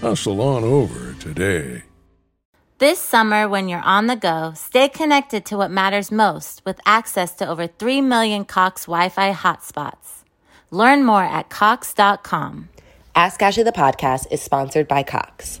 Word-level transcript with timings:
Hustle 0.00 0.40
on 0.40 0.64
over 0.64 1.14
today. 1.14 1.82
This 2.78 2.98
summer, 2.98 3.48
when 3.48 3.68
you're 3.68 3.80
on 3.80 4.08
the 4.08 4.16
go, 4.16 4.52
stay 4.54 4.88
connected 4.88 5.46
to 5.46 5.56
what 5.56 5.70
matters 5.70 6.10
most 6.10 6.60
with 6.66 6.80
access 6.84 7.34
to 7.36 7.48
over 7.48 7.66
3 7.66 8.02
million 8.02 8.44
Cox 8.44 8.86
Wi 8.86 9.08
Fi 9.08 9.32
hotspots. 9.32 10.24
Learn 10.70 11.04
more 11.04 11.22
at 11.22 11.48
Cox.com. 11.48 12.68
Ask 13.14 13.40
Ashley 13.40 13.62
the 13.62 13.72
podcast 13.72 14.26
is 14.32 14.42
sponsored 14.42 14.88
by 14.88 15.04
Cox. 15.04 15.60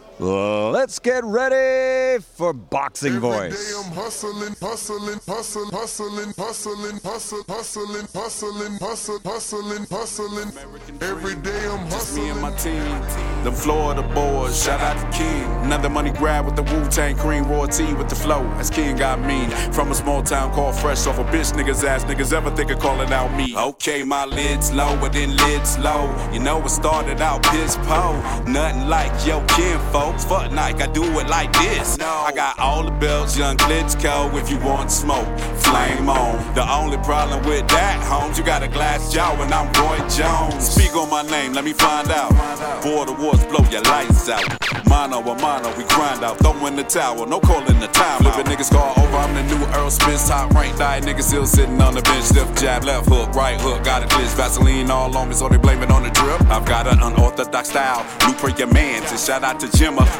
Let's 0.21 0.99
get 0.99 1.23
ready 1.23 2.21
for 2.21 2.53
Boxing 2.53 3.19
Voice. 3.19 3.73
I'm 3.75 3.91
hustling, 3.91 4.55
hustling, 4.61 5.19
hustling, 5.25 5.71
hustling, 5.71 6.33
hustling, 6.37 6.99
hustling, 7.07 7.43
hustling, 7.47 8.07
hustling, 8.07 8.77
hustling, 8.79 9.19
hustling, 9.25 9.85
hustling. 9.89 11.01
Every 11.01 11.33
day 11.41 11.67
I'm 11.67 11.89
Just 11.89 12.15
me 12.15 12.29
and 12.29 12.39
hustling. 12.39 12.77
my 12.77 13.01
team. 13.01 13.43
The 13.43 13.51
Florida 13.51 14.03
boys, 14.13 14.63
shout 14.63 14.79
out 14.81 14.99
to 15.01 15.17
King. 15.17 15.43
Another 15.63 15.89
money 15.89 16.11
grab 16.11 16.45
with 16.45 16.55
the 16.55 16.61
Wu 16.61 16.87
Tang 16.91 17.15
Cream, 17.17 17.45
Raw 17.45 17.65
T 17.65 17.91
with 17.95 18.07
the 18.07 18.15
flow. 18.15 18.43
As 18.59 18.69
King 18.69 18.95
got 18.97 19.19
mean. 19.21 19.49
From 19.73 19.89
a 19.89 19.95
small 19.95 20.21
town 20.21 20.53
called 20.53 20.75
Fresh 20.75 21.07
off 21.07 21.17
a 21.17 21.23
bitch 21.23 21.51
niggas 21.53 21.83
ass 21.83 22.03
niggas 22.03 22.31
ever 22.31 22.51
think 22.51 22.69
of 22.69 22.77
calling 22.77 23.11
out 23.11 23.35
me. 23.35 23.55
Okay, 23.57 24.03
my 24.03 24.25
lid's 24.25 24.71
low, 24.71 24.95
but 25.01 25.13
then 25.13 25.35
lid's 25.35 25.79
low. 25.79 26.13
You 26.31 26.39
know 26.41 26.61
it 26.63 26.69
started 26.69 27.21
out 27.21 27.41
piss 27.41 27.75
po. 27.77 28.13
Nothing 28.45 28.87
like 28.87 29.11
yo 29.25 29.43
kin 29.47 29.79
folks. 30.11 30.25
Fuck 30.25 30.51
Nike, 30.51 30.81
I 30.81 30.87
do 30.87 31.03
it 31.19 31.27
like 31.27 31.51
this. 31.53 31.97
No. 31.97 32.05
I 32.05 32.31
got 32.33 32.57
all 32.59 32.83
the 32.83 32.91
belts, 32.91 33.37
young 33.37 33.57
Klitschko. 33.57 34.33
If 34.39 34.49
you 34.49 34.57
want 34.59 34.91
smoke, 34.91 35.27
flame 35.59 36.09
on. 36.09 36.53
The 36.55 36.69
only 36.71 36.97
problem 36.97 37.43
with 37.45 37.67
that, 37.69 38.03
Holmes, 38.03 38.37
you 38.37 38.43
got 38.43 38.63
a 38.63 38.67
glass 38.67 39.11
jaw 39.11 39.33
and 39.41 39.53
I'm 39.53 39.67
Roy 39.73 39.97
Jones. 40.09 40.69
Speak 40.69 40.95
on 40.95 41.09
my 41.09 41.23
name, 41.23 41.53
let 41.53 41.63
me 41.63 41.73
find 41.73 42.09
out. 42.09 42.31
Border 42.83 43.13
wars 43.13 43.43
blow 43.45 43.63
your 43.69 43.81
lights 43.83 44.29
out. 44.29 44.43
Mono 44.87 45.19
a 45.19 45.35
mono, 45.39 45.69
we 45.77 45.83
grind 45.85 46.23
out. 46.23 46.37
Throw 46.39 46.65
in 46.65 46.75
the 46.75 46.83
towel, 46.83 47.25
no 47.25 47.39
calling 47.39 47.79
the 47.79 47.87
time. 47.87 48.21
Flipping 48.21 48.51
niggas 48.51 48.71
call 48.71 48.91
over, 49.01 49.17
I'm 49.17 49.33
the 49.33 49.43
new 49.43 49.63
Errol 49.73 49.89
Spence. 49.89 50.27
Top 50.27 50.51
rank 50.51 50.77
diet 50.77 51.03
niggas 51.03 51.23
still 51.23 51.45
sitting 51.45 51.81
on 51.81 51.93
the 51.93 52.01
bench. 52.01 52.31
Left 52.35 52.59
jab, 52.59 52.83
left 52.83 53.07
hook, 53.07 53.33
right 53.33 53.59
hook. 53.59 53.83
Got 53.83 54.03
a 54.03 54.07
glitch, 54.07 54.35
Vaseline 54.35 54.91
all 54.91 55.15
on 55.15 55.29
me, 55.29 55.35
so 55.35 55.47
they 55.47 55.57
blame 55.57 55.81
it 55.81 55.91
on 55.91 56.03
the 56.03 56.09
drip. 56.09 56.41
I've 56.51 56.65
got 56.65 56.87
an 56.87 57.01
unorthodox 57.01 57.69
style. 57.69 58.05
Blueprint 58.19 58.59
your 58.59 58.67
man, 58.67 59.03
And 59.03 59.19
shout 59.19 59.43
out 59.43 59.59
to 59.61 59.67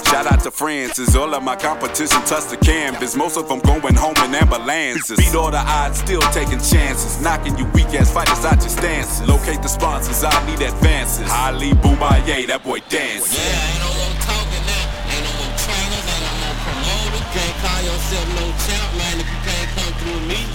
Shout 0.09 0.31
out 0.31 0.41
to 0.43 0.51
Francis. 0.51 1.15
All 1.15 1.33
of 1.33 1.43
my 1.43 1.55
competition 1.55 2.21
touch 2.25 2.49
the 2.49 2.57
canvas. 2.57 3.15
Most 3.15 3.37
of 3.37 3.47
them 3.47 3.59
going 3.59 3.95
home 3.95 4.15
in 4.25 4.35
ambulances. 4.35 5.17
Beat 5.17 5.35
all 5.35 5.51
the 5.51 5.59
odds, 5.59 5.99
still 5.99 6.21
taking 6.33 6.59
chances. 6.59 7.21
Knocking 7.21 7.57
you 7.57 7.65
weak 7.73 7.87
ass 7.93 8.11
fighters 8.11 8.43
out 8.45 8.59
your 8.59 8.69
stances. 8.69 9.27
Locate 9.27 9.61
the 9.61 9.69
sponsors, 9.69 10.23
I 10.23 10.31
need 10.45 10.61
advances. 10.61 11.29
Ali 11.31 11.71
Bomaye, 11.71 12.47
that 12.47 12.63
boy 12.63 12.79
dance. 12.89 13.31
Yeah, 13.31 13.47
ain't 13.47 13.79
no 13.79 13.89
more 13.95 14.15
talking 14.27 14.65
now. 14.67 15.13
Ain't 15.15 15.23
no 15.23 15.31
more 15.39 15.53
trainers, 15.63 16.05
ain't 16.11 16.23
no 16.27 16.33
more 16.43 16.57
promoters. 16.59 17.25
Can't 17.31 17.55
call 17.63 17.81
yourself 17.87 18.27
no 18.35 18.45
champ, 18.67 18.89
man, 18.99 19.15
if 19.23 19.27
you 19.31 19.39
can't 19.47 19.69
come 19.79 19.93
through 20.03 20.21
me. 20.27 20.50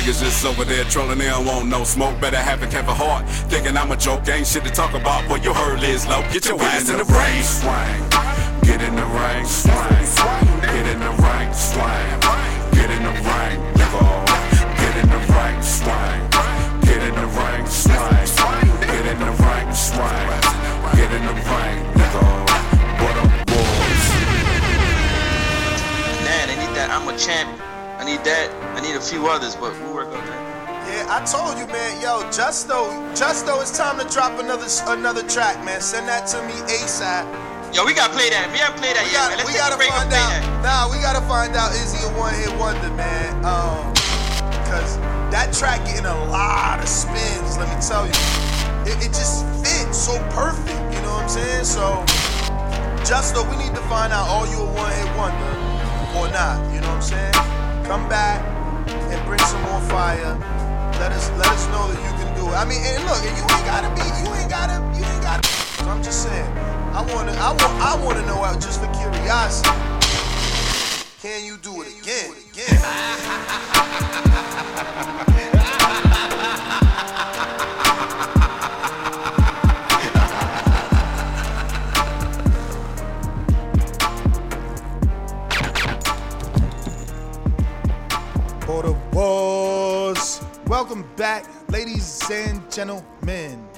Niggas 0.00 0.24
just 0.24 0.46
over 0.46 0.64
there 0.64 0.84
trolling, 0.84 1.18
they 1.18 1.26
don't 1.26 1.44
want 1.44 1.68
no 1.68 1.84
smoke. 1.84 2.18
Better 2.22 2.38
have 2.38 2.62
a 2.62 2.66
careful 2.66 2.94
heart. 2.94 3.28
Thinking 3.52 3.76
I'm 3.76 3.92
a 3.92 3.96
joke, 3.98 4.26
ain't 4.28 4.46
shit 4.46 4.64
to 4.64 4.70
talk 4.70 4.94
about. 4.94 5.28
Boy, 5.28 5.44
you 5.44 5.52
heard 5.52 5.78
Liz 5.78 6.06
low. 6.08 6.22
Get 6.32 6.46
your 6.46 6.58
ass 6.58 6.88
in 6.88 6.96
the 6.96 7.04
ring. 7.04 7.42
Swing. 7.44 8.00
Get 8.64 8.80
in 8.80 8.96
the 8.96 9.04
ring. 9.04 9.44
Swing. 9.44 9.76
Get 10.64 10.86
in 10.88 11.00
the 11.04 11.12
ring. 11.20 11.52
Swing. 11.52 12.16
Get 12.72 12.88
in 12.88 13.02
the 13.04 13.12
ring. 13.12 13.60
Nigga. 13.76 14.24
Get 14.80 14.96
in 15.04 15.08
the 15.12 15.20
ring. 15.36 15.60
Swing. 15.60 16.20
Get 16.80 17.02
in 17.04 17.14
the 17.20 17.28
ring. 17.36 17.66
Swing. 17.68 18.72
Get 18.80 19.04
in 19.04 19.20
the 19.20 19.32
ring. 19.36 19.68
Swing. 19.68 20.32
Get 20.96 21.12
in 21.12 21.22
the 21.28 21.34
ring. 21.44 21.76
Nigga. 22.00 22.24
What 23.04 23.16
up, 23.20 23.28
boys? 23.52 24.04
Man, 26.24 26.48
I 26.48 26.56
need 26.56 26.72
that. 26.72 26.88
I'm 26.88 27.04
a 27.04 27.12
champ. 27.20 27.52
I 28.00 28.04
need 28.08 28.24
that. 28.24 28.69
I 28.80 28.82
need 28.82 28.96
a 28.96 29.00
few 29.00 29.28
others, 29.28 29.54
but 29.54 29.76
we'll 29.76 29.92
work 29.92 30.08
on 30.08 30.24
that. 30.24 30.40
Yeah, 30.88 31.04
I 31.12 31.20
told 31.28 31.60
you, 31.60 31.68
man. 31.68 32.00
Yo, 32.00 32.24
Justo, 32.32 32.88
Justo, 33.12 33.60
it's 33.60 33.76
time 33.76 34.00
to 34.00 34.08
drop 34.08 34.40
another 34.40 34.64
another 34.88 35.20
track, 35.28 35.62
man. 35.68 35.84
Send 35.84 36.08
that 36.08 36.24
to 36.32 36.40
me 36.48 36.56
ASAP. 36.64 37.28
Yo, 37.76 37.84
we 37.84 37.92
gotta 37.92 38.16
play 38.16 38.32
that. 38.32 38.48
We 38.48 38.56
haven't 38.56 38.80
played 38.80 38.96
that 38.96 39.04
We 39.04 39.12
yet, 39.12 39.20
got, 39.20 39.28
man. 39.28 39.44
Let's 39.44 39.52
we 39.52 39.60
gotta 39.60 39.76
find 39.76 40.08
play 40.08 40.16
out. 40.16 40.32
that. 40.32 40.64
Nah, 40.64 40.88
we 40.88 40.96
gotta 41.04 41.20
find 41.28 41.52
out 41.60 41.76
is 41.76 41.92
he 41.92 42.00
a 42.00 42.10
one 42.16 42.32
hit 42.32 42.48
wonder, 42.56 42.88
man? 42.96 43.44
Um, 43.44 43.92
cause 44.64 44.96
that 45.28 45.52
track 45.52 45.84
getting 45.84 46.08
a 46.08 46.24
lot 46.32 46.80
of 46.80 46.88
spins. 46.88 47.60
Let 47.60 47.68
me 47.68 47.76
tell 47.84 48.08
you, 48.08 48.16
it, 48.88 48.96
it 49.04 49.12
just 49.12 49.44
fits 49.60 50.08
so 50.08 50.16
perfect. 50.32 50.80
You 50.88 51.04
know 51.04 51.20
what 51.20 51.28
I'm 51.28 51.36
saying? 51.36 51.68
So, 51.68 52.00
Justo, 53.04 53.44
we 53.44 53.60
need 53.60 53.76
to 53.76 53.84
find 53.92 54.08
out 54.08 54.24
are 54.24 54.48
you 54.48 54.64
a 54.64 54.72
one 54.72 54.88
hit 54.96 55.12
wonder 55.20 55.52
or 56.16 56.32
not? 56.32 56.64
You 56.72 56.80
know 56.80 56.96
what 56.96 57.04
I'm 57.04 57.12
saying? 57.12 57.36
Come 57.84 58.08
back 58.08 58.49
and 58.92 59.18
bring 59.26 59.40
some 59.40 59.62
more 59.62 59.80
fire. 59.88 60.34
Let 60.98 61.12
us 61.12 61.30
let 61.38 61.48
us 61.48 61.66
know 61.68 61.88
that 61.90 62.00
you 62.02 62.12
can 62.18 62.30
do 62.36 62.44
it. 62.50 62.56
I 62.56 62.64
mean, 62.64 62.82
and 62.82 63.04
look, 63.04 63.22
you 63.22 63.30
ain't 63.30 63.66
gotta 63.66 63.90
be, 63.94 64.04
you 64.20 64.28
ain't 64.34 64.50
gotta, 64.50 64.78
you 64.96 65.04
ain't 65.04 65.22
gotta. 65.22 65.48
I'm 65.88 66.02
just 66.02 66.22
saying. 66.22 66.50
I 66.92 67.02
wanna, 67.14 67.32
I 67.32 67.50
want, 67.50 67.62
I 67.62 68.04
wanna 68.04 68.26
know 68.26 68.44
out 68.44 68.60
just 68.60 68.80
for 68.80 68.90
curiosity. 68.92 69.70
Can 71.22 71.44
you 71.44 71.56
do 71.58 71.82
it 71.82 71.88
again? 72.00 72.34
Again? 72.52 73.86
Welcome 90.70 91.04
back, 91.16 91.46
ladies 91.68 92.22
and 92.30 92.70
gentlemen. 92.70 93.68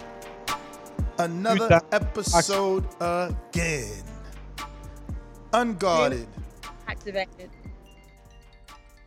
Another 1.17 1.81
episode 1.91 2.85
again. 3.01 4.03
Unguarded. 5.55 6.29
activated. 6.87 7.49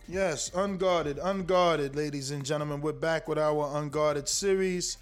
Yes, 0.07 0.49
unguarded, 0.55 1.19
unguarded, 1.19 1.95
ladies 1.95 2.31
and 2.31 2.43
gentlemen. 2.43 2.81
We're 2.81 2.91
back 2.91 3.27
with 3.27 3.37
our 3.37 3.77
unguarded 3.77 4.27
series. 4.27 4.97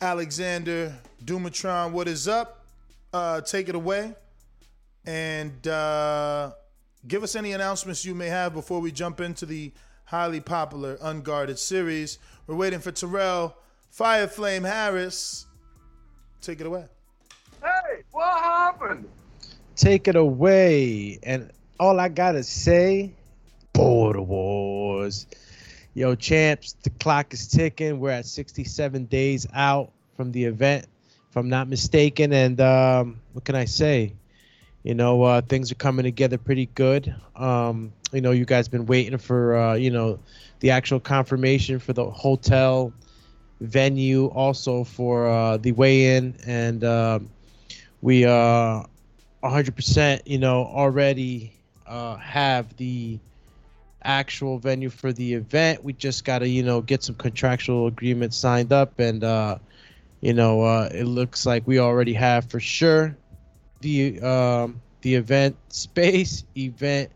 Alexander 0.00 0.96
Dumatron, 1.24 1.90
what 1.90 2.06
is 2.06 2.28
up? 2.28 2.64
Uh, 3.12 3.40
take 3.40 3.68
it 3.68 3.74
away. 3.74 4.14
And 5.04 5.66
uh, 5.66 6.52
give 7.08 7.24
us 7.24 7.34
any 7.34 7.54
announcements 7.54 8.04
you 8.04 8.14
may 8.14 8.28
have 8.28 8.54
before 8.54 8.78
we 8.78 8.92
jump 8.92 9.20
into 9.20 9.46
the 9.46 9.72
highly 10.04 10.40
popular 10.40 10.98
Unguarded 11.00 11.58
series. 11.58 12.18
We're 12.46 12.56
waiting 12.56 12.80
for 12.80 12.92
Terrell 12.92 13.56
Fireflame 13.96 14.66
Harris. 14.66 15.46
Take 16.40 16.60
it 16.60 16.66
away. 16.66 16.86
Hey, 17.62 18.02
what 18.10 18.38
happened? 18.38 19.08
take 19.76 20.08
it 20.08 20.16
away. 20.16 21.18
And 21.22 21.50
all 21.78 22.00
I 22.00 22.08
gotta 22.08 22.42
say, 22.42 23.12
Border 23.72 24.22
Wars. 24.22 25.26
Yo, 25.94 26.14
champs, 26.14 26.74
the 26.82 26.90
clock 26.90 27.32
is 27.32 27.46
ticking. 27.46 28.00
We're 28.00 28.10
at 28.10 28.26
67 28.26 29.04
days 29.04 29.46
out 29.54 29.92
from 30.16 30.32
the 30.32 30.44
event, 30.44 30.86
if 31.30 31.36
I'm 31.36 31.48
not 31.48 31.68
mistaken. 31.68 32.32
And 32.32 32.60
um, 32.60 33.20
what 33.32 33.44
can 33.44 33.54
I 33.54 33.64
say? 33.64 34.14
You 34.82 34.94
know, 34.94 35.22
uh, 35.22 35.40
things 35.40 35.70
are 35.70 35.76
coming 35.76 36.04
together 36.04 36.36
pretty 36.36 36.66
good. 36.74 37.14
Um, 37.36 37.92
you 38.14 38.20
know, 38.22 38.30
you 38.30 38.44
guys 38.46 38.68
been 38.68 38.86
waiting 38.86 39.18
for 39.18 39.56
uh, 39.56 39.74
you 39.74 39.90
know 39.90 40.18
the 40.60 40.70
actual 40.70 41.00
confirmation 41.00 41.78
for 41.78 41.92
the 41.92 42.08
hotel 42.10 42.92
venue 43.60 44.26
also 44.26 44.84
for 44.84 45.28
uh, 45.28 45.56
the 45.58 45.72
weigh-in, 45.72 46.34
and 46.46 46.84
um, 46.84 47.30
we 48.02 48.24
uh, 48.24 48.82
100%, 49.42 50.22
you 50.26 50.38
know, 50.38 50.64
already 50.64 51.52
uh, 51.86 52.16
have 52.16 52.76
the 52.76 53.18
actual 54.02 54.58
venue 54.58 54.90
for 54.90 55.12
the 55.12 55.34
event. 55.34 55.84
We 55.84 55.92
just 55.92 56.24
got 56.24 56.40
to, 56.40 56.48
you 56.48 56.62
know, 56.62 56.80
get 56.80 57.02
some 57.02 57.14
contractual 57.16 57.86
agreements 57.86 58.36
signed 58.36 58.72
up, 58.72 58.98
and 58.98 59.22
uh, 59.24 59.58
you 60.20 60.32
know, 60.34 60.62
uh, 60.62 60.88
it 60.92 61.04
looks 61.04 61.46
like 61.46 61.66
we 61.66 61.78
already 61.78 62.14
have 62.14 62.46
for 62.50 62.60
sure 62.60 63.16
the 63.80 64.20
um, 64.20 64.80
the 65.02 65.14
event 65.14 65.56
space, 65.68 66.44
event 66.56 67.10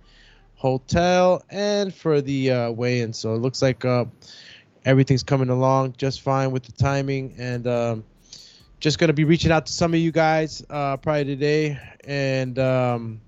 hotel, 0.58 1.42
and 1.48 1.94
for 1.94 2.20
the 2.20 2.50
uh, 2.50 2.70
weigh-in. 2.72 3.12
So 3.12 3.34
it 3.34 3.38
looks 3.38 3.62
like 3.62 3.84
uh, 3.84 4.04
everything's 4.84 5.22
coming 5.22 5.48
along 5.48 5.94
just 5.96 6.20
fine 6.20 6.50
with 6.50 6.64
the 6.64 6.72
timing, 6.72 7.34
and 7.38 7.66
um, 7.66 8.04
just 8.80 8.98
gonna 8.98 9.12
be 9.12 9.24
reaching 9.24 9.52
out 9.52 9.66
to 9.66 9.72
some 9.72 9.94
of 9.94 10.00
you 10.00 10.12
guys 10.12 10.62
uh, 10.68 10.96
probably 10.96 11.24
today, 11.24 11.78
and 12.04 12.58
um, 12.58 13.20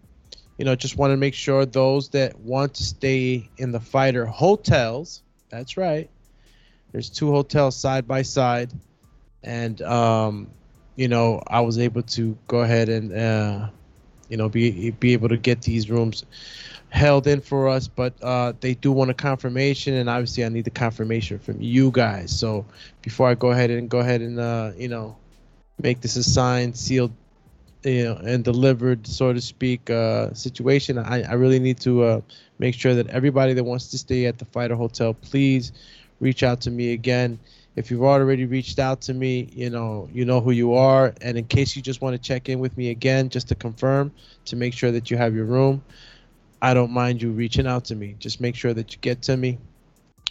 you 0.58 0.64
know, 0.64 0.74
just 0.74 0.98
want 0.98 1.12
to 1.12 1.16
make 1.16 1.34
sure 1.34 1.64
those 1.64 2.10
that 2.10 2.38
want 2.40 2.74
to 2.74 2.82
stay 2.82 3.48
in 3.56 3.72
the 3.72 3.80
fighter 3.80 4.26
hotels. 4.26 5.22
That's 5.48 5.76
right. 5.76 6.10
There's 6.92 7.08
two 7.08 7.30
hotels 7.30 7.76
side 7.76 8.08
by 8.08 8.22
side, 8.22 8.72
and 9.44 9.80
um, 9.82 10.50
you 10.96 11.06
know, 11.06 11.42
I 11.46 11.60
was 11.60 11.78
able 11.78 12.02
to 12.02 12.36
go 12.48 12.60
ahead 12.60 12.88
and 12.88 13.12
uh, 13.12 13.68
you 14.28 14.36
know 14.36 14.48
be 14.48 14.90
be 14.90 15.12
able 15.12 15.28
to 15.28 15.36
get 15.36 15.62
these 15.62 15.88
rooms 15.88 16.24
held 16.90 17.26
in 17.26 17.40
for 17.40 17.68
us, 17.68 17.88
but 17.88 18.12
uh, 18.22 18.52
they 18.60 18.74
do 18.74 18.92
want 18.92 19.10
a 19.10 19.14
confirmation, 19.14 19.94
and 19.94 20.08
obviously 20.08 20.44
I 20.44 20.48
need 20.48 20.64
the 20.64 20.70
confirmation 20.70 21.38
from 21.38 21.60
you 21.60 21.90
guys. 21.90 22.36
So 22.36 22.64
before 23.02 23.28
I 23.28 23.34
go 23.34 23.50
ahead 23.50 23.70
and 23.70 23.88
go 23.88 24.00
ahead 24.00 24.20
and 24.20 24.38
uh, 24.38 24.72
you 24.76 24.88
know 24.88 25.16
make 25.82 26.00
this 26.00 26.16
a 26.16 26.22
signed, 26.22 26.76
sealed, 26.76 27.12
you 27.84 28.04
know, 28.04 28.16
and 28.16 28.44
delivered, 28.44 29.06
so 29.06 29.32
to 29.32 29.40
speak, 29.40 29.88
uh, 29.90 30.32
situation, 30.34 30.98
I, 30.98 31.22
I 31.22 31.32
really 31.34 31.58
need 31.58 31.80
to 31.80 32.02
uh, 32.02 32.20
make 32.58 32.74
sure 32.74 32.94
that 32.94 33.08
everybody 33.08 33.54
that 33.54 33.64
wants 33.64 33.88
to 33.88 33.98
stay 33.98 34.26
at 34.26 34.38
the 34.38 34.44
Fighter 34.44 34.74
Hotel, 34.74 35.14
please 35.14 35.72
reach 36.20 36.42
out 36.42 36.60
to 36.62 36.70
me 36.70 36.92
again. 36.92 37.38
If 37.76 37.90
you've 37.90 38.02
already 38.02 38.44
reached 38.44 38.78
out 38.78 39.00
to 39.02 39.14
me, 39.14 39.48
you 39.52 39.70
know, 39.70 40.08
you 40.12 40.24
know 40.24 40.40
who 40.40 40.50
you 40.50 40.74
are. 40.74 41.14
And 41.22 41.38
in 41.38 41.46
case 41.46 41.76
you 41.76 41.82
just 41.82 42.02
want 42.02 42.14
to 42.14 42.20
check 42.20 42.48
in 42.48 42.58
with 42.58 42.76
me 42.76 42.90
again, 42.90 43.28
just 43.28 43.48
to 43.48 43.54
confirm, 43.54 44.12
to 44.46 44.56
make 44.56 44.74
sure 44.74 44.90
that 44.90 45.10
you 45.10 45.16
have 45.16 45.34
your 45.34 45.46
room, 45.46 45.82
I 46.62 46.74
don't 46.74 46.90
mind 46.90 47.22
you 47.22 47.30
reaching 47.30 47.66
out 47.66 47.84
to 47.86 47.94
me. 47.94 48.16
Just 48.18 48.40
make 48.40 48.54
sure 48.54 48.74
that 48.74 48.92
you 48.92 48.98
get 49.00 49.22
to 49.22 49.36
me 49.36 49.58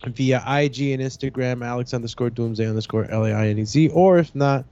via 0.06 0.38
IG 0.38 0.92
and 0.92 1.02
Instagram, 1.02 1.66
Alex 1.66 1.94
underscore 1.94 2.30
Doomsday 2.30 2.68
underscore 2.68 3.06
L 3.06 3.26
A 3.26 3.34
I 3.34 3.48
N 3.48 3.60
E 3.60 3.66
Z. 3.66 3.90
Or 3.90 4.20
if 4.20 4.34
not, 4.36 4.66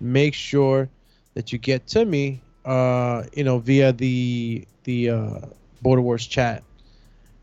make 0.00 0.34
sure 0.34 0.88
that 1.34 1.52
you 1.52 1.58
get 1.58 1.86
to 1.88 2.04
me, 2.04 2.40
uh, 2.64 3.24
you 3.34 3.44
know, 3.44 3.58
via 3.58 3.92
the 3.92 4.66
the 4.84 5.10
uh, 5.10 5.40
Border 5.82 6.02
Wars 6.02 6.26
chat, 6.26 6.62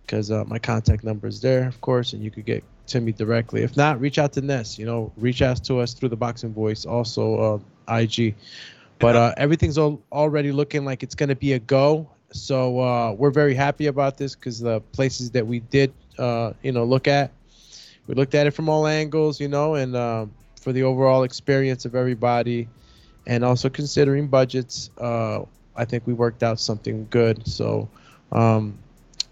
because 0.01 0.31
uh, 0.31 0.43
my 0.45 0.59
contact 0.59 1.03
number 1.03 1.27
is 1.27 1.41
there, 1.41 1.67
of 1.67 1.79
course, 1.81 2.13
and 2.13 2.23
you 2.23 2.31
could 2.31 2.45
get 2.45 2.63
to 2.87 2.99
me 2.99 3.11
directly. 3.11 3.63
If 3.63 3.77
not, 3.77 3.99
reach 4.01 4.17
out 4.17 4.33
to 4.33 4.41
Ness. 4.41 4.77
You 4.77 4.85
know, 4.85 5.11
reach 5.17 5.41
out 5.41 5.63
to 5.65 5.79
us 5.79 5.93
through 5.93 6.09
the 6.09 6.17
Boxing 6.17 6.53
Voice, 6.53 6.85
also 6.85 7.61
uh, 7.87 7.95
IG. 7.99 8.35
But 8.99 9.15
uh, 9.15 9.33
everything's 9.37 9.79
all, 9.79 9.99
already 10.11 10.51
looking 10.51 10.85
like 10.85 11.01
it's 11.01 11.15
gonna 11.15 11.35
be 11.35 11.53
a 11.53 11.59
go. 11.59 12.09
So 12.31 12.79
uh, 12.79 13.11
we're 13.13 13.31
very 13.31 13.53
happy 13.53 13.87
about 13.87 14.17
this 14.17 14.35
because 14.35 14.59
the 14.59 14.79
places 14.79 15.31
that 15.31 15.45
we 15.45 15.59
did, 15.59 15.93
uh, 16.17 16.53
you 16.63 16.71
know, 16.71 16.83
look 16.83 17.07
at, 17.07 17.31
we 18.07 18.15
looked 18.15 18.35
at 18.35 18.47
it 18.47 18.51
from 18.51 18.69
all 18.69 18.87
angles, 18.87 19.39
you 19.39 19.47
know, 19.47 19.75
and 19.75 19.95
um, 19.95 20.31
for 20.59 20.71
the 20.71 20.83
overall 20.83 21.23
experience 21.23 21.85
of 21.85 21.95
everybody, 21.95 22.67
and 23.27 23.43
also 23.43 23.69
considering 23.69 24.27
budgets, 24.27 24.89
uh, 24.97 25.43
I 25.75 25.85
think 25.85 26.07
we 26.07 26.13
worked 26.13 26.43
out 26.43 26.59
something 26.59 27.07
good. 27.09 27.45
So 27.47 27.89
um, 28.31 28.77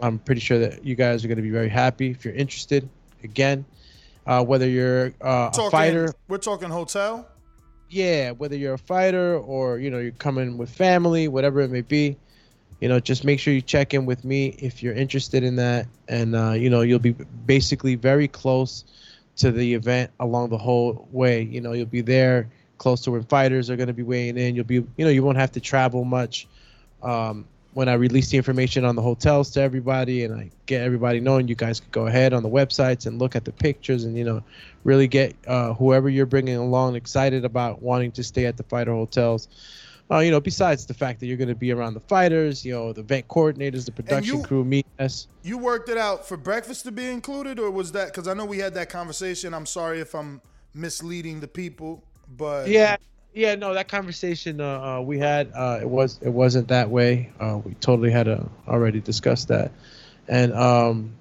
I'm 0.01 0.19
pretty 0.19 0.41
sure 0.41 0.59
that 0.59 0.85
you 0.85 0.95
guys 0.95 1.23
are 1.23 1.27
going 1.27 1.37
to 1.37 1.43
be 1.43 1.49
very 1.49 1.69
happy 1.69 2.11
if 2.11 2.23
you're 2.25 2.35
interested. 2.35 2.87
Again, 3.23 3.65
uh, 4.27 4.43
whether 4.43 4.67
you're 4.67 5.13
uh, 5.21 5.49
a 5.57 5.69
fighter, 5.69 6.13
We're 6.27 6.37
talking 6.37 6.69
hotel. 6.69 7.27
yeah, 7.89 8.31
whether 8.31 8.55
you're 8.55 8.75
a 8.75 8.77
fighter 8.77 9.37
or 9.37 9.79
you 9.79 9.89
know 9.89 9.99
you're 9.99 10.11
coming 10.11 10.57
with 10.57 10.69
family, 10.69 11.27
whatever 11.27 11.61
it 11.61 11.69
may 11.69 11.81
be, 11.81 12.15
you 12.79 12.87
know, 12.87 12.99
just 12.99 13.25
make 13.25 13.39
sure 13.39 13.53
you 13.53 13.61
check 13.61 13.93
in 13.93 14.05
with 14.05 14.23
me 14.23 14.47
if 14.59 14.81
you're 14.81 14.93
interested 14.93 15.43
in 15.43 15.57
that, 15.57 15.87
and 16.07 16.35
uh, 16.35 16.51
you 16.51 16.69
know 16.69 16.81
you'll 16.81 16.99
be 16.99 17.11
basically 17.11 17.95
very 17.95 18.27
close 18.27 18.85
to 19.37 19.51
the 19.51 19.73
event 19.73 20.11
along 20.19 20.49
the 20.49 20.57
whole 20.57 21.07
way. 21.11 21.41
You 21.41 21.61
know, 21.61 21.73
you'll 21.73 21.85
be 21.85 22.01
there 22.01 22.49
close 22.77 23.01
to 23.01 23.11
when 23.11 23.23
fighters 23.23 23.69
are 23.69 23.75
going 23.75 23.87
to 23.87 23.93
be 23.93 24.03
weighing 24.03 24.37
in. 24.37 24.55
You'll 24.55 24.65
be, 24.65 24.75
you 24.75 24.87
know, 24.97 25.09
you 25.09 25.23
won't 25.23 25.37
have 25.37 25.51
to 25.53 25.59
travel 25.59 26.03
much. 26.03 26.47
Um, 27.03 27.45
when 27.73 27.87
I 27.87 27.93
release 27.93 28.29
the 28.29 28.37
information 28.37 28.83
on 28.83 28.95
the 28.95 29.01
hotels 29.01 29.51
to 29.51 29.61
everybody 29.61 30.23
and 30.23 30.33
I 30.33 30.49
get 30.65 30.81
everybody 30.81 31.19
knowing, 31.19 31.47
you 31.47 31.55
guys 31.55 31.79
could 31.79 31.91
go 31.91 32.07
ahead 32.07 32.33
on 32.33 32.41
the 32.41 32.49
websites 32.49 33.05
and 33.05 33.19
look 33.19 33.35
at 33.35 33.45
the 33.45 33.51
pictures 33.51 34.05
and 34.05 34.17
you 34.17 34.23
know 34.23 34.43
really 34.83 35.07
get 35.07 35.35
uh, 35.45 35.73
whoever 35.75 36.09
you're 36.09 36.25
bringing 36.25 36.55
along 36.55 36.95
excited 36.95 37.45
about 37.45 37.81
wanting 37.81 38.11
to 38.13 38.23
stay 38.23 38.45
at 38.45 38.57
the 38.57 38.63
fighter 38.63 38.91
hotels. 38.91 39.47
Uh, 40.11 40.19
you 40.19 40.31
know, 40.31 40.39
besides 40.39 40.85
the 40.87 40.93
fact 40.93 41.19
that 41.19 41.27
you're 41.27 41.37
going 41.37 41.49
to 41.49 41.55
be 41.55 41.71
around 41.71 41.93
the 41.93 41.99
fighters, 41.99 42.65
you 42.65 42.73
know, 42.73 42.91
the 42.91 43.01
event 43.01 43.27
coordinators, 43.27 43.85
the 43.85 43.91
production 43.91 44.39
you- 44.39 44.43
crew, 44.43 44.65
me, 44.65 44.83
us. 44.97 45.27
You 45.43 45.57
worked 45.57 45.87
it 45.87 45.97
out 45.97 46.27
for 46.27 46.35
breakfast 46.35 46.83
to 46.85 46.91
be 46.91 47.07
included, 47.07 47.59
or 47.59 47.69
was 47.71 47.91
that 47.93 48.07
because 48.07 48.27
I 48.27 48.33
know 48.33 48.45
we 48.45 48.57
had 48.57 48.73
that 48.73 48.89
conversation? 48.89 49.53
I'm 49.53 49.65
sorry 49.65 49.99
if 50.01 50.13
I'm 50.15 50.41
misleading 50.73 51.39
the 51.39 51.47
people, 51.47 52.03
but 52.37 52.67
Yeah, 52.67 52.97
yeah, 53.33 53.55
no, 53.55 53.73
that 53.73 53.87
conversation 53.87 54.59
uh, 54.59 54.97
uh, 54.97 55.01
we 55.01 55.19
had, 55.19 55.51
uh, 55.55 55.79
it 55.81 55.87
was 55.87 56.19
it 56.21 56.29
wasn't 56.29 56.67
that 56.69 56.89
way. 56.89 57.29
Uh, 57.39 57.59
we 57.63 57.73
totally 57.75 58.11
had 58.11 58.27
uh, 58.27 58.39
already 58.67 58.99
discussed 58.99 59.47
that, 59.49 59.71
and 60.27 60.53
um, 60.53 61.13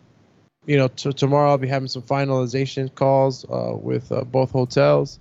you 0.66 0.76
know, 0.76 0.88
t- 0.88 1.12
tomorrow 1.12 1.50
I'll 1.50 1.58
be 1.58 1.68
having 1.68 1.88
some 1.88 2.02
finalization 2.02 2.92
calls 2.94 3.44
uh, 3.44 3.74
with 3.74 4.10
uh, 4.10 4.24
both 4.24 4.50
hotels, 4.50 5.18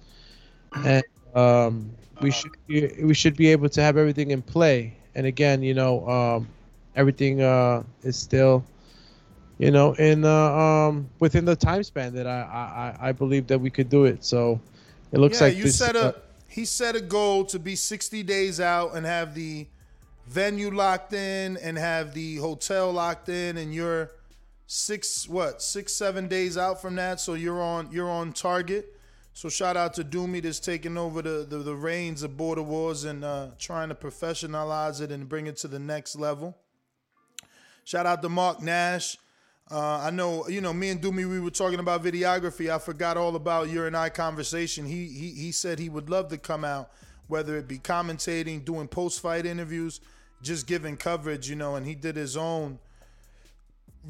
and 0.73 1.03
um, 1.35 1.91
we 2.21 2.31
should 2.31 2.51
be, 2.67 2.87
we 3.03 3.13
should 3.13 3.35
be 3.35 3.47
able 3.47 3.69
to 3.69 3.81
have 3.81 3.97
everything 3.97 4.31
in 4.31 4.41
play. 4.41 4.95
And 5.15 5.25
again, 5.25 5.61
you 5.63 5.73
know, 5.73 6.07
um, 6.07 6.47
everything 6.95 7.41
uh, 7.41 7.83
is 8.03 8.17
still, 8.17 8.63
you 9.57 9.71
know, 9.71 9.93
in 9.93 10.25
uh, 10.25 10.29
um, 10.31 11.09
within 11.19 11.45
the 11.45 11.55
time 11.55 11.83
span 11.83 12.13
that 12.15 12.27
I, 12.27 12.95
I 12.99 13.09
I 13.09 13.11
believe 13.11 13.47
that 13.47 13.59
we 13.59 13.69
could 13.69 13.89
do 13.89 14.05
it. 14.05 14.23
So 14.23 14.59
it 15.11 15.19
looks 15.19 15.39
yeah, 15.39 15.47
like 15.47 15.57
you 15.57 15.63
this, 15.63 15.77
set 15.77 15.95
uh, 15.95 16.13
a 16.15 16.21
he 16.47 16.65
set 16.65 16.95
a 16.95 17.01
goal 17.01 17.45
to 17.45 17.59
be 17.59 17.75
60 17.75 18.23
days 18.23 18.59
out 18.59 18.95
and 18.95 19.05
have 19.05 19.35
the 19.35 19.67
venue 20.27 20.71
locked 20.71 21.13
in 21.13 21.57
and 21.57 21.77
have 21.77 22.13
the 22.13 22.37
hotel 22.37 22.91
locked 22.91 23.29
in, 23.29 23.57
and 23.57 23.73
you're 23.73 24.11
six 24.67 25.29
what 25.29 25.61
six 25.61 25.93
seven 25.93 26.27
days 26.27 26.57
out 26.57 26.81
from 26.81 26.95
that, 26.95 27.19
so 27.19 27.33
you're 27.33 27.61
on 27.61 27.89
you're 27.91 28.09
on 28.09 28.33
target. 28.33 28.96
So 29.37 29.49
shout 29.49 29.77
out 29.77 29.93
to 29.93 30.03
Doomy 30.03 30.41
that's 30.41 30.59
taking 30.59 30.97
over 30.97 31.21
the, 31.21 31.45
the, 31.47 31.59
the 31.59 31.75
reins 31.75 32.23
of 32.23 32.35
Border 32.35 32.63
Wars 32.63 33.03
and 33.03 33.23
uh, 33.23 33.49
trying 33.59 33.89
to 33.89 33.93
professionalize 33.93 34.99
it 34.99 35.11
and 35.11 35.29
bring 35.29 35.45
it 35.45 35.57
to 35.57 35.67
the 35.67 35.77
next 35.77 36.15
level. 36.15 36.57
Shout 37.83 38.07
out 38.07 38.23
to 38.23 38.29
Mark 38.29 38.63
Nash. 38.63 39.15
Uh, 39.69 39.99
I 39.99 40.09
know, 40.09 40.47
you 40.47 40.59
know, 40.59 40.73
me 40.73 40.89
and 40.89 40.99
Doomy, 40.99 41.29
we 41.29 41.39
were 41.39 41.51
talking 41.51 41.77
about 41.77 42.03
videography. 42.03 42.73
I 42.73 42.79
forgot 42.79 43.15
all 43.15 43.35
about 43.35 43.69
your 43.69 43.85
and 43.85 43.95
I 43.95 44.09
conversation. 44.09 44.87
He 44.87 45.05
he 45.05 45.29
he 45.33 45.51
said 45.51 45.77
he 45.77 45.89
would 45.89 46.09
love 46.09 46.29
to 46.29 46.39
come 46.39 46.65
out, 46.65 46.89
whether 47.27 47.57
it 47.57 47.67
be 47.67 47.77
commentating, 47.77 48.65
doing 48.65 48.87
post 48.87 49.21
fight 49.21 49.45
interviews, 49.45 50.01
just 50.41 50.65
giving 50.65 50.97
coverage, 50.97 51.47
you 51.47 51.55
know. 51.55 51.75
And 51.75 51.85
he 51.85 51.93
did 51.93 52.15
his 52.15 52.35
own 52.37 52.79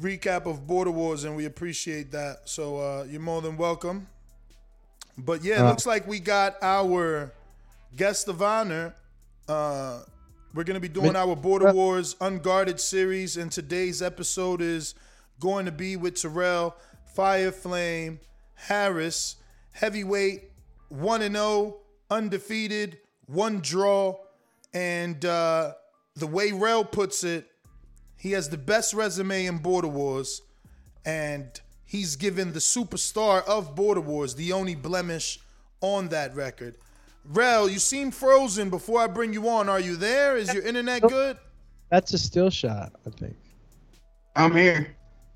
recap 0.00 0.46
of 0.46 0.66
Border 0.66 0.90
Wars, 0.90 1.24
and 1.24 1.36
we 1.36 1.44
appreciate 1.44 2.12
that. 2.12 2.48
So 2.48 2.78
uh, 2.78 3.04
you're 3.04 3.20
more 3.20 3.42
than 3.42 3.58
welcome. 3.58 4.06
But 5.18 5.42
yeah, 5.44 5.56
it 5.56 5.60
Uh, 5.60 5.70
looks 5.70 5.86
like 5.86 6.06
we 6.06 6.20
got 6.20 6.56
our 6.62 7.32
guest 7.96 8.28
of 8.28 8.40
honor. 8.42 8.94
Uh, 9.48 10.02
we're 10.54 10.64
going 10.64 10.74
to 10.74 10.80
be 10.80 10.88
doing 10.88 11.16
our 11.16 11.34
Border 11.36 11.72
Wars 11.72 12.16
Unguarded 12.20 12.80
series, 12.80 13.36
and 13.36 13.50
today's 13.50 14.00
episode 14.02 14.60
is 14.62 14.94
going 15.40 15.66
to 15.66 15.72
be 15.72 15.96
with 15.96 16.14
Terrell 16.20 16.76
Fire 17.14 17.52
Flame 17.52 18.20
Harris, 18.54 19.36
heavyweight, 19.72 20.44
1 20.88 21.22
and 21.22 21.34
0, 21.36 21.78
undefeated, 22.10 22.98
one 23.26 23.60
draw. 23.60 24.16
And 24.74 25.24
uh, 25.24 25.74
the 26.16 26.26
way 26.26 26.52
Rel 26.52 26.84
puts 26.84 27.24
it, 27.24 27.46
he 28.16 28.32
has 28.32 28.48
the 28.48 28.58
best 28.58 28.94
resume 28.94 29.46
in 29.46 29.58
Border 29.58 29.88
Wars, 29.88 30.42
and 31.04 31.48
he's 31.88 32.14
given 32.14 32.52
the 32.52 32.60
superstar 32.60 33.44
of 33.48 33.74
Border 33.74 34.00
Wars 34.00 34.36
the 34.36 34.52
only 34.52 34.76
blemish 34.76 35.40
on 35.80 36.08
that 36.08 36.36
record. 36.36 36.76
Rel, 37.24 37.68
you 37.68 37.78
seem 37.78 38.10
frozen. 38.10 38.70
Before 38.70 39.00
I 39.00 39.06
bring 39.08 39.32
you 39.32 39.48
on, 39.48 39.68
are 39.68 39.80
you 39.80 39.96
there? 39.96 40.36
Is 40.36 40.52
your 40.54 40.62
internet 40.62 41.02
good? 41.02 41.36
That's 41.90 42.12
a 42.12 42.18
still 42.18 42.50
shot, 42.50 42.92
I 43.06 43.10
think. 43.10 43.36
I'm 44.36 44.54
here. 44.54 44.94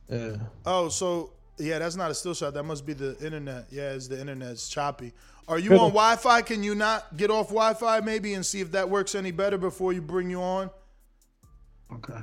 Yeah. 0.08 0.36
Oh, 0.66 0.88
so 0.88 1.32
Yeah, 1.58 1.78
that's 1.78 1.96
not 1.96 2.10
a 2.10 2.14
still 2.14 2.34
shot. 2.34 2.54
That 2.54 2.64
must 2.64 2.84
be 2.86 2.92
the 2.92 3.16
internet. 3.24 3.66
Yeah, 3.70 3.92
it's 3.92 4.08
the 4.08 4.20
internet. 4.20 4.50
It's 4.52 4.68
choppy. 4.68 5.12
Are 5.48 5.58
you 5.58 5.72
on 5.72 5.90
Wi-Fi? 5.90 6.42
Can 6.42 6.62
you 6.62 6.74
not 6.74 7.16
get 7.16 7.30
off 7.30 7.48
Wi-Fi 7.48 8.00
maybe 8.00 8.34
and 8.34 8.44
see 8.44 8.60
if 8.60 8.72
that 8.72 8.88
works 8.88 9.14
any 9.14 9.30
better 9.30 9.58
before 9.58 9.92
you 9.92 10.00
bring 10.00 10.30
you 10.30 10.40
on? 10.40 10.70
Okay. 11.94 12.18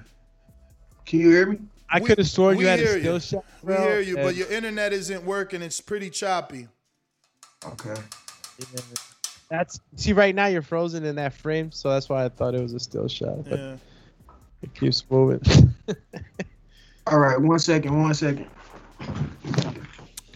Can 1.06 1.20
you 1.20 1.30
hear 1.30 1.46
me? 1.48 1.60
I 1.92 2.00
could 2.00 2.18
have 2.18 2.28
sworn 2.28 2.60
you 2.60 2.68
had 2.68 2.80
hear 2.80 2.98
a 2.98 3.00
still 3.00 3.14
you. 3.16 3.20
shot. 3.20 3.46
We 3.64 3.74
bro, 3.74 3.82
hear 3.82 4.00
you, 4.02 4.16
but 4.16 4.36
your 4.36 4.48
internet 4.52 4.94
isn't 4.94 5.24
working. 5.24 5.62
It's 5.62 5.82
pretty 5.82 6.10
choppy. 6.10 6.68
Okay. 7.66 7.96
Yeah. 8.60 8.82
That's 9.50 9.80
see 9.96 10.14
right 10.14 10.36
now 10.36 10.46
you're 10.48 10.62
frozen 10.62 11.04
in 11.04 11.16
that 11.16 11.34
frame, 11.34 11.72
so 11.72 11.90
that's 11.90 12.08
why 12.10 12.26
I 12.26 12.30
thought 12.30 12.54
it 12.54 12.62
was 12.62 12.74
a 12.74 12.80
still 12.80 13.08
shot. 13.08 13.50
But 13.50 13.60
Yeah. 13.60 13.78
it 14.62 14.74
keeps 14.76 15.04
moving. 15.10 15.42
All 17.08 17.18
right. 17.20 17.40
One 17.42 17.58
second. 17.60 18.00
One 18.00 18.14
second. 18.14 18.48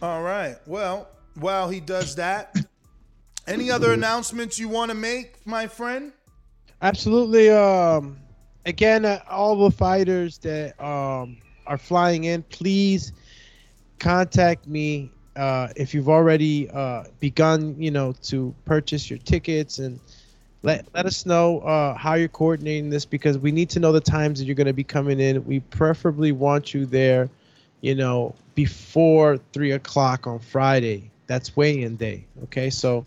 All 0.02 0.24
right. 0.24 0.58
Well, 0.66 1.08
while 1.36 1.70
he 1.70 1.80
does 1.80 2.16
that, 2.16 2.56
any 3.48 3.70
other 3.70 3.94
announcements 3.94 4.58
you 4.58 4.70
want 4.70 4.90
to 4.90 4.96
make, 4.96 5.46
my 5.46 5.68
friend? 5.68 6.12
Absolutely. 6.82 7.50
Um, 7.52 8.18
again, 8.66 9.06
uh, 9.06 9.20
all 9.30 9.56
the 9.64 9.72
fighters 9.76 10.38
that 10.40 10.82
um 10.84 11.38
are 11.68 11.78
flying 11.78 12.26
in, 12.26 12.44
please 12.44 13.14
contact 14.00 14.68
me 14.68 15.10
uh, 15.36 15.70
if 15.76 15.94
you've 15.94 16.10
already 16.10 16.70
uh, 16.70 17.06
begun, 17.20 17.76
you 17.80 17.92
know, 17.92 18.14
to 18.24 18.54
purchase 18.66 19.10
your 19.10 19.20
tickets 19.20 19.80
and 19.80 20.00
let 20.62 20.86
let 20.94 21.06
us 21.06 21.26
know 21.26 21.60
uh, 21.62 21.96
how 21.96 22.14
you're 22.14 22.28
coordinating 22.28 22.90
this 22.90 23.06
because 23.06 23.38
we 23.38 23.52
need 23.52 23.70
to 23.72 23.80
know 23.80 23.92
the 23.92 24.00
times 24.00 24.40
that 24.40 24.46
you're 24.46 24.56
going 24.56 24.68
to 24.68 24.74
be 24.74 24.84
coming 24.84 25.20
in. 25.20 25.44
We 25.46 25.60
preferably 25.60 26.32
want 26.32 26.74
you 26.74 26.86
there, 26.86 27.30
you 27.82 27.96
know, 27.96 28.36
before 28.56 29.40
three 29.54 29.72
o'clock 29.72 30.28
on 30.28 30.40
Friday. 30.40 31.10
That's 31.28 31.56
weigh-in 31.56 31.96
day. 31.96 32.26
Okay, 32.44 32.70
so 32.70 33.06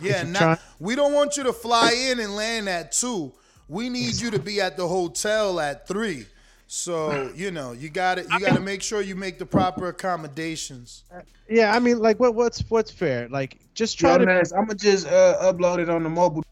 Yeah, 0.00 0.24
trying- 0.32 0.58
we 0.78 0.94
don't 0.94 1.12
want 1.12 1.36
you 1.36 1.42
to 1.44 1.52
fly 1.52 1.92
in 1.92 2.20
and 2.20 2.36
land 2.36 2.68
at 2.68 2.92
two. 2.92 3.32
We 3.68 3.88
need 3.88 4.14
you 4.16 4.30
to 4.30 4.38
be 4.38 4.60
at 4.60 4.76
the 4.76 4.86
hotel 4.86 5.58
at 5.58 5.88
three. 5.88 6.26
So 6.66 7.30
you 7.34 7.50
know 7.50 7.72
you 7.72 7.88
got 7.88 8.16
to 8.16 8.22
You 8.22 8.40
got 8.40 8.56
to 8.56 8.60
make 8.60 8.82
sure 8.82 9.00
you 9.00 9.14
make 9.14 9.38
the 9.38 9.46
proper 9.46 9.88
accommodations. 9.88 11.04
yeah, 11.48 11.74
I 11.74 11.78
mean, 11.78 11.98
like, 12.00 12.18
what 12.18 12.34
what's 12.34 12.60
what's 12.68 12.90
fair? 12.90 13.28
Like, 13.28 13.58
just 13.74 13.98
try 13.98 14.12
Yo, 14.12 14.18
to. 14.18 14.26
Nas, 14.26 14.52
I'm 14.52 14.66
gonna 14.66 14.74
just 14.74 15.06
uh, 15.06 15.52
upload 15.52 15.78
it 15.78 15.88
on 15.88 16.02
the 16.02 16.08
mobile. 16.08 16.42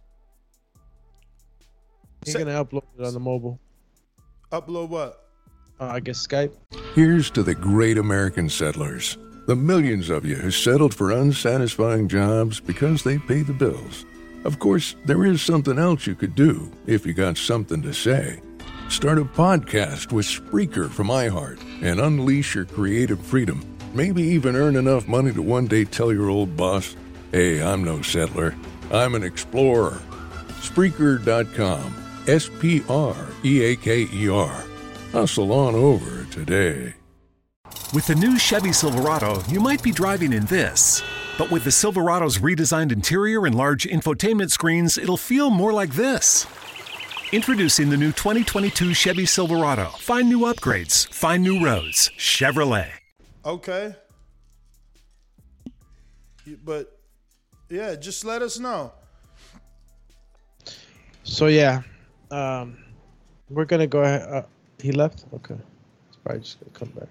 You're 2.26 2.44
gonna 2.44 2.64
upload 2.64 2.84
it 2.98 3.04
on 3.04 3.12
the 3.12 3.20
mobile. 3.20 3.58
Upload 4.52 4.88
what? 4.88 5.28
Uh, 5.80 5.86
I 5.86 6.00
guess 6.00 6.24
Skype. 6.24 6.52
Here's 6.94 7.30
to 7.32 7.42
the 7.42 7.54
great 7.54 7.98
American 7.98 8.48
settlers, 8.48 9.18
the 9.46 9.56
millions 9.56 10.10
of 10.10 10.24
you 10.24 10.36
who 10.36 10.52
settled 10.52 10.94
for 10.94 11.10
unsatisfying 11.10 12.06
jobs 12.06 12.60
because 12.60 13.02
they 13.02 13.18
pay 13.18 13.42
the 13.42 13.52
bills. 13.52 14.04
Of 14.44 14.60
course, 14.60 14.94
there 15.06 15.24
is 15.24 15.42
something 15.42 15.78
else 15.78 16.06
you 16.06 16.14
could 16.14 16.36
do 16.36 16.70
if 16.86 17.04
you 17.04 17.14
got 17.14 17.36
something 17.36 17.82
to 17.82 17.92
say. 17.92 18.40
Start 18.94 19.18
a 19.18 19.24
podcast 19.24 20.12
with 20.12 20.24
Spreaker 20.24 20.88
from 20.88 21.08
iHeart 21.08 21.58
and 21.82 21.98
unleash 21.98 22.54
your 22.54 22.64
creative 22.64 23.20
freedom. 23.20 23.60
Maybe 23.92 24.22
even 24.22 24.54
earn 24.54 24.76
enough 24.76 25.08
money 25.08 25.32
to 25.32 25.42
one 25.42 25.66
day 25.66 25.84
tell 25.84 26.12
your 26.12 26.30
old 26.30 26.56
boss, 26.56 26.94
hey, 27.32 27.60
I'm 27.60 27.82
no 27.82 28.02
settler, 28.02 28.54
I'm 28.92 29.16
an 29.16 29.24
explorer. 29.24 30.00
Spreaker.com. 30.60 31.92
S 32.28 32.48
P 32.60 32.84
R 32.88 33.16
E 33.44 33.64
A 33.64 33.76
K 33.76 34.06
E 34.10 34.28
R. 34.28 34.64
Hustle 35.10 35.52
on 35.52 35.74
over 35.74 36.24
today. 36.30 36.94
With 37.92 38.06
the 38.06 38.14
new 38.14 38.38
Chevy 38.38 38.72
Silverado, 38.72 39.42
you 39.48 39.58
might 39.58 39.82
be 39.82 39.90
driving 39.90 40.32
in 40.32 40.46
this. 40.46 41.02
But 41.36 41.50
with 41.50 41.64
the 41.64 41.72
Silverado's 41.72 42.38
redesigned 42.38 42.92
interior 42.92 43.44
and 43.44 43.56
large 43.56 43.88
infotainment 43.88 44.52
screens, 44.52 44.96
it'll 44.96 45.16
feel 45.16 45.50
more 45.50 45.72
like 45.72 45.94
this. 45.94 46.46
Introducing 47.34 47.90
the 47.90 47.96
new 47.96 48.12
2022 48.12 48.94
Chevy 48.94 49.26
Silverado. 49.26 49.86
Find 49.98 50.28
new 50.28 50.42
upgrades, 50.42 51.08
find 51.12 51.42
new 51.42 51.64
roads. 51.64 52.12
Chevrolet. 52.16 52.88
Okay. 53.44 53.96
But 56.64 56.96
yeah, 57.68 57.96
just 57.96 58.24
let 58.24 58.40
us 58.40 58.60
know. 58.60 58.92
So 61.24 61.48
yeah, 61.48 61.82
um, 62.30 62.78
we're 63.50 63.64
gonna 63.64 63.88
go 63.88 64.02
ahead. 64.02 64.22
Uh, 64.32 64.42
he 64.80 64.92
left. 64.92 65.24
Okay, 65.34 65.56
he's 65.56 66.16
probably 66.22 66.40
just 66.40 66.60
gonna 66.60 66.70
come 66.70 66.90
back. 66.90 67.08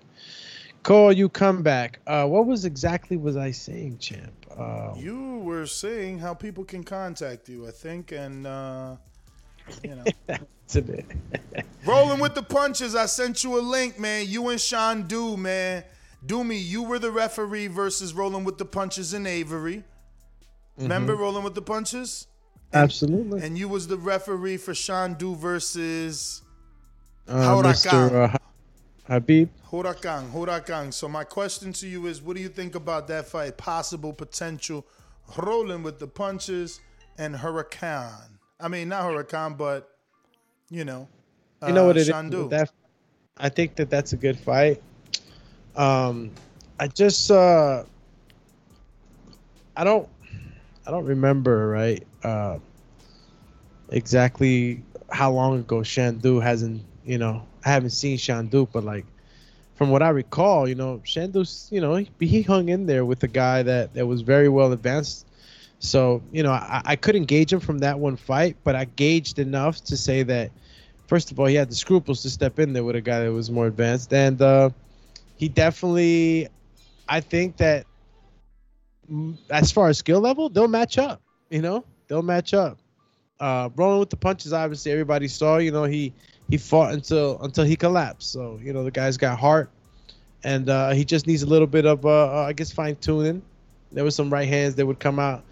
Cole, 0.84 1.12
you 1.12 1.28
come 1.28 1.62
back. 1.64 2.00
Uh, 2.08 2.26
what 2.28 2.46
was 2.46 2.64
exactly 2.64 3.18
was 3.18 3.36
I 3.36 3.52
saying, 3.52 3.98
champ? 3.98 4.46
Uh, 4.58 4.94
You 4.96 5.40
were 5.40 5.66
saying 5.66 6.20
how 6.20 6.34
people 6.34 6.64
can 6.64 6.86
contact 6.86 7.50
you, 7.50 7.68
I 7.68 7.72
think, 7.72 8.14
and 8.14 8.48
uh, 8.48 8.96
you 9.84 9.96
know. 9.96 10.04
it's 10.66 10.76
a 10.76 10.82
bit. 10.82 11.06
Rolling 11.86 12.20
with 12.20 12.36
the 12.36 12.44
punches. 12.44 12.96
I 12.96 13.06
sent 13.08 13.44
you 13.44 13.60
a 13.60 13.62
link, 13.62 14.00
man. 14.00 14.26
You 14.28 14.50
and 14.50 14.60
Sean 14.60 15.04
Do, 15.04 15.36
man. 15.38 15.84
Do 16.26 16.44
me. 16.44 16.58
You 16.58 16.84
were 16.84 17.00
the 17.00 17.12
referee 17.12 17.68
versus 17.68 18.14
Rolling 18.14 18.44
with 18.46 18.58
the 18.58 18.66
Punches 18.66 19.14
in 19.14 19.28
Avery. 19.28 19.84
Remember 20.78 21.16
Mhm. 21.16 21.20
Rolling 21.20 21.44
with 21.44 21.54
the 21.56 21.62
Punches? 21.62 22.28
Absolutely. 22.74 23.42
And 23.44 23.58
you 23.58 23.68
was 23.68 23.88
the 23.88 23.98
referee 23.98 24.58
for 24.58 24.74
Sean 24.74 25.14
Do 25.16 25.36
versus 25.36 26.42
Uh, 27.28 27.34
Huracan. 27.62 28.10
Mr. 28.10 28.34
Uh, 28.34 28.38
Habib. 29.06 29.50
Huracan. 29.70 30.32
Huracan. 30.32 30.94
So 30.94 31.08
my 31.08 31.24
question 31.24 31.72
to 31.74 31.88
you 31.88 32.08
is, 32.08 32.22
what 32.22 32.36
do 32.36 32.42
you 32.42 32.50
think 32.50 32.76
about 32.76 33.08
that 33.10 33.28
fight? 33.28 33.58
Possible 33.58 34.14
potential 34.14 34.86
Rolling 35.38 35.84
with 35.84 36.00
the 36.00 36.08
Punches 36.08 36.80
and 37.18 37.36
Huracan. 37.36 38.33
I 38.64 38.70
mean, 38.70 38.88
not 38.88 39.04
Huracan, 39.04 39.58
but 39.58 39.90
you 40.70 40.86
know, 40.86 41.08
You 41.68 41.74
know 41.74 41.86
what 41.86 41.98
uh, 41.98 42.00
it 42.00 42.02
is? 42.02 42.08
Sean 42.08 42.30
Do. 42.30 42.48
That 42.48 42.72
I 43.38 43.50
think 43.50 43.76
that 43.76 43.90
that's 43.90 44.14
a 44.14 44.18
good 44.18 44.40
fight. 44.40 44.82
Um, 45.76 46.32
I 46.80 46.88
just 46.88 47.30
uh, 47.30 47.84
I 49.76 49.84
don't, 49.84 50.08
I 50.88 50.92
don't 50.92 51.06
remember 51.06 51.68
right. 51.68 52.08
Uh, 52.24 52.60
exactly 53.90 54.82
how 55.12 55.32
long 55.32 55.60
ago 55.60 55.78
Shandu 55.78 56.42
hasn't, 56.42 56.82
you 57.06 57.18
know, 57.18 57.46
I 57.66 57.70
haven't 57.70 57.92
seen 57.92 58.18
Shandu, 58.18 58.70
but 58.72 58.84
like 58.84 59.06
from 59.76 59.90
what 59.90 60.02
I 60.02 60.10
recall, 60.10 60.68
you 60.70 60.76
know, 60.76 61.02
Shandu's, 61.06 61.68
you 61.70 61.82
know, 61.82 61.96
he, 61.96 62.10
he 62.20 62.42
hung 62.42 62.70
in 62.70 62.86
there 62.86 63.04
with 63.06 63.24
a 63.24 63.28
guy 63.28 63.62
that 63.64 63.94
that 63.94 64.08
was 64.08 64.22
very 64.22 64.50
well 64.50 64.72
advanced. 64.72 65.28
So 65.84 66.24
you 66.32 66.44
know, 66.44 66.52
I, 66.52 66.82
I 66.86 66.96
couldn't 66.96 67.26
gauge 67.26 67.52
him 67.52 67.60
from 67.60 67.80
that 67.80 68.00
one 68.00 68.16
fight, 68.16 68.56
but 68.64 68.74
I 68.76 68.86
gauged 68.86 69.38
enough 69.38 69.84
to 69.86 69.98
say 69.98 70.24
that 70.24 70.50
first 71.08 71.32
of 71.32 71.40
all, 71.40 71.46
he 71.46 71.56
had 71.56 71.70
the 71.70 71.76
scruples 71.76 72.22
to 72.24 72.30
step 72.30 72.58
in 72.58 72.74
there 72.74 72.84
with 72.84 72.96
a 72.96 73.02
guy 73.02 73.20
that 73.20 73.32
was 73.32 73.52
more 73.52 73.68
advanced, 73.68 74.14
and 74.14 74.42
uh, 74.42 74.70
he 75.36 75.50
definitely, 75.50 76.48
I 77.08 77.20
think 77.20 77.58
that 77.58 77.86
as 79.50 79.72
far 79.72 79.90
as 79.90 79.98
skill 79.98 80.22
level, 80.22 80.48
they'll 80.50 80.70
match 80.70 80.98
up. 80.98 81.22
You 81.50 81.62
know, 81.62 81.84
they'll 82.08 82.24
match 82.24 82.54
up. 82.54 82.78
Uh, 83.40 83.70
rolling 83.76 84.00
with 84.00 84.10
the 84.10 84.16
punches, 84.16 84.54
obviously, 84.54 84.94
everybody 84.94 85.28
saw. 85.28 85.58
You 85.58 85.72
know, 85.72 85.84
he 85.84 86.14
he 86.50 86.58
fought 86.58 86.94
until 86.94 87.42
until 87.42 87.66
he 87.66 87.76
collapsed. 87.76 88.32
So 88.32 88.58
you 88.64 88.72
know, 88.72 88.86
the 88.86 88.92
guy's 88.92 89.18
got 89.18 89.38
heart, 89.38 89.70
and 90.46 90.70
uh, 90.70 90.92
he 90.92 91.04
just 91.04 91.28
needs 91.28 91.44
a 91.44 91.48
little 91.48 91.68
bit 91.68 91.86
of, 91.86 92.06
uh, 92.06 92.10
uh, 92.10 92.46
I 92.48 92.54
guess, 92.54 92.72
fine 92.72 92.96
tuning. 92.96 93.42
There 93.92 94.06
was 94.06 94.16
some 94.16 94.32
right 94.32 94.48
hands 94.48 94.76
that 94.76 94.86
would 94.86 95.00
come 95.00 95.20
out 95.20 95.44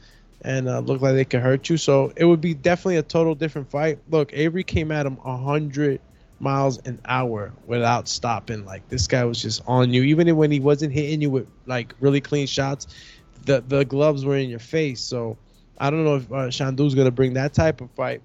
and 0.43 0.67
uh, 0.67 0.79
look 0.79 1.01
like 1.01 1.13
they 1.13 1.25
could 1.25 1.41
hurt 1.41 1.69
you. 1.69 1.77
So 1.77 2.11
it 2.15 2.25
would 2.25 2.41
be 2.41 2.53
definitely 2.53 2.97
a 2.97 3.03
total 3.03 3.35
different 3.35 3.69
fight. 3.69 3.99
Look, 4.09 4.31
Avery 4.33 4.63
came 4.63 4.91
at 4.91 5.05
him 5.05 5.17
hundred 5.17 6.01
miles 6.39 6.79
an 6.79 6.99
hour 7.05 7.53
without 7.67 8.07
stopping. 8.07 8.65
Like 8.65 8.87
this 8.89 9.07
guy 9.07 9.23
was 9.25 9.41
just 9.41 9.61
on 9.67 9.93
you, 9.93 10.03
even 10.03 10.35
when 10.35 10.51
he 10.51 10.59
wasn't 10.59 10.93
hitting 10.93 11.21
you 11.21 11.29
with 11.29 11.47
like 11.65 11.93
really 11.99 12.21
clean 12.21 12.47
shots. 12.47 12.87
The 13.45 13.61
the 13.67 13.85
gloves 13.85 14.25
were 14.25 14.37
in 14.37 14.49
your 14.49 14.59
face. 14.59 15.01
So 15.01 15.37
I 15.79 15.89
don't 15.89 16.03
know 16.03 16.15
if 16.15 16.31
uh, 16.31 16.49
Shandu's 16.49 16.95
gonna 16.95 17.11
bring 17.11 17.33
that 17.33 17.53
type 17.53 17.81
of 17.81 17.91
fight, 17.91 18.21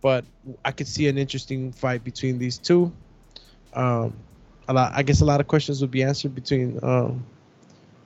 but 0.00 0.24
I 0.64 0.72
could 0.72 0.88
see 0.88 1.08
an 1.08 1.18
interesting 1.18 1.72
fight 1.72 2.04
between 2.04 2.38
these 2.38 2.58
two. 2.58 2.92
Um, 3.74 4.14
a 4.68 4.72
lot, 4.72 4.92
I 4.94 5.02
guess 5.02 5.20
a 5.20 5.24
lot 5.24 5.40
of 5.40 5.46
questions 5.46 5.80
would 5.80 5.90
be 5.90 6.02
answered 6.02 6.34
between, 6.34 6.80
um, 6.82 7.24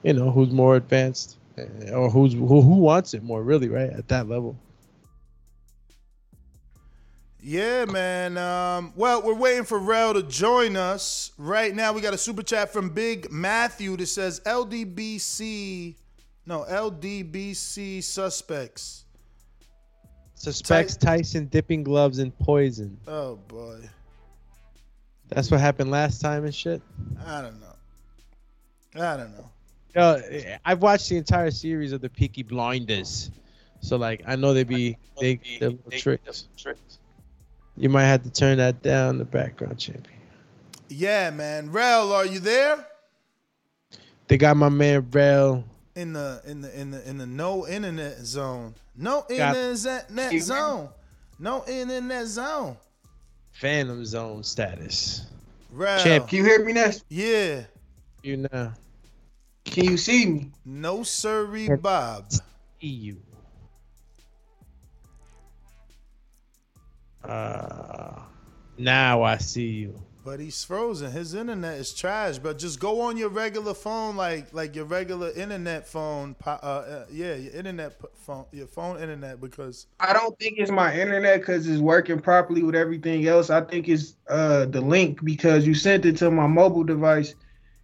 you 0.03 0.13
know, 0.13 0.29
who's 0.29 0.51
more 0.51 0.75
advanced 0.75 1.37
or 1.91 2.09
who's 2.09 2.33
who 2.33 2.61
who 2.61 2.75
wants 2.75 3.13
it 3.13 3.23
more, 3.23 3.43
really, 3.43 3.69
right 3.69 3.89
at 3.89 4.07
that 4.09 4.27
level. 4.27 4.57
Yeah, 7.43 7.85
man. 7.85 8.37
Um, 8.37 8.93
well, 8.95 9.23
we're 9.23 9.33
waiting 9.33 9.63
for 9.63 9.79
Rel 9.79 10.13
to 10.13 10.21
join 10.21 10.75
us. 10.75 11.31
Right 11.37 11.73
now, 11.73 11.91
we 11.91 11.99
got 11.99 12.13
a 12.13 12.17
super 12.17 12.43
chat 12.43 12.71
from 12.71 12.89
Big 12.89 13.31
Matthew 13.31 13.97
that 13.97 14.05
says 14.05 14.41
LDBC, 14.41 15.95
no, 16.45 16.65
LDBC 16.69 18.03
suspects. 18.03 19.05
Suspects 20.35 20.95
Tyson 20.95 21.45
dipping 21.47 21.83
gloves 21.83 22.19
in 22.19 22.31
poison. 22.31 22.97
Oh, 23.07 23.35
boy. 23.47 23.89
That's 25.29 25.49
what 25.49 25.59
happened 25.59 25.89
last 25.89 26.19
time 26.21 26.45
and 26.45 26.53
shit. 26.53 26.81
I 27.25 27.41
don't 27.41 27.59
know. 27.59 29.03
I 29.03 29.17
don't 29.17 29.31
know. 29.35 29.49
Yo, 29.95 30.21
I've 30.65 30.81
watched 30.81 31.09
the 31.09 31.17
entire 31.17 31.51
series 31.51 31.91
of 31.91 32.01
the 32.01 32.09
Peaky 32.09 32.43
Blinders, 32.43 33.29
so 33.81 33.97
like 33.97 34.21
I 34.25 34.35
know 34.35 34.53
they 34.53 34.63
be 34.63 34.97
they 35.19 35.39
they 35.59 35.67
little 35.67 35.91
tricks. 35.91 36.47
You 37.77 37.89
might 37.89 38.05
have 38.05 38.23
to 38.23 38.29
turn 38.29 38.57
that 38.59 38.81
down. 38.81 39.17
The 39.17 39.25
background 39.25 39.79
champion. 39.79 40.19
Yeah, 40.89 41.29
man. 41.31 41.71
Rel, 41.71 42.11
are 42.11 42.25
you 42.25 42.39
there? 42.39 42.85
They 44.27 44.37
got 44.37 44.55
my 44.57 44.69
man 44.69 45.07
Rel. 45.11 45.63
In 45.95 46.13
the 46.13 46.41
in 46.45 46.61
the 46.61 46.79
in 46.79 46.91
the 46.91 47.09
in 47.09 47.17
the 47.17 47.25
no 47.25 47.67
internet 47.67 48.19
zone. 48.19 48.73
No 48.95 49.25
Got- 49.29 49.55
internet 49.55 50.41
zone. 50.41 50.89
No 51.39 51.65
internet 51.67 52.27
zone. 52.27 52.77
Phantom 53.53 54.05
Zone 54.05 54.43
status. 54.43 55.25
Rel. 55.71 56.01
Champ, 56.03 56.27
Can 56.27 56.37
you 56.39 56.43
hear 56.45 56.63
me, 56.63 56.73
now? 56.73 56.91
Yeah. 57.09 57.63
You 58.23 58.47
know. 58.51 58.71
Can 59.71 59.85
you 59.85 59.97
see 59.97 60.25
me? 60.25 60.51
No 60.65 61.03
sirree, 61.03 61.69
Bob. 61.77 62.29
See 62.31 62.41
you. 62.87 63.17
Uh, 67.23 68.19
now 68.77 69.23
I 69.23 69.37
see 69.37 69.67
you. 69.67 70.01
But 70.23 70.39
he's 70.39 70.63
frozen. 70.63 71.11
His 71.11 71.33
internet 71.33 71.79
is 71.79 71.93
trash. 71.93 72.37
But 72.37 72.59
just 72.59 72.79
go 72.79 73.01
on 73.01 73.15
your 73.17 73.29
regular 73.29 73.73
phone, 73.73 74.17
like 74.17 74.53
like 74.53 74.75
your 74.75 74.85
regular 74.85 75.31
internet 75.31 75.87
phone. 75.87 76.35
Uh, 76.45 76.49
uh, 76.49 77.05
yeah, 77.09 77.35
your 77.35 77.53
internet 77.53 77.93
phone, 78.17 78.45
your 78.51 78.67
phone 78.67 78.99
internet, 78.99 79.39
because 79.39 79.87
I 79.99 80.13
don't 80.13 80.37
think 80.37 80.59
it's 80.59 80.69
my 80.69 80.93
internet 80.93 81.39
because 81.39 81.67
it's 81.67 81.79
working 81.81 82.19
properly 82.19 82.61
with 82.61 82.75
everything 82.75 83.25
else. 83.25 83.49
I 83.49 83.61
think 83.61 83.87
it's 83.87 84.15
uh 84.27 84.65
the 84.65 84.81
link 84.81 85.23
because 85.23 85.65
you 85.65 85.73
sent 85.73 86.05
it 86.05 86.17
to 86.17 86.29
my 86.29 86.45
mobile 86.45 86.83
device, 86.83 87.33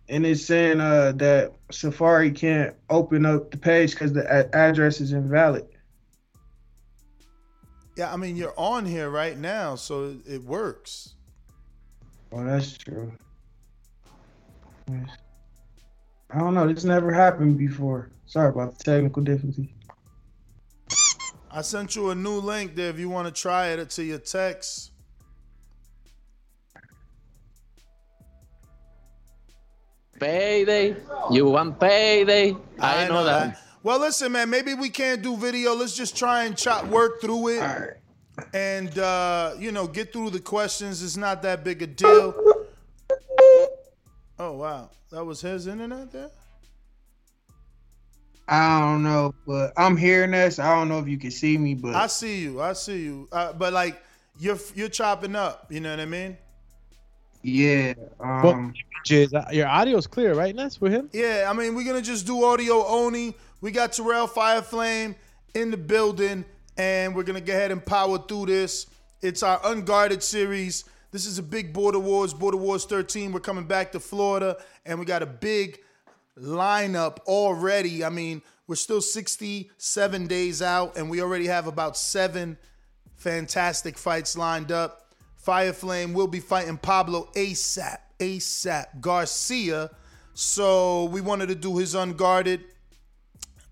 and 0.09 0.25
it's 0.25 0.45
saying 0.45 0.79
uh 0.79 1.11
that 1.13 1.53
Safari 1.71 2.31
can't 2.31 2.75
open 2.89 3.25
up 3.25 3.51
the 3.51 3.57
page 3.57 3.91
because 3.91 4.13
the 4.13 4.25
a- 4.25 4.55
address 4.55 5.01
is 5.01 5.11
invalid. 5.11 5.67
yeah, 7.97 8.13
I 8.13 8.17
mean 8.17 8.35
you're 8.35 8.57
on 8.57 8.85
here 8.85 9.09
right 9.09 9.37
now, 9.37 9.75
so 9.75 10.15
it, 10.25 10.43
works. 10.43 11.15
Well, 12.31 12.45
that's 12.45 12.77
true. 12.77 13.11
I 14.89 16.39
don't 16.39 16.53
know. 16.53 16.71
This 16.71 16.83
never 16.83 17.11
happened 17.11 17.57
before. 17.57 18.09
Sorry 18.25 18.49
about 18.49 18.77
the 18.77 18.83
technical 18.83 19.23
difficulty. 19.23 19.73
I 21.49 21.61
sent 21.61 21.95
you 21.95 22.09
a 22.11 22.15
new 22.15 22.39
link 22.39 22.75
there 22.75 22.89
if 22.89 22.99
you 22.99 23.09
want 23.09 23.33
to 23.33 23.41
try 23.41 23.67
it 23.67 23.89
to 23.91 24.03
your 24.03 24.19
text. 24.19 24.91
Payday. 30.19 30.95
You 31.31 31.45
want 31.49 31.79
payday? 31.79 32.55
I, 32.79 33.07
know, 33.07 33.23
that. 33.23 33.59
Well, 33.83 33.99
listen, 33.99 34.31
man. 34.31 34.49
Maybe 34.49 34.73
we 34.73 34.89
can't 34.89 35.21
do 35.21 35.37
video. 35.37 35.75
Let's 35.75 35.95
just 35.95 36.17
try 36.17 36.45
and 36.45 36.57
chop 36.57 36.85
work 36.87 37.21
through 37.21 37.49
it, 37.49 38.01
and 38.53 38.97
uh, 38.97 39.53
you 39.59 39.71
know, 39.71 39.87
get 39.87 40.11
through 40.11 40.31
the 40.31 40.39
questions. 40.39 41.03
It's 41.03 41.17
not 41.17 41.41
that 41.43 41.63
big 41.63 41.81
a 41.81 41.87
deal. 41.87 42.35
Oh 44.39 44.53
wow, 44.53 44.89
that 45.11 45.23
was 45.23 45.41
his 45.41 45.67
internet 45.67 46.11
there. 46.11 46.29
I 48.47 48.79
don't 48.79 49.03
know, 49.03 49.35
but 49.45 49.73
I'm 49.75 49.97
hearing 49.97 50.31
this. 50.31 50.57
I 50.57 50.73
don't 50.73 50.87
know 50.87 50.99
if 50.99 51.07
you 51.07 51.17
can 51.17 51.31
see 51.31 51.57
me, 51.57 51.75
but 51.75 51.95
I 51.95 52.07
see 52.07 52.39
you. 52.39 52.61
I 52.61 52.73
see 52.73 53.03
you. 53.03 53.27
Uh, 53.31 53.53
but 53.53 53.73
like, 53.73 54.01
you're 54.39 54.59
you're 54.73 54.89
chopping 54.89 55.35
up. 55.35 55.71
You 55.71 55.81
know 55.81 55.91
what 55.91 55.99
I 55.99 56.05
mean? 56.05 56.37
Yeah. 57.47 57.93
Well, 58.19 58.53
Um, 58.53 58.73
Jizz, 59.05 59.33
uh, 59.33 59.49
your 59.51 59.67
audio's 59.67 60.05
clear, 60.05 60.33
right? 60.33 60.53
Ness 60.53 60.81
with 60.81 60.91
him. 60.91 61.09
Yeah, 61.13 61.47
I 61.49 61.53
mean, 61.53 61.75
we're 61.75 61.85
gonna 61.85 62.01
just 62.01 62.25
do 62.25 62.43
audio 62.43 62.85
only. 62.85 63.37
We 63.61 63.71
got 63.71 63.93
Terrell 63.93 64.27
Fireflame 64.27 65.15
in 65.53 65.71
the 65.71 65.77
building, 65.77 66.43
and 66.77 67.15
we're 67.15 67.23
gonna 67.23 67.41
go 67.41 67.53
ahead 67.53 67.71
and 67.71 67.83
power 67.85 68.17
through 68.17 68.47
this. 68.47 68.87
It's 69.21 69.43
our 69.43 69.59
unguarded 69.63 70.21
series. 70.21 70.83
This 71.11 71.25
is 71.25 71.39
a 71.39 71.43
big 71.43 71.71
Border 71.73 71.99
Wars, 71.99 72.33
Border 72.33 72.57
Wars 72.57 72.83
13. 72.85 73.31
We're 73.31 73.39
coming 73.39 73.65
back 73.65 73.93
to 73.93 73.99
Florida, 73.99 74.57
and 74.85 74.99
we 74.99 75.05
got 75.05 75.23
a 75.23 75.25
big 75.25 75.79
lineup 76.37 77.19
already. 77.27 78.03
I 78.03 78.09
mean, 78.09 78.41
we're 78.67 78.75
still 78.75 79.01
67 79.01 80.27
days 80.27 80.61
out, 80.61 80.97
and 80.97 81.09
we 81.09 81.21
already 81.21 81.47
have 81.47 81.65
about 81.65 81.95
seven 81.95 82.57
fantastic 83.15 83.97
fights 83.97 84.37
lined 84.37 84.71
up. 84.71 85.06
Fireflame 85.47 86.13
will 86.13 86.27
be 86.27 86.41
fighting 86.41 86.77
Pablo 86.77 87.29
ASAP, 87.33 87.99
ASAP 88.19 88.99
Garcia. 88.99 89.89
So 90.33 91.05
we 91.05 91.21
wanted 91.21 91.47
to 91.47 91.55
do 91.55 91.77
his 91.77 91.95
unguarded. 91.95 92.65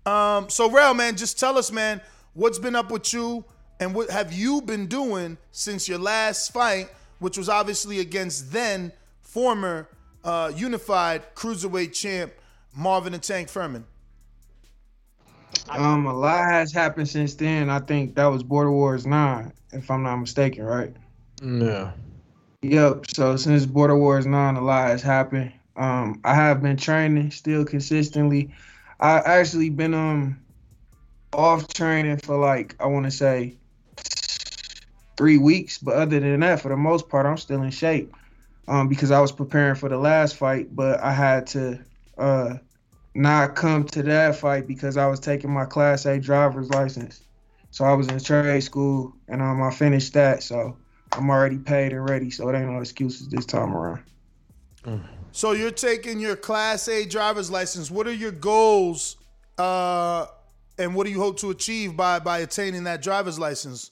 Um, 0.06 0.48
so 0.48 0.70
Rel, 0.70 0.94
man, 0.94 1.16
just 1.16 1.38
tell 1.38 1.58
us, 1.58 1.70
man, 1.70 2.00
what's 2.32 2.58
been 2.58 2.74
up 2.74 2.90
with 2.90 3.12
you 3.12 3.44
and 3.78 3.94
what 3.94 4.08
have 4.08 4.32
you 4.32 4.62
been 4.62 4.86
doing 4.86 5.36
since 5.52 5.86
your 5.86 5.98
last 5.98 6.50
fight, 6.50 6.88
which 7.18 7.36
was 7.36 7.50
obviously 7.50 8.00
against 8.00 8.52
then 8.52 8.90
former 9.20 9.86
uh, 10.24 10.50
unified 10.56 11.34
cruiserweight 11.34 11.92
champ 11.92 12.32
Marvin 12.74 13.12
the 13.12 13.18
Tank 13.18 13.50
Furman. 13.50 13.84
um, 15.68 16.06
a 16.06 16.14
lot 16.14 16.50
has 16.50 16.72
happened 16.72 17.08
since 17.08 17.34
then. 17.34 17.68
I 17.68 17.80
think 17.80 18.14
that 18.14 18.26
was 18.26 18.42
Border 18.42 18.72
Wars 18.72 19.06
Nine, 19.06 19.52
if 19.72 19.90
I'm 19.90 20.02
not 20.02 20.16
mistaken, 20.16 20.64
right? 20.64 20.94
No. 21.40 21.92
Yep. 22.62 23.06
So 23.14 23.36
since 23.36 23.66
Border 23.66 23.96
Wars 23.96 24.26
Nine, 24.26 24.56
a 24.56 24.60
lot 24.60 24.88
has 24.88 25.02
happened. 25.02 25.52
Um, 25.76 26.20
I 26.24 26.34
have 26.34 26.62
been 26.62 26.76
training 26.76 27.30
still 27.30 27.64
consistently. 27.64 28.54
I 28.98 29.18
actually 29.18 29.70
been 29.70 29.94
um 29.94 30.40
off 31.32 31.68
training 31.68 32.18
for 32.18 32.38
like 32.38 32.74
I 32.80 32.86
want 32.86 33.04
to 33.04 33.10
say 33.10 33.58
three 35.16 35.38
weeks, 35.38 35.78
but 35.78 35.94
other 35.96 36.20
than 36.20 36.40
that, 36.40 36.60
for 36.60 36.68
the 36.70 36.76
most 36.76 37.08
part, 37.08 37.26
I'm 37.26 37.36
still 37.36 37.62
in 37.62 37.70
shape. 37.70 38.14
Um, 38.68 38.88
because 38.88 39.12
I 39.12 39.20
was 39.20 39.30
preparing 39.30 39.76
for 39.76 39.88
the 39.88 39.98
last 39.98 40.36
fight, 40.36 40.74
but 40.74 41.00
I 41.00 41.12
had 41.12 41.46
to 41.48 41.84
uh 42.18 42.54
not 43.14 43.54
come 43.54 43.84
to 43.84 44.02
that 44.04 44.36
fight 44.36 44.66
because 44.66 44.96
I 44.96 45.06
was 45.06 45.20
taking 45.20 45.50
my 45.52 45.66
Class 45.66 46.06
A 46.06 46.18
driver's 46.18 46.70
license. 46.70 47.22
So 47.70 47.84
I 47.84 47.92
was 47.92 48.08
in 48.08 48.18
trade 48.18 48.62
school 48.62 49.14
and 49.28 49.42
um 49.42 49.62
I 49.62 49.70
finished 49.70 50.14
that, 50.14 50.42
so 50.42 50.78
I'm 51.12 51.30
already 51.30 51.58
paid 51.58 51.92
and 51.92 52.08
ready, 52.08 52.30
so 52.30 52.48
it 52.48 52.58
ain't 52.58 52.70
no 52.70 52.80
excuses 52.80 53.28
this 53.28 53.46
time 53.46 53.74
around. 53.74 54.02
So 55.32 55.52
you're 55.52 55.70
taking 55.70 56.20
your 56.20 56.36
Class 56.36 56.88
A 56.88 57.04
driver's 57.04 57.50
license. 57.50 57.90
What 57.90 58.06
are 58.06 58.12
your 58.12 58.32
goals, 58.32 59.16
uh, 59.58 60.26
and 60.78 60.94
what 60.94 61.06
do 61.06 61.12
you 61.12 61.20
hope 61.20 61.38
to 61.40 61.50
achieve 61.50 61.96
by 61.96 62.18
by 62.20 62.38
attaining 62.38 62.84
that 62.84 63.02
driver's 63.02 63.38
license? 63.38 63.90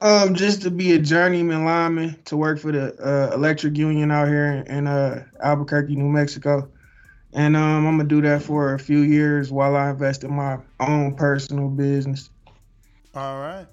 Um, 0.00 0.34
just 0.34 0.62
to 0.62 0.70
be 0.70 0.92
a 0.92 0.98
journeyman 0.98 1.64
lineman 1.64 2.20
to 2.26 2.36
work 2.36 2.58
for 2.58 2.72
the 2.72 2.94
uh, 3.00 3.34
electric 3.34 3.76
union 3.76 4.10
out 4.10 4.28
here 4.28 4.46
in, 4.46 4.66
in 4.66 4.86
uh, 4.86 5.24
Albuquerque, 5.42 5.96
New 5.96 6.08
Mexico, 6.08 6.68
and 7.32 7.56
um, 7.56 7.86
I'm 7.86 7.96
gonna 7.96 8.08
do 8.08 8.20
that 8.22 8.42
for 8.42 8.74
a 8.74 8.78
few 8.78 9.00
years 9.00 9.52
while 9.52 9.76
I 9.76 9.90
invest 9.90 10.24
in 10.24 10.34
my 10.34 10.58
own 10.80 11.14
personal 11.14 11.68
business. 11.68 12.28
All 13.14 13.40
right. 13.40 13.66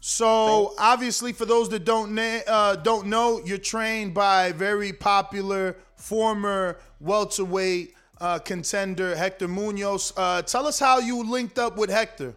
So 0.00 0.74
obviously, 0.78 1.32
for 1.32 1.44
those 1.44 1.68
that 1.70 1.84
don't 1.84 2.14
na- 2.14 2.40
uh, 2.46 2.76
don't 2.76 3.06
know, 3.06 3.40
you're 3.44 3.58
trained 3.58 4.14
by 4.14 4.52
very 4.52 4.92
popular 4.92 5.76
former 5.96 6.78
welterweight 7.00 7.94
uh, 8.20 8.38
contender 8.38 9.14
Hector 9.14 9.48
Munoz. 9.48 10.12
Uh, 10.16 10.42
tell 10.42 10.66
us 10.66 10.78
how 10.78 10.98
you 10.98 11.22
linked 11.22 11.58
up 11.58 11.76
with 11.76 11.90
Hector. 11.90 12.34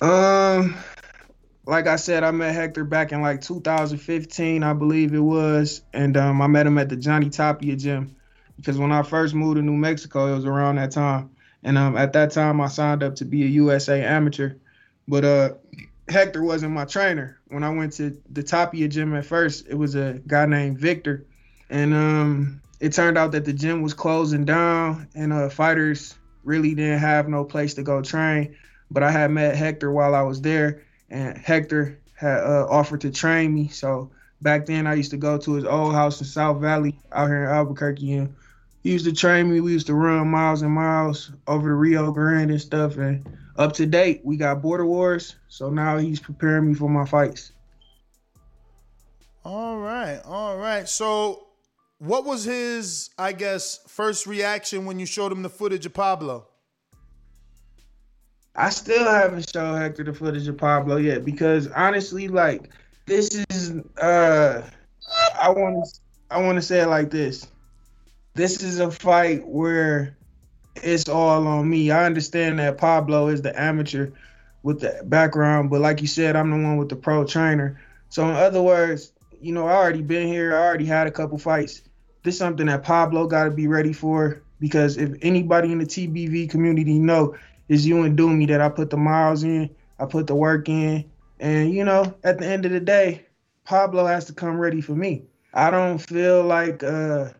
Um, 0.00 0.74
like 1.66 1.86
I 1.86 1.96
said, 1.96 2.24
I 2.24 2.30
met 2.30 2.54
Hector 2.54 2.84
back 2.84 3.12
in 3.12 3.20
like 3.22 3.40
2015, 3.40 4.62
I 4.62 4.72
believe 4.72 5.14
it 5.14 5.20
was, 5.20 5.82
and 5.92 6.16
um, 6.16 6.40
I 6.42 6.46
met 6.46 6.66
him 6.66 6.78
at 6.78 6.88
the 6.88 6.96
Johnny 6.96 7.30
Tapia 7.30 7.76
gym 7.76 8.16
because 8.56 8.78
when 8.78 8.92
I 8.92 9.02
first 9.02 9.34
moved 9.34 9.56
to 9.56 9.62
New 9.62 9.76
Mexico, 9.76 10.32
it 10.32 10.34
was 10.34 10.44
around 10.44 10.76
that 10.76 10.92
time, 10.92 11.30
and 11.62 11.76
um, 11.76 11.96
at 11.96 12.12
that 12.14 12.30
time 12.30 12.60
I 12.60 12.68
signed 12.68 13.02
up 13.02 13.16
to 13.16 13.24
be 13.24 13.42
a 13.42 13.46
USA 13.46 14.02
amateur, 14.02 14.54
but 15.08 15.24
uh, 15.24 15.50
Hector 16.08 16.42
wasn't 16.42 16.72
my 16.72 16.84
trainer. 16.84 17.38
When 17.48 17.64
I 17.64 17.70
went 17.70 17.92
to 17.94 18.20
the 18.30 18.42
Tapia 18.42 18.88
gym 18.88 19.14
at 19.14 19.26
first, 19.26 19.66
it 19.68 19.74
was 19.74 19.94
a 19.94 20.20
guy 20.26 20.46
named 20.46 20.78
Victor, 20.78 21.24
and 21.70 21.94
um, 21.94 22.60
it 22.80 22.92
turned 22.92 23.18
out 23.18 23.32
that 23.32 23.44
the 23.44 23.52
gym 23.52 23.82
was 23.82 23.94
closing 23.94 24.44
down, 24.44 25.08
and 25.14 25.32
uh, 25.32 25.48
fighters 25.48 26.14
really 26.44 26.74
didn't 26.74 27.00
have 27.00 27.28
no 27.28 27.44
place 27.44 27.74
to 27.74 27.82
go 27.82 28.02
train. 28.02 28.56
But 28.90 29.02
I 29.02 29.10
had 29.10 29.30
met 29.32 29.56
Hector 29.56 29.90
while 29.90 30.14
I 30.14 30.22
was 30.22 30.40
there, 30.40 30.84
and 31.10 31.36
Hector 31.36 31.98
had 32.14 32.38
uh, 32.38 32.66
offered 32.68 33.00
to 33.02 33.10
train 33.10 33.52
me. 33.52 33.68
So 33.68 34.10
back 34.42 34.66
then, 34.66 34.86
I 34.86 34.94
used 34.94 35.10
to 35.10 35.16
go 35.16 35.38
to 35.38 35.54
his 35.54 35.64
old 35.64 35.94
house 35.94 36.20
in 36.20 36.26
South 36.26 36.60
Valley 36.60 36.98
out 37.12 37.28
here 37.28 37.44
in 37.44 37.50
Albuquerque, 37.50 38.12
and 38.14 38.34
he 38.82 38.92
used 38.92 39.06
to 39.06 39.12
train 39.12 39.50
me. 39.50 39.60
We 39.60 39.72
used 39.72 39.88
to 39.88 39.94
run 39.94 40.28
miles 40.28 40.62
and 40.62 40.72
miles 40.72 41.32
over 41.48 41.68
the 41.68 41.74
Rio 41.74 42.12
Grande 42.12 42.52
and 42.52 42.60
stuff. 42.60 42.96
And 42.96 43.26
up 43.58 43.72
to 43.74 43.86
date, 43.86 44.20
we 44.24 44.36
got 44.36 44.62
Border 44.62 44.86
Wars. 44.86 45.36
So 45.48 45.70
now 45.70 45.98
he's 45.98 46.20
preparing 46.20 46.68
me 46.68 46.74
for 46.74 46.88
my 46.88 47.04
fights. 47.04 47.52
All 49.44 49.78
right, 49.78 50.20
all 50.24 50.56
right. 50.56 50.88
So 50.88 51.46
what 51.98 52.24
was 52.24 52.44
his, 52.44 53.10
I 53.18 53.32
guess, 53.32 53.80
first 53.88 54.26
reaction 54.26 54.84
when 54.84 54.98
you 54.98 55.06
showed 55.06 55.32
him 55.32 55.42
the 55.42 55.48
footage 55.48 55.86
of 55.86 55.94
Pablo? 55.94 56.48
I 58.54 58.70
still 58.70 59.04
haven't 59.04 59.50
shown 59.50 59.78
Hector 59.78 60.04
the 60.04 60.14
footage 60.14 60.48
of 60.48 60.56
Pablo 60.56 60.96
yet 60.96 61.24
because 61.24 61.68
honestly, 61.68 62.28
like 62.28 62.70
this 63.04 63.44
is 63.50 63.74
uh 64.00 64.62
I 65.40 65.50
want 65.50 66.00
I 66.30 66.40
want 66.40 66.56
to 66.56 66.62
say 66.62 66.80
it 66.80 66.86
like 66.86 67.10
this. 67.10 67.46
This 68.34 68.62
is 68.62 68.80
a 68.80 68.90
fight 68.90 69.46
where 69.46 70.16
it's 70.82 71.08
all 71.08 71.46
on 71.46 71.68
me. 71.68 71.90
I 71.90 72.04
understand 72.04 72.58
that 72.58 72.78
Pablo 72.78 73.28
is 73.28 73.42
the 73.42 73.58
amateur 73.60 74.10
with 74.62 74.80
the 74.80 75.00
background, 75.04 75.70
but 75.70 75.80
like 75.80 76.00
you 76.00 76.06
said, 76.06 76.36
I'm 76.36 76.50
the 76.50 76.56
one 76.56 76.76
with 76.76 76.88
the 76.88 76.96
pro 76.96 77.24
trainer. 77.24 77.80
So 78.08 78.28
in 78.28 78.34
other 78.34 78.62
words, 78.62 79.12
you 79.40 79.52
know, 79.52 79.66
I 79.66 79.74
already 79.74 80.02
been 80.02 80.28
here. 80.28 80.56
I 80.56 80.60
already 80.60 80.86
had 80.86 81.06
a 81.06 81.10
couple 81.10 81.38
fights. 81.38 81.82
This 82.22 82.34
is 82.34 82.38
something 82.38 82.66
that 82.66 82.82
Pablo 82.82 83.26
got 83.26 83.44
to 83.44 83.50
be 83.50 83.68
ready 83.68 83.92
for 83.92 84.42
because 84.58 84.96
if 84.96 85.12
anybody 85.22 85.70
in 85.70 85.78
the 85.78 85.86
TBV 85.86 86.50
community 86.50 86.98
know, 86.98 87.36
is 87.68 87.86
you 87.86 88.02
and 88.02 88.18
Doomy 88.18 88.48
that 88.48 88.60
I 88.60 88.68
put 88.68 88.90
the 88.90 88.96
miles 88.96 89.42
in, 89.42 89.70
I 89.98 90.06
put 90.06 90.26
the 90.26 90.34
work 90.34 90.68
in, 90.68 91.04
and 91.40 91.72
you 91.72 91.84
know, 91.84 92.14
at 92.24 92.38
the 92.38 92.46
end 92.46 92.64
of 92.64 92.72
the 92.72 92.80
day, 92.80 93.26
Pablo 93.64 94.06
has 94.06 94.26
to 94.26 94.32
come 94.32 94.58
ready 94.58 94.80
for 94.80 94.94
me. 94.94 95.24
I 95.52 95.70
don't 95.70 95.98
feel 95.98 96.44
like 96.44 96.82
uh, 96.84 97.30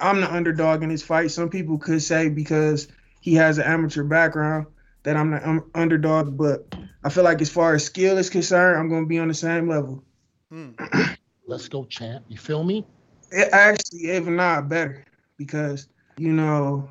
I'm 0.00 0.20
the 0.20 0.32
underdog 0.32 0.82
in 0.82 0.88
this 0.88 1.02
fight. 1.02 1.30
Some 1.30 1.48
people 1.48 1.78
could 1.78 2.02
say 2.02 2.28
because 2.28 2.88
he 3.20 3.34
has 3.34 3.58
an 3.58 3.64
amateur 3.64 4.04
background 4.04 4.66
that 5.04 5.16
I'm 5.16 5.30
the 5.30 5.48
um, 5.48 5.70
underdog, 5.74 6.36
but 6.36 6.74
I 7.04 7.10
feel 7.10 7.24
like 7.24 7.40
as 7.40 7.50
far 7.50 7.74
as 7.74 7.84
skill 7.84 8.18
is 8.18 8.30
concerned, 8.30 8.78
I'm 8.78 8.88
going 8.88 9.04
to 9.04 9.08
be 9.08 9.18
on 9.18 9.28
the 9.28 9.34
same 9.34 9.68
level. 9.68 10.04
Let's 11.46 11.68
go, 11.68 11.84
champ. 11.84 12.24
You 12.28 12.38
feel 12.38 12.64
me? 12.64 12.86
It 13.30 13.48
actually, 13.52 14.10
if 14.10 14.26
not 14.26 14.68
better, 14.68 15.04
because 15.36 15.88
you 16.16 16.32
know, 16.32 16.88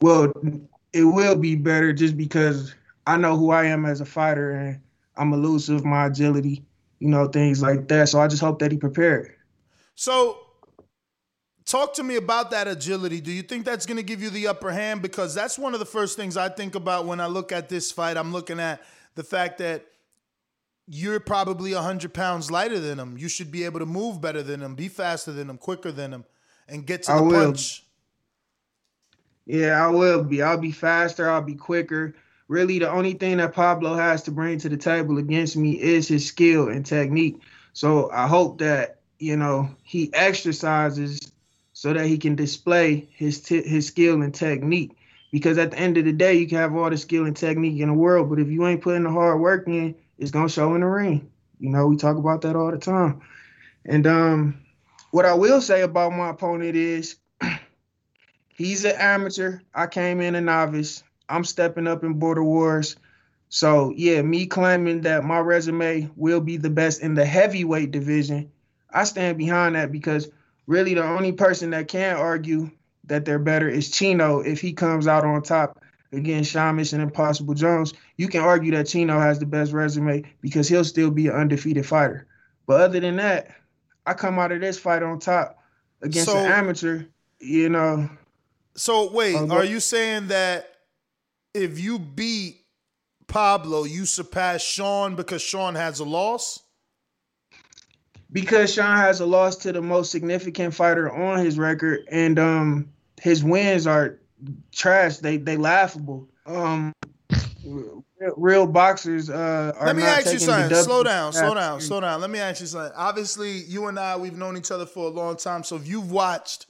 well, 0.00 0.32
it 0.92 1.04
will 1.04 1.36
be 1.36 1.56
better 1.56 1.92
just 1.92 2.16
because 2.16 2.74
I 3.06 3.16
know 3.16 3.36
who 3.36 3.50
I 3.50 3.64
am 3.64 3.84
as 3.84 4.00
a 4.00 4.04
fighter 4.04 4.52
and 4.52 4.80
I'm 5.16 5.32
elusive, 5.32 5.84
my 5.84 6.06
agility, 6.06 6.64
you 7.00 7.08
know, 7.08 7.26
things 7.26 7.62
like 7.62 7.88
that. 7.88 8.08
So 8.08 8.20
I 8.20 8.28
just 8.28 8.42
hope 8.42 8.58
that 8.60 8.70
he 8.70 8.78
prepared. 8.78 9.34
So, 9.94 10.38
talk 11.68 11.94
to 11.94 12.02
me 12.02 12.16
about 12.16 12.50
that 12.50 12.66
agility. 12.66 13.20
Do 13.20 13.30
you 13.30 13.42
think 13.42 13.64
that's 13.64 13.86
going 13.86 13.98
to 13.98 14.02
give 14.02 14.22
you 14.22 14.30
the 14.30 14.48
upper 14.48 14.72
hand? 14.72 15.02
Because 15.02 15.34
that's 15.34 15.58
one 15.58 15.74
of 15.74 15.80
the 15.80 15.86
first 15.86 16.16
things 16.16 16.36
I 16.36 16.48
think 16.48 16.74
about 16.74 17.06
when 17.06 17.20
I 17.20 17.26
look 17.26 17.52
at 17.52 17.68
this 17.68 17.92
fight. 17.92 18.16
I'm 18.16 18.32
looking 18.32 18.58
at 18.58 18.82
the 19.14 19.22
fact 19.22 19.58
that 19.58 19.84
you're 20.88 21.20
probably 21.20 21.74
100 21.74 22.14
pounds 22.14 22.50
lighter 22.50 22.80
than 22.80 22.98
him. 22.98 23.18
You 23.18 23.28
should 23.28 23.52
be 23.52 23.64
able 23.64 23.80
to 23.80 23.86
move 23.86 24.20
better 24.20 24.42
than 24.42 24.62
him, 24.62 24.74
be 24.74 24.88
faster 24.88 25.30
than 25.32 25.50
him, 25.50 25.58
quicker 25.58 25.92
than 25.92 26.12
him, 26.12 26.24
and 26.66 26.86
get 26.86 27.04
to 27.04 27.12
I 27.12 27.16
the 27.18 27.22
will. 27.24 27.44
punch. 27.44 27.84
Yeah, 29.44 29.84
I 29.84 29.88
will 29.88 30.24
be. 30.24 30.42
I'll 30.42 30.58
be 30.58 30.72
faster. 30.72 31.28
I'll 31.30 31.42
be 31.42 31.54
quicker. 31.54 32.14
Really, 32.48 32.78
the 32.78 32.90
only 32.90 33.12
thing 33.12 33.36
that 33.36 33.52
Pablo 33.52 33.94
has 33.94 34.22
to 34.22 34.30
bring 34.30 34.58
to 34.60 34.70
the 34.70 34.76
table 34.78 35.18
against 35.18 35.56
me 35.56 35.72
is 35.72 36.08
his 36.08 36.26
skill 36.26 36.68
and 36.68 36.84
technique. 36.84 37.40
So 37.74 38.10
I 38.10 38.26
hope 38.26 38.58
that 38.58 39.00
you 39.18 39.36
know 39.36 39.70
he 39.82 40.12
exercises 40.14 41.32
so 41.78 41.92
that 41.92 42.08
he 42.08 42.18
can 42.18 42.34
display 42.34 43.08
his 43.12 43.40
t- 43.40 43.62
his 43.62 43.86
skill 43.86 44.20
and 44.20 44.34
technique. 44.34 44.96
Because 45.30 45.58
at 45.58 45.70
the 45.70 45.78
end 45.78 45.96
of 45.96 46.04
the 46.04 46.12
day, 46.12 46.34
you 46.34 46.48
can 46.48 46.58
have 46.58 46.74
all 46.74 46.90
the 46.90 46.96
skill 46.96 47.24
and 47.24 47.36
technique 47.36 47.78
in 47.80 47.86
the 47.86 47.94
world, 47.94 48.28
but 48.28 48.40
if 48.40 48.48
you 48.48 48.66
ain't 48.66 48.82
putting 48.82 49.04
the 49.04 49.12
hard 49.12 49.40
work 49.40 49.68
in, 49.68 49.94
it's 50.18 50.32
gonna 50.32 50.48
show 50.48 50.74
in 50.74 50.80
the 50.80 50.88
ring. 50.88 51.30
You 51.60 51.70
know, 51.70 51.86
we 51.86 51.96
talk 51.96 52.16
about 52.16 52.40
that 52.40 52.56
all 52.56 52.72
the 52.72 52.78
time. 52.78 53.20
And 53.84 54.08
um, 54.08 54.58
what 55.12 55.24
I 55.24 55.34
will 55.34 55.60
say 55.60 55.82
about 55.82 56.12
my 56.12 56.30
opponent 56.30 56.74
is 56.74 57.14
he's 58.56 58.84
an 58.84 58.96
amateur. 58.98 59.60
I 59.72 59.86
came 59.86 60.20
in 60.20 60.34
a 60.34 60.40
novice. 60.40 61.04
I'm 61.28 61.44
stepping 61.44 61.86
up 61.86 62.02
in 62.02 62.14
Border 62.14 62.42
Wars. 62.42 62.96
So 63.50 63.92
yeah, 63.96 64.20
me 64.22 64.46
claiming 64.46 65.02
that 65.02 65.22
my 65.22 65.38
resume 65.38 66.10
will 66.16 66.40
be 66.40 66.56
the 66.56 66.70
best 66.70 67.02
in 67.02 67.14
the 67.14 67.24
heavyweight 67.24 67.92
division, 67.92 68.50
I 68.92 69.04
stand 69.04 69.38
behind 69.38 69.76
that 69.76 69.92
because 69.92 70.28
really 70.68 70.94
the 70.94 71.02
only 71.02 71.32
person 71.32 71.70
that 71.70 71.88
can 71.88 72.14
argue 72.14 72.70
that 73.04 73.24
they're 73.24 73.38
better 73.38 73.68
is 73.68 73.90
Chino 73.90 74.40
if 74.40 74.60
he 74.60 74.72
comes 74.72 75.08
out 75.08 75.24
on 75.24 75.42
top 75.42 75.82
against 76.12 76.52
Sean 76.52 76.78
and 76.78 77.02
Impossible 77.02 77.54
Jones. 77.54 77.94
You 78.16 78.28
can 78.28 78.42
argue 78.42 78.70
that 78.72 78.86
Chino 78.86 79.18
has 79.18 79.38
the 79.38 79.46
best 79.46 79.72
resume 79.72 80.22
because 80.42 80.68
he'll 80.68 80.84
still 80.84 81.10
be 81.10 81.26
an 81.26 81.34
undefeated 81.34 81.86
fighter. 81.86 82.26
But 82.66 82.82
other 82.82 83.00
than 83.00 83.16
that, 83.16 83.48
I 84.06 84.12
come 84.12 84.38
out 84.38 84.52
of 84.52 84.60
this 84.60 84.78
fight 84.78 85.02
on 85.02 85.18
top 85.18 85.58
against 86.02 86.30
So- 86.30 86.38
an 86.38 86.52
amateur, 86.52 87.04
you 87.40 87.70
know. 87.70 88.08
So 88.76 89.10
wait, 89.10 89.36
Um, 89.36 89.50
are 89.50 89.64
you 89.64 89.80
saying 89.80 90.28
that 90.28 90.68
if 91.54 91.78
you 91.80 91.98
beat 91.98 92.64
Pablo, 93.26 93.84
you 93.84 94.04
surpass 94.04 94.62
Sean 94.62 95.16
because 95.16 95.42
Sean 95.42 95.74
has 95.74 95.98
a 95.98 96.04
loss? 96.04 96.60
Because 98.32 98.72
Sean 98.72 98.96
has 98.96 99.20
a 99.20 99.26
loss 99.26 99.56
to 99.56 99.72
the 99.72 99.82
most 99.82 100.10
significant 100.10 100.74
fighter 100.74 101.10
on 101.10 101.38
his 101.38 101.58
record, 101.58 102.00
and 102.10 102.38
um 102.38 102.88
his 103.20 103.42
wins 103.42 103.86
are 103.86 104.18
trash. 104.72 105.18
They 105.18 105.36
they 105.36 105.56
laughable. 105.56 106.28
Um, 106.46 106.92
real, 108.36 108.66
boxers 108.66 109.30
uh 109.30 109.72
are 109.76 109.86
Let 109.86 109.96
me 109.96 110.02
not 110.02 110.20
ask 110.20 110.32
you 110.32 110.38
something. 110.38 110.76
Slow 110.76 111.02
down, 111.02 111.32
slow 111.32 111.54
down, 111.54 111.80
slow 111.80 112.00
down. 112.00 112.20
Let 112.20 112.30
me 112.30 112.38
ask 112.38 112.60
you 112.60 112.66
something. 112.66 112.92
Obviously, 112.96 113.58
you 113.62 113.86
and 113.86 113.98
I, 113.98 114.16
we've 114.16 114.36
known 114.36 114.56
each 114.56 114.70
other 114.70 114.86
for 114.86 115.06
a 115.06 115.10
long 115.10 115.36
time. 115.36 115.64
So 115.64 115.76
if 115.76 115.86
you've 115.86 116.10
watched 116.10 116.66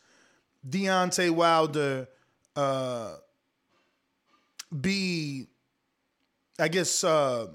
Deontay 0.69 1.31
Wilder 1.31 2.09
uh, 2.57 3.15
be, 4.81 5.47
I 6.59 6.69
guess, 6.69 7.05
uh, 7.05 7.47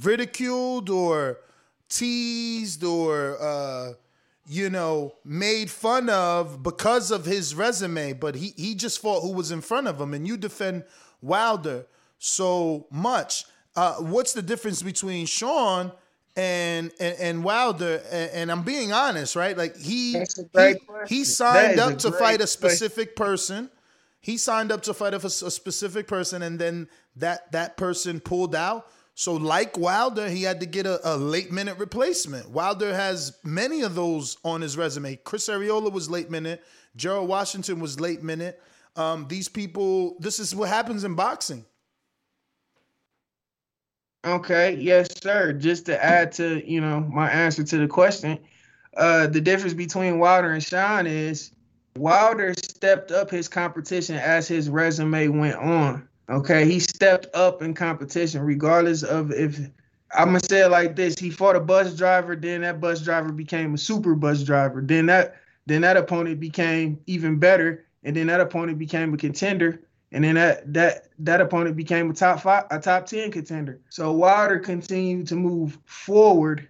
ridiculed 0.00 0.90
or 0.90 1.38
teased 1.88 2.84
or, 2.84 3.36
uh, 3.40 3.92
you 4.46 4.70
know, 4.70 5.14
made 5.24 5.70
fun 5.70 6.08
of 6.08 6.62
because 6.62 7.10
of 7.10 7.24
his 7.24 7.54
resume, 7.54 8.14
but 8.14 8.34
he, 8.34 8.54
he 8.56 8.74
just 8.74 9.00
fought 9.00 9.20
who 9.20 9.32
was 9.32 9.50
in 9.50 9.60
front 9.60 9.86
of 9.86 10.00
him, 10.00 10.14
and 10.14 10.26
you 10.26 10.36
defend 10.36 10.84
Wilder 11.20 11.86
so 12.18 12.86
much. 12.90 13.44
Uh, 13.76 13.94
what's 13.96 14.32
the 14.32 14.42
difference 14.42 14.82
between 14.82 15.26
Sean 15.26 15.92
and 16.36 16.90
and, 16.98 17.16
and 17.20 17.44
Wilder? 17.44 18.02
And, 18.10 18.30
and 18.32 18.52
I'm 18.52 18.62
being 18.62 18.92
honest, 18.92 19.36
right? 19.36 19.56
Like 19.56 19.76
he 19.76 20.14
That's 20.14 20.38
a 20.38 20.44
great 20.44 20.78
he, 21.06 21.16
he 21.16 21.24
signed 21.24 21.78
up 21.78 21.98
to 21.98 22.12
fight 22.12 22.36
a 22.36 22.38
question. 22.38 22.48
specific 22.48 23.16
person. 23.16 23.70
He 24.20 24.36
signed 24.36 24.72
up 24.72 24.82
to 24.82 24.94
fight 24.94 25.14
a, 25.14 25.24
a 25.24 25.30
specific 25.30 26.08
person, 26.08 26.42
and 26.42 26.58
then 26.58 26.88
that 27.16 27.52
that 27.52 27.76
person 27.76 28.20
pulled 28.20 28.54
out. 28.54 28.90
So, 29.18 29.34
like 29.34 29.76
Wilder, 29.76 30.28
he 30.28 30.44
had 30.44 30.60
to 30.60 30.66
get 30.66 30.86
a, 30.86 31.00
a 31.02 31.16
late 31.16 31.50
minute 31.50 31.76
replacement. 31.78 32.50
Wilder 32.50 32.94
has 32.94 33.36
many 33.42 33.82
of 33.82 33.96
those 33.96 34.36
on 34.44 34.60
his 34.60 34.76
resume. 34.76 35.16
Chris 35.16 35.48
Arreola 35.48 35.90
was 35.90 36.08
late 36.08 36.30
minute. 36.30 36.62
Gerald 36.94 37.28
Washington 37.28 37.80
was 37.80 37.98
late 37.98 38.22
minute. 38.22 38.62
Um, 38.94 39.26
these 39.26 39.48
people, 39.48 40.14
this 40.20 40.38
is 40.38 40.54
what 40.54 40.68
happens 40.68 41.02
in 41.02 41.16
boxing. 41.16 41.64
Okay, 44.24 44.76
yes, 44.76 45.08
sir. 45.20 45.52
Just 45.52 45.86
to 45.86 46.00
add 46.00 46.30
to 46.34 46.62
you 46.64 46.80
know 46.80 47.00
my 47.00 47.28
answer 47.28 47.64
to 47.64 47.76
the 47.76 47.88
question, 47.88 48.38
uh, 48.96 49.26
the 49.26 49.40
difference 49.40 49.74
between 49.74 50.20
Wilder 50.20 50.52
and 50.52 50.62
Sean 50.62 51.08
is 51.08 51.50
Wilder 51.96 52.54
stepped 52.54 53.10
up 53.10 53.30
his 53.30 53.48
competition 53.48 54.14
as 54.14 54.46
his 54.46 54.70
resume 54.70 55.26
went 55.26 55.56
on. 55.56 56.07
Okay, 56.30 56.66
he 56.66 56.78
stepped 56.78 57.26
up 57.34 57.62
in 57.62 57.72
competition 57.74 58.42
regardless 58.42 59.02
of 59.02 59.32
if 59.32 59.58
I'm 60.16 60.26
gonna 60.28 60.40
say 60.40 60.64
it 60.64 60.70
like 60.70 60.94
this: 60.94 61.18
he 61.18 61.30
fought 61.30 61.56
a 61.56 61.60
bus 61.60 61.94
driver, 61.94 62.36
then 62.36 62.62
that 62.62 62.80
bus 62.80 63.00
driver 63.00 63.32
became 63.32 63.74
a 63.74 63.78
super 63.78 64.14
bus 64.14 64.42
driver, 64.42 64.82
then 64.82 65.06
that 65.06 65.36
then 65.66 65.82
that 65.82 65.96
opponent 65.96 66.40
became 66.40 67.00
even 67.06 67.38
better, 67.38 67.86
and 68.04 68.14
then 68.14 68.26
that 68.26 68.40
opponent 68.40 68.78
became 68.78 69.14
a 69.14 69.16
contender, 69.16 69.80
and 70.12 70.24
then 70.24 70.34
that 70.34 70.72
that 70.74 71.08
that 71.18 71.40
opponent 71.40 71.76
became 71.76 72.10
a 72.10 72.14
top 72.14 72.40
five, 72.40 72.64
a 72.70 72.78
top 72.78 73.06
ten 73.06 73.30
contender. 73.30 73.80
So 73.88 74.12
Wilder 74.12 74.58
continued 74.58 75.28
to 75.28 75.34
move 75.34 75.78
forward 75.86 76.68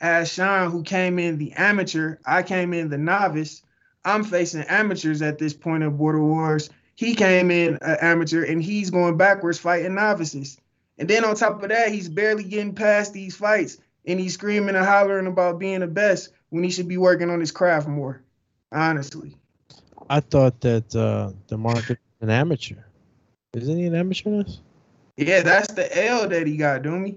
as 0.00 0.32
Sean, 0.32 0.70
who 0.70 0.82
came 0.82 1.18
in 1.18 1.36
the 1.36 1.52
amateur, 1.52 2.16
I 2.24 2.42
came 2.42 2.72
in 2.72 2.88
the 2.88 2.98
novice. 2.98 3.62
I'm 4.04 4.24
facing 4.24 4.62
amateurs 4.62 5.20
at 5.20 5.38
this 5.38 5.52
point 5.52 5.82
of 5.82 5.98
Border 5.98 6.22
Wars. 6.22 6.70
He 7.00 7.14
came 7.14 7.50
in 7.50 7.78
an 7.80 7.96
amateur 8.02 8.44
and 8.44 8.62
he's 8.62 8.90
going 8.90 9.16
backwards 9.16 9.58
fighting 9.58 9.94
novices. 9.94 10.58
And 10.98 11.08
then 11.08 11.24
on 11.24 11.34
top 11.34 11.62
of 11.62 11.70
that, 11.70 11.90
he's 11.90 12.10
barely 12.10 12.44
getting 12.44 12.74
past 12.74 13.14
these 13.14 13.34
fights 13.34 13.78
and 14.04 14.20
he's 14.20 14.34
screaming 14.34 14.76
and 14.76 14.84
hollering 14.84 15.26
about 15.26 15.58
being 15.58 15.80
the 15.80 15.86
best 15.86 16.28
when 16.50 16.62
he 16.62 16.68
should 16.68 16.88
be 16.88 16.98
working 16.98 17.30
on 17.30 17.40
his 17.40 17.52
craft 17.52 17.88
more. 17.88 18.22
Honestly. 18.70 19.34
I 20.10 20.20
thought 20.20 20.60
that 20.60 20.94
uh, 20.94 21.32
the 21.48 21.56
market 21.56 21.98
an 22.20 22.28
amateur. 22.28 22.82
Isn't 23.54 23.78
he 23.78 23.86
an 23.86 23.94
amateur? 23.94 24.28
in? 24.28 24.46
Yeah, 25.16 25.40
that's 25.40 25.72
the 25.72 26.04
L 26.04 26.28
that 26.28 26.46
he 26.46 26.58
got, 26.58 26.82
Doomy. 26.82 27.16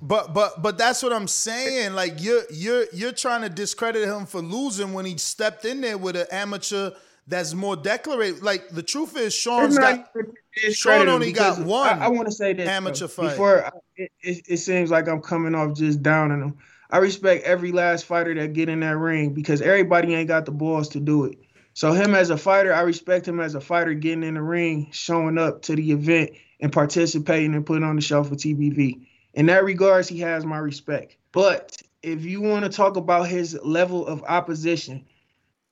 But 0.00 0.32
but 0.32 0.62
but 0.62 0.78
that's 0.78 1.02
what 1.02 1.12
I'm 1.12 1.26
saying. 1.26 1.94
Like 1.94 2.22
you're 2.22 2.44
you're 2.48 2.84
you're 2.92 3.12
trying 3.12 3.42
to 3.42 3.48
discredit 3.48 4.06
him 4.06 4.24
for 4.24 4.40
losing 4.40 4.92
when 4.92 5.04
he 5.04 5.16
stepped 5.16 5.64
in 5.64 5.80
there 5.80 5.98
with 5.98 6.14
an 6.14 6.26
amateur 6.30 6.92
that's 7.26 7.54
more 7.54 7.76
declarated. 7.76 8.42
Like 8.42 8.68
the 8.70 8.82
truth 8.82 9.16
is, 9.16 9.34
Sean's 9.34 9.76
not 9.78 10.12
got 10.14 10.72
Sean 10.72 11.08
only 11.08 11.32
got 11.32 11.60
one. 11.60 11.88
I, 11.88 12.06
I 12.06 12.08
want 12.08 12.26
to 12.28 12.32
say 12.32 12.52
this 12.52 12.68
amateur 12.68 13.00
though, 13.00 13.08
fight. 13.08 13.30
Before 13.30 13.64
I- 13.66 13.70
it, 13.96 14.12
it, 14.22 14.44
it 14.48 14.56
seems 14.58 14.90
like 14.90 15.08
I'm 15.08 15.20
coming 15.20 15.54
off 15.54 15.74
just 15.76 16.02
downing 16.02 16.40
him. 16.42 16.56
I 16.90 16.98
respect 16.98 17.44
every 17.44 17.70
last 17.70 18.06
fighter 18.06 18.34
that 18.34 18.52
get 18.54 18.68
in 18.68 18.80
that 18.80 18.96
ring 18.96 19.34
because 19.34 19.60
everybody 19.60 20.14
ain't 20.14 20.28
got 20.28 20.46
the 20.46 20.52
balls 20.52 20.88
to 20.90 21.00
do 21.00 21.24
it. 21.26 21.38
So 21.74 21.92
him 21.92 22.14
as 22.14 22.30
a 22.30 22.36
fighter, 22.36 22.72
I 22.74 22.80
respect 22.80 23.28
him 23.28 23.40
as 23.40 23.54
a 23.54 23.60
fighter 23.60 23.94
getting 23.94 24.24
in 24.24 24.34
the 24.34 24.42
ring, 24.42 24.88
showing 24.90 25.38
up 25.38 25.62
to 25.62 25.76
the 25.76 25.92
event 25.92 26.30
and 26.60 26.72
participating 26.72 27.54
and 27.54 27.64
putting 27.64 27.84
on 27.84 27.96
the 27.96 28.02
show 28.02 28.24
for 28.24 28.34
TBV. 28.34 29.06
In 29.34 29.46
that 29.46 29.64
regards, 29.64 30.08
he 30.08 30.18
has 30.20 30.44
my 30.44 30.58
respect. 30.58 31.16
But 31.32 31.76
if 32.02 32.24
you 32.24 32.40
want 32.40 32.64
to 32.64 32.70
talk 32.70 32.96
about 32.96 33.28
his 33.28 33.58
level 33.62 34.06
of 34.06 34.24
opposition, 34.24 35.04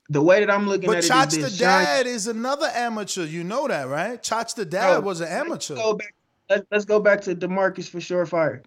the 0.08 0.22
way 0.22 0.40
that 0.40 0.50
I'm 0.50 0.66
looking 0.66 0.86
But 0.86 0.98
at 0.98 1.04
it 1.04 1.10
Chach 1.10 1.30
the 1.30 1.50
Sean- 1.50 1.58
dad 1.58 2.06
is 2.06 2.26
another 2.26 2.70
amateur. 2.74 3.24
You 3.24 3.44
know 3.44 3.68
that, 3.68 3.88
right? 3.88 4.22
Chach 4.22 4.54
the 4.54 4.64
dad 4.64 4.94
No, 4.94 5.00
was 5.00 5.20
an 5.20 5.28
amateur. 5.28 5.74
Let's 5.74 5.84
go 5.84 5.94
back, 5.94 6.14
let's, 6.48 6.66
let's 6.70 6.84
go 6.84 7.00
back 7.00 7.20
to 7.22 7.34
Demarcus 7.34 7.88
for 7.88 7.98
Surefire. 7.98 8.62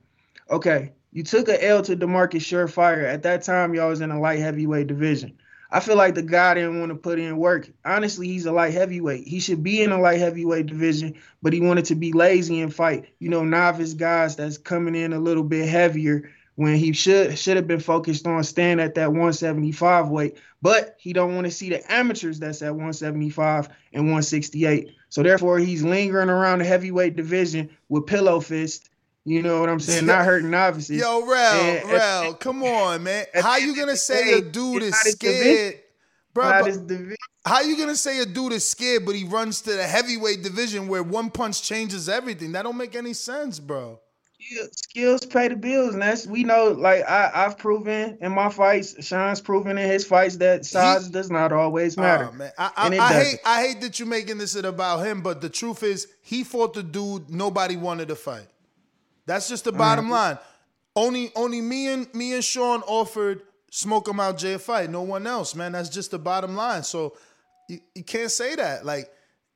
Okay, 0.49 0.91
you 1.11 1.23
took 1.23 1.47
a 1.49 1.65
L 1.65 1.81
to 1.83 1.95
Demarcus 1.95 2.41
Surefire. 2.41 3.05
At 3.05 3.23
that 3.23 3.43
time, 3.43 3.73
y'all 3.73 3.89
was 3.89 4.01
in 4.01 4.11
a 4.11 4.19
light 4.19 4.39
heavyweight 4.39 4.87
division. 4.87 5.37
I 5.73 5.79
feel 5.79 5.95
like 5.95 6.15
the 6.15 6.21
guy 6.21 6.55
didn't 6.55 6.79
want 6.81 6.89
to 6.89 6.95
put 6.97 7.17
in 7.17 7.37
work. 7.37 7.69
Honestly, 7.85 8.27
he's 8.27 8.45
a 8.45 8.51
light 8.51 8.73
heavyweight. 8.73 9.25
He 9.25 9.39
should 9.39 9.63
be 9.63 9.81
in 9.81 9.93
a 9.93 9.99
light 10.01 10.19
heavyweight 10.19 10.65
division, 10.65 11.15
but 11.41 11.53
he 11.53 11.61
wanted 11.61 11.85
to 11.85 11.95
be 11.95 12.11
lazy 12.11 12.59
and 12.59 12.75
fight, 12.75 13.05
you 13.19 13.29
know, 13.29 13.45
novice 13.45 13.93
guys 13.93 14.35
that's 14.35 14.57
coming 14.57 14.95
in 14.95 15.13
a 15.13 15.19
little 15.19 15.43
bit 15.43 15.69
heavier 15.69 16.29
when 16.55 16.75
he 16.75 16.93
should 16.93 17.37
should 17.37 17.57
have 17.57 17.67
been 17.67 17.79
focused 17.79 18.27
on 18.27 18.43
staying 18.43 18.79
at 18.79 18.95
that 18.95 19.09
175 19.09 20.09
weight. 20.09 20.37
But 20.61 20.95
he 20.99 21.13
don't 21.13 21.33
want 21.33 21.45
to 21.45 21.51
see 21.51 21.69
the 21.69 21.91
amateurs 21.91 22.39
that's 22.39 22.61
at 22.61 22.71
175 22.71 23.69
and 23.93 24.03
168. 24.03 24.89
So 25.09 25.23
therefore, 25.23 25.57
he's 25.59 25.83
lingering 25.83 26.29
around 26.29 26.59
the 26.59 26.65
heavyweight 26.65 27.15
division 27.15 27.69
with 27.89 28.05
pillow 28.05 28.39
fist. 28.39 28.89
You 29.23 29.41
know 29.41 29.59
what 29.59 29.69
I'm 29.69 29.79
saying? 29.79 30.05
Not 30.05 30.25
hurting 30.25 30.49
novices. 30.51 30.99
Yo, 30.99 31.25
Rel, 31.25 31.87
Rel, 31.87 32.33
come 32.35 32.63
on, 32.63 33.03
man. 33.03 33.25
How 33.35 33.57
you 33.57 33.75
gonna 33.75 33.95
say 33.95 34.33
a 34.33 34.41
dude 34.41 34.83
is 34.83 34.95
scared, 34.95 35.79
bro? 36.33 36.49
Not 36.49 36.61
but 36.61 36.67
his 36.67 36.77
division. 36.77 37.17
How 37.45 37.61
you 37.61 37.77
gonna 37.77 37.95
say 37.95 38.19
a 38.19 38.25
dude 38.25 38.53
is 38.53 38.65
scared, 38.65 39.05
but 39.05 39.15
he 39.15 39.23
runs 39.25 39.61
to 39.61 39.73
the 39.73 39.83
heavyweight 39.83 40.43
division 40.43 40.87
where 40.87 41.03
one 41.03 41.29
punch 41.29 41.63
changes 41.63 42.09
everything? 42.09 42.51
That 42.51 42.63
don't 42.63 42.77
make 42.77 42.95
any 42.95 43.13
sense, 43.13 43.59
bro. 43.59 43.99
Skill- 44.41 44.67
skills 44.71 45.25
pay 45.25 45.47
the 45.47 45.55
bills, 45.55 45.93
and 45.93 46.01
that's 46.01 46.25
we 46.25 46.43
know. 46.43 46.69
Like 46.69 47.07
I, 47.07 47.31
I've 47.33 47.57
proven 47.57 48.17
in 48.21 48.31
my 48.31 48.49
fights, 48.49 49.03
Sean's 49.05 49.41
proven 49.41 49.77
in 49.77 49.89
his 49.89 50.05
fights 50.05 50.37
that 50.37 50.65
size 50.65 51.09
does 51.09 51.29
not 51.29 51.51
always 51.51 51.97
matter. 51.97 52.29
Oh, 52.31 52.35
man. 52.35 52.51
I, 52.57 52.71
I, 52.75 52.97
I 52.97 53.13
hate 53.13 53.39
I 53.45 53.61
hate 53.61 53.81
that 53.81 53.99
you're 53.99 54.07
making 54.07 54.37
this 54.37 54.55
about 54.55 55.05
him, 55.05 55.21
but 55.21 55.41
the 55.41 55.49
truth 55.49 55.83
is 55.83 56.07
he 56.21 56.43
fought 56.43 56.73
the 56.73 56.83
dude 56.83 57.29
nobody 57.29 57.77
wanted 57.77 58.07
to 58.09 58.15
fight. 58.15 58.47
That's 59.25 59.47
just 59.47 59.65
the 59.65 59.71
bottom 59.71 60.05
mm-hmm. 60.05 60.13
line. 60.13 60.37
Only 60.95 61.31
only 61.35 61.61
me 61.61 61.87
and 61.87 62.13
me 62.13 62.33
and 62.33 62.43
Sean 62.43 62.81
offered 62.81 63.43
smoke 63.69 64.07
him 64.07 64.19
out 64.19 64.37
Jay 64.37 64.53
a 64.53 64.59
fight. 64.59 64.89
No 64.89 65.01
one 65.03 65.25
else, 65.25 65.55
man. 65.55 65.71
That's 65.71 65.89
just 65.89 66.11
the 66.11 66.19
bottom 66.19 66.55
line. 66.55 66.83
So 66.83 67.15
you, 67.69 67.79
you 67.95 68.03
can't 68.03 68.31
say 68.31 68.55
that. 68.55 68.85
Like 68.85 69.09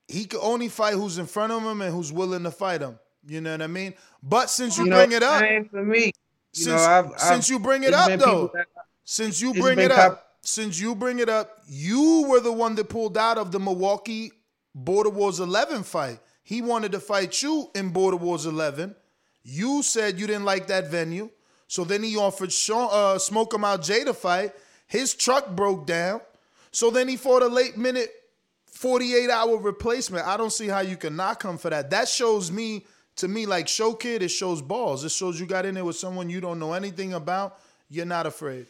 he 0.08 0.26
could 0.26 0.40
only 0.42 0.70
fight 0.70 0.94
who's 0.94 1.18
in 1.18 1.26
front 1.26 1.52
of 1.52 1.64
him 1.64 1.82
and 1.82 1.94
who's 1.94 2.14
willing 2.14 2.44
to 2.44 2.52
fight 2.52 2.82
him. 2.82 3.00
You 3.28 3.42
know 3.42 3.52
what 3.52 3.62
I 3.62 3.68
mean? 3.68 3.94
But 4.22 4.50
since 4.50 4.78
you, 4.78 4.86
You 4.86 4.90
know, 4.92 4.98
bring 4.98 5.12
it 5.14 5.24
up, 5.24 5.44
for 5.72 5.84
me. 5.84 6.06
You 6.06 6.12
since, 6.54 6.68
know, 6.68 6.76
I've- 6.88 7.08
I've- 7.10 7.20
since 7.20 7.50
you 7.50 7.60
bring 7.60 7.84
it 7.84 7.94
up 7.94 8.08
though, 8.20 8.52
that- 8.54 8.68
since 9.04 9.42
you 9.42 9.54
bring 9.54 9.80
it 9.80 9.92
cop- 9.92 10.12
up, 10.12 10.32
since 10.42 10.80
you 10.80 10.96
bring 10.96 11.20
it 11.20 11.30
up, 11.30 11.60
you 11.68 12.26
were 12.30 12.40
the 12.40 12.52
one 12.52 12.76
that 12.76 12.86
pulled 12.90 13.18
out 13.18 13.38
of 13.38 13.52
the 13.52 13.60
Milwaukee 13.60 14.32
Border 14.74 15.10
Wars 15.10 15.40
11 15.40 15.84
fight. 15.84 16.20
He 16.44 16.62
wanted 16.62 16.92
to 16.92 17.00
fight 17.00 17.42
you 17.42 17.72
in 17.74 17.90
Border 17.90 18.18
Wars 18.18 18.46
11. 18.46 18.96
You 19.44 19.82
said 19.84 20.20
you 20.20 20.28
didn't 20.28 20.46
like 20.46 20.68
that 20.68 20.88
venue, 20.90 21.30
so 21.68 21.84
then 21.84 22.04
he 22.04 22.16
offered 22.18 22.52
Sean, 22.54 22.90
uh, 22.92 23.18
Smoke 23.18 23.54
'em 23.54 23.64
Out 23.66 23.82
Jay 23.82 24.04
to 24.04 24.14
fight. 24.14 24.54
His 24.88 25.14
truck 25.16 25.50
broke 25.56 25.86
down, 25.88 26.22
so 26.72 26.92
then 26.92 27.08
he 27.08 27.18
fought 27.18 27.42
a 27.42 27.48
late 27.48 27.78
minute 27.78 28.12
48 28.72 29.30
hour 29.30 29.58
replacement. 29.58 30.28
I 30.28 30.38
don't 30.38 30.52
see 30.54 30.68
how 30.68 30.82
you 30.82 30.98
can 30.98 31.16
knock 31.16 31.44
him 31.44 31.58
for 31.58 31.70
that. 31.70 31.90
That 31.90 32.08
shows 32.08 32.52
me, 32.52 32.86
to 33.18 33.28
me, 33.28 33.46
like 33.46 33.68
show 33.68 33.94
kid, 33.94 34.22
it 34.22 34.30
shows 34.30 34.62
balls. 34.62 35.04
It 35.04 35.12
shows 35.12 35.40
you 35.40 35.46
got 35.46 35.66
in 35.66 35.76
there 35.76 35.86
with 35.86 35.96
someone 35.96 36.30
you 36.30 36.42
don't 36.42 36.60
know 36.60 36.74
anything 36.74 37.14
about. 37.14 37.60
You're 37.90 38.06
not 38.06 38.26
afraid. 38.26 38.68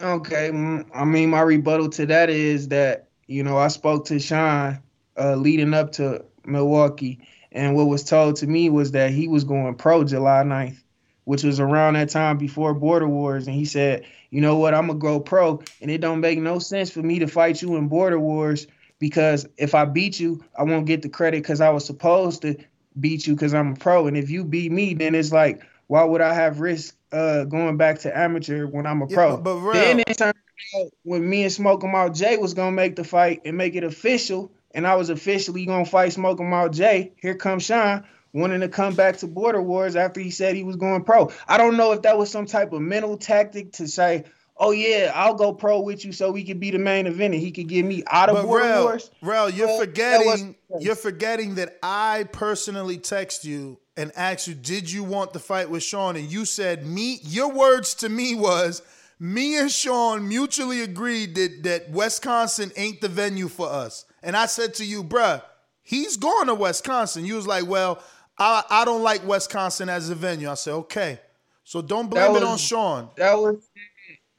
Okay, 0.00 0.48
I 0.48 1.04
mean, 1.04 1.30
my 1.30 1.42
rebuttal 1.42 1.88
to 1.90 2.06
that 2.06 2.28
is 2.28 2.68
that 2.68 3.08
you 3.28 3.44
know 3.44 3.56
I 3.56 3.68
spoke 3.68 4.06
to 4.06 4.18
Sean 4.18 4.80
uh, 5.16 5.36
leading 5.36 5.74
up 5.74 5.92
to 5.92 6.24
Milwaukee, 6.44 7.20
and 7.52 7.76
what 7.76 7.84
was 7.86 8.02
told 8.02 8.36
to 8.36 8.46
me 8.46 8.68
was 8.68 8.92
that 8.92 9.10
he 9.10 9.28
was 9.28 9.44
going 9.44 9.76
pro 9.76 10.02
July 10.02 10.42
9th, 10.42 10.82
which 11.24 11.44
was 11.44 11.60
around 11.60 11.94
that 11.94 12.08
time 12.08 12.36
before 12.36 12.74
Border 12.74 13.06
Wars, 13.06 13.46
and 13.46 13.54
he 13.54 13.64
said, 13.64 14.04
you 14.30 14.40
know 14.40 14.56
what, 14.56 14.74
I'm 14.74 14.88
gonna 14.88 14.98
go 14.98 15.20
pro, 15.20 15.62
and 15.80 15.90
it 15.90 16.00
don't 16.00 16.20
make 16.20 16.40
no 16.40 16.58
sense 16.58 16.90
for 16.90 17.02
me 17.02 17.20
to 17.20 17.28
fight 17.28 17.62
you 17.62 17.76
in 17.76 17.86
Border 17.86 18.18
Wars 18.18 18.66
because 19.02 19.48
if 19.56 19.74
I 19.74 19.84
beat 19.84 20.20
you, 20.20 20.44
I 20.56 20.62
won't 20.62 20.86
get 20.86 21.02
the 21.02 21.08
credit 21.08 21.42
because 21.42 21.60
I 21.60 21.70
was 21.70 21.84
supposed 21.84 22.42
to 22.42 22.56
beat 22.98 23.26
you 23.26 23.34
because 23.34 23.54
I'm 23.54 23.72
a 23.72 23.76
pro, 23.76 24.06
and 24.06 24.16
if 24.16 24.30
you 24.30 24.44
beat 24.44 24.72
me, 24.72 24.94
then 24.94 25.14
it's 25.14 25.32
like, 25.32 25.62
why 25.86 26.04
would 26.04 26.20
I 26.20 26.32
have 26.34 26.60
risk 26.60 26.96
uh, 27.12 27.44
going 27.44 27.76
back 27.76 27.98
to 28.00 28.16
amateur 28.16 28.66
when 28.66 28.86
I'm 28.86 29.02
a 29.02 29.06
Yeah, 29.08 29.14
pro? 29.16 29.36
but- 29.38 29.72
then 29.72 30.00
it 30.00 30.16
turned 30.18 30.34
out 30.76 30.90
when 31.02 31.28
me 31.28 31.42
and 31.42 31.52
Smoke 31.52 31.84
'em 31.84 31.94
Out 31.94 32.14
Jay 32.14 32.36
was 32.36 32.54
gonna 32.54 32.72
make 32.72 32.96
the 32.96 33.04
fight 33.04 33.42
and 33.44 33.56
make 33.56 33.74
it 33.74 33.84
official, 33.84 34.50
and 34.74 34.86
I 34.86 34.94
was 34.94 35.10
officially 35.10 35.66
gonna 35.66 35.84
fight 35.84 36.12
Smoke 36.12 36.40
'em 36.40 36.52
Out 36.54 36.72
Jay. 36.72 37.12
Here 37.16 37.34
comes 37.34 37.64
Sean 37.64 38.04
wanting 38.32 38.60
to 38.60 38.68
come 38.68 38.94
back 38.94 39.18
to 39.18 39.26
Border 39.26 39.60
Wars 39.60 39.94
after 39.96 40.18
he 40.20 40.30
said 40.30 40.54
he 40.54 40.64
was 40.64 40.76
going 40.76 41.02
pro. 41.04 41.30
I 41.48 41.58
don't 41.58 41.76
know 41.76 41.92
if 41.92 42.02
that 42.02 42.16
was 42.16 42.30
some 42.30 42.46
type 42.46 42.72
of 42.72 42.80
mental 42.80 43.18
tactic 43.18 43.72
to 43.72 43.86
say, 43.86 44.24
"Oh 44.62 44.70
yeah, 44.70 45.10
I'll 45.14 45.34
go 45.34 45.52
pro 45.52 45.80
with 45.80 46.04
you 46.04 46.12
so 46.12 46.30
we 46.30 46.44
could 46.44 46.60
be 46.60 46.70
the 46.70 46.78
main 46.78 47.06
event 47.06 47.34
and 47.34 47.42
he 47.42 47.50
could 47.50 47.68
get 47.68 47.84
me 47.84 48.04
out 48.06 48.28
of 48.28 48.36
But 48.36 48.44
Border 48.44 48.64
Rel, 48.64 48.84
Wars." 48.84 49.10
Rel, 49.20 49.50
you're 49.50 49.66
Well, 49.66 49.80
forgetting 49.80 50.54
you're 50.80 50.94
forgetting 50.94 51.56
that 51.56 51.78
I 51.82 52.28
personally 52.32 52.98
text 52.98 53.44
you 53.44 53.78
and 53.96 54.12
asked 54.16 54.46
you, 54.48 54.54
did 54.54 54.90
you 54.90 55.04
want 55.04 55.32
the 55.32 55.38
fight 55.38 55.68
with 55.68 55.82
Sean? 55.82 56.16
And 56.16 56.30
you 56.30 56.44
said 56.44 56.86
me. 56.86 57.18
Your 57.24 57.52
words 57.52 57.94
to 57.96 58.08
me 58.08 58.34
was, 58.34 58.82
me 59.18 59.58
and 59.58 59.70
Sean 59.70 60.26
mutually 60.28 60.80
agreed 60.80 61.34
that 61.34 61.62
that 61.64 61.90
Wisconsin 61.90 62.72
ain't 62.76 63.00
the 63.00 63.08
venue 63.08 63.48
for 63.48 63.68
us. 63.68 64.04
And 64.22 64.36
I 64.36 64.46
said 64.46 64.74
to 64.74 64.84
you, 64.84 65.04
bruh, 65.04 65.42
he's 65.82 66.16
going 66.16 66.46
to 66.46 66.54
Wisconsin. 66.54 67.26
You 67.26 67.34
was 67.34 67.46
like, 67.46 67.66
well, 67.66 68.02
I 68.38 68.62
I 68.70 68.84
don't 68.84 69.02
like 69.02 69.26
Wisconsin 69.26 69.88
as 69.88 70.08
a 70.08 70.14
venue. 70.14 70.50
I 70.50 70.54
said, 70.54 70.72
okay. 70.74 71.20
So 71.64 71.80
don't 71.80 72.10
blame 72.10 72.32
That 72.32 72.42
it 72.42 72.44
on 72.44 72.58
Sean. 72.58 73.08
That 73.16 73.38
was 73.38 73.70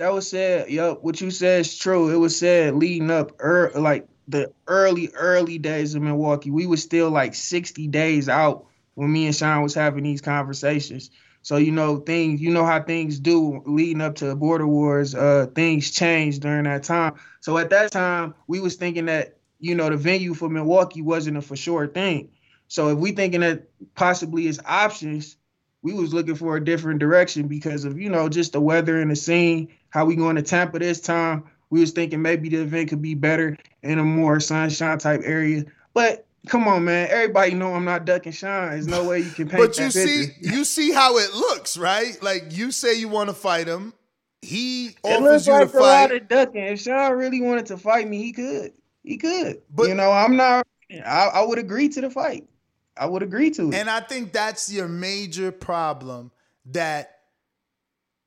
that 0.03 0.13
was 0.13 0.29
said. 0.29 0.69
Yup, 0.69 1.01
what 1.01 1.21
you 1.21 1.31
said 1.31 1.61
is 1.61 1.77
true. 1.77 2.09
It 2.09 2.17
was 2.17 2.37
said 2.37 2.75
leading 2.75 3.09
up, 3.09 3.39
er, 3.41 3.71
like 3.73 4.05
the 4.27 4.51
early 4.67 5.09
early 5.13 5.57
days 5.57 5.95
of 5.95 6.01
Milwaukee. 6.01 6.51
We 6.51 6.67
were 6.67 6.75
still 6.75 7.09
like 7.09 7.33
sixty 7.33 7.87
days 7.87 8.27
out 8.27 8.65
when 8.95 9.11
me 9.11 9.27
and 9.27 9.35
Sean 9.35 9.63
was 9.63 9.73
having 9.73 10.03
these 10.03 10.19
conversations. 10.19 11.09
So 11.41 11.55
you 11.55 11.71
know 11.71 11.97
things, 11.97 12.41
you 12.41 12.51
know 12.51 12.65
how 12.65 12.83
things 12.83 13.17
do 13.17 13.63
leading 13.65 14.01
up 14.01 14.15
to 14.15 14.25
the 14.25 14.35
border 14.35 14.67
wars. 14.67 15.15
Uh, 15.15 15.47
things 15.55 15.89
changed 15.89 16.41
during 16.41 16.65
that 16.65 16.83
time. 16.83 17.13
So 17.39 17.57
at 17.57 17.69
that 17.69 17.93
time, 17.93 18.33
we 18.47 18.59
was 18.59 18.75
thinking 18.75 19.05
that 19.05 19.37
you 19.61 19.73
know 19.73 19.89
the 19.89 19.95
venue 19.95 20.33
for 20.33 20.49
Milwaukee 20.49 21.01
wasn't 21.01 21.37
a 21.37 21.41
for 21.41 21.55
sure 21.55 21.87
thing. 21.87 22.29
So 22.67 22.89
if 22.89 22.97
we 22.97 23.13
thinking 23.13 23.39
that 23.39 23.69
possibly 23.95 24.49
as 24.49 24.59
options, 24.65 25.37
we 25.83 25.93
was 25.93 26.13
looking 26.13 26.35
for 26.35 26.55
a 26.57 26.63
different 26.63 26.99
direction 26.99 27.47
because 27.47 27.85
of 27.85 27.99
you 27.99 28.09
know 28.09 28.27
just 28.29 28.53
the 28.53 28.61
weather 28.61 28.99
and 28.99 29.11
the 29.11 29.15
scene. 29.15 29.67
How 29.89 30.05
we 30.05 30.15
going 30.15 30.35
to 30.37 30.41
Tampa 30.41 30.79
this 30.79 30.99
time? 30.99 31.43
We 31.69 31.81
was 31.81 31.91
thinking 31.91 32.21
maybe 32.21 32.49
the 32.49 32.57
event 32.61 32.89
could 32.89 33.01
be 33.01 33.13
better 33.15 33.57
in 33.83 33.99
a 33.99 34.03
more 34.03 34.39
sunshine 34.39 34.97
type 34.97 35.21
area. 35.23 35.65
But 35.93 36.25
come 36.47 36.67
on, 36.67 36.85
man, 36.85 37.07
everybody 37.11 37.53
know 37.53 37.73
I'm 37.73 37.85
not 37.85 38.05
ducking 38.05 38.31
shine. 38.31 38.71
There's 38.71 38.87
no 38.87 39.03
way 39.07 39.19
you 39.19 39.31
can 39.31 39.49
paint 39.49 39.61
But 39.61 39.75
that 39.75 39.83
you 39.83 39.91
see, 39.91 40.27
picture. 40.27 40.55
you 40.55 40.63
see 40.65 40.91
how 40.91 41.17
it 41.17 41.33
looks, 41.33 41.77
right? 41.77 42.17
Like 42.23 42.45
you 42.55 42.71
say 42.71 42.95
you 42.97 43.07
want 43.09 43.29
to 43.29 43.35
fight 43.35 43.67
him. 43.67 43.93
He 44.41 44.87
It 44.87 44.95
offers 45.05 45.47
you 45.47 45.53
like 45.53 45.71
to 45.71 45.77
a 45.77 45.79
lot 45.79 46.09
fight. 46.09 46.21
of 46.21 46.27
ducking. 46.27 46.63
If 46.63 46.81
Sean 46.81 47.13
really 47.13 47.41
wanted 47.41 47.65
to 47.67 47.77
fight 47.77 48.07
me, 48.07 48.21
he 48.21 48.33
could. 48.33 48.73
He 49.03 49.17
could. 49.17 49.61
But 49.73 49.87
you 49.87 49.95
know, 49.95 50.11
I'm 50.11 50.35
not. 50.35 50.65
I, 51.05 51.29
I 51.33 51.45
would 51.45 51.57
agree 51.59 51.89
to 51.89 52.01
the 52.01 52.09
fight. 52.09 52.45
I 52.95 53.05
would 53.05 53.23
agree 53.23 53.49
to 53.51 53.69
it. 53.69 53.75
And 53.75 53.89
I 53.89 53.99
think 54.01 54.33
that's 54.33 54.71
your 54.71 54.87
major 54.87 55.51
problem 55.51 56.31
that 56.67 57.19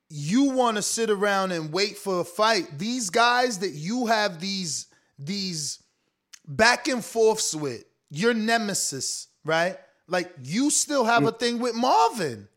you 0.09 0.51
want 0.51 0.77
to 0.77 0.83
sit 0.83 1.11
around 1.11 1.53
and 1.53 1.73
wait 1.73 1.97
for 1.97 2.21
a 2.21 2.25
fight. 2.25 2.79
These 2.79 3.11
guys 3.11 3.59
that 3.61 3.71
you 3.71 4.07
have 4.07 4.41
these 4.41 4.87
these 5.19 5.83
back 6.47 6.89
and 6.89 7.05
forths 7.05 7.55
with, 7.55 7.85
your 8.11 8.35
nemesis, 8.35 9.29
right? 9.45 9.77
Like 10.09 10.33
you 10.43 10.71
still 10.71 11.05
have 11.05 11.25
a 11.25 11.33
thing 11.33 11.59
with 11.59 11.75
Marvin. 11.75 12.49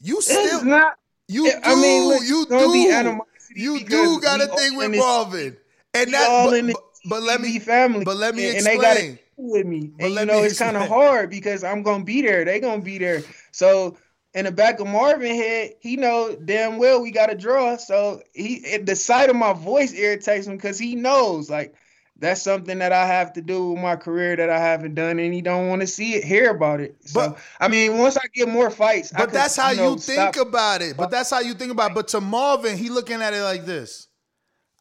You 0.00 0.18
It's 0.18 0.26
still 0.30 0.64
not. 0.64 0.94
You 1.28 1.50
do. 1.50 1.58
I 1.64 1.74
mean, 1.74 2.08
look, 2.08 2.22
you 2.22 2.46
it's 2.48 2.72
be 2.72 2.90
do. 2.90 3.20
You 3.54 3.84
do 3.84 4.20
got 4.20 4.40
a 4.40 4.46
thing 4.46 4.76
with 4.76 4.96
Marvin, 4.96 5.56
and 5.94 6.06
we 6.06 6.12
that. 6.12 6.28
all 6.28 6.50
But, 6.50 6.58
in 6.58 6.66
but, 6.68 6.82
but 7.06 7.22
let 7.22 7.40
me 7.40 7.58
family. 7.58 8.04
But 8.04 8.16
let 8.16 8.34
me 8.34 8.48
and, 8.48 8.66
explain. 8.66 9.18
And 9.38 9.46
they 9.46 9.54
got 9.54 9.58
it 9.58 9.58
with 9.58 9.66
me. 9.66 9.90
But 9.98 10.04
And 10.06 10.14
you 10.14 10.26
know, 10.26 10.42
it's 10.42 10.58
kind 10.58 10.76
of 10.76 10.88
hard 10.88 11.30
because 11.30 11.64
I'm 11.64 11.82
gonna 11.82 12.04
be 12.04 12.22
there. 12.22 12.44
They 12.44 12.60
gonna 12.60 12.82
be 12.82 12.98
there. 12.98 13.22
So 13.50 13.96
in 14.34 14.46
the 14.46 14.52
back 14.52 14.80
of 14.80 14.86
Marvin 14.86 15.34
head, 15.34 15.74
he 15.80 15.96
know 15.96 16.34
damn 16.44 16.78
well 16.78 17.02
we 17.02 17.10
got 17.10 17.26
to 17.26 17.36
draw. 17.36 17.76
So 17.76 18.22
he 18.34 18.78
the 18.78 18.96
sight 18.96 19.30
of 19.30 19.36
my 19.36 19.52
voice 19.52 19.92
irritates 19.92 20.46
him 20.46 20.56
because 20.56 20.78
he 20.78 20.94
knows 20.94 21.50
like 21.50 21.74
that's 22.18 22.40
something 22.40 22.78
that 22.78 22.92
I 22.92 23.04
have 23.04 23.32
to 23.32 23.42
do 23.42 23.70
with 23.72 23.82
my 23.82 23.96
career 23.96 24.36
that 24.36 24.48
I 24.48 24.58
haven't 24.58 24.94
done, 24.94 25.18
and 25.18 25.34
he 25.34 25.42
don't 25.42 25.66
want 25.68 25.80
to 25.80 25.88
see 25.88 26.14
it, 26.14 26.22
hear 26.22 26.50
about 26.50 26.80
it. 26.80 26.96
So 27.04 27.36
I 27.58 27.66
mean, 27.68 27.98
once 27.98 28.16
I 28.16 28.22
get 28.32 28.48
more 28.48 28.70
fights, 28.70 29.12
I 29.12 29.18
But 29.18 29.24
could, 29.26 29.34
that's 29.34 29.56
how 29.56 29.72
know, 29.72 29.90
you 29.94 29.98
think 29.98 30.34
stop- 30.34 30.46
about 30.46 30.82
it. 30.82 30.96
But 30.96 31.10
that's 31.10 31.30
how 31.30 31.40
you 31.40 31.54
think 31.54 31.72
about 31.72 31.90
it. 31.90 31.94
But 31.94 32.08
to 32.08 32.20
Marvin, 32.20 32.78
he 32.78 32.90
looking 32.90 33.20
at 33.20 33.34
it 33.34 33.42
like 33.42 33.64
this. 33.66 34.06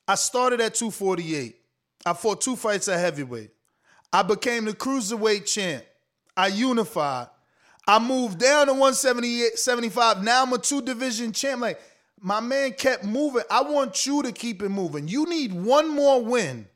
I 0.07 0.15
started 0.15 0.61
at 0.61 0.75
248. 0.75 1.55
I 2.05 2.13
fought 2.13 2.41
two 2.41 2.55
fights 2.55 2.87
at 2.87 2.99
heavyweight. 2.99 3.49
I 4.13 4.23
became 4.23 4.65
the 4.65 4.73
cruiserweight 4.73 5.45
champ. 5.51 5.83
I 6.35 6.47
unified. 6.47 7.27
I 7.87 7.99
moved 7.99 8.39
down 8.39 8.67
to 8.67 8.73
178, 8.73 9.57
75. 9.57 10.23
Now 10.23 10.43
I'm 10.43 10.53
a 10.53 10.57
two 10.57 10.81
division 10.81 11.31
champ. 11.31 11.61
Like 11.61 11.79
my 12.19 12.39
man 12.39 12.73
kept 12.73 13.03
moving. 13.03 13.43
I 13.49 13.61
want 13.63 14.05
you 14.05 14.21
to 14.23 14.31
keep 14.31 14.61
it 14.61 14.69
moving. 14.69 15.07
You 15.07 15.25
need 15.25 15.53
one 15.53 15.89
more 15.89 16.23
win. 16.23 16.67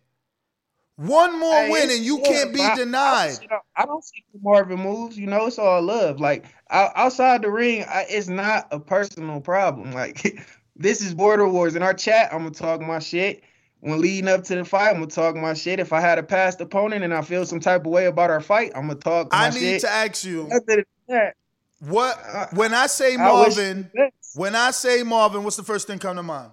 One 0.98 1.38
more 1.38 1.54
Hey, 1.54 1.69
win, 1.71 1.89
and 1.91 2.06
you 2.06 2.19
can't 2.19 2.54
be 2.54 2.62
I- 2.62 2.76
denied. 2.76 3.38
I, 3.52 3.84
I 3.84 3.86
don't 3.86 4.04
see 4.04 4.24
Marvin 4.41 4.80
moves. 4.80 5.17
You 5.17 5.28
know, 5.28 5.45
it's 5.45 5.60
all 5.60 5.82
love. 5.82 6.21
Like 6.21 6.45
outside 6.69 7.41
the 7.41 7.52
ring, 7.52 7.84
I, 7.84 8.06
it's 8.10 8.30
not 8.30 8.67
a 8.71 8.80
personal 8.80 9.41
problem. 9.41 9.91
Like 9.93 10.39
this 10.78 11.02
is 11.02 11.13
Border 11.13 11.48
Wars. 11.48 11.76
In 11.76 11.84
our 11.84 11.93
chat, 11.93 12.34
I'm 12.34 12.39
gonna 12.39 12.52
talk 12.52 12.82
my 12.82 13.00
shit. 13.00 13.43
When 13.86 14.02
leading 14.02 14.28
up 14.28 14.43
to 14.45 14.56
the 14.56 14.65
fight, 14.65 14.88
I'm 14.89 14.95
gonna 14.95 15.06
talk 15.06 15.36
my 15.36 15.54
shit. 15.54 15.80
If 15.80 15.93
I 15.93 16.02
had 16.02 16.17
a 16.17 16.24
past 16.24 16.60
opponent 16.60 17.04
and 17.04 17.13
I 17.13 17.21
feel 17.21 17.45
some 17.45 17.60
type 17.60 17.82
of 17.82 17.91
way 17.91 18.08
about 18.08 18.32
our 18.32 18.41
fight, 18.41 18.71
I'm 18.74 18.88
gonna 18.88 18.95
talk 19.00 19.32
my 19.32 19.52
shit. 19.52 19.58
I 19.58 19.60
need 19.60 19.71
shit. 19.74 19.82
to 19.82 19.91
ask 19.91 20.26
you. 20.26 20.48
Other 20.48 20.63
than 20.67 20.86
that, 21.10 21.36
What 21.82 22.52
when 22.54 22.74
I 22.74 22.88
say 22.88 23.15
I 23.15 23.32
wish 23.41 23.56
Marvin, 23.58 23.91
when 24.34 24.56
I 24.56 24.71
say 24.71 25.04
Marvin, 25.04 25.43
what's 25.43 25.56
the 25.56 25.62
first 25.62 25.86
thing 25.86 26.00
come 26.00 26.15
to 26.15 26.24
mind? 26.24 26.50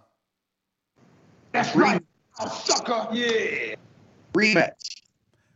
That's 1.53 1.75
right, 1.75 2.03
sucker. 2.51 3.09
Yeah. 3.12 3.77
rematch. 4.35 5.01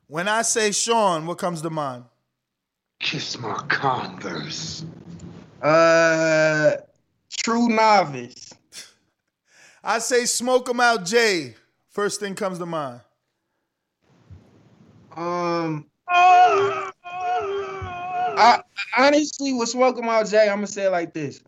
When 0.07 0.29
I 0.29 0.41
say 0.41 0.73
Sean, 0.73 1.27
what 1.27 1.37
comes 1.37 1.61
to 1.61 1.69
mind? 1.69 2.05
Kiss 3.01 3.39
my 3.39 3.55
Converse. 3.69 4.87
Uh, 5.61 6.77
true 7.37 7.69
novice. 7.69 8.55
I 9.85 9.99
say 9.99 10.25
smoke 10.25 10.69
smoke 10.69 10.71
'em 10.71 10.81
out, 10.81 11.05
Jay. 11.05 11.55
First 11.97 12.21
thing 12.21 12.35
comes 12.35 12.59
to 12.59 12.67
mind. 12.67 13.01
Um, 15.17 15.87
I 16.09 16.93
honestly 18.99 19.55
with 19.55 19.71
Smoke 19.71 19.97
'em 19.97 20.11
Out 20.11 20.29
Jay, 20.29 20.47
I'm 20.47 20.59
gonna 20.59 20.67
say 20.67 20.85
it 20.85 20.91
like 20.91 21.15
this. 21.15 21.43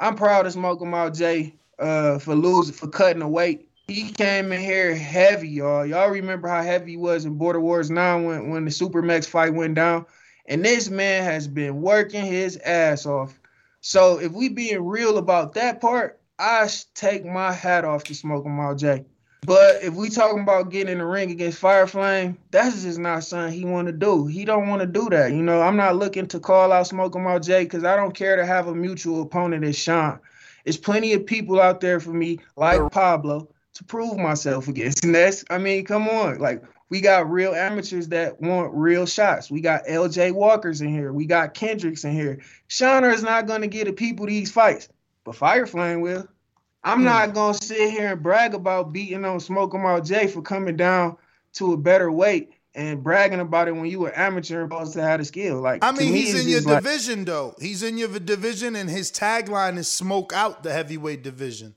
I'm 0.00 0.16
proud 0.16 0.46
of 0.46 0.52
Smoke 0.52 0.82
'em 0.82 0.94
Out 0.94 1.14
Jay 1.14 1.54
uh 1.78 2.18
for 2.18 2.34
losing 2.34 2.74
for 2.74 2.88
cutting 2.88 3.20
the 3.20 3.28
weight. 3.28 3.68
He 3.86 4.10
came 4.10 4.50
in 4.50 4.60
here 4.60 4.96
heavy, 4.96 5.48
y'all. 5.48 5.86
Y'all 5.86 6.10
remember 6.10 6.48
how 6.48 6.64
heavy 6.64 6.90
he 6.90 6.96
was 6.96 7.24
in 7.24 7.38
Border 7.38 7.60
Wars 7.60 7.88
9 7.88 8.24
when, 8.24 8.50
when 8.50 8.64
the 8.64 8.72
Super 8.72 9.00
Max 9.00 9.28
fight 9.28 9.54
went 9.54 9.76
down. 9.76 10.06
And 10.46 10.64
this 10.64 10.90
man 10.90 11.22
has 11.22 11.46
been 11.46 11.82
working 11.82 12.24
his 12.24 12.56
ass 12.56 13.06
off. 13.06 13.38
So 13.80 14.18
if 14.18 14.32
we 14.32 14.48
being 14.48 14.84
real 14.84 15.18
about 15.18 15.54
that 15.54 15.80
part, 15.80 16.20
I 16.36 16.66
sh- 16.66 16.86
take 16.96 17.24
my 17.24 17.52
hat 17.52 17.84
off 17.84 18.02
to 18.04 18.14
Smoke 18.16 18.44
'em 18.44 18.58
Out 18.58 18.78
Jay. 18.78 19.04
But 19.44 19.82
if 19.82 19.94
we 19.94 20.08
talking 20.08 20.42
about 20.42 20.70
getting 20.70 20.92
in 20.92 20.98
the 20.98 21.04
ring 21.04 21.30
against 21.30 21.58
Fire 21.58 21.86
Flame, 21.86 22.38
that's 22.50 22.82
just 22.82 22.98
not 22.98 23.24
something 23.24 23.52
he 23.52 23.66
want 23.66 23.88
to 23.88 23.92
do. 23.92 24.26
He 24.26 24.44
don't 24.44 24.68
want 24.68 24.80
to 24.80 24.86
do 24.86 25.10
that. 25.10 25.32
You 25.32 25.42
know, 25.42 25.60
I'm 25.60 25.76
not 25.76 25.96
looking 25.96 26.26
to 26.28 26.40
call 26.40 26.72
out 26.72 26.86
Smoke 26.86 27.14
'em 27.14 27.26
Out 27.26 27.42
Jay 27.42 27.64
because 27.64 27.84
I 27.84 27.94
don't 27.96 28.14
care 28.14 28.36
to 28.36 28.46
have 28.46 28.68
a 28.68 28.74
mutual 28.74 29.20
opponent 29.22 29.64
as 29.64 29.76
Sean. 29.76 30.18
There's 30.64 30.78
plenty 30.78 31.12
of 31.12 31.26
people 31.26 31.60
out 31.60 31.80
there 31.80 32.00
for 32.00 32.12
me, 32.12 32.38
like 32.56 32.90
Pablo, 32.90 33.48
to 33.74 33.84
prove 33.84 34.16
myself 34.16 34.68
against. 34.68 35.04
And 35.04 35.14
that's, 35.14 35.44
I 35.50 35.58
mean, 35.58 35.84
come 35.84 36.08
on. 36.08 36.38
Like, 36.38 36.62
we 36.88 37.02
got 37.02 37.30
real 37.30 37.54
amateurs 37.54 38.08
that 38.08 38.40
want 38.40 38.72
real 38.72 39.04
shots. 39.04 39.50
We 39.50 39.60
got 39.60 39.86
LJ 39.86 40.32
Walkers 40.32 40.80
in 40.80 40.88
here. 40.88 41.12
We 41.12 41.26
got 41.26 41.52
Kendricks 41.52 42.04
in 42.04 42.12
here. 42.12 42.40
Shauner 42.68 43.12
is 43.12 43.22
not 43.22 43.46
going 43.46 43.60
to 43.60 43.66
get 43.66 43.86
the 43.86 43.92
people 43.92 44.26
these 44.26 44.50
fights, 44.50 44.88
but 45.24 45.36
Fire 45.36 45.66
Flame 45.66 46.00
will. 46.00 46.26
I'm 46.84 46.98
hmm. 46.98 47.04
not 47.04 47.34
gonna 47.34 47.54
sit 47.54 47.90
here 47.90 48.12
and 48.12 48.22
brag 48.22 48.54
about 48.54 48.92
beating 48.92 49.24
on 49.24 49.40
Smoke 49.40 49.74
'em 49.74 49.86
Out 49.86 50.04
Jay 50.04 50.26
for 50.26 50.42
coming 50.42 50.76
down 50.76 51.16
to 51.54 51.72
a 51.72 51.76
better 51.76 52.12
weight 52.12 52.52
and 52.74 53.02
bragging 53.02 53.40
about 53.40 53.68
it 53.68 53.72
when 53.72 53.86
you 53.86 54.00
were 54.00 54.16
amateur 54.18 54.62
and 54.62 54.70
supposed 54.70 54.92
to 54.94 55.02
have 55.02 55.20
the 55.20 55.24
skill. 55.24 55.60
Like 55.60 55.82
I 55.82 55.92
mean, 55.92 56.12
me, 56.12 56.20
he's 56.20 56.40
in 56.40 56.48
your 56.48 56.60
like- 56.62 56.82
division 56.82 57.24
though. 57.24 57.54
He's 57.60 57.82
in 57.82 57.96
your 57.96 58.18
division, 58.18 58.76
and 58.76 58.90
his 58.90 59.10
tagline 59.10 59.78
is 59.78 59.90
"Smoke 59.90 60.32
out 60.34 60.62
the 60.62 60.72
heavyweight 60.72 61.22
division." 61.22 61.74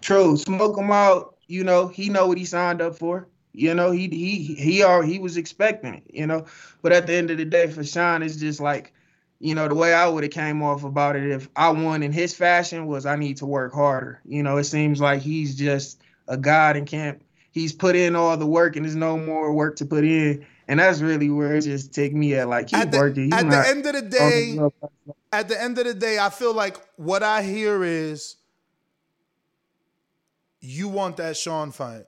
True, 0.00 0.36
smoke 0.36 0.76
him 0.76 0.90
out. 0.90 1.36
You 1.46 1.64
know, 1.64 1.88
he 1.88 2.10
know 2.10 2.26
what 2.26 2.38
he 2.38 2.44
signed 2.44 2.82
up 2.82 2.98
for. 2.98 3.28
You 3.52 3.72
know, 3.74 3.90
he 3.92 4.08
he 4.08 4.54
he 4.54 4.82
are 4.82 5.02
he 5.02 5.18
was 5.18 5.36
expecting 5.36 5.94
it. 5.94 6.04
You 6.12 6.26
know, 6.26 6.44
but 6.82 6.92
at 6.92 7.06
the 7.06 7.14
end 7.14 7.30
of 7.30 7.38
the 7.38 7.44
day, 7.44 7.68
for 7.68 7.84
Sean, 7.84 8.22
it's 8.22 8.36
just 8.36 8.60
like, 8.60 8.92
you 9.44 9.54
know, 9.54 9.68
the 9.68 9.74
way 9.74 9.92
I 9.92 10.08
would 10.08 10.24
have 10.24 10.32
came 10.32 10.62
off 10.62 10.84
about 10.84 11.16
it 11.16 11.30
if 11.30 11.50
I 11.54 11.68
won 11.68 12.02
in 12.02 12.12
his 12.12 12.34
fashion 12.34 12.86
was 12.86 13.04
I 13.04 13.16
need 13.16 13.36
to 13.36 13.46
work 13.46 13.74
harder. 13.74 14.18
You 14.24 14.42
know, 14.42 14.56
it 14.56 14.64
seems 14.64 15.02
like 15.02 15.20
he's 15.20 15.54
just 15.54 16.00
a 16.26 16.38
god 16.38 16.78
and 16.78 16.86
can't. 16.86 17.20
He's 17.50 17.70
put 17.74 17.94
in 17.94 18.16
all 18.16 18.34
the 18.38 18.46
work 18.46 18.74
and 18.74 18.86
there's 18.86 18.96
no 18.96 19.18
more 19.18 19.52
work 19.52 19.76
to 19.76 19.84
put 19.84 20.02
in, 20.02 20.46
and 20.66 20.80
that's 20.80 21.02
really 21.02 21.28
where 21.28 21.56
it 21.56 21.60
just 21.60 21.92
take 21.92 22.14
me 22.14 22.32
at. 22.36 22.48
Like 22.48 22.68
keep 22.68 22.90
working. 22.92 23.24
He's 23.24 23.34
At 23.34 23.50
the 23.50 23.68
end 23.68 23.84
of 23.84 23.92
the 23.92 24.02
day, 24.02 24.58
at 25.30 25.48
the 25.48 25.62
end 25.62 25.76
of 25.76 25.84
the 25.84 25.94
day, 25.94 26.18
I 26.18 26.30
feel 26.30 26.54
like 26.54 26.78
what 26.96 27.22
I 27.22 27.42
hear 27.42 27.84
is 27.84 28.36
you 30.62 30.88
want 30.88 31.18
that 31.18 31.36
Sean 31.36 31.70
fight. 31.70 32.06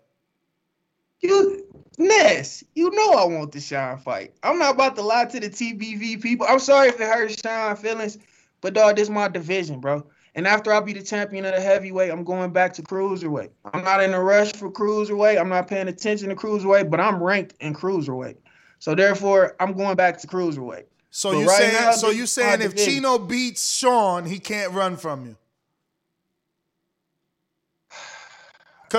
You 1.20 1.64
Ness, 1.98 2.62
you 2.74 2.90
know 2.90 3.12
I 3.12 3.24
want 3.24 3.52
the 3.52 3.60
Sean 3.60 3.98
fight. 3.98 4.34
I'm 4.42 4.58
not 4.58 4.74
about 4.74 4.96
to 4.96 5.02
lie 5.02 5.24
to 5.24 5.40
the 5.40 5.48
TBV 5.48 6.20
people. 6.20 6.46
I'm 6.48 6.58
sorry 6.58 6.88
if 6.88 7.00
it 7.00 7.08
hurts 7.08 7.40
Sean 7.40 7.74
feelings, 7.76 8.18
but 8.60 8.74
dog, 8.74 8.96
this 8.96 9.04
is 9.04 9.10
my 9.10 9.28
division, 9.28 9.80
bro. 9.80 10.06
And 10.34 10.46
after 10.46 10.70
I 10.70 10.80
be 10.80 10.92
the 10.92 11.02
champion 11.02 11.46
of 11.46 11.54
the 11.54 11.60
heavyweight, 11.62 12.10
I'm 12.10 12.22
going 12.22 12.52
back 12.52 12.74
to 12.74 12.82
cruiserweight. 12.82 13.48
I'm 13.72 13.82
not 13.82 14.02
in 14.02 14.12
a 14.12 14.22
rush 14.22 14.52
for 14.52 14.70
cruiserweight. 14.70 15.40
I'm 15.40 15.48
not 15.48 15.66
paying 15.66 15.88
attention 15.88 16.28
to 16.28 16.36
cruiserweight, 16.36 16.90
but 16.90 17.00
I'm 17.00 17.22
ranked 17.22 17.54
in 17.60 17.72
cruiserweight. 17.74 18.36
So 18.78 18.94
therefore, 18.94 19.56
I'm 19.58 19.72
going 19.72 19.96
back 19.96 20.18
to 20.18 20.26
cruiserweight. 20.26 20.84
So 21.10 21.32
But 21.32 21.38
you 21.38 21.46
right 21.46 21.56
saying 21.56 21.72
now, 21.72 21.92
so 21.92 22.10
you 22.10 22.26
saying 22.26 22.60
if. 22.60 22.76
Chino 22.76 23.18
beats 23.18 23.72
Sean, 23.74 24.26
he 24.26 24.38
can't 24.38 24.74
run 24.74 24.98
from 24.98 25.24
you? 25.24 25.36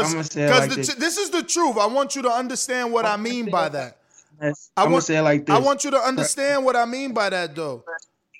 Say 0.05 0.45
it 0.45 0.49
like 0.51 0.69
the, 0.69 0.75
this. 0.77 0.93
t- 0.93 0.99
this 0.99 1.17
is 1.17 1.29
the 1.29 1.43
truth. 1.43 1.77
I 1.77 1.87
want 1.87 2.15
you 2.15 2.21
to 2.23 2.29
understand 2.29 2.91
what 2.91 3.05
I 3.05 3.17
mean 3.17 3.49
by 3.49 3.69
that. 3.69 3.97
I 4.75 4.87
want 4.87 5.03
say 5.03 5.17
it 5.17 5.21
like 5.21 5.45
this. 5.45 5.55
I 5.55 5.59
want 5.59 5.83
you 5.83 5.91
to 5.91 5.97
understand 5.97 6.65
what 6.65 6.75
I 6.75 6.85
mean 6.85 7.13
by 7.13 7.29
that, 7.29 7.55
though. 7.55 7.83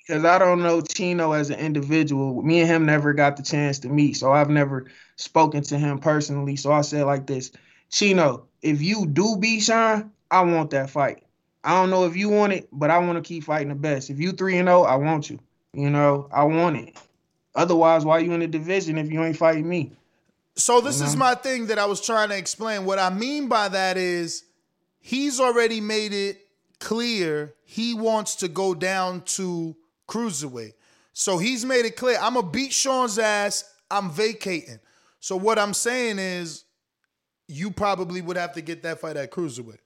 because 0.08 0.24
I 0.24 0.38
don't 0.38 0.62
know 0.62 0.82
Chino 0.82 1.32
as 1.32 1.50
an 1.50 1.60
individual. 1.60 2.42
Me 2.44 2.60
and 2.62 2.70
him 2.70 2.86
never 2.86 3.14
got 3.14 3.38
the 3.38 3.44
chance 3.44 3.80
to 3.80 3.90
meet, 3.90 4.14
so 4.14 4.32
I've 4.32 4.50
never 4.50 4.86
spoken 5.16 5.64
to 5.64 5.78
him 5.78 6.00
personally. 6.00 6.56
So 6.56 6.72
I 6.72 6.82
said 6.82 7.06
like 7.06 7.28
this, 7.28 7.52
Chino, 7.90 8.46
if 8.62 8.82
you 8.82 9.06
do 9.06 9.38
beat 9.38 9.62
Sean, 9.62 10.12
I 10.30 10.42
want 10.42 10.72
that 10.72 10.90
fight. 10.90 11.24
I 11.64 11.72
don't 11.72 11.90
know 11.90 12.06
if 12.06 12.16
you 12.16 12.30
want 12.30 12.54
it, 12.54 12.70
but 12.72 12.92
I 12.92 13.00
want 13.00 13.18
to 13.18 13.28
keep 13.28 13.44
fighting 13.44 13.70
the 13.70 13.76
best. 13.76 14.10
If 14.10 14.20
you 14.20 14.32
three 14.32 14.58
and 14.58 14.68
zero, 14.68 14.84
I 14.84 14.96
want 14.96 15.30
you. 15.30 15.40
You 15.74 15.90
know, 15.90 16.30
I 16.32 16.44
want 16.44 16.78
it. 16.78 16.96
Otherwise, 17.56 18.06
why 18.06 18.20
you 18.20 18.32
in 18.34 18.40
the 18.40 18.48
division 18.48 18.98
if 18.98 19.12
you 19.12 19.24
ain't 19.24 19.36
fighting 19.36 19.68
me? 19.68 19.92
So 20.58 20.82
this 20.82 21.02
is 21.02 21.16
Mhm. 21.16 21.20
my 21.20 21.36
thing 21.36 21.68
that 21.68 21.78
I 21.78 21.86
was 21.86 22.02
trying 22.02 22.30
to 22.30 22.38
explain. 22.38 22.86
What 22.86 23.00
I 23.00 23.10
mean 23.12 23.48
by 23.48 23.70
that 23.70 23.96
is 23.96 24.44
he's 25.00 25.40
already 25.40 25.80
made 25.80 26.14
it 26.14 26.42
clear 26.80 27.54
he 27.64 27.94
wants 27.94 28.36
to 28.38 28.48
go 28.48 28.74
down 28.74 29.22
to 29.22 29.76
cruiserweight. 30.10 30.74
So 31.14 31.38
he's 31.38 31.64
made 31.64 31.86
it 31.86 31.96
clear 31.96 32.18
I'm 32.20 32.34
gonna 32.34 32.48
beat 32.48 32.74
Sean's 32.74 33.18
ass. 33.20 33.64
I'm 33.90 34.10
vacating. 34.12 34.80
So 35.20 35.36
what 35.36 35.58
I'm 35.60 35.74
saying 35.74 36.20
is 36.20 36.64
you 37.48 37.72
probably 37.72 38.22
would 38.22 38.38
have 38.38 38.54
to 38.54 38.62
get 38.62 38.84
that 38.84 39.00
fight 39.00 39.16
at 39.18 39.32
cruiserweight. 39.32 39.80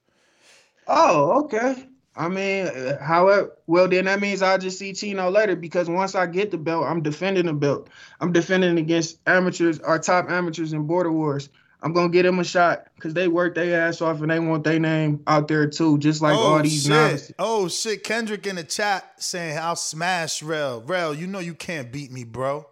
Oh, 0.88 1.43
okay. 1.43 1.88
I 2.16 2.28
mean, 2.28 2.68
uh, 2.68 3.01
however, 3.01 3.55
well 3.68 3.88
then 3.88 4.05
that 4.05 4.20
means 4.20 4.41
I'll 4.41 4.57
just 4.57 4.78
see 4.78 4.93
Chino 4.93 5.30
later 5.30 5.55
because 5.55 5.89
once 5.89 6.14
I 6.14 6.26
get 6.26 6.51
the 6.51 6.57
belt, 6.57 6.86
I'm 6.86 7.01
defending 7.01 7.45
the 7.45 7.53
belt. 7.53 7.89
I'm 8.20 8.34
defending 8.34 8.78
against 8.78 9.20
amateurs, 9.28 9.80
our 9.80 9.97
top 9.97 10.30
amateurs 10.30 10.74
in 10.74 10.88
Border 10.88 11.12
Wars. 11.12 11.49
I'm 11.84 11.93
gonna 11.93 12.09
get 12.09 12.26
him 12.26 12.38
a 12.39 12.43
shot 12.43 12.88
because 12.95 13.14
they 13.14 13.28
work 13.28 13.55
their 13.55 13.88
ass 13.88 14.01
off 14.01 14.22
and 14.22 14.30
they 14.30 14.39
want 14.39 14.64
their 14.64 14.80
name 14.80 15.24
out 15.26 15.47
there 15.47 15.68
too, 15.68 15.97
just 15.97 16.22
like 16.22 16.38
all 16.38 16.62
these 16.62 16.84
shit. 16.84 16.91
novices. 16.91 17.34
Oh 17.39 17.68
shit! 17.70 18.03
Kendrick 18.03 18.45
in 18.45 18.57
the 18.57 18.64
chat 18.64 19.14
saying 19.18 19.57
I'll 19.57 19.76
smash 19.76 20.43
Rel. 20.43 20.82
Rel, 20.82 21.16
you 21.16 21.26
know 21.26 21.39
you 21.39 21.55
can't 21.55 21.91
beat 21.91 22.12
me, 22.12 22.24
bro. 22.24 22.68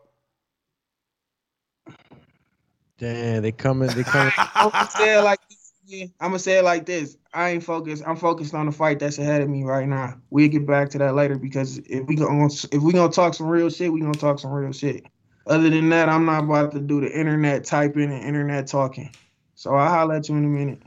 Damn, 2.99 3.41
they 3.41 3.51
coming. 3.51 3.89
They 3.89 4.03
coming. 4.03 4.33
I'm 4.37 4.69
gonna 4.69 4.91
say 4.91 5.17
it 5.17 5.21
like 5.21 5.39
this. 5.49 5.58
I'm 5.91 6.09
gonna 6.19 6.39
say 6.39 6.59
it 6.59 6.63
like 6.63 6.85
this. 6.85 7.17
I 7.33 7.49
ain't 7.49 7.63
focused. 7.63 8.03
I'm 8.05 8.15
focused 8.15 8.53
on 8.53 8.65
the 8.65 8.71
fight 8.71 8.99
that's 8.99 9.17
ahead 9.17 9.41
of 9.41 9.49
me 9.49 9.63
right 9.63 9.87
now. 9.87 10.19
We'll 10.29 10.47
get 10.47 10.65
back 10.65 10.89
to 10.89 10.97
that 10.99 11.15
later 11.15 11.37
because 11.37 11.79
if 11.85 12.05
we 12.07 12.15
gonna 12.15 12.45
if 12.71 12.81
we 12.81 12.93
gonna 12.93 13.11
talk 13.11 13.33
some 13.33 13.47
real 13.47 13.69
shit, 13.69 13.91
we 13.91 14.01
gonna 14.01 14.13
talk 14.13 14.39
some 14.39 14.51
real 14.51 14.71
shit. 14.71 15.05
Other 15.47 15.69
than 15.69 15.89
that, 15.89 16.09
I'm 16.09 16.25
not 16.25 16.43
about 16.43 16.71
to 16.73 16.79
do 16.79 17.01
the 17.01 17.11
internet 17.11 17.65
typing 17.65 18.11
and 18.11 18.23
internet 18.23 18.67
talking. 18.67 19.11
So 19.55 19.73
I'll 19.73 19.89
holler 19.89 20.15
at 20.15 20.29
you 20.29 20.35
in 20.35 20.45
a 20.45 20.47
minute. 20.47 20.81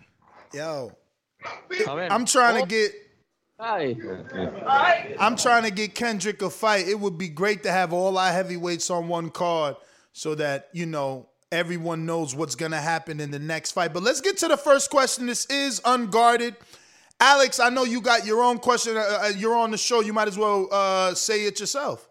Yo, 0.53 0.93
I'm 1.89 2.25
trying 2.25 2.63
to 2.63 2.69
get. 2.69 2.93
Hi. 3.59 3.97
I'm 5.21 5.37
trying 5.37 5.63
to 5.65 5.71
get 5.71 5.95
Kendrick 5.95 6.43
a 6.43 6.51
fight. 6.51 6.89
It 6.89 6.99
would 6.99 7.17
be 7.17 7.29
great 7.29 7.63
to 7.63 7.71
have 7.71 7.93
all 7.93 8.19
our 8.19 8.33
heavyweights 8.33 8.91
on 8.91 9.07
one 9.09 9.31
card 9.31 9.77
so 10.13 10.35
that, 10.35 10.69
you 10.73 10.87
know, 10.87 11.29
everyone 11.53 12.07
knows 12.07 12.35
what's 12.35 12.57
going 12.57 12.73
to 12.73 12.81
happen 12.81 13.21
in 13.21 13.31
the 13.31 13.39
next 13.39 13.73
fight. 13.73 13.93
But 13.93 14.03
let's 14.03 14.21
get 14.21 14.39
to 14.39 14.49
the 14.49 14.57
first 14.57 14.91
question. 14.91 15.27
This 15.27 15.47
is 15.47 15.81
unguarded. 15.85 16.57
Alex, 17.21 17.61
I 17.61 17.69
know 17.69 17.85
you 17.85 18.01
got 18.01 18.27
your 18.27 18.43
own 18.43 18.59
question. 18.59 18.97
Uh, 18.97 19.01
uh, 19.01 19.33
you're 19.37 19.55
on 19.55 19.71
the 19.71 19.79
show. 19.79 20.01
You 20.01 20.13
might 20.13 20.27
as 20.27 20.37
well 20.37 20.69
uh, 20.73 21.15
say 21.15 21.45
it 21.45 21.61
yourself. 21.61 22.09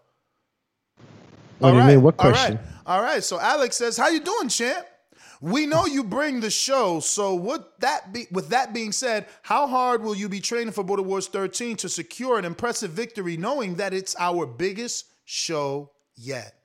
What 1.59 1.71
do 1.71 1.77
you 1.77 1.83
mean? 1.83 2.01
What 2.01 2.15
question? 2.15 2.55
right. 2.55 2.65
All 2.85 3.01
right. 3.01 3.23
So 3.23 3.39
Alex 3.39 3.75
says, 3.75 3.97
"How 3.97 4.07
you 4.07 4.21
doing, 4.21 4.47
champ? 4.47 4.87
We 5.41 5.65
know 5.65 5.85
you 5.85 6.03
bring 6.03 6.39
the 6.39 6.49
show. 6.51 6.99
So 7.01 7.35
would 7.35 7.63
that 7.79 8.13
be 8.13 8.27
with 8.31 8.49
that 8.49 8.73
being 8.73 8.91
said, 8.91 9.25
how 9.41 9.67
hard 9.67 10.03
will 10.03 10.15
you 10.15 10.29
be 10.29 10.39
training 10.39 10.71
for 10.71 10.83
Border 10.83 11.01
Wars 11.01 11.27
13 11.27 11.77
to 11.77 11.89
secure 11.89 12.37
an 12.37 12.45
impressive 12.45 12.91
victory 12.91 13.37
knowing 13.37 13.75
that 13.75 13.93
it's 13.93 14.15
our 14.17 14.45
biggest 14.45 15.05
show 15.25 15.91
yet?" 16.15 16.60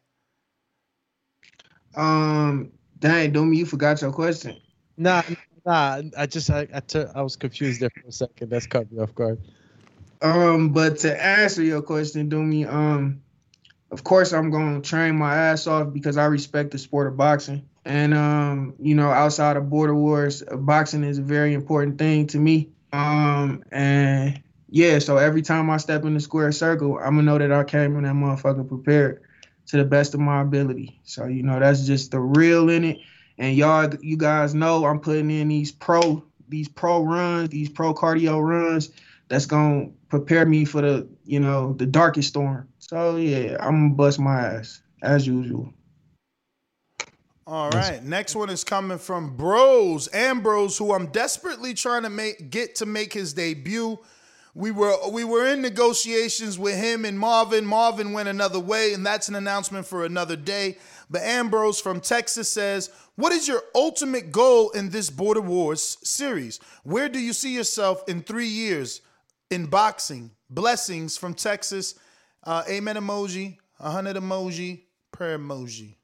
Um, 1.96 2.72
dang, 2.98 3.32
Doomy, 3.32 3.56
you 3.56 3.66
forgot 3.66 4.00
your 4.02 4.12
question. 4.12 4.56
Nah, 4.96 5.22
nah. 5.64 6.02
I 6.16 6.26
just 6.26 6.50
I 6.50 6.68
I, 6.72 7.06
I 7.14 7.22
was 7.22 7.36
confused 7.36 7.80
there 7.80 7.90
for 7.90 8.08
a 8.08 8.12
second. 8.12 8.50
That's 8.50 8.66
caught 8.66 8.90
me 8.92 9.00
off 9.00 9.14
guard. 9.14 9.40
Um, 10.22 10.70
but 10.70 10.98
to 10.98 11.24
answer 11.24 11.62
your 11.62 11.82
question, 11.82 12.30
Doomy, 12.30 12.70
um, 12.70 13.22
of 13.90 14.04
course 14.04 14.32
I'm 14.32 14.50
gonna 14.50 14.80
train 14.80 15.16
my 15.16 15.34
ass 15.34 15.66
off 15.66 15.92
because 15.92 16.16
I 16.16 16.26
respect 16.26 16.70
the 16.70 16.78
sport 16.78 17.06
of 17.06 17.16
boxing. 17.16 17.68
And 17.84 18.14
um, 18.14 18.74
you 18.78 18.94
know, 18.94 19.10
outside 19.10 19.56
of 19.56 19.70
border 19.70 19.94
wars, 19.94 20.42
uh, 20.42 20.56
boxing 20.56 21.04
is 21.04 21.18
a 21.18 21.22
very 21.22 21.54
important 21.54 21.98
thing 21.98 22.26
to 22.28 22.38
me. 22.38 22.70
Um, 22.92 23.62
and 23.70 24.42
yeah, 24.68 24.98
so 24.98 25.16
every 25.18 25.42
time 25.42 25.70
I 25.70 25.76
step 25.76 26.04
in 26.04 26.14
the 26.14 26.20
square 26.20 26.52
circle, 26.52 26.98
I'm 26.98 27.16
gonna 27.16 27.22
know 27.22 27.38
that 27.38 27.52
I 27.52 27.64
came 27.64 27.96
in 27.96 28.04
that 28.04 28.14
motherfucker 28.14 28.66
prepared 28.68 29.22
to 29.66 29.76
the 29.76 29.84
best 29.84 30.14
of 30.14 30.20
my 30.20 30.40
ability. 30.40 31.00
So 31.04 31.26
you 31.26 31.42
know, 31.42 31.58
that's 31.58 31.86
just 31.86 32.10
the 32.10 32.20
real 32.20 32.70
in 32.70 32.84
it. 32.84 32.98
And 33.38 33.56
y'all, 33.56 33.92
you 34.00 34.16
guys 34.16 34.54
know 34.54 34.84
I'm 34.84 35.00
putting 35.00 35.30
in 35.30 35.48
these 35.48 35.72
pro, 35.72 36.24
these 36.48 36.68
pro 36.68 37.02
runs, 37.02 37.50
these 37.50 37.68
pro 37.68 37.92
cardio 37.92 38.42
runs. 38.42 38.90
That's 39.28 39.46
gonna 39.46 39.90
prepare 40.08 40.46
me 40.46 40.64
for 40.64 40.80
the, 40.80 41.08
you 41.24 41.40
know, 41.40 41.74
the 41.74 41.86
darkest 41.86 42.28
storm. 42.28 42.68
So 42.78 43.16
yeah, 43.16 43.56
I'm 43.60 43.88
gonna 43.88 43.94
bust 43.94 44.18
my 44.18 44.40
ass 44.40 44.80
as 45.02 45.26
usual. 45.26 45.72
All 47.48 47.70
right. 47.70 48.02
Next 48.02 48.34
one 48.34 48.50
is 48.50 48.64
coming 48.64 48.98
from 48.98 49.36
Bros 49.36 50.08
Ambrose, 50.12 50.76
who 50.76 50.92
I'm 50.92 51.06
desperately 51.06 51.74
trying 51.74 52.02
to 52.02 52.10
make 52.10 52.50
get 52.50 52.74
to 52.76 52.86
make 52.86 53.12
his 53.12 53.34
debut. 53.34 53.98
We 54.56 54.70
were 54.70 54.96
we 55.10 55.22
were 55.22 55.46
in 55.46 55.60
negotiations 55.60 56.58
with 56.58 56.76
him 56.76 57.04
and 57.04 57.18
Marvin. 57.18 57.66
Marvin 57.66 58.14
went 58.14 58.30
another 58.30 58.58
way, 58.58 58.94
and 58.94 59.04
that's 59.04 59.28
an 59.28 59.34
announcement 59.34 59.84
for 59.86 60.06
another 60.06 60.34
day. 60.34 60.78
But 61.10 61.20
Ambrose 61.20 61.78
from 61.78 62.00
Texas 62.00 62.48
says, 62.48 62.88
"What 63.16 63.32
is 63.34 63.46
your 63.46 63.62
ultimate 63.74 64.32
goal 64.32 64.70
in 64.70 64.88
this 64.88 65.10
Border 65.10 65.42
Wars 65.42 65.98
series? 66.02 66.58
Where 66.84 67.10
do 67.10 67.18
you 67.18 67.34
see 67.34 67.54
yourself 67.54 68.02
in 68.08 68.22
three 68.22 68.46
years 68.48 69.02
in 69.50 69.66
boxing?" 69.66 70.30
Blessings 70.48 71.18
from 71.18 71.34
Texas. 71.34 71.94
Uh, 72.42 72.62
amen 72.66 72.96
emoji, 72.96 73.58
a 73.78 73.90
hundred 73.90 74.16
emoji, 74.16 74.84
prayer 75.12 75.38
emoji. 75.38 75.96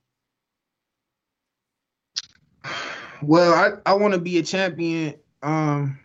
Well, 3.23 3.55
I, 3.55 3.91
I 3.91 3.95
want 3.95 4.13
to 4.13 4.21
be 4.21 4.37
a 4.37 4.43
champion. 4.43 5.15
Um, 5.43 5.99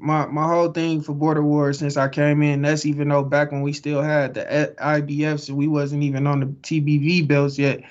my 0.00 0.26
my 0.26 0.46
whole 0.46 0.72
thing 0.72 1.02
for 1.02 1.12
Border 1.12 1.42
Wars 1.42 1.78
since 1.78 1.96
I 1.96 2.08
came 2.08 2.42
in, 2.42 2.62
that's 2.62 2.86
even 2.86 3.08
though 3.08 3.22
back 3.22 3.52
when 3.52 3.62
we 3.62 3.72
still 3.72 4.02
had 4.02 4.34
the 4.34 4.74
IBFs 4.78 5.48
and 5.48 5.58
we 5.58 5.68
wasn't 5.68 6.02
even 6.02 6.26
on 6.26 6.40
the 6.40 6.46
TBV 6.46 7.28
belts 7.28 7.58
yet. 7.58 7.82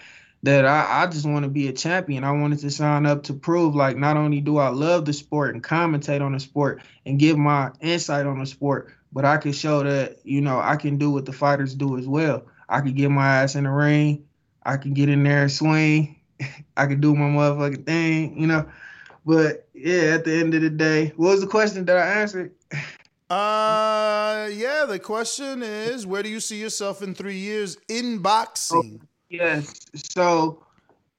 That 0.43 0.65
I, 0.65 1.03
I 1.03 1.07
just 1.07 1.25
want 1.25 1.43
to 1.43 1.49
be 1.49 1.67
a 1.67 1.73
champion. 1.73 2.23
I 2.23 2.31
wanted 2.31 2.59
to 2.59 2.71
sign 2.71 3.05
up 3.05 3.23
to 3.23 3.33
prove 3.33 3.75
like 3.75 3.97
not 3.97 4.15
only 4.15 4.39
do 4.39 4.57
I 4.57 4.69
love 4.69 5.03
the 5.03 5.11
sport 5.11 5.53
and 5.53 5.61
commentate 5.61 6.21
on 6.21 6.31
the 6.31 6.39
sport 6.39 6.81
and 7.05 7.19
give 7.19 7.37
my 7.37 7.71
insight 7.81 8.25
on 8.25 8.39
the 8.39 8.45
sport, 8.45 8.95
but 9.11 9.25
I 9.25 9.35
could 9.37 9.53
show 9.53 9.83
that 9.83 10.19
you 10.23 10.41
know 10.41 10.59
I 10.59 10.77
can 10.77 10.97
do 10.97 11.11
what 11.11 11.25
the 11.25 11.33
fighters 11.33 11.75
do 11.75 11.97
as 11.97 12.07
well. 12.07 12.45
I 12.67 12.81
could 12.81 12.95
get 12.95 13.09
my 13.09 13.43
ass 13.43 13.55
in 13.55 13.65
the 13.65 13.69
ring. 13.69 14.25
I 14.63 14.77
can 14.77 14.93
get 14.93 15.09
in 15.09 15.23
there 15.23 15.43
and 15.43 15.51
swing. 15.51 16.19
I 16.77 16.87
could 16.87 17.01
do 17.01 17.13
my 17.15 17.25
motherfucking 17.25 17.85
thing, 17.85 18.39
you 18.39 18.47
know. 18.47 18.65
But 19.29 19.67
yeah, 19.75 20.15
at 20.15 20.25
the 20.25 20.33
end 20.33 20.55
of 20.55 20.63
the 20.63 20.71
day, 20.71 21.13
what 21.15 21.29
was 21.29 21.41
the 21.41 21.45
question 21.45 21.85
that 21.85 21.97
I 21.97 22.21
answered? 22.21 22.51
Uh, 23.29 24.49
yeah. 24.51 24.85
The 24.87 24.97
question 24.97 25.61
is, 25.61 26.07
where 26.07 26.23
do 26.23 26.29
you 26.29 26.39
see 26.39 26.59
yourself 26.59 27.03
in 27.03 27.13
three 27.13 27.37
years 27.37 27.77
in 27.87 28.23
boxing? 28.23 29.07
Yes. 29.29 29.71
So, 29.93 30.65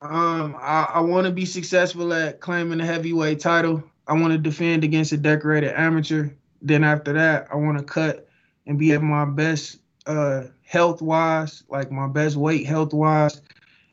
um, 0.02 0.56
I, 0.58 0.90
I 0.94 1.00
want 1.02 1.28
to 1.28 1.32
be 1.32 1.44
successful 1.44 2.12
at 2.12 2.40
claiming 2.40 2.78
the 2.78 2.84
heavyweight 2.84 3.38
title. 3.38 3.80
I 4.08 4.14
want 4.14 4.32
to 4.32 4.38
defend 4.38 4.82
against 4.82 5.12
a 5.12 5.16
decorated 5.16 5.72
amateur. 5.78 6.30
Then 6.62 6.82
after 6.82 7.12
that, 7.12 7.46
I 7.52 7.54
want 7.58 7.78
to 7.78 7.84
cut 7.84 8.28
and 8.66 8.76
be 8.76 8.90
at 8.90 9.02
my 9.02 9.24
best, 9.24 9.78
uh, 10.06 10.46
health 10.64 11.00
wise, 11.00 11.62
like 11.68 11.92
my 11.92 12.08
best 12.08 12.34
weight 12.34 12.66
health 12.66 12.92
wise, 12.92 13.40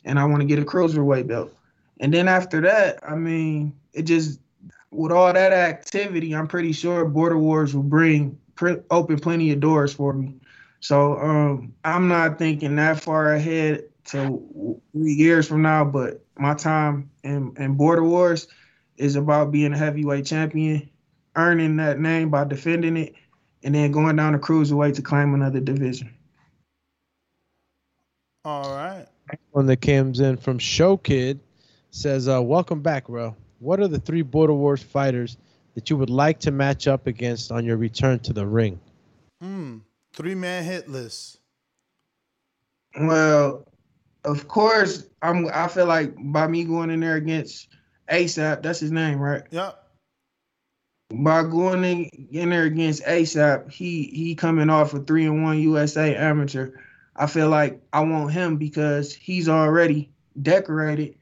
and 0.05 0.17
I 0.17 0.25
want 0.25 0.41
to 0.41 0.47
get 0.47 0.57
a 0.57 0.65
cruiserweight 0.65 1.27
belt. 1.27 1.53
And 1.99 2.11
then 2.11 2.27
after 2.27 2.61
that, 2.61 2.99
I 3.07 3.15
mean, 3.15 3.73
it 3.97 4.03
just 4.03 4.39
with 4.91 5.11
all 5.11 5.33
that 5.33 5.51
activity, 5.51 6.33
I'm 6.33 6.47
pretty 6.47 6.71
sure 6.71 7.03
Border 7.05 7.37
Wars 7.37 7.75
will 7.75 7.83
bring 7.83 8.39
pr- 8.55 8.81
open 8.89 9.19
plenty 9.19 9.51
of 9.51 9.59
doors 9.59 9.93
for 9.93 10.13
me. 10.13 10.35
So 10.79 11.17
um, 11.19 11.73
I'm 11.83 12.07
not 12.07 12.37
thinking 12.37 12.75
that 12.75 13.01
far 13.01 13.33
ahead 13.33 13.85
to 14.05 14.79
three 14.93 15.11
years 15.11 15.47
from 15.47 15.61
now, 15.63 15.83
but 15.83 16.23
my 16.37 16.53
time 16.53 17.09
in, 17.23 17.53
in 17.57 17.73
Border 17.73 18.03
Wars 18.03 18.47
is 18.97 19.15
about 19.15 19.51
being 19.51 19.73
a 19.73 19.77
heavyweight 19.77 20.25
champion, 20.25 20.89
earning 21.35 21.77
that 21.77 21.99
name 21.99 22.29
by 22.29 22.45
defending 22.45 22.97
it, 22.97 23.15
and 23.63 23.75
then 23.75 23.91
going 23.91 24.15
down 24.15 24.33
the 24.33 24.39
cruiserweight 24.39 24.95
to 24.95 25.01
claim 25.01 25.33
another 25.33 25.59
division. 25.59 26.13
All 28.45 28.69
right. 28.69 29.07
One 29.51 29.65
that 29.65 29.81
comes 29.81 30.19
in 30.21 30.37
from 30.37 30.57
Show 30.57 30.95
Kid 30.95 31.41
says, 31.91 32.29
uh, 32.29 32.41
"Welcome 32.41 32.81
back, 32.81 33.07
bro. 33.07 33.35
What 33.59 33.79
are 33.79 33.87
the 33.87 33.99
three 33.99 34.21
Border 34.21 34.53
Wars 34.53 34.83
fighters 34.83 35.37
that 35.75 35.89
you 35.89 35.97
would 35.97 36.09
like 36.09 36.39
to 36.39 36.51
match 36.51 36.87
up 36.87 37.07
against 37.07 37.51
on 37.51 37.65
your 37.65 37.77
return 37.77 38.19
to 38.19 38.33
the 38.33 38.45
ring?" 38.45 38.79
Hmm. 39.41 39.77
Three 40.13 40.35
man 40.35 40.63
hit 40.63 40.89
list. 40.89 41.39
Well, 42.99 43.67
of 44.23 44.47
course, 44.47 45.05
I'm. 45.21 45.47
I 45.53 45.67
feel 45.67 45.85
like 45.85 46.13
by 46.17 46.47
me 46.47 46.63
going 46.63 46.89
in 46.89 46.99
there 46.99 47.15
against 47.15 47.67
ASAP, 48.09 48.63
that's 48.63 48.79
his 48.79 48.91
name, 48.91 49.19
right? 49.19 49.43
Yep. 49.51 49.83
By 51.13 51.43
going 51.43 51.83
in, 51.83 52.27
in 52.31 52.49
there 52.49 52.63
against 52.63 53.03
ASAP, 53.03 53.71
he 53.71 54.05
he 54.05 54.35
coming 54.35 54.69
off 54.69 54.93
a 54.93 54.99
three 54.99 55.25
and 55.25 55.43
one 55.43 55.59
USA 55.59 56.15
amateur. 56.15 56.71
I 57.15 57.27
feel 57.27 57.49
like 57.49 57.81
I 57.93 58.01
want 58.01 58.33
him 58.33 58.57
because 58.57 59.13
he's 59.13 59.49
already 59.49 60.11
decorated 60.41 61.16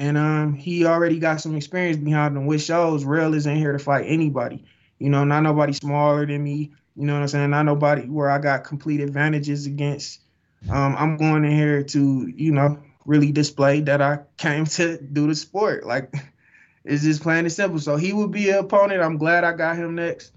and 0.00 0.16
um 0.16 0.54
he 0.54 0.86
already 0.86 1.18
got 1.18 1.40
some 1.40 1.54
experience 1.54 1.98
behind 1.98 2.36
him, 2.36 2.46
which 2.46 2.62
shows 2.62 3.04
Real 3.04 3.34
isn't 3.34 3.56
here 3.56 3.72
to 3.72 3.78
fight 3.78 4.06
anybody. 4.08 4.64
You 4.98 5.10
know, 5.10 5.24
not 5.24 5.42
nobody 5.42 5.74
smaller 5.74 6.26
than 6.26 6.42
me. 6.42 6.72
You 6.96 7.06
know 7.06 7.14
what 7.14 7.22
I'm 7.22 7.28
saying? 7.28 7.50
Not 7.50 7.64
nobody 7.64 8.02
where 8.08 8.30
I 8.30 8.38
got 8.38 8.64
complete 8.64 9.00
advantages 9.00 9.66
against. 9.66 10.20
Um, 10.68 10.96
I'm 10.98 11.16
going 11.16 11.44
in 11.44 11.52
here 11.52 11.82
to, 11.82 12.32
you 12.34 12.52
know, 12.52 12.78
really 13.04 13.30
display 13.30 13.80
that 13.82 14.00
I 14.02 14.20
came 14.38 14.64
to 14.64 14.98
do 14.98 15.26
the 15.26 15.34
sport. 15.34 15.84
Like 15.84 16.14
it's 16.84 17.02
just 17.02 17.22
plain 17.22 17.44
and 17.44 17.52
simple. 17.52 17.78
So 17.78 17.96
he 17.96 18.14
would 18.14 18.30
be 18.30 18.48
an 18.48 18.58
opponent. 18.58 19.02
I'm 19.02 19.18
glad 19.18 19.44
I 19.44 19.52
got 19.52 19.76
him 19.76 19.94
next. 19.94 20.32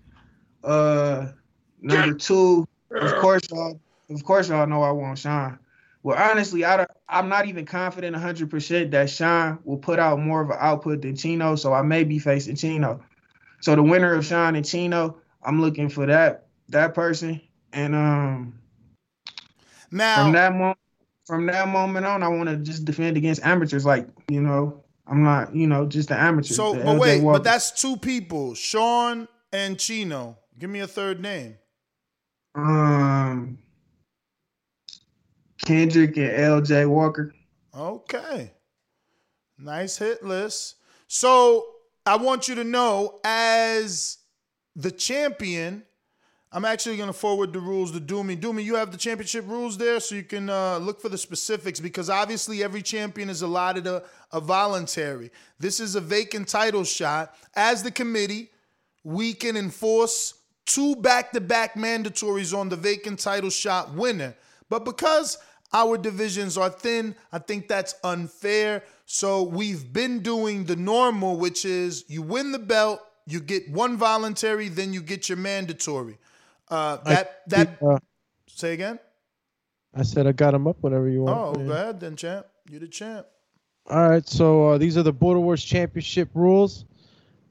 Uh 0.62 1.28
number 1.82 2.18
two, 2.18 2.68
of 2.92 3.16
course, 3.16 3.44
y'all, 3.50 3.80
of 4.10 4.24
course 4.26 4.50
y'all 4.50 4.68
know 4.68 4.84
I 4.84 4.92
want 4.92 5.20
Sean. 5.20 5.58
Well, 6.04 6.18
honestly, 6.18 6.66
I 6.66 6.78
don't, 6.78 6.92
I'm 7.08 7.30
not 7.30 7.48
even 7.48 7.66
confident 7.66 8.16
100% 8.16 8.92
that 8.92 9.10
Sean 9.10 9.60
will 9.64 9.78
put 9.78 10.00
out 10.00 10.20
more 10.20 10.42
of 10.42 10.50
an 10.50 10.58
output 10.60 11.02
than 11.02 11.16
Chino, 11.16 11.56
so 11.56 11.74
I 11.74 11.82
may 11.82 12.04
be 12.04 12.20
facing 12.20 12.58
Chino. 12.58 13.02
So 13.62 13.76
the 13.76 13.84
winner 13.84 14.14
of 14.14 14.26
Sean 14.26 14.56
and 14.56 14.66
Chino, 14.66 15.18
I'm 15.42 15.62
looking 15.62 15.88
for 15.88 16.06
that 16.06 16.48
that 16.70 16.94
person. 16.94 17.40
And 17.72 17.96
um, 17.96 18.60
now 19.92 20.24
from 20.24 20.34
that 20.34 20.52
moment, 20.52 20.78
from 21.26 21.46
that 21.46 21.68
moment 21.70 22.06
on, 22.06 22.22
I 22.22 22.28
want 22.28 22.50
to 22.50 22.58
just 22.58 22.84
defend 22.84 23.16
against 23.16 23.42
amateurs. 23.46 23.86
Like 23.86 24.10
you 24.30 24.42
know, 24.42 24.84
I'm 25.08 25.24
not 25.24 25.56
you 25.56 25.68
know 25.68 25.86
just 25.86 26.10
the 26.10 26.20
amateur. 26.20 26.54
So, 26.54 26.74
but 26.74 26.84
LJ 26.84 27.00
wait, 27.00 27.24
Walker. 27.24 27.40
but 27.40 27.44
that's 27.46 27.72
two 27.72 27.96
people, 27.96 28.54
Sean 28.54 29.30
and 29.54 29.80
Chino. 29.80 30.38
Give 30.60 30.70
me 30.70 30.82
a 30.82 30.88
third 30.88 31.22
name. 31.22 31.56
um 32.56 33.58
Kendrick 35.66 36.18
and 36.18 36.32
LJ 36.32 36.90
Walker. 36.90 37.34
Okay. 37.76 38.52
Nice 39.58 39.98
hit 39.98 40.24
list. 40.24 40.76
So 41.08 41.66
I 42.06 42.18
want 42.18 42.48
you 42.48 42.56
to 42.56 42.64
know, 42.64 43.20
as 43.24 44.18
the 44.76 44.92
champion, 44.92 45.84
I'm 46.52 46.66
actually 46.66 46.98
going 46.98 47.08
to 47.08 47.14
forward 47.14 47.54
the 47.54 47.60
rules 47.60 47.92
to 47.94 48.00
Doomy. 48.00 48.40
Doomy, 48.40 48.64
you 48.64 48.76
have 48.76 48.92
the 48.92 48.98
championship 48.98 49.48
rules 49.48 49.78
there, 49.78 50.00
so 50.00 50.16
you 50.16 50.24
can 50.24 50.50
uh, 50.50 50.78
look 50.78 51.02
for 51.02 51.10
the 51.10 51.18
specifics 51.18 51.80
because 51.80 52.10
obviously 52.10 52.64
every 52.64 52.82
champion 52.82 53.30
is 53.30 53.42
allotted 53.42 53.88
a, 53.88 54.04
a 54.32 54.40
voluntary. 54.40 55.32
This 55.60 55.80
is 55.80 55.96
a 55.96 56.02
vacant 56.02 56.48
title 56.48 56.84
shot. 56.84 57.36
As 57.56 57.82
the 57.82 57.92
committee, 57.92 58.52
we 59.04 59.34
can 59.34 59.58
enforce 59.58 60.36
two 60.66 60.96
back-to-back 60.98 61.74
mandatories 61.74 62.56
on 62.56 62.70
the 62.70 62.76
vacant 62.76 63.20
title 63.20 63.50
shot 63.50 63.94
winner. 63.94 64.36
But 64.70 64.86
because 64.86 65.38
our 65.74 65.98
divisions 65.98 66.58
are 66.58 66.70
thin, 66.70 67.16
I 67.32 67.40
think 67.40 67.68
that's 67.68 67.96
unfair. 68.04 68.84
So 69.06 69.44
we've 69.44 69.92
been 69.92 70.20
doing 70.20 70.66
the 70.66 70.76
normal, 70.76 71.38
which 71.38 71.66
is 71.66 72.06
you 72.08 72.22
win 72.22 72.52
the 72.52 72.60
belt, 72.60 73.02
you 73.26 73.40
get 73.40 73.70
one 73.70 73.98
voluntary, 73.98 74.70
then 74.70 74.94
you 74.94 75.02
get 75.02 75.30
your 75.30 75.38
mandatory. 75.38 76.18
Uh, 76.70 76.98
that 77.06 77.42
that 77.48 77.78
Uh, 77.82 78.00
say 78.48 78.74
again. 78.74 79.00
I 79.96 80.04
said 80.04 80.26
I 80.26 80.32
got 80.32 80.54
him 80.54 80.68
up 80.68 80.78
whenever 80.82 81.08
you 81.10 81.24
want. 81.24 81.38
Oh, 81.38 81.60
man. 81.60 81.68
go 81.68 81.74
ahead 81.74 82.00
then, 82.00 82.16
champ. 82.16 82.48
You 82.70 82.80
the 82.80 82.88
champ. 82.88 83.28
All 83.90 84.10
right, 84.10 84.28
so 84.28 84.70
uh, 84.70 84.78
these 84.78 84.98
are 84.98 85.04
the 85.04 85.12
Border 85.12 85.42
Wars 85.42 85.64
Championship 85.64 86.30
rules. 86.34 86.86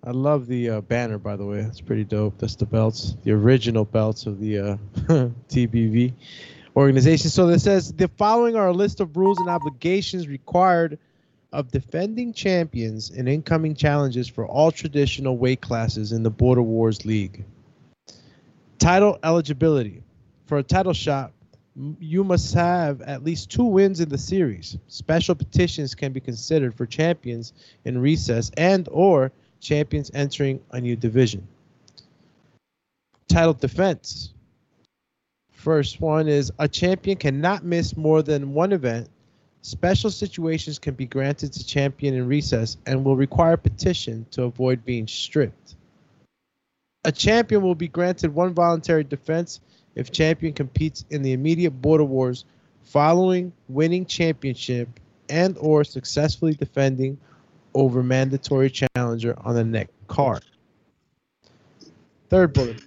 I 0.05 0.11
love 0.11 0.47
the 0.47 0.71
uh, 0.71 0.81
banner, 0.81 1.19
by 1.19 1.37
the 1.37 1.45
way. 1.45 1.59
It's 1.59 1.81
pretty 1.81 2.05
dope. 2.05 2.39
That's 2.39 2.57
the 2.57 2.67
belts, 2.67 3.15
the 3.23 3.33
original 3.33 3.85
belts 3.85 4.27
of 4.27 4.41
the 4.41 4.59
uh, 4.59 4.77
TBV 5.49 6.15
organization. 6.77 7.31
So 7.31 7.49
it 7.49 7.61
says 7.61 7.93
the 7.93 8.09
following 8.09 8.57
are 8.57 8.69
a 8.69 8.73
list 8.73 9.01
of 9.01 9.17
rules 9.17 9.39
and 9.39 9.49
obligations 9.49 10.29
required 10.29 10.99
of 11.53 11.71
defending 11.71 12.33
champions 12.33 13.11
and 13.11 13.29
incoming 13.29 13.75
challenges 13.75 14.27
for 14.27 14.47
all 14.47 14.73
traditional 14.73 15.37
weight 15.37 15.61
classes 15.61 16.13
in 16.13 16.23
the 16.23 16.31
Border 16.31 16.63
Wars 16.63 17.05
League. 17.05 17.45
Title 18.79 19.19
eligibility. 19.23 20.03
For 20.47 20.59
a 20.59 20.63
title 20.63 20.93
shot, 20.93 21.33
you 21.99 22.25
must 22.25 22.55
have 22.55 23.01
at 23.03 23.23
least 23.23 23.51
two 23.51 23.65
wins 23.65 24.01
in 24.01 24.09
the 24.09 24.19
series. 24.19 24.77
Special 24.89 25.35
petitions 25.35 25.95
can 25.95 26.13
be 26.13 26.21
considered 26.21 26.75
for 26.75 26.87
champions 26.87 27.53
in 27.85 27.99
recess 27.99 28.51
and 28.57 28.89
or 28.91 29.33
champions 29.61 30.11
entering 30.13 30.61
a 30.73 30.81
new 30.81 30.97
division. 30.97 31.47
Title 33.29 33.55
defense. 33.55 34.33
First 35.63 36.01
one 36.01 36.27
is 36.27 36.51
a 36.59 36.67
champion 36.67 37.17
cannot 37.17 37.65
miss 37.65 37.97
more 37.97 38.21
than 38.21 38.53
one 38.53 38.73
event. 38.73 39.09
Special 39.61 40.11
situations 40.11 40.81
can 40.81 40.95
be 40.95 41.07
granted 41.07 41.53
to 41.53 41.65
champion 41.65 42.15
in 42.15 42.27
recess 42.27 42.79
and 42.85 43.05
will 43.05 43.15
require 43.15 43.57
petition 43.57 44.27
to 44.33 44.43
avoid 44.43 44.85
being 44.85 45.07
stripped. 45.07 45.77
A 47.05 47.13
champion 47.13 47.63
will 47.63 47.77
be 47.77 47.87
granted 47.87 48.35
one 48.35 48.53
voluntary 48.53 49.05
defense 49.05 49.61
if 49.95 50.11
champion 50.11 50.53
competes 50.53 51.05
in 51.11 51.23
the 51.23 51.33
immediate 51.33 51.81
border 51.81 52.03
wars 52.03 52.45
following 52.83 53.53
winning 53.69 54.05
championship 54.05 54.89
and 55.29 55.57
or 55.59 55.85
successfully 55.85 56.55
defending 56.55 57.17
over 57.75 58.03
mandatory 58.03 58.69
challenger 58.69 59.37
on 59.39 59.55
the 59.55 59.63
next 59.63 59.93
card. 60.09 60.43
Third 62.31 62.53
bullet. 62.53 62.83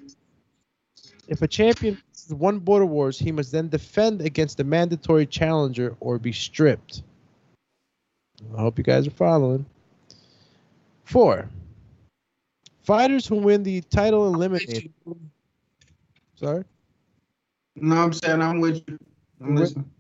If 1.29 1.41
a 1.41 1.47
champion 1.47 2.01
won 2.29 2.59
border 2.59 2.85
wars, 2.85 3.17
he 3.19 3.31
must 3.31 3.51
then 3.51 3.69
defend 3.69 4.21
against 4.21 4.57
the 4.57 4.63
mandatory 4.63 5.25
challenger 5.25 5.95
or 5.99 6.17
be 6.17 6.31
stripped. 6.31 7.03
I 8.57 8.61
hope 8.61 8.77
you 8.77 8.83
guys 8.83 9.07
are 9.07 9.11
following. 9.11 9.65
Four. 11.03 11.49
Fighters 12.83 13.25
who 13.25 13.37
win 13.37 13.63
the 13.63 13.81
title 13.81 14.27
eliminated. 14.33 14.91
Sorry? 16.35 16.63
No, 17.75 17.95
I'm 17.97 18.13
saying 18.13 18.41
I'm 18.41 18.59
with 18.59 18.83
you. 18.87 18.99
I'm 19.41 19.55
With- 19.55 19.61
listening. 19.61 19.91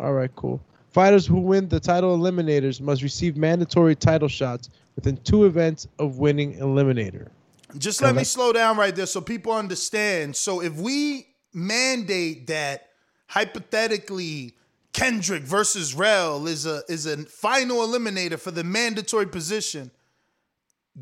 All 0.00 0.12
right, 0.12 0.30
cool. 0.36 0.60
Fighters 0.90 1.26
who 1.26 1.38
win 1.38 1.68
the 1.68 1.80
title 1.80 2.16
eliminators 2.16 2.80
must 2.80 3.02
receive 3.02 3.36
mandatory 3.36 3.94
title 3.94 4.28
shots 4.28 4.70
within 4.96 5.16
two 5.18 5.44
events 5.44 5.86
of 5.98 6.18
winning 6.18 6.54
eliminator. 6.58 7.28
Just 7.76 8.00
let 8.00 8.14
me 8.14 8.24
slow 8.24 8.52
down 8.52 8.78
right 8.78 8.94
there 8.96 9.06
so 9.06 9.20
people 9.20 9.52
understand. 9.52 10.34
So 10.34 10.62
if 10.62 10.74
we 10.76 11.27
mandate 11.52 12.46
that 12.48 12.88
hypothetically 13.26 14.54
Kendrick 14.92 15.42
versus 15.42 15.94
Rel 15.94 16.46
is 16.46 16.66
a 16.66 16.82
is 16.88 17.06
a 17.06 17.18
final 17.18 17.86
eliminator 17.86 18.38
for 18.38 18.50
the 18.50 18.64
mandatory 18.64 19.26
position, 19.26 19.90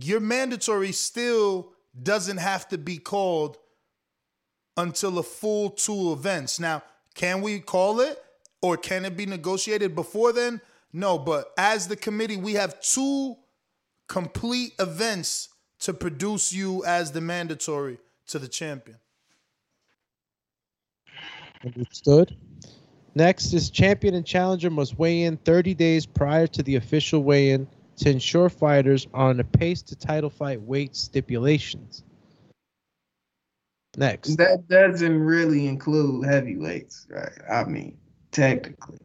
your 0.00 0.20
mandatory 0.20 0.92
still 0.92 1.72
doesn't 2.02 2.36
have 2.36 2.68
to 2.68 2.78
be 2.78 2.98
called 2.98 3.56
until 4.76 5.18
a 5.18 5.22
full 5.22 5.70
two 5.70 6.12
events. 6.12 6.60
Now, 6.60 6.82
can 7.14 7.40
we 7.40 7.60
call 7.60 8.00
it 8.00 8.22
or 8.60 8.76
can 8.76 9.04
it 9.04 9.16
be 9.16 9.24
negotiated 9.24 9.94
before 9.94 10.32
then? 10.32 10.60
No, 10.92 11.18
but 11.18 11.52
as 11.56 11.88
the 11.88 11.96
committee, 11.96 12.36
we 12.36 12.54
have 12.54 12.80
two 12.80 13.36
complete 14.08 14.74
events 14.78 15.48
to 15.80 15.94
produce 15.94 16.52
you 16.52 16.84
as 16.84 17.12
the 17.12 17.20
mandatory 17.20 17.98
to 18.28 18.38
the 18.38 18.48
champion. 18.48 18.98
Understood. 21.64 22.36
Next 23.14 23.54
is 23.54 23.70
champion 23.70 24.14
and 24.14 24.26
challenger 24.26 24.68
must 24.68 24.98
weigh 24.98 25.22
in 25.22 25.38
30 25.38 25.74
days 25.74 26.04
prior 26.04 26.46
to 26.48 26.62
the 26.62 26.76
official 26.76 27.22
weigh-in 27.22 27.66
to 27.96 28.10
ensure 28.10 28.50
fighters 28.50 29.06
are 29.14 29.30
on 29.30 29.40
a 29.40 29.44
pace 29.44 29.80
to 29.82 29.96
title 29.96 30.28
fight 30.28 30.60
weight 30.60 30.94
stipulations. 30.94 32.04
Next. 33.96 34.36
That 34.36 34.68
doesn't 34.68 35.18
really 35.18 35.66
include 35.66 36.26
heavyweights, 36.26 37.06
right? 37.08 37.32
I 37.50 37.64
mean, 37.64 37.96
technically. 38.32 38.98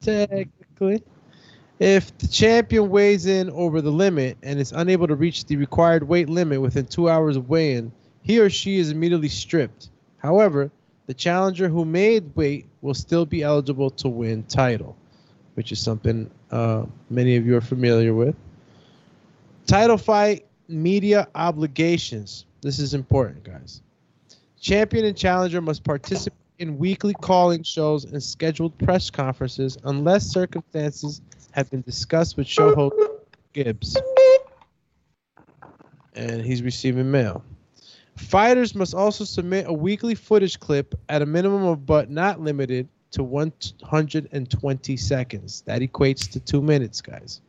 Technically. 0.00 1.02
If 1.80 2.16
the 2.18 2.28
champion 2.28 2.90
weighs 2.90 3.26
in 3.26 3.50
over 3.50 3.80
the 3.80 3.90
limit 3.90 4.36
and 4.44 4.60
is 4.60 4.70
unable 4.70 5.08
to 5.08 5.16
reach 5.16 5.46
the 5.46 5.56
required 5.56 6.04
weight 6.04 6.28
limit 6.28 6.60
within 6.60 6.86
two 6.86 7.08
hours 7.08 7.36
of 7.36 7.48
weigh-in, 7.48 7.90
he 8.22 8.38
or 8.38 8.50
she 8.50 8.78
is 8.78 8.90
immediately 8.90 9.28
stripped. 9.28 9.90
However, 10.18 10.70
the 11.08 11.14
challenger 11.14 11.68
who 11.68 11.86
made 11.86 12.36
weight 12.36 12.66
will 12.82 12.92
still 12.92 13.24
be 13.24 13.42
eligible 13.42 13.88
to 13.88 14.08
win 14.08 14.42
title, 14.44 14.94
which 15.54 15.72
is 15.72 15.80
something 15.80 16.30
uh, 16.50 16.84
many 17.08 17.34
of 17.36 17.46
you 17.46 17.56
are 17.56 17.62
familiar 17.62 18.12
with. 18.12 18.36
Title 19.66 19.96
fight 19.96 20.46
media 20.68 21.26
obligations. 21.34 22.44
This 22.60 22.78
is 22.78 22.92
important, 22.92 23.42
guys. 23.42 23.80
Champion 24.60 25.06
and 25.06 25.16
challenger 25.16 25.62
must 25.62 25.82
participate 25.82 26.38
in 26.58 26.76
weekly 26.76 27.14
calling 27.22 27.62
shows 27.62 28.04
and 28.04 28.22
scheduled 28.22 28.76
press 28.76 29.08
conferences 29.08 29.78
unless 29.84 30.26
circumstances 30.26 31.22
have 31.52 31.70
been 31.70 31.80
discussed 31.80 32.36
with 32.36 32.46
show 32.46 32.74
host 32.74 32.94
Gibbs. 33.54 33.96
And 36.14 36.42
he's 36.42 36.62
receiving 36.62 37.10
mail. 37.10 37.42
Fighters 38.18 38.74
must 38.74 38.94
also 38.94 39.24
submit 39.24 39.66
a 39.68 39.72
weekly 39.72 40.14
footage 40.14 40.58
clip 40.58 40.94
at 41.08 41.22
a 41.22 41.26
minimum 41.26 41.64
of 41.64 41.86
but 41.86 42.10
not 42.10 42.40
limited 42.40 42.88
to 43.12 43.22
120 43.22 44.96
seconds. 44.96 45.62
That 45.62 45.80
equates 45.80 46.30
to 46.32 46.40
two 46.40 46.60
minutes, 46.60 47.00
guys. 47.00 47.40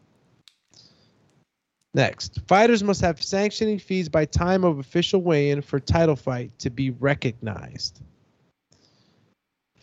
Next, 1.93 2.39
fighters 2.47 2.83
must 2.83 3.01
have 3.01 3.21
sanctioning 3.21 3.79
fees 3.79 4.09
by 4.09 4.25
time 4.25 4.63
of 4.63 4.77
official 4.77 5.21
weigh-in 5.21 5.61
for 5.63 5.79
title 5.79 6.15
fight 6.15 6.57
to 6.59 6.69
be 6.69 6.91
recognized. 6.91 8.01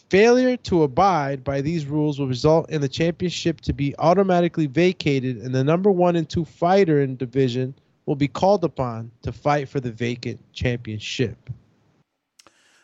Failure 0.09 0.57
to 0.59 0.85
abide 0.85 1.43
by 1.43 1.61
these 1.61 1.85
rules 1.85 2.21
will 2.21 2.29
result 2.29 2.71
in 2.71 2.81
the 2.81 2.89
championship 2.89 3.61
to 3.63 3.73
be 3.73 3.93
automatically 3.99 4.67
vacated, 4.67 5.39
and 5.39 5.53
the 5.53 5.65
number 5.65 5.91
one 5.91 6.15
and 6.15 6.31
two 6.31 6.45
fighter 6.45 7.03
in 7.03 7.17
division 7.17 7.75
will 8.07 8.17
be 8.17 8.29
called 8.29 8.65
upon 8.65 9.11
to 9.23 9.33
fight 9.33 9.69
for 9.69 9.81
the 9.81 9.91
vacant 9.91 10.41
championship. 10.53 11.51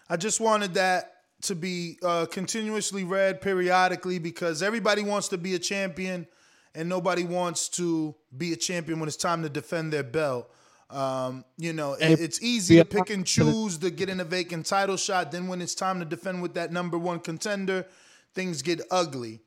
I 0.09 0.17
just 0.17 0.41
wanted 0.41 0.75
that 0.75 1.15
to 1.43 1.55
be 1.55 1.99
uh, 2.03 2.27
continuously 2.27 3.05
read 3.05 3.41
periodically 3.41 4.19
because 4.19 4.63
everybody 4.63 5.03
wants 5.03 5.29
to 5.29 5.39
be 5.39 5.55
a 5.55 5.59
champion 5.59 6.27
and 6.75 6.89
nobody 6.89 7.25
wants 7.25 7.69
to 7.69 8.15
be 8.37 8.53
a 8.53 8.57
champion 8.57 8.99
when 9.01 9.09
it's 9.09 9.17
time 9.17 9.43
to 9.43 9.49
defend 9.49 9.93
their 9.93 10.03
belt. 10.03 10.51
Um, 10.91 11.45
you 11.57 11.73
know, 11.73 11.95
it- 11.95 12.21
it's 12.21 12.43
easy 12.43 12.77
to 12.77 12.85
pick 12.85 13.11
and 13.11 13.27
choose 13.27 13.79
to 13.79 13.91
get 13.91 14.09
in 14.11 14.21
a 14.21 14.25
vacant 14.25 14.67
title 14.67 14.97
shot. 14.97 15.33
Then 15.33 15.49
when 15.49 15.63
it's 15.63 15.75
time 15.75 15.99
to 16.01 16.05
defend 16.05 16.43
with 16.43 16.55
that 16.55 16.71
number 16.73 16.99
one 16.99 17.19
contender, 17.21 17.87
things 18.35 18.61
get 18.63 18.81
ugly. 18.91 19.41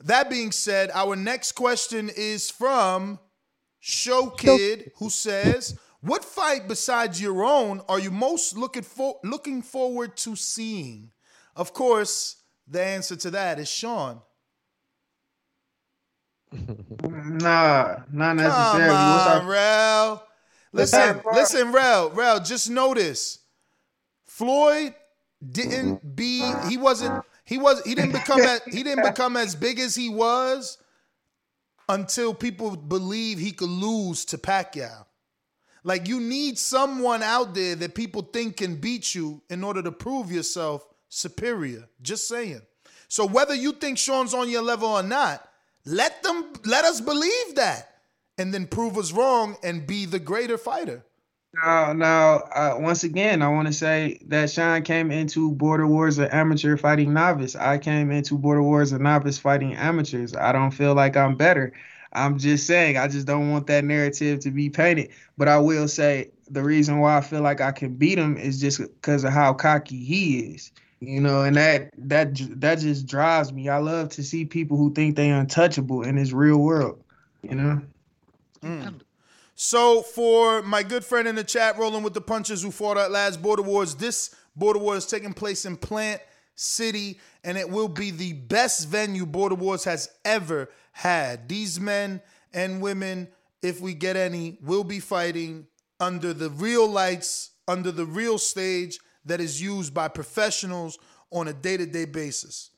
That 0.00 0.28
being 0.28 0.52
said, 0.52 0.90
our 0.92 1.16
next 1.16 1.52
question 1.52 2.10
is 2.14 2.50
from 2.50 3.18
Show 3.84 4.30
Kid, 4.30 4.92
who 4.98 5.10
says, 5.10 5.76
"What 6.02 6.24
fight 6.24 6.68
besides 6.68 7.20
your 7.20 7.42
own 7.42 7.82
are 7.88 7.98
you 7.98 8.12
most 8.12 8.56
looking 8.56 8.84
for 8.84 9.18
looking 9.24 9.60
forward 9.60 10.16
to 10.18 10.36
seeing?" 10.36 11.10
Of 11.56 11.74
course, 11.74 12.36
the 12.68 12.80
answer 12.80 13.16
to 13.16 13.30
that 13.32 13.58
is 13.58 13.68
Sean. 13.68 14.22
Nah, 16.52 17.96
not 18.12 18.36
necessarily. 18.36 18.88
Come 18.88 19.16
What's 19.16 19.40
on, 19.40 19.46
Rel. 19.48 20.28
Listen, 20.72 21.20
listen, 21.34 21.72
Rel, 21.72 22.10
Rel. 22.10 22.38
Just 22.38 22.70
notice, 22.70 23.40
Floyd 24.26 24.94
didn't 25.44 26.14
be. 26.14 26.54
He 26.68 26.76
wasn't. 26.76 27.24
He 27.44 27.58
was. 27.58 27.82
He 27.82 27.96
didn't 27.96 28.12
become. 28.12 28.40
As, 28.42 28.62
he 28.62 28.84
didn't 28.84 29.02
become 29.02 29.36
as 29.36 29.56
big 29.56 29.80
as 29.80 29.96
he 29.96 30.08
was 30.08 30.78
until 31.88 32.34
people 32.34 32.76
believe 32.76 33.38
he 33.38 33.52
could 33.52 33.68
lose 33.68 34.24
to 34.26 34.38
Pacquiao. 34.38 35.06
Like 35.84 36.06
you 36.06 36.20
need 36.20 36.58
someone 36.58 37.22
out 37.22 37.54
there 37.54 37.74
that 37.76 37.94
people 37.94 38.22
think 38.22 38.58
can 38.58 38.76
beat 38.76 39.14
you 39.14 39.42
in 39.50 39.64
order 39.64 39.82
to 39.82 39.92
prove 39.92 40.30
yourself 40.30 40.86
superior. 41.08 41.88
Just 42.00 42.28
saying. 42.28 42.62
So 43.08 43.26
whether 43.26 43.54
you 43.54 43.72
think 43.72 43.98
Sean's 43.98 44.32
on 44.32 44.48
your 44.48 44.62
level 44.62 44.88
or 44.88 45.02
not, 45.02 45.46
let 45.84 46.22
them 46.22 46.52
let 46.64 46.84
us 46.84 47.00
believe 47.00 47.56
that, 47.56 47.88
and 48.38 48.54
then 48.54 48.66
prove 48.66 48.96
us 48.96 49.12
wrong 49.12 49.56
and 49.64 49.86
be 49.86 50.06
the 50.06 50.20
greater 50.20 50.56
fighter. 50.56 51.04
Now, 51.54 51.92
now, 51.92 52.36
uh, 52.54 52.76
once 52.78 53.04
again, 53.04 53.42
I 53.42 53.48
want 53.48 53.68
to 53.68 53.74
say 53.74 54.18
that 54.28 54.50
Sean 54.50 54.82
came 54.82 55.10
into 55.10 55.52
Border 55.52 55.86
Wars 55.86 56.18
an 56.18 56.30
amateur 56.30 56.78
fighting 56.78 57.12
novice. 57.12 57.54
I 57.54 57.76
came 57.76 58.10
into 58.10 58.38
Border 58.38 58.62
Wars 58.62 58.92
a 58.92 58.98
novice 58.98 59.38
fighting 59.38 59.74
amateurs. 59.74 60.34
I 60.34 60.52
don't 60.52 60.70
feel 60.70 60.94
like 60.94 61.14
I'm 61.14 61.36
better. 61.36 61.74
I'm 62.14 62.38
just 62.38 62.66
saying, 62.66 62.96
I 62.96 63.06
just 63.08 63.26
don't 63.26 63.50
want 63.50 63.66
that 63.66 63.84
narrative 63.84 64.40
to 64.40 64.50
be 64.50 64.70
painted. 64.70 65.10
But 65.36 65.48
I 65.48 65.58
will 65.58 65.88
say 65.88 66.30
the 66.50 66.62
reason 66.62 67.00
why 67.00 67.18
I 67.18 67.20
feel 67.20 67.42
like 67.42 67.60
I 67.60 67.72
can 67.72 67.94
beat 67.96 68.18
him 68.18 68.38
is 68.38 68.60
just 68.60 68.78
because 68.78 69.24
of 69.24 69.32
how 69.32 69.52
cocky 69.52 70.02
he 70.02 70.38
is. 70.38 70.72
You 71.00 71.20
know, 71.20 71.42
and 71.42 71.56
that 71.56 71.90
that 71.98 72.30
that 72.60 72.78
just 72.78 73.06
drives 73.06 73.52
me. 73.52 73.68
I 73.68 73.78
love 73.78 74.10
to 74.10 74.22
see 74.22 74.44
people 74.44 74.76
who 74.76 74.92
think 74.92 75.16
they're 75.16 75.38
untouchable 75.38 76.02
in 76.02 76.16
this 76.16 76.32
real 76.32 76.58
world. 76.58 77.02
You 77.42 77.56
know. 77.56 77.82
Mm. 78.62 79.00
So 79.64 80.02
for 80.02 80.60
my 80.62 80.82
good 80.82 81.04
friend 81.04 81.28
in 81.28 81.36
the 81.36 81.44
chat, 81.44 81.78
rolling 81.78 82.02
with 82.02 82.14
the 82.14 82.20
punches, 82.20 82.62
who 82.62 82.72
fought 82.72 82.98
at 82.98 83.12
last 83.12 83.40
Border 83.40 83.62
Wars, 83.62 83.94
this 83.94 84.34
Border 84.56 84.80
Wars 84.80 85.04
is 85.04 85.10
taking 85.10 85.32
place 85.32 85.64
in 85.64 85.76
Plant 85.76 86.20
City, 86.56 87.20
and 87.44 87.56
it 87.56 87.70
will 87.70 87.86
be 87.86 88.10
the 88.10 88.32
best 88.32 88.88
venue 88.88 89.24
Border 89.24 89.54
Wars 89.54 89.84
has 89.84 90.08
ever 90.24 90.68
had. 90.90 91.48
These 91.48 91.78
men 91.78 92.20
and 92.52 92.82
women, 92.82 93.28
if 93.62 93.80
we 93.80 93.94
get 93.94 94.16
any, 94.16 94.58
will 94.62 94.82
be 94.82 94.98
fighting 94.98 95.68
under 96.00 96.34
the 96.34 96.50
real 96.50 96.88
lights, 96.88 97.52
under 97.68 97.92
the 97.92 98.04
real 98.04 98.38
stage 98.38 98.98
that 99.26 99.40
is 99.40 99.62
used 99.62 99.94
by 99.94 100.08
professionals 100.08 100.98
on 101.30 101.46
a 101.46 101.52
day-to-day 101.52 102.06
basis. 102.06 102.72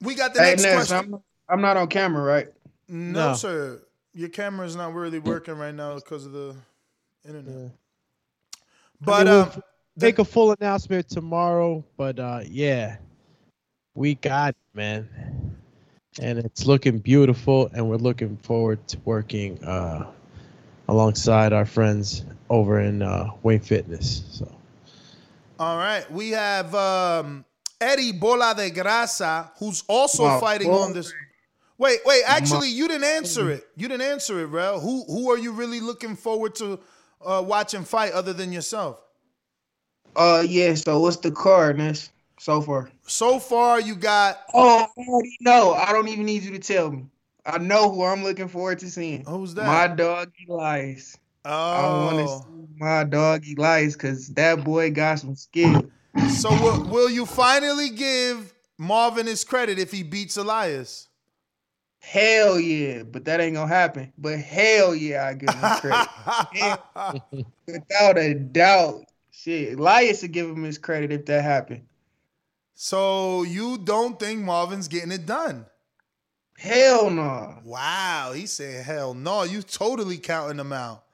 We 0.00 0.16
got 0.16 0.34
the 0.34 0.40
Hey, 0.40 0.50
next 0.50 0.64
Ness, 0.64 0.88
question. 0.88 1.14
I'm, 1.14 1.22
I'm 1.48 1.60
not 1.60 1.76
on 1.76 1.86
camera, 1.86 2.24
right? 2.24 2.48
No, 2.88 3.28
No. 3.28 3.34
sir. 3.34 3.82
Your 4.12 4.28
camera 4.28 4.66
is 4.66 4.76
not 4.76 4.94
really 4.94 5.18
working 5.18 5.54
right 5.54 5.74
now 5.74 5.94
because 5.94 6.26
of 6.26 6.32
the 6.32 6.56
internet. 7.26 7.70
But 9.00 9.12
I 9.12 9.24
mean, 9.24 9.32
we'll 9.32 9.42
um, 9.42 9.62
make 9.96 10.18
a 10.18 10.24
full 10.24 10.52
announcement 10.52 11.08
tomorrow. 11.08 11.84
But 11.96 12.18
uh, 12.18 12.40
yeah, 12.46 12.96
we 13.94 14.16
got 14.16 14.50
it, 14.50 14.56
man, 14.74 15.08
and 16.20 16.38
it's 16.38 16.66
looking 16.66 16.98
beautiful, 16.98 17.70
and 17.72 17.88
we're 17.88 17.96
looking 17.96 18.36
forward 18.38 18.86
to 18.88 18.98
working 19.04 19.62
uh, 19.64 20.10
alongside 20.88 21.52
our 21.52 21.66
friends 21.66 22.24
over 22.48 22.80
in 22.80 23.02
uh, 23.02 23.30
Wayne 23.42 23.60
Fitness. 23.60 24.24
So 24.30 24.52
all 25.60 25.76
right, 25.76 26.10
we 26.10 26.30
have 26.30 26.74
um, 26.74 27.44
Eddie 27.78 28.12
Bola 28.12 28.54
de 28.56 28.70
Grasa, 28.70 29.50
who's 29.58 29.84
also 29.86 30.26
My 30.26 30.40
fighting 30.40 30.68
boy. 30.68 30.78
on 30.78 30.94
this. 30.94 31.12
Wait, 31.80 32.00
wait. 32.04 32.22
Actually, 32.26 32.68
you 32.68 32.86
didn't 32.88 33.04
answer 33.04 33.50
it. 33.50 33.66
You 33.74 33.88
didn't 33.88 34.06
answer 34.06 34.38
it, 34.40 34.46
Rel. 34.48 34.80
Who 34.80 35.02
who 35.06 35.30
are 35.30 35.38
you 35.38 35.50
really 35.52 35.80
looking 35.80 36.14
forward 36.14 36.54
to 36.56 36.78
uh, 37.24 37.42
watching 37.44 37.84
fight 37.84 38.12
other 38.12 38.34
than 38.34 38.52
yourself? 38.52 39.00
Uh, 40.14 40.44
yeah. 40.46 40.74
So 40.74 41.00
what's 41.00 41.16
the 41.16 41.30
card, 41.30 41.78
Ness? 41.78 42.10
So 42.38 42.60
far. 42.60 42.90
So 43.06 43.38
far, 43.38 43.80
you 43.80 43.94
got. 43.94 44.40
Oh, 44.52 44.86
I 44.96 45.00
already 45.00 45.36
know. 45.40 45.72
I 45.72 45.92
don't 45.92 46.08
even 46.08 46.26
need 46.26 46.42
you 46.42 46.50
to 46.52 46.58
tell 46.58 46.90
me. 46.92 47.06
I 47.46 47.56
know 47.56 47.90
who 47.90 48.04
I'm 48.04 48.22
looking 48.22 48.48
forward 48.48 48.78
to 48.80 48.90
seeing. 48.90 49.24
Who's 49.24 49.54
that? 49.54 49.66
My 49.66 49.88
dog 49.94 50.30
Elias. 50.50 51.16
Oh. 51.46 51.50
I 51.50 52.04
want 52.04 52.18
to 52.18 52.24
Oh, 52.24 52.40
see 52.40 52.66
my 52.76 53.04
dog 53.04 53.42
Elias 53.56 53.94
because 53.94 54.28
that 54.34 54.62
boy 54.64 54.90
got 54.90 55.18
some 55.20 55.34
skill. 55.34 55.90
so 56.28 56.50
will, 56.62 56.84
will 56.88 57.08
you 57.10 57.24
finally 57.24 57.88
give 57.88 58.52
Marvin 58.76 59.26
his 59.26 59.44
credit 59.44 59.78
if 59.78 59.90
he 59.90 60.02
beats 60.02 60.36
Elias? 60.36 61.08
Hell 62.00 62.58
yeah, 62.58 63.02
but 63.02 63.24
that 63.26 63.40
ain't 63.40 63.54
gonna 63.54 63.68
happen. 63.68 64.12
But 64.18 64.38
hell 64.38 64.94
yeah, 64.94 65.26
I 65.26 65.34
give 65.34 65.50
him 65.50 65.70
credit. 65.80 67.52
Without 67.66 68.18
a 68.18 68.34
doubt. 68.34 69.04
Shit, 69.30 69.78
Elias 69.78 70.22
would 70.22 70.32
give 70.32 70.48
him 70.48 70.64
his 70.64 70.78
credit 70.78 71.12
if 71.12 71.26
that 71.26 71.44
happened. 71.44 71.82
So 72.74 73.42
you 73.42 73.78
don't 73.78 74.18
think 74.18 74.40
Marvin's 74.40 74.88
getting 74.88 75.12
it 75.12 75.26
done? 75.26 75.66
Hell 76.58 77.10
no. 77.10 77.58
Wow, 77.64 78.32
he 78.34 78.46
said 78.46 78.84
hell 78.84 79.14
no. 79.14 79.44
You 79.44 79.62
totally 79.62 80.18
counting 80.18 80.56
them 80.56 80.72
out. 80.72 81.04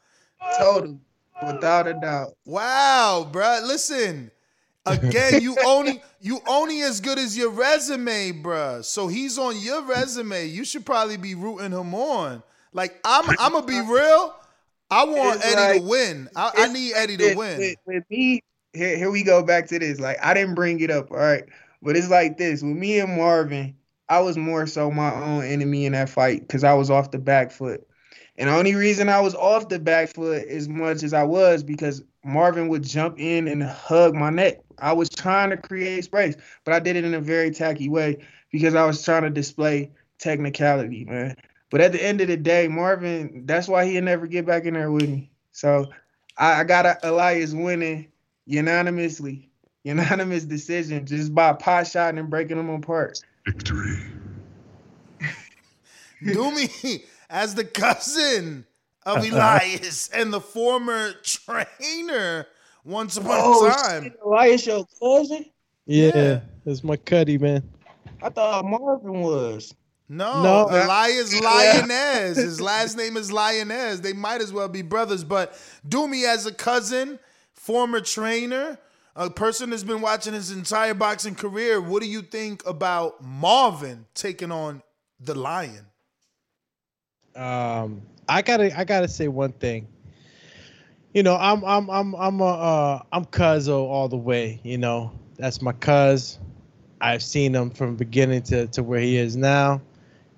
Totally. 0.58 0.98
Without 1.44 1.86
a 1.86 1.94
doubt. 1.94 2.34
Wow, 2.44 3.28
bruh. 3.30 3.66
Listen. 3.66 4.30
Again, 4.86 5.42
you 5.42 5.56
only 5.66 6.02
you 6.20 6.40
only 6.46 6.82
as 6.82 7.00
good 7.00 7.18
as 7.18 7.36
your 7.36 7.50
resume, 7.50 8.32
bruh. 8.32 8.84
So 8.84 9.08
he's 9.08 9.38
on 9.38 9.58
your 9.60 9.82
resume. 9.82 10.46
You 10.46 10.64
should 10.64 10.86
probably 10.86 11.16
be 11.16 11.34
rooting 11.34 11.72
him 11.72 11.94
on. 11.94 12.42
Like 12.72 13.00
I'm 13.04 13.28
I'm 13.38 13.52
gonna 13.52 13.66
be 13.66 13.80
real. 13.80 14.34
I 14.90 15.04
want 15.04 15.36
It's 15.36 15.54
Eddie 15.54 15.80
to 15.80 15.84
win. 15.84 16.28
I, 16.36 16.52
I 16.56 16.72
need 16.72 16.92
Eddie 16.94 17.16
to 17.16 17.24
with, 17.28 17.36
win. 17.36 17.58
With, 17.58 17.76
with 17.86 18.04
me, 18.08 18.42
here, 18.72 18.96
here 18.96 19.10
we 19.10 19.24
go 19.24 19.42
back 19.42 19.66
to 19.68 19.78
this. 19.78 19.98
Like 19.98 20.18
I 20.22 20.34
didn't 20.34 20.54
bring 20.54 20.80
it 20.80 20.90
up, 20.90 21.10
all 21.10 21.16
right. 21.16 21.44
But 21.82 21.96
it's 21.96 22.10
like 22.10 22.38
this 22.38 22.62
with 22.62 22.76
me 22.76 23.00
and 23.00 23.16
Marvin. 23.16 23.76
I 24.08 24.20
was 24.20 24.36
more 24.36 24.66
so 24.66 24.90
my 24.90 25.12
own 25.12 25.44
enemy 25.44 25.84
in 25.84 25.92
that 25.92 26.08
fight 26.08 26.40
because 26.40 26.62
I 26.62 26.74
was 26.74 26.90
off 26.90 27.10
the 27.10 27.18
back 27.18 27.50
foot. 27.50 27.86
And 28.38 28.48
the 28.48 28.54
only 28.54 28.74
reason 28.74 29.08
I 29.08 29.20
was 29.20 29.34
off 29.34 29.68
the 29.68 29.78
back 29.78 30.10
foot 30.10 30.46
as 30.46 30.68
much 30.68 31.02
as 31.02 31.12
I 31.12 31.24
was 31.24 31.62
because 31.62 32.02
Marvin 32.24 32.68
would 32.68 32.84
jump 32.84 33.18
in 33.18 33.48
and 33.48 33.62
hug 33.62 34.14
my 34.14 34.30
neck. 34.30 34.60
I 34.78 34.92
was 34.92 35.08
trying 35.08 35.50
to 35.50 35.56
create 35.56 36.04
space, 36.04 36.36
but 36.64 36.74
I 36.74 36.80
did 36.80 36.96
it 36.96 37.04
in 37.04 37.14
a 37.14 37.20
very 37.20 37.50
tacky 37.50 37.88
way 37.88 38.18
because 38.50 38.74
I 38.74 38.84
was 38.84 39.02
trying 39.02 39.22
to 39.22 39.30
display 39.30 39.90
technicality, 40.18 41.04
man. 41.04 41.36
But 41.70 41.80
at 41.80 41.92
the 41.92 42.02
end 42.02 42.20
of 42.20 42.28
the 42.28 42.36
day, 42.36 42.68
Marvin, 42.68 43.42
that's 43.46 43.68
why 43.68 43.86
he'll 43.86 44.02
never 44.02 44.26
get 44.26 44.46
back 44.46 44.64
in 44.64 44.74
there 44.74 44.90
with 44.90 45.08
me. 45.08 45.30
So 45.52 45.86
I, 46.38 46.60
I 46.60 46.64
got 46.64 47.04
Elias 47.04 47.52
winning 47.52 48.08
unanimously, 48.46 49.50
unanimous 49.84 50.44
decision 50.44 51.06
just 51.06 51.34
by 51.34 51.52
pot 51.52 51.86
shotting 51.86 52.18
and 52.18 52.30
breaking 52.30 52.56
them 52.56 52.70
apart. 52.70 53.20
Victory. 53.44 53.96
Doomy 56.22 57.02
as 57.30 57.54
the 57.54 57.64
cousin 57.64 58.66
of 59.04 59.18
uh-huh. 59.18 59.36
Elias 59.36 60.08
and 60.08 60.32
the 60.32 60.40
former 60.40 61.12
trainer 61.22 62.46
once 62.86 63.16
upon 63.16 63.32
Oh, 63.32 63.66
a 63.66 63.70
time. 63.70 64.02
shit, 64.04 64.18
Elias, 64.24 64.66
your 64.66 64.86
cousin? 65.02 65.44
yeah, 65.86 66.40
that's 66.64 66.82
my 66.84 66.96
cuddy, 66.96 67.36
man. 67.38 67.62
I 68.22 68.30
thought 68.30 68.64
Marvin 68.64 69.20
was. 69.20 69.74
No, 70.08 70.42
No. 70.42 70.66
Elias 70.70 71.38
Lioness. 71.40 72.36
His 72.36 72.60
last 72.72 72.96
name 72.96 73.16
is 73.16 73.32
Lioness. 73.32 74.00
They 74.00 74.12
might 74.12 74.40
as 74.40 74.52
well 74.52 74.68
be 74.68 74.82
brothers. 74.82 75.24
But 75.24 75.52
Doomy 75.88 76.24
as 76.26 76.46
a 76.46 76.54
cousin, 76.54 77.18
former 77.54 78.00
trainer, 78.00 78.78
a 79.16 79.28
person 79.28 79.70
that's 79.70 79.82
been 79.82 80.00
watching 80.00 80.32
his 80.32 80.52
entire 80.52 80.94
boxing 80.94 81.34
career. 81.34 81.80
What 81.80 82.02
do 82.02 82.08
you 82.08 82.22
think 82.22 82.64
about 82.66 83.20
Marvin 83.22 84.06
taking 84.14 84.52
on 84.52 84.80
the 85.18 85.34
Lion? 85.34 85.86
Um, 87.34 88.02
I 88.28 88.42
gotta 88.42 88.78
I 88.78 88.84
gotta 88.84 89.08
say 89.08 89.28
one 89.28 89.52
thing. 89.52 89.88
You 91.16 91.22
know, 91.22 91.34
I'm 91.34 91.64
I'm 91.64 91.88
I'm 91.88 92.14
I'm 92.14 92.40
a 92.40 92.44
uh, 92.44 93.02
I'm 93.10 93.24
Cuzzo 93.24 93.88
all 93.88 94.06
the 94.06 94.18
way. 94.18 94.60
You 94.62 94.76
know, 94.76 95.12
that's 95.38 95.62
my 95.62 95.72
cuz. 95.72 96.38
I've 97.00 97.22
seen 97.22 97.54
him 97.54 97.70
from 97.70 97.96
beginning 97.96 98.42
to, 98.42 98.66
to 98.66 98.82
where 98.82 99.00
he 99.00 99.16
is 99.16 99.34
now, 99.34 99.80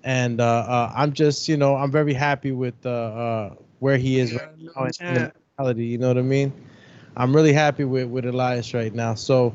and 0.04 0.40
uh, 0.40 0.44
uh, 0.44 0.92
I'm 0.94 1.14
just 1.14 1.48
you 1.48 1.56
know 1.56 1.74
I'm 1.74 1.90
very 1.90 2.14
happy 2.14 2.52
with 2.52 2.76
uh, 2.86 2.90
uh, 2.90 3.54
where 3.80 3.96
he 3.96 4.20
is 4.20 4.34
right 4.34 4.52
now 4.76 4.86
in. 5.64 5.76
You 5.78 5.98
know 5.98 6.06
what 6.06 6.16
I 6.16 6.22
mean? 6.22 6.52
I'm 7.16 7.34
really 7.34 7.52
happy 7.52 7.82
with 7.82 8.06
with 8.06 8.24
Elias 8.24 8.72
right 8.72 8.94
now. 8.94 9.14
So 9.14 9.52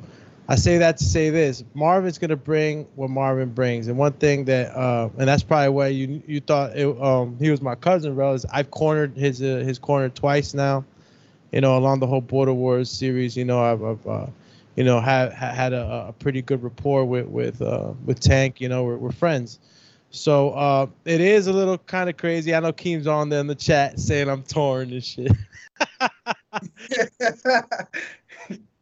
I 0.50 0.56
say 0.58 0.78
that 0.80 0.98
to 0.98 1.06
say 1.06 1.30
this: 1.30 1.64
Marvin's 1.74 2.18
gonna 2.18 2.36
bring 2.36 2.86
what 2.96 3.10
Marvin 3.10 3.48
brings, 3.48 3.88
and 3.88 3.98
one 3.98 4.12
thing 4.12 4.44
that, 4.44 4.76
uh, 4.76 5.08
and 5.18 5.30
that's 5.30 5.44
probably 5.44 5.70
why 5.70 5.88
you 5.88 6.22
you 6.28 6.42
thought 6.42 6.76
it, 6.76 7.02
um, 7.02 7.38
he 7.40 7.50
was 7.50 7.62
my 7.62 7.76
cousin, 7.76 8.14
bro. 8.14 8.34
Is 8.34 8.46
I've 8.52 8.72
cornered 8.72 9.16
his 9.16 9.42
uh, 9.42 9.64
his 9.66 9.80
corner 9.80 10.10
twice 10.10 10.54
now, 10.54 10.84
you 11.54 11.62
know, 11.62 11.78
along 11.78 12.00
the 12.00 12.08
whole 12.08 12.22
Border 12.22 12.54
Wars 12.54 12.90
series. 12.90 13.38
You 13.38 13.46
know, 13.46 13.62
I've, 13.64 13.84
I've 13.84 14.08
uh, 14.08 14.26
you 14.76 14.84
know, 14.84 15.00
had 15.00 15.32
had 15.34 15.72
a, 15.72 16.08
a 16.10 16.14
pretty 16.14 16.42
good 16.42 16.64
rapport 16.64 17.06
with 17.06 17.28
with 17.28 17.62
uh, 17.62 17.94
with 18.06 18.20
Tank. 18.20 18.60
You 18.60 18.68
know, 18.70 18.84
we're, 18.84 18.98
we're 18.98 19.12
friends. 19.12 19.60
So 20.10 20.52
uh, 20.52 20.88
it 21.06 21.22
is 21.22 21.48
a 21.48 21.54
little 21.54 21.78
kind 21.78 22.10
of 22.10 22.18
crazy. 22.18 22.54
I 22.54 22.60
know 22.60 22.74
Keem's 22.74 23.08
on 23.08 23.30
there 23.30 23.40
in 23.40 23.48
the 23.48 23.56
chat 23.56 24.00
saying 24.00 24.30
I'm 24.30 24.44
torn 24.44 24.92
and 24.92 25.04
shit. 25.04 25.32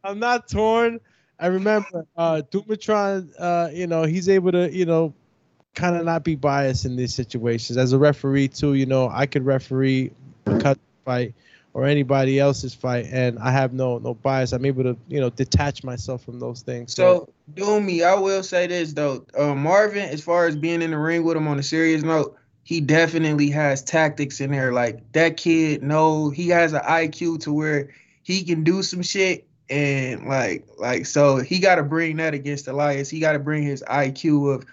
I'm 0.04 0.18
not 0.18 0.48
torn. 0.48 0.98
I 1.38 1.46
remember 1.46 2.06
uh 2.16 2.42
Dumatron, 2.50 3.32
uh, 3.38 3.68
you 3.72 3.86
know, 3.86 4.04
he's 4.04 4.28
able 4.28 4.52
to, 4.52 4.70
you 4.72 4.84
know, 4.84 5.14
kind 5.74 5.96
of 5.96 6.04
not 6.04 6.22
be 6.22 6.36
biased 6.36 6.84
in 6.84 6.96
these 6.96 7.14
situations. 7.14 7.78
As 7.78 7.92
a 7.92 7.98
referee 7.98 8.48
too, 8.48 8.74
you 8.74 8.86
know, 8.86 9.08
I 9.08 9.26
could 9.26 9.44
referee 9.44 10.12
a 10.46 10.58
cut 10.58 10.78
fight 11.04 11.34
or 11.74 11.86
anybody 11.86 12.38
else's 12.38 12.74
fight 12.74 13.06
and 13.10 13.38
I 13.38 13.50
have 13.50 13.72
no 13.72 13.98
no 13.98 14.14
bias. 14.14 14.52
I'm 14.52 14.64
able 14.64 14.82
to, 14.84 14.96
you 15.08 15.20
know, 15.20 15.30
detach 15.30 15.84
myself 15.84 16.22
from 16.22 16.38
those 16.38 16.62
things. 16.62 16.94
So, 16.94 17.28
Doomy, 17.54 18.04
I 18.04 18.14
will 18.14 18.42
say 18.42 18.66
this 18.66 18.92
though. 18.92 19.24
Uh, 19.36 19.54
Marvin, 19.54 20.08
as 20.08 20.22
far 20.22 20.46
as 20.46 20.56
being 20.56 20.82
in 20.82 20.90
the 20.90 20.98
ring 20.98 21.24
with 21.24 21.36
him 21.36 21.48
on 21.48 21.58
a 21.58 21.62
serious 21.62 22.02
note, 22.02 22.36
he 22.64 22.80
definitely 22.80 23.50
has 23.50 23.82
tactics 23.82 24.40
in 24.40 24.50
there. 24.50 24.72
Like 24.72 25.12
that 25.12 25.36
kid, 25.36 25.82
no, 25.82 26.30
he 26.30 26.48
has 26.48 26.72
an 26.72 26.82
IQ 26.82 27.40
to 27.40 27.52
where 27.52 27.90
he 28.22 28.44
can 28.44 28.64
do 28.64 28.82
some 28.82 29.02
shit 29.02 29.46
and 29.70 30.28
like 30.28 30.66
like 30.78 31.06
so 31.06 31.38
he 31.38 31.58
got 31.58 31.76
to 31.76 31.82
bring 31.82 32.16
that 32.18 32.34
against 32.34 32.68
Elias. 32.68 33.08
He 33.08 33.20
got 33.20 33.32
to 33.32 33.38
bring 33.38 33.62
his 33.62 33.82
IQ 33.88 34.56
of 34.56 34.66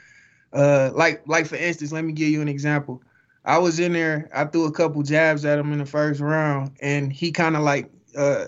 uh 0.52 0.92
like 0.94 1.22
like 1.28 1.48
for 1.48 1.56
instance, 1.56 1.92
let 1.92 2.04
me 2.04 2.12
give 2.12 2.30
you 2.30 2.42
an 2.42 2.50
example. 2.50 3.02
I 3.50 3.58
was 3.58 3.80
in 3.80 3.94
there, 3.94 4.30
I 4.32 4.46
threw 4.46 4.66
a 4.66 4.72
couple 4.72 5.02
jabs 5.02 5.44
at 5.44 5.58
him 5.58 5.74
in 5.74 5.80
the 5.80 5.86
first 5.86 6.20
round 6.22 6.78
and 6.82 7.12
he 7.12 7.32
kind 7.32 7.56
of 7.56 7.64
like 7.64 7.92
uh 8.16 8.46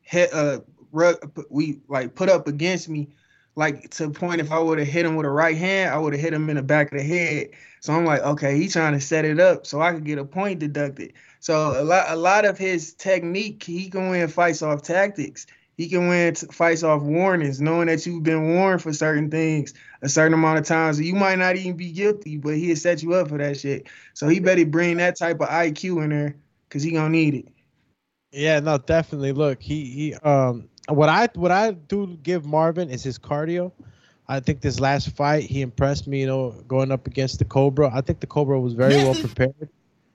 hit 0.00 0.34
uh 0.34 0.60
we 1.48 1.78
like 1.88 2.16
put 2.16 2.28
up 2.28 2.48
against 2.48 2.88
me 2.88 3.08
like 3.54 3.88
to 3.90 4.08
the 4.08 4.12
point 4.12 4.40
if 4.40 4.50
I 4.50 4.58
would 4.58 4.80
have 4.80 4.88
hit 4.88 5.06
him 5.06 5.14
with 5.14 5.26
a 5.26 5.30
right 5.30 5.56
hand, 5.56 5.94
I 5.94 5.98
would 5.98 6.12
have 6.12 6.20
hit 6.20 6.32
him 6.32 6.50
in 6.50 6.56
the 6.56 6.62
back 6.62 6.90
of 6.90 6.98
the 6.98 7.04
head. 7.04 7.50
So 7.80 7.92
I'm 7.92 8.04
like, 8.04 8.22
okay, 8.22 8.56
he's 8.56 8.72
trying 8.72 8.94
to 8.94 9.00
set 9.00 9.24
it 9.24 9.38
up 9.38 9.64
so 9.64 9.80
I 9.80 9.92
could 9.92 10.04
get 10.04 10.18
a 10.18 10.24
point 10.24 10.58
deducted. 10.58 11.12
So 11.38 11.80
a 11.80 11.84
lot 11.84 12.06
a 12.08 12.16
lot 12.16 12.44
of 12.44 12.58
his 12.58 12.94
technique, 12.94 13.62
he 13.62 13.90
can 13.90 14.10
win 14.10 14.26
fights 14.26 14.60
off 14.60 14.82
tactics. 14.82 15.46
He 15.76 15.88
can 15.88 16.08
win 16.08 16.34
fights 16.34 16.82
off 16.82 17.02
warnings, 17.02 17.60
knowing 17.60 17.86
that 17.86 18.04
you've 18.06 18.24
been 18.24 18.54
warned 18.54 18.82
for 18.82 18.92
certain 18.92 19.30
things 19.30 19.72
a 20.02 20.08
certain 20.08 20.34
amount 20.34 20.58
of 20.58 20.64
times. 20.64 21.00
You 21.00 21.14
might 21.14 21.38
not 21.38 21.56
even 21.56 21.76
be 21.76 21.92
guilty, 21.92 22.36
but 22.36 22.56
he'll 22.56 22.76
set 22.76 23.02
you 23.02 23.14
up 23.14 23.28
for 23.28 23.38
that 23.38 23.58
shit. 23.58 23.86
So 24.14 24.28
he 24.28 24.40
better 24.40 24.66
bring 24.66 24.96
that 24.98 25.16
type 25.16 25.40
of 25.40 25.48
IQ 25.48 26.04
in 26.04 26.10
there 26.10 26.36
because 26.68 26.82
he 26.82 26.90
gonna 26.90 27.08
need 27.08 27.34
it. 27.34 27.48
Yeah, 28.32 28.60
no, 28.60 28.78
definitely. 28.78 29.32
Look, 29.32 29.62
he 29.62 29.84
he 29.84 30.14
um 30.14 30.68
what 30.88 31.08
I 31.08 31.28
what 31.34 31.50
I 31.50 31.72
do 31.72 32.18
give 32.22 32.44
Marvin 32.44 32.90
is 32.90 33.02
his 33.02 33.18
cardio. 33.18 33.72
I 34.28 34.40
think 34.40 34.60
this 34.60 34.80
last 34.80 35.10
fight 35.10 35.44
he 35.44 35.62
impressed 35.62 36.06
me, 36.06 36.20
you 36.20 36.26
know, 36.26 36.50
going 36.66 36.90
up 36.90 37.06
against 37.06 37.38
the 37.38 37.44
Cobra. 37.44 37.90
I 37.92 38.00
think 38.00 38.20
the 38.20 38.26
Cobra 38.26 38.60
was 38.60 38.74
very 38.74 38.96
well 38.96 39.14
prepared. 39.14 39.68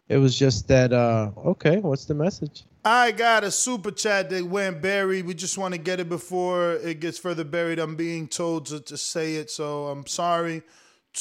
It 0.09 0.17
was 0.17 0.37
just 0.37 0.67
that 0.67 0.91
uh 0.91 1.31
okay, 1.37 1.77
what's 1.77 2.05
the 2.05 2.15
message? 2.15 2.65
I 2.87 3.11
got 3.11 3.43
a 3.43 3.51
super 3.51 3.91
chat 3.91 4.29
that 4.29 4.45
went 4.45 4.81
buried. 4.81 5.25
We 5.25 5.33
just 5.33 5.57
want 5.57 5.73
to 5.73 5.77
get 5.77 5.99
it 5.99 6.07
before 6.07 6.75
it 6.75 7.01
gets 7.01 7.19
further 7.19 7.43
buried. 7.43 7.79
I'm 7.79 7.97
being 7.97 8.29
told 8.29 8.67
to, 8.67 8.79
to 8.79 8.95
say 8.95 9.35
it, 9.35 9.51
so 9.51 9.87
I'm 9.87 10.07
sorry. 10.07 10.61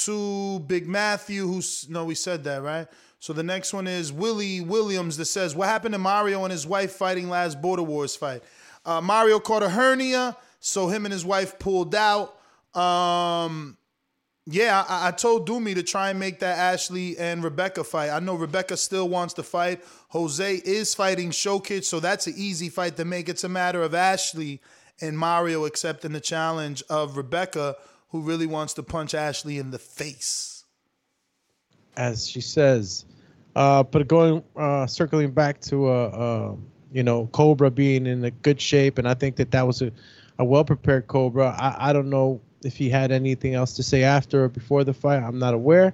To 0.05 0.59
Big 0.61 0.87
Matthew, 0.87 1.45
who's 1.45 1.89
no, 1.89 2.05
we 2.05 2.15
said 2.15 2.45
that 2.45 2.61
right. 2.61 2.87
So 3.19 3.33
the 3.33 3.43
next 3.43 3.73
one 3.73 3.85
is 3.85 4.13
Willie 4.13 4.61
Williams 4.61 5.17
that 5.17 5.25
says, 5.25 5.55
"What 5.55 5.67
happened 5.67 5.91
to 5.91 5.99
Mario 5.99 6.45
and 6.45 6.53
his 6.53 6.65
wife 6.65 6.93
fighting 6.93 7.27
last 7.27 7.61
Border 7.61 7.83
Wars 7.83 8.15
fight? 8.15 8.43
Uh, 8.85 9.01
Mario 9.01 9.37
caught 9.37 9.61
a 9.61 9.67
hernia, 9.67 10.37
so 10.61 10.87
him 10.87 11.05
and 11.05 11.11
his 11.11 11.25
wife 11.25 11.59
pulled 11.59 11.93
out. 11.93 12.39
Um, 12.73 13.75
yeah, 14.49 14.85
I, 14.87 15.09
I 15.09 15.11
told 15.11 15.47
Doomy 15.47 15.75
to 15.75 15.83
try 15.83 16.09
and 16.09 16.19
make 16.19 16.39
that 16.39 16.57
Ashley 16.57 17.17
and 17.17 17.43
Rebecca 17.43 17.83
fight. 17.83 18.11
I 18.11 18.19
know 18.19 18.35
Rebecca 18.35 18.77
still 18.77 19.09
wants 19.09 19.33
to 19.35 19.43
fight. 19.43 19.83
Jose 20.09 20.55
is 20.55 20.95
fighting 20.95 21.31
Showkid, 21.31 21.83
so 21.83 21.99
that's 21.99 22.27
an 22.27 22.33
easy 22.37 22.69
fight 22.69 22.95
to 22.97 23.05
make. 23.05 23.29
It's 23.29 23.43
a 23.43 23.49
matter 23.49 23.81
of 23.83 23.93
Ashley 23.93 24.61
and 25.01 25.19
Mario 25.19 25.65
accepting 25.65 26.13
the 26.13 26.21
challenge 26.21 26.81
of 26.89 27.17
Rebecca, 27.17 27.75
who 28.09 28.21
really 28.21 28.47
wants 28.47 28.73
to 28.75 28.83
punch 28.83 29.13
Ashley 29.13 29.57
in 29.57 29.71
the 29.71 29.79
face. 29.79 30.63
as 31.97 32.27
she 32.27 32.41
says. 32.41 33.05
Uh, 33.55 33.83
but 33.83 34.07
going, 34.07 34.43
uh, 34.55 34.85
circling 34.87 35.31
back 35.31 35.59
to, 35.61 35.87
uh, 35.87 35.91
uh, 35.91 36.55
you 36.91 37.03
know, 37.03 37.27
Cobra 37.27 37.71
being 37.71 38.05
in 38.05 38.23
a 38.23 38.31
good 38.31 38.61
shape, 38.61 38.97
and 38.97 39.07
I 39.07 39.13
think 39.15 39.35
that 39.37 39.51
that 39.51 39.65
was 39.67 39.81
a, 39.81 39.91
a 40.39 40.45
well 40.45 40.63
prepared 40.63 41.07
Cobra. 41.07 41.55
I, 41.59 41.89
I 41.89 41.93
don't 41.93 42.09
know 42.09 42.41
if 42.63 42.75
he 42.77 42.89
had 42.89 43.11
anything 43.11 43.53
else 43.53 43.73
to 43.73 43.83
say 43.83 44.03
after 44.03 44.45
or 44.45 44.49
before 44.49 44.83
the 44.83 44.93
fight. 44.93 45.21
I'm 45.23 45.39
not 45.39 45.53
aware, 45.53 45.93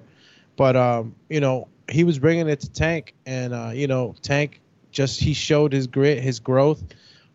but 0.55 0.76
um, 0.76 1.16
you 1.30 1.39
know, 1.39 1.68
he 1.89 2.03
was 2.03 2.20
bringing 2.20 2.47
it 2.47 2.59
to 2.61 2.72
Tank, 2.72 3.14
and 3.26 3.53
uh, 3.53 3.72
you 3.74 3.88
know, 3.88 4.16
Tank 4.22 4.61
just 4.91 5.20
he 5.20 5.34
showed 5.34 5.74
his 5.74 5.88
grit, 5.88 6.22
his 6.22 6.39
growth, 6.39 6.84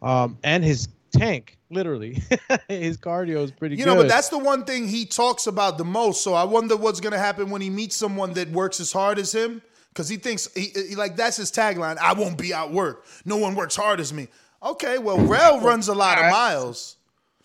um, 0.02 0.38
and 0.42 0.64
his 0.64 0.88
tank. 1.10 1.56
Literally, 1.70 2.22
his 2.68 2.96
cardio 2.96 3.42
is 3.42 3.50
pretty 3.50 3.76
good. 3.76 3.80
You 3.80 3.84
good. 3.84 3.94
know, 3.94 4.02
but 4.02 4.08
that's 4.08 4.30
the 4.30 4.38
one 4.38 4.64
thing 4.64 4.88
he 4.88 5.04
talks 5.04 5.46
about 5.46 5.76
the 5.76 5.84
most. 5.84 6.22
So 6.22 6.32
I 6.32 6.44
wonder 6.44 6.76
what's 6.76 7.00
gonna 7.00 7.18
happen 7.18 7.50
when 7.50 7.60
he 7.60 7.68
meets 7.68 7.94
someone 7.94 8.32
that 8.34 8.48
works 8.50 8.80
as 8.80 8.90
hard 8.90 9.18
as 9.18 9.32
him, 9.34 9.60
because 9.90 10.08
he 10.08 10.16
thinks 10.16 10.48
he, 10.54 10.72
he- 10.88 10.96
like 10.96 11.16
that's 11.16 11.36
his 11.36 11.52
tagline. 11.52 11.98
I 11.98 12.14
won't 12.14 12.38
be 12.38 12.54
out 12.54 12.72
work. 12.72 13.04
No 13.26 13.36
one 13.36 13.54
works 13.54 13.76
hard 13.76 14.00
as 14.00 14.14
me. 14.14 14.28
Okay, 14.62 14.98
well, 14.98 15.18
Rel 15.20 15.60
runs 15.60 15.88
a 15.88 15.94
lot 15.94 16.18
of 16.18 16.30
miles. 16.30 16.96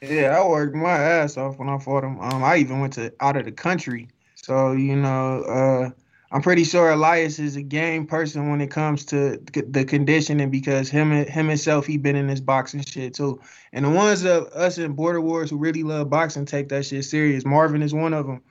Yeah, 0.04 0.38
I 0.38 0.46
worked 0.46 0.76
my 0.76 0.92
ass 0.92 1.38
off 1.38 1.58
when 1.58 1.70
I 1.70 1.78
fought 1.78 2.04
him. 2.04 2.20
Um, 2.20 2.44
I 2.44 2.58
even 2.58 2.82
went 2.82 2.94
to 2.94 3.14
out 3.22 3.38
of 3.38 3.46
the 3.46 3.54
country. 3.54 4.10
So 4.36 4.74
you 4.74 4.98
know, 4.98 5.44
uh, 5.44 5.90
I'm 6.32 6.42
pretty 6.42 6.66
sure 6.66 6.92
Elias 6.92 7.40
is 7.40 7.56
a 7.56 7.62
game 7.62 8.06
person 8.06 8.50
when 8.50 8.60
it 8.60 8.70
comes 8.70 9.06
to 9.06 9.38
the 9.54 9.86
conditioning 9.86 10.50
because 10.50 10.90
him 10.90 11.12
him 11.12 11.48
himself 11.48 11.86
he 11.86 11.98
been 11.98 12.18
in 12.18 12.28
this 12.28 12.42
boxing 12.42 12.84
shit 12.84 13.14
too. 13.14 13.40
And 13.72 13.86
the 13.86 13.90
ones 13.90 14.26
of 14.26 14.48
us 14.48 14.78
in 14.78 14.92
Border 14.92 15.22
Wars 15.22 15.50
who 15.50 15.58
really 15.58 15.84
love 15.84 16.10
boxing 16.10 16.46
take 16.46 16.68
that 16.70 16.86
shit 16.86 17.06
serious. 17.06 17.46
Marvin 17.46 17.82
is 17.82 17.94
one 17.94 18.14
of 18.14 18.28
them. 18.28 18.42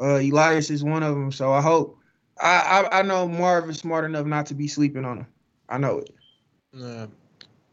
Uh, 0.00 0.16
Elias 0.16 0.70
is 0.70 0.82
one 0.82 1.04
of 1.04 1.14
them. 1.14 1.30
So 1.30 1.52
I 1.52 1.60
hope 1.60 1.98
I, 2.42 2.88
I 2.90 2.98
I 2.98 3.02
know 3.02 3.28
Marvin's 3.28 3.78
smart 3.78 4.04
enough 4.04 4.26
not 4.26 4.46
to 4.46 4.54
be 4.54 4.66
sleeping 4.66 5.04
on 5.04 5.18
him. 5.18 5.26
I 5.68 5.78
know 5.78 5.98
it. 5.98 6.10
Yeah. 6.72 7.06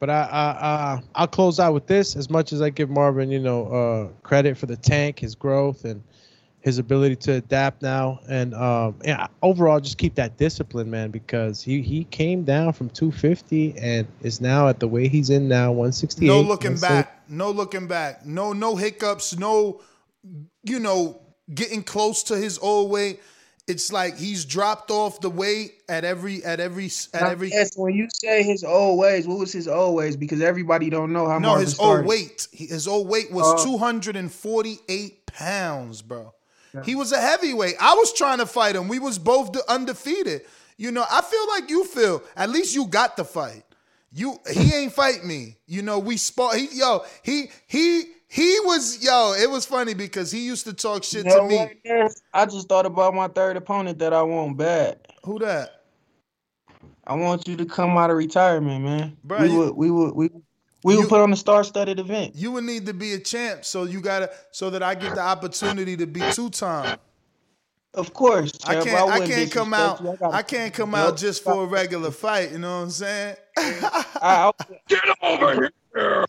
But 0.04 0.10
I, 0.10 0.24
I, 0.24 0.68
I, 0.68 1.04
I'll 1.16 1.28
close 1.28 1.62
out 1.62 1.74
with 1.74 1.88
this. 1.88 2.18
As 2.18 2.30
much 2.30 2.52
as 2.52 2.62
I 2.62 2.70
give 2.72 2.90
Marvin, 2.90 3.32
you 3.32 3.40
know, 3.40 3.68
uh, 3.68 4.08
credit 4.22 4.58
for 4.58 4.66
the 4.66 4.76
tank, 4.76 5.18
his 5.20 5.34
growth, 5.34 5.86
and 5.86 6.04
his 6.60 6.78
ability 6.78 7.16
to 7.16 7.36
adapt 7.36 7.82
now, 7.82 8.20
and 8.28 8.54
um, 8.54 8.96
yeah, 9.06 9.28
overall, 9.42 9.80
just 9.80 9.98
keep 9.98 10.16
that 10.16 10.36
discipline, 10.36 10.92
man, 10.92 11.10
because 11.10 11.62
he 11.62 11.82
he 11.82 12.04
came 12.04 12.44
down 12.44 12.74
from 12.74 12.90
250 12.90 13.76
and 13.80 14.06
is 14.24 14.42
now 14.42 14.68
at 14.68 14.82
the 14.82 14.90
way 14.90 15.08
he's 15.08 15.30
in 15.30 15.48
now, 15.48 15.72
168. 15.72 16.28
No 16.28 16.42
looking 16.42 16.76
back. 16.76 17.24
No 17.30 17.52
looking 17.52 17.88
back. 17.88 18.26
No 18.26 18.52
no 18.52 18.76
hiccups. 18.76 19.38
No, 19.38 19.80
you 20.64 20.80
know, 20.80 21.22
getting 21.56 21.82
close 21.82 22.24
to 22.24 22.36
his 22.36 22.60
old 22.60 22.92
weight. 22.92 23.22
It's 23.66 23.94
like 23.94 24.18
he's 24.18 24.44
dropped 24.44 24.92
off 24.92 25.22
the 25.22 25.30
weight 25.30 25.76
at 25.88 26.04
every 26.04 26.44
at 26.44 26.60
every 26.60 26.88
at 27.14 27.22
Now, 27.22 27.30
every. 27.30 27.50
yes, 27.50 27.78
when 27.78 27.94
you 27.96 28.10
say 28.14 28.44
his 28.44 28.64
old 28.66 29.00
ways, 29.00 29.26
what 29.26 29.40
was 29.40 29.54
his 29.54 29.70
old 29.70 29.96
ways? 29.96 30.18
Because 30.18 30.42
everybody 30.42 30.90
don't 30.90 31.14
know 31.14 31.28
how. 31.30 31.40
No, 31.40 31.48
Marvin 31.50 31.66
his 31.66 31.76
started. 31.76 32.00
old 32.02 32.06
weight. 32.08 32.48
His 32.52 32.88
old 32.90 33.08
weight 33.08 33.32
was 33.32 33.46
uh, 33.46 33.56
Oh. 33.62 33.64
248 33.64 35.26
pounds, 35.28 36.02
bro. 36.02 36.34
He 36.84 36.96
was 36.96 37.12
a 37.12 37.22
heavyweight. 37.22 37.76
I 37.80 37.94
was 37.94 38.12
trying 38.14 38.40
to 38.40 38.48
fight 38.48 38.76
him. 38.76 38.88
We 38.88 38.98
was 38.98 39.20
both 39.20 39.56
undefeated. 39.70 40.42
You 40.76 40.92
know, 40.92 41.06
I 41.10 41.22
feel 41.22 41.48
like 41.50 41.70
you 41.70 41.86
feel. 41.86 42.24
At 42.36 42.50
least 42.50 42.74
you 42.74 42.88
got 42.88 43.16
the 43.16 43.24
fight. 43.24 43.64
You 44.12 44.40
he 44.52 44.74
ain't 44.74 44.92
fight 44.92 45.24
me. 45.24 45.58
You 45.68 45.84
know, 45.84 46.00
we 46.00 46.18
spar. 46.18 46.56
He, 46.56 46.68
yo, 46.74 47.06
he 47.22 47.52
he 47.68 48.06
he 48.34 48.60
was 48.62 49.04
yo. 49.04 49.34
It 49.34 49.50
was 49.50 49.64
funny 49.66 49.94
because 49.94 50.32
he 50.32 50.40
used 50.40 50.66
to 50.66 50.74
talk 50.74 51.04
shit 51.04 51.26
You 51.26 51.30
know 51.30 51.42
to 51.42 51.48
me. 51.48 51.58
what, 51.86 52.12
I 52.34 52.46
just 52.46 52.68
thought 52.68 52.88
about 52.88 53.14
my 53.14 53.28
third 53.28 53.58
opponent 53.58 54.00
that 54.00 54.12
I 54.12 54.24
want 54.24 54.58
bad. 54.58 54.98
Who 55.24 55.38
that? 55.40 55.84
I 57.06 57.14
want 57.16 57.48
you 57.48 57.56
to 57.58 57.66
come 57.66 57.96
out 57.98 58.10
of 58.10 58.18
retirement, 58.18 58.84
man. 58.84 59.18
Bruh, 59.28 59.42
we 59.42 59.50
you- 59.52 59.58
would, 59.60 59.76
we 59.76 59.92
would, 59.92 60.16
we. 60.16 60.30
We 60.86 60.98
will 60.98 61.08
put 61.08 61.22
on 61.22 61.32
a 61.32 61.36
star-studded 61.38 61.98
event. 62.00 62.36
You 62.36 62.52
would 62.54 62.66
need 62.66 62.88
to 62.88 62.94
be 62.94 63.14
a 63.14 63.20
champ, 63.20 63.64
so 63.64 63.84
you 63.86 64.02
gotta 64.02 64.30
so 64.52 64.70
that 64.72 64.84
I 64.84 64.96
get 64.96 65.16
the 65.16 65.22
opportunity 65.22 65.96
to 65.96 66.06
be 66.06 66.20
two 66.32 66.50
time. 66.50 66.98
Of 67.94 68.14
course, 68.14 68.52
I 68.66 68.74
can't. 68.82 68.90
I, 68.90 69.04
wouldn't 69.06 69.32
can't 69.32 69.52
come 69.52 69.74
out. 69.74 70.02
I 70.02 70.16
gotta- 70.16 70.36
I 70.36 70.42
can't 70.42 70.74
come 70.74 70.94
out 70.96 71.16
just 71.16 71.42
for 71.44 71.64
a 71.64 71.68
regular 71.68 72.12
fight. 72.12 72.52
You 72.52 72.58
know 72.58 72.78
what 72.80 72.84
I'm 72.84 72.90
saying? 72.90 73.36
I, 73.58 74.52
Get 74.90 75.06
him 75.06 75.16
over 75.22 75.70
here. 75.96 76.26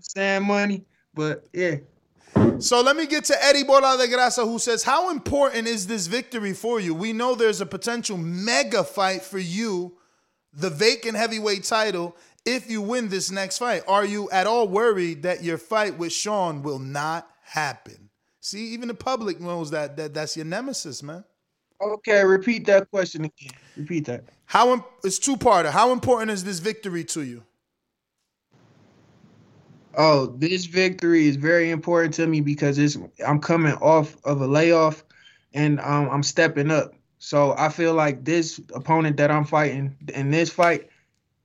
Saying 0.00 0.42
money, 0.44 0.82
but 1.14 1.46
yeah. 1.52 1.76
So 2.58 2.80
let 2.80 2.96
me 2.96 3.06
get 3.06 3.24
to 3.26 3.44
Eddie 3.44 3.64
Bola 3.64 3.96
de 3.96 4.12
Grasa, 4.12 4.44
who 4.44 4.58
says, 4.58 4.82
How 4.82 5.10
important 5.10 5.66
is 5.66 5.86
this 5.86 6.06
victory 6.06 6.52
for 6.52 6.80
you? 6.80 6.94
We 6.94 7.12
know 7.12 7.34
there's 7.34 7.60
a 7.60 7.66
potential 7.66 8.16
mega 8.16 8.84
fight 8.84 9.22
for 9.22 9.38
you, 9.38 9.96
the 10.52 10.70
vacant 10.70 11.16
heavyweight 11.16 11.64
title, 11.64 12.16
if 12.44 12.70
you 12.70 12.82
win 12.82 13.08
this 13.08 13.30
next 13.30 13.58
fight. 13.58 13.82
Are 13.88 14.04
you 14.04 14.30
at 14.30 14.46
all 14.46 14.68
worried 14.68 15.22
that 15.22 15.42
your 15.42 15.58
fight 15.58 15.98
with 15.98 16.12
Sean 16.12 16.62
will 16.62 16.78
not 16.78 17.28
happen? 17.42 18.10
See, 18.40 18.74
even 18.74 18.88
the 18.88 18.94
public 18.94 19.40
knows 19.40 19.70
that, 19.70 19.96
that 19.96 20.12
that's 20.12 20.36
your 20.36 20.44
nemesis, 20.44 21.02
man. 21.02 21.24
Okay, 21.80 22.22
repeat 22.24 22.66
that 22.66 22.90
question 22.90 23.24
again. 23.24 23.58
Repeat 23.76 24.06
that. 24.06 24.24
How 24.46 24.72
im- 24.72 24.84
it's 25.02 25.18
two 25.18 25.36
parter. 25.36 25.70
How 25.70 25.92
important 25.92 26.30
is 26.30 26.44
this 26.44 26.58
victory 26.58 27.04
to 27.04 27.22
you? 27.22 27.42
Oh, 29.96 30.26
this 30.26 30.66
victory 30.66 31.26
is 31.26 31.36
very 31.36 31.70
important 31.70 32.14
to 32.14 32.26
me 32.26 32.40
because 32.40 32.78
it's 32.78 32.96
I'm 33.26 33.40
coming 33.40 33.74
off 33.74 34.16
of 34.24 34.40
a 34.40 34.46
layoff 34.46 35.04
and 35.52 35.80
um, 35.80 36.08
I'm 36.10 36.22
stepping 36.22 36.70
up. 36.70 36.94
So 37.18 37.54
I 37.56 37.68
feel 37.68 37.94
like 37.94 38.24
this 38.24 38.60
opponent 38.74 39.16
that 39.16 39.30
I'm 39.30 39.44
fighting 39.44 39.96
in 40.14 40.30
this 40.30 40.50
fight, 40.50 40.88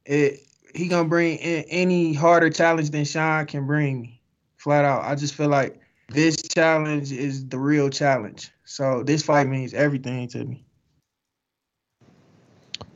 it 0.05 0.41
he 0.75 0.87
gonna 0.87 1.07
bring 1.07 1.37
in 1.37 1.63
any 1.69 2.13
harder 2.13 2.49
challenge 2.49 2.89
than 2.89 3.05
Sean 3.05 3.45
can 3.45 3.65
bring 3.65 4.01
me. 4.01 4.21
Flat 4.57 4.85
out. 4.85 5.03
I 5.03 5.15
just 5.15 5.35
feel 5.35 5.47
like 5.47 5.79
this 6.09 6.41
challenge 6.41 7.11
is 7.11 7.47
the 7.47 7.57
real 7.57 7.89
challenge. 7.89 8.51
So 8.65 9.03
this 9.03 9.23
fight 9.23 9.47
means 9.47 9.73
everything 9.73 10.27
to 10.29 10.43
me. 10.43 10.65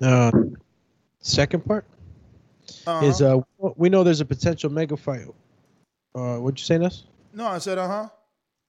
Uh, 0.02 0.32
second 1.22 1.66
part 1.66 1.86
is 3.02 3.22
uh 3.22 3.40
we 3.78 3.90
know 3.90 4.04
there's 4.04 4.22
a 4.22 4.26
potential 4.26 4.70
mega 4.70 4.98
fight. 4.98 5.28
Uh, 6.16 6.38
what'd 6.38 6.60
you 6.60 6.66
say, 6.66 6.78
Ness? 6.78 7.04
No, 7.34 7.48
I 7.48 7.58
said, 7.58 7.78
uh 7.78 7.88
huh. 7.88 8.10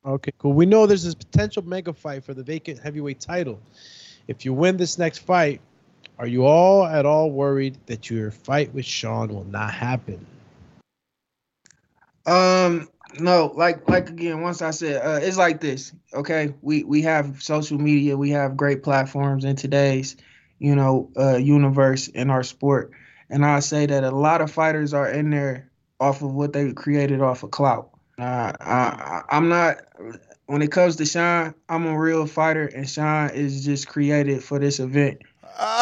Okay, 0.06 0.32
cool. 0.38 0.52
We 0.52 0.66
know 0.66 0.86
there's 0.86 1.04
this 1.04 1.14
potential 1.14 1.62
mega 1.62 1.92
fight 1.92 2.24
for 2.24 2.34
the 2.34 2.42
vacant 2.42 2.80
heavyweight 2.80 3.20
title. 3.20 3.60
If 4.28 4.44
you 4.44 4.52
win 4.52 4.76
this 4.76 4.98
next 4.98 5.18
fight, 5.18 5.60
are 6.18 6.26
you 6.26 6.44
all 6.44 6.84
at 6.86 7.06
all 7.06 7.30
worried 7.30 7.78
that 7.86 8.10
your 8.10 8.30
fight 8.30 8.72
with 8.74 8.84
Sean 8.84 9.28
will 9.28 9.44
not 9.44 9.72
happen? 9.72 10.24
Um, 12.26 12.88
no, 13.18 13.52
like 13.54 13.88
like 13.88 14.08
again, 14.08 14.40
once 14.40 14.62
I 14.62 14.70
said, 14.70 15.04
uh, 15.04 15.20
it's 15.22 15.36
like 15.36 15.60
this. 15.60 15.92
Okay, 16.12 16.54
we 16.62 16.84
we 16.84 17.02
have 17.02 17.42
social 17.42 17.78
media, 17.78 18.16
we 18.16 18.30
have 18.30 18.56
great 18.56 18.82
platforms 18.82 19.44
in 19.44 19.56
today's, 19.56 20.16
you 20.58 20.74
know, 20.74 21.10
uh, 21.16 21.36
universe 21.36 22.08
in 22.08 22.30
our 22.30 22.42
sport, 22.42 22.92
and 23.28 23.44
I 23.44 23.60
say 23.60 23.86
that 23.86 24.04
a 24.04 24.10
lot 24.10 24.40
of 24.40 24.50
fighters 24.50 24.94
are 24.94 25.08
in 25.08 25.30
there 25.30 25.70
off 26.00 26.22
of 26.22 26.32
what 26.34 26.52
they 26.52 26.72
created 26.72 27.20
off 27.20 27.42
of 27.42 27.50
clout. 27.50 27.90
Uh, 28.18 28.52
I, 28.60 29.22
I'm 29.30 29.48
not. 29.48 29.78
When 30.46 30.60
it 30.62 30.70
comes 30.70 30.96
to 30.96 31.06
Sean, 31.06 31.54
I'm 31.68 31.86
a 31.86 31.98
real 31.98 32.26
fighter, 32.26 32.66
and 32.66 32.88
Sean 32.88 33.30
is 33.30 33.64
just 33.64 33.88
created 33.88 34.44
for 34.44 34.58
this 34.58 34.78
event. 34.78 35.22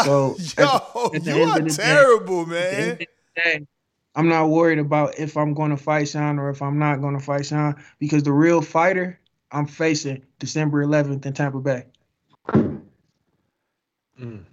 So, 0.05 0.37
Yo, 0.59 1.11
at 1.15 1.25
the 1.25 1.33
you 1.37 1.43
are 1.45 1.61
day- 1.61 1.69
terrible, 1.71 2.41
end 2.43 2.51
man. 2.51 2.99
day, 3.37 3.67
I'm 4.15 4.29
not 4.29 4.51
worried 4.51 4.79
about 4.79 5.19
if 5.19 5.37
I'm 5.37 5.55
going 5.55 5.71
to 5.71 5.77
fight 5.77 6.09
Sean 6.09 6.39
or 6.39 6.51
if 6.51 6.63
I'm 6.63 6.79
not 6.79 7.01
going 7.01 7.19
to 7.19 7.25
fight 7.25 7.47
Sean 7.47 7.75
because 7.99 8.23
the 8.23 8.33
real 8.33 8.61
fighter 8.63 9.19
I'm 9.51 9.67
facing 9.67 10.23
December 10.39 10.85
11th 10.85 11.25
in 11.27 11.33
Tampa 11.33 11.59
Bay. 11.61 11.85
Mm. 14.21 14.45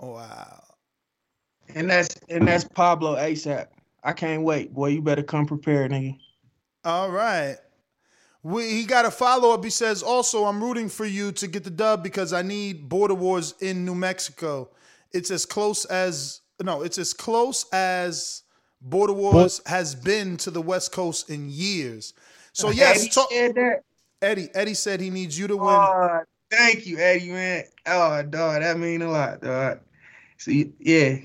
Wow. 0.00 0.62
And 1.74 1.88
that's 1.90 2.16
and 2.28 2.46
that's 2.46 2.64
Pablo 2.64 3.16
ASAP. 3.16 3.66
I 4.06 4.12
can't 4.12 4.44
wait, 4.44 4.72
boy. 4.72 4.90
You 4.90 5.02
better 5.02 5.24
come 5.24 5.46
prepared, 5.46 5.90
nigga. 5.90 6.16
All 6.84 7.10
right. 7.10 7.56
We, 8.44 8.70
he 8.70 8.84
got 8.84 9.04
a 9.04 9.10
follow 9.10 9.52
up. 9.52 9.64
He 9.64 9.70
says, 9.70 10.04
also, 10.04 10.44
I'm 10.44 10.62
rooting 10.62 10.88
for 10.88 11.04
you 11.04 11.32
to 11.32 11.48
get 11.48 11.64
the 11.64 11.70
dub 11.70 12.04
because 12.04 12.32
I 12.32 12.42
need 12.42 12.88
border 12.88 13.16
wars 13.16 13.54
in 13.60 13.84
New 13.84 13.96
Mexico. 13.96 14.70
It's 15.12 15.32
as 15.32 15.44
close 15.44 15.84
as, 15.86 16.42
no, 16.62 16.82
it's 16.82 16.98
as 16.98 17.12
close 17.12 17.66
as 17.72 18.44
border 18.80 19.12
wars 19.12 19.60
has 19.66 19.96
been 19.96 20.36
to 20.36 20.52
the 20.52 20.62
West 20.62 20.92
Coast 20.92 21.28
in 21.28 21.48
years. 21.50 22.14
So, 22.52 22.70
yes, 22.70 23.00
Eddie 23.00 23.10
talk, 23.10 23.32
said 23.32 23.54
that? 23.56 23.82
Eddie, 24.22 24.48
Eddie 24.54 24.74
said 24.74 25.00
he 25.00 25.10
needs 25.10 25.36
you 25.36 25.48
to 25.48 25.56
win. 25.56 25.66
Oh, 25.68 26.20
thank 26.52 26.86
you, 26.86 26.98
Eddie, 26.98 27.32
man. 27.32 27.64
Oh, 27.86 28.22
dog, 28.22 28.62
that 28.62 28.78
mean 28.78 29.02
a 29.02 29.10
lot, 29.10 29.40
dog. 29.40 29.80
See, 30.38 30.72
yeah, 30.78 31.16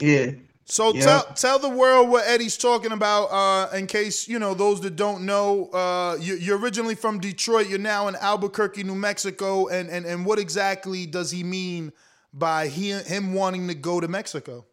yeah. 0.00 0.30
So 0.66 0.94
Yeah. 0.94 1.04
tell 1.04 1.24
tell 1.34 1.58
the 1.58 1.68
world 1.68 2.08
what 2.08 2.26
Eddie's 2.26 2.56
talking 2.56 2.92
about. 2.92 3.26
Uh, 3.26 3.76
in 3.76 3.86
case 3.86 4.26
you 4.26 4.38
know 4.38 4.54
those 4.54 4.80
that 4.80 4.96
don't 4.96 5.26
know, 5.26 5.66
uh, 5.66 6.16
you, 6.18 6.36
you're 6.36 6.58
originally 6.58 6.94
from 6.94 7.18
Detroit. 7.20 7.68
You're 7.68 7.78
now 7.78 8.08
in 8.08 8.16
Albuquerque, 8.16 8.82
New 8.82 8.94
Mexico, 8.94 9.68
and 9.68 9.90
and 9.90 10.06
and 10.06 10.24
what 10.24 10.38
exactly 10.38 11.04
does 11.06 11.30
he 11.30 11.44
mean 11.44 11.92
by 12.32 12.68
he, 12.68 12.90
him 12.92 13.34
wanting 13.34 13.68
to 13.68 13.74
go 13.74 14.00
to 14.00 14.08
Mexico 14.08 14.64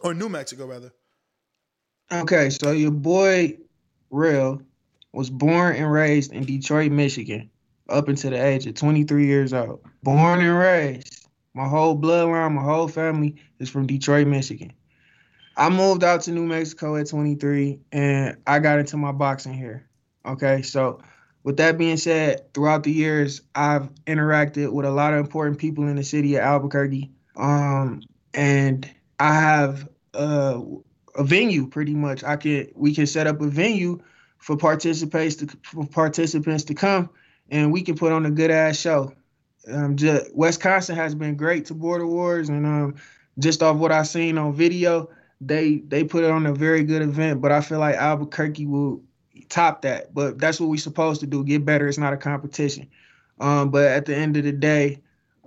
or 0.00 0.12
New 0.12 0.28
Mexico 0.28 0.66
rather? 0.66 0.92
Okay, 2.12 2.50
so 2.50 2.72
your 2.72 2.90
boy 2.90 3.56
Real 4.10 4.60
was 5.12 5.30
born 5.30 5.76
and 5.76 5.90
raised 5.90 6.32
in 6.32 6.44
Detroit, 6.44 6.92
Michigan, 6.92 7.50
up 7.88 8.08
until 8.08 8.30
the 8.30 8.44
age 8.44 8.66
of 8.66 8.74
23 8.74 9.26
years 9.26 9.52
old. 9.52 9.80
Born 10.02 10.40
and 10.40 10.58
raised. 10.58 11.26
My 11.54 11.66
whole 11.66 11.96
bloodline, 11.98 12.52
my 12.54 12.62
whole 12.62 12.88
family 12.88 13.36
is 13.58 13.68
from 13.68 13.86
Detroit, 13.86 14.26
Michigan. 14.26 14.72
I 15.60 15.68
moved 15.68 16.02
out 16.02 16.22
to 16.22 16.30
New 16.30 16.46
Mexico 16.46 16.96
at 16.96 17.06
23 17.06 17.80
and 17.92 18.38
I 18.46 18.60
got 18.60 18.78
into 18.78 18.96
my 18.96 19.12
boxing 19.12 19.52
here. 19.52 19.86
Okay, 20.24 20.62
so 20.62 21.02
with 21.42 21.58
that 21.58 21.76
being 21.76 21.98
said, 21.98 22.54
throughout 22.54 22.82
the 22.82 22.90
years, 22.90 23.42
I've 23.54 23.94
interacted 24.06 24.72
with 24.72 24.86
a 24.86 24.90
lot 24.90 25.12
of 25.12 25.20
important 25.20 25.58
people 25.58 25.86
in 25.86 25.96
the 25.96 26.02
city 26.02 26.36
of 26.36 26.44
Albuquerque. 26.44 27.10
Um, 27.36 28.00
and 28.32 28.90
I 29.18 29.34
have 29.34 29.86
uh, 30.14 30.62
a 31.14 31.24
venue 31.24 31.66
pretty 31.66 31.94
much. 31.94 32.24
I 32.24 32.36
can 32.36 32.68
we 32.74 32.94
can 32.94 33.06
set 33.06 33.26
up 33.26 33.42
a 33.42 33.46
venue 33.46 34.00
for 34.38 34.56
participants 34.56 35.36
to 35.36 35.48
for 35.62 35.86
participants 35.86 36.64
to 36.64 36.74
come 36.74 37.10
and 37.50 37.70
we 37.70 37.82
can 37.82 37.96
put 37.96 38.12
on 38.12 38.24
a 38.24 38.30
good 38.30 38.50
ass 38.50 38.78
show. 38.78 39.12
Um, 39.70 39.96
just, 39.96 40.34
Wisconsin 40.34 40.96
has 40.96 41.14
been 41.14 41.36
great 41.36 41.66
to 41.66 41.74
Border 41.74 42.06
Wars, 42.06 42.48
and 42.48 42.64
um, 42.64 42.94
just 43.38 43.62
off 43.62 43.76
what 43.76 43.92
I've 43.92 44.08
seen 44.08 44.38
on 44.38 44.54
video, 44.54 45.10
they 45.40 45.78
they 45.88 46.04
put 46.04 46.24
it 46.24 46.30
on 46.30 46.46
a 46.46 46.54
very 46.54 46.84
good 46.84 47.02
event. 47.02 47.40
But 47.40 47.52
I 47.52 47.60
feel 47.60 47.78
like 47.78 47.96
Albuquerque 47.96 48.66
will 48.66 49.02
top 49.48 49.82
that. 49.82 50.12
But 50.14 50.38
that's 50.38 50.60
what 50.60 50.68
we're 50.68 50.76
supposed 50.76 51.20
to 51.20 51.26
do: 51.26 51.44
get 51.44 51.64
better. 51.64 51.88
It's 51.88 51.98
not 51.98 52.12
a 52.12 52.16
competition. 52.16 52.88
Um, 53.40 53.70
but 53.70 53.86
at 53.86 54.04
the 54.06 54.14
end 54.14 54.36
of 54.36 54.44
the 54.44 54.52
day, 54.52 54.98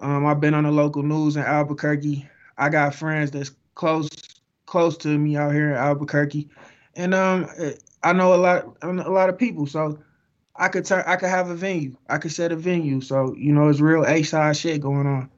um, 0.01 0.25
I've 0.25 0.39
been 0.39 0.53
on 0.55 0.63
the 0.63 0.71
local 0.71 1.03
news 1.03 1.35
in 1.35 1.43
Albuquerque. 1.43 2.27
I 2.57 2.69
got 2.69 2.95
friends 2.95 3.31
that's 3.31 3.51
close 3.75 4.09
close 4.65 4.97
to 4.97 5.17
me 5.17 5.37
out 5.37 5.53
here 5.53 5.71
in 5.71 5.77
Albuquerque, 5.77 6.49
and 6.95 7.13
um, 7.13 7.47
I 8.03 8.13
know 8.13 8.33
a 8.33 8.37
lot 8.37 8.77
a 8.81 8.91
lot 8.91 9.29
of 9.29 9.37
people. 9.37 9.67
So 9.67 9.99
I 10.55 10.67
could 10.67 10.85
turn 10.85 11.03
I 11.07 11.15
could 11.15 11.29
have 11.29 11.49
a 11.49 11.55
venue. 11.55 11.95
I 12.09 12.17
could 12.17 12.31
set 12.31 12.51
a 12.51 12.55
venue. 12.55 13.01
So, 13.01 13.33
you 13.37 13.53
know, 13.53 13.69
it's 13.69 13.79
real 13.79 14.05
A 14.05 14.23
side 14.23 14.57
shit 14.57 14.81
going 14.81 15.07
on. 15.07 15.29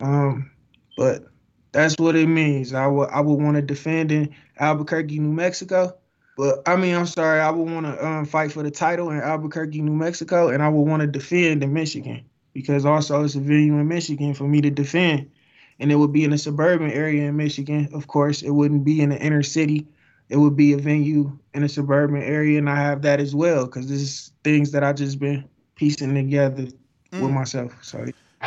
Um, 0.00 0.50
but 0.96 1.24
that's 1.72 1.96
what 1.98 2.16
it 2.16 2.26
means. 2.26 2.74
I 2.74 2.86
would 2.86 3.10
I 3.10 3.20
would 3.20 3.40
want 3.40 3.56
to 3.56 3.62
defend 3.62 4.12
in 4.12 4.34
Albuquerque, 4.58 5.18
New 5.18 5.32
Mexico. 5.32 5.96
But 6.36 6.62
I 6.66 6.76
mean, 6.76 6.94
I'm 6.94 7.06
sorry, 7.06 7.40
I 7.40 7.50
would 7.50 7.70
want 7.70 7.86
to 7.86 8.06
um, 8.06 8.24
fight 8.24 8.52
for 8.52 8.62
the 8.62 8.70
title 8.70 9.10
in 9.10 9.20
Albuquerque, 9.20 9.82
New 9.82 9.94
Mexico, 9.94 10.48
and 10.48 10.62
I 10.62 10.68
would 10.68 10.88
want 10.88 11.02
to 11.02 11.06
defend 11.06 11.62
in 11.62 11.72
Michigan 11.72 12.24
because 12.52 12.84
also 12.84 13.22
it's 13.24 13.34
a 13.34 13.40
venue 13.40 13.78
in 13.78 13.88
Michigan 13.88 14.34
for 14.34 14.44
me 14.44 14.60
to 14.62 14.70
defend. 14.70 15.30
And 15.78 15.90
it 15.90 15.96
would 15.96 16.12
be 16.12 16.24
in 16.24 16.32
a 16.32 16.38
suburban 16.38 16.90
area 16.90 17.28
in 17.28 17.36
Michigan. 17.36 17.88
Of 17.92 18.06
course, 18.06 18.42
it 18.42 18.50
wouldn't 18.50 18.84
be 18.84 19.00
in 19.00 19.10
the 19.10 19.18
inner 19.18 19.42
city. 19.42 19.86
It 20.28 20.36
would 20.36 20.56
be 20.56 20.72
a 20.72 20.76
venue 20.76 21.38
in 21.54 21.62
a 21.62 21.68
suburban 21.68 22.22
area, 22.22 22.58
and 22.58 22.70
I 22.70 22.76
have 22.76 23.02
that 23.02 23.20
as 23.20 23.34
well 23.34 23.66
because 23.66 23.88
this 23.88 24.00
is 24.00 24.32
things 24.44 24.72
that 24.72 24.84
I've 24.84 24.96
just 24.96 25.18
been 25.18 25.48
piecing 25.74 26.14
together 26.14 26.68
with 27.12 27.30
myself. 27.30 27.72
So 27.82 28.06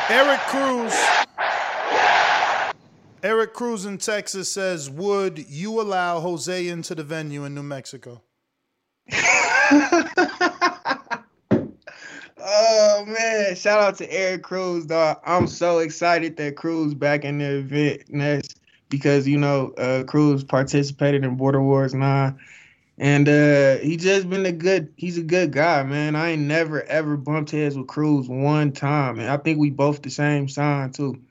Eric 0.09 0.39
Cruz. 0.47 1.22
Eric 3.23 3.53
Cruz 3.53 3.85
in 3.85 3.97
Texas 3.97 4.51
says, 4.51 4.89
"Would 4.89 5.49
you 5.49 5.79
allow 5.79 6.19
Jose 6.19 6.67
into 6.67 6.93
the 6.93 7.03
venue 7.03 7.45
in 7.45 7.55
New 7.55 7.63
Mexico?" 7.63 8.21
Oh 12.45 13.05
man! 13.05 13.55
Shout 13.55 13.79
out 13.79 13.97
to 13.99 14.13
Eric 14.13 14.43
Cruz, 14.43 14.85
dog. 14.85 15.17
I'm 15.25 15.47
so 15.47 15.79
excited 15.79 16.35
that 16.37 16.57
Cruz 16.57 16.93
back 16.93 17.23
in 17.23 17.37
the 17.37 17.59
event. 17.59 18.03
Ness, 18.09 18.49
because 18.89 19.25
you 19.25 19.37
know 19.37 19.71
uh, 19.77 20.03
Cruz 20.03 20.43
participated 20.43 21.23
in 21.23 21.37
Border 21.37 21.61
Wars 21.61 21.93
Nine, 21.93 22.37
and 22.97 23.29
uh, 23.29 23.77
he 23.77 23.95
just 23.95 24.29
been 24.29 24.45
a 24.45 24.51
good. 24.51 24.93
He's 24.97 25.17
a 25.17 25.23
good 25.23 25.53
guy, 25.53 25.83
man. 25.83 26.17
I 26.17 26.31
ain't 26.31 26.41
never 26.41 26.83
ever 26.83 27.15
bumped 27.15 27.51
heads 27.51 27.77
with 27.77 27.87
Cruz 27.87 28.27
one 28.27 28.73
time, 28.73 29.19
and 29.19 29.29
I 29.29 29.37
think 29.37 29.57
we 29.57 29.69
both 29.69 30.01
the 30.01 30.09
same 30.09 30.49
sign 30.49 30.91
too. 30.91 31.21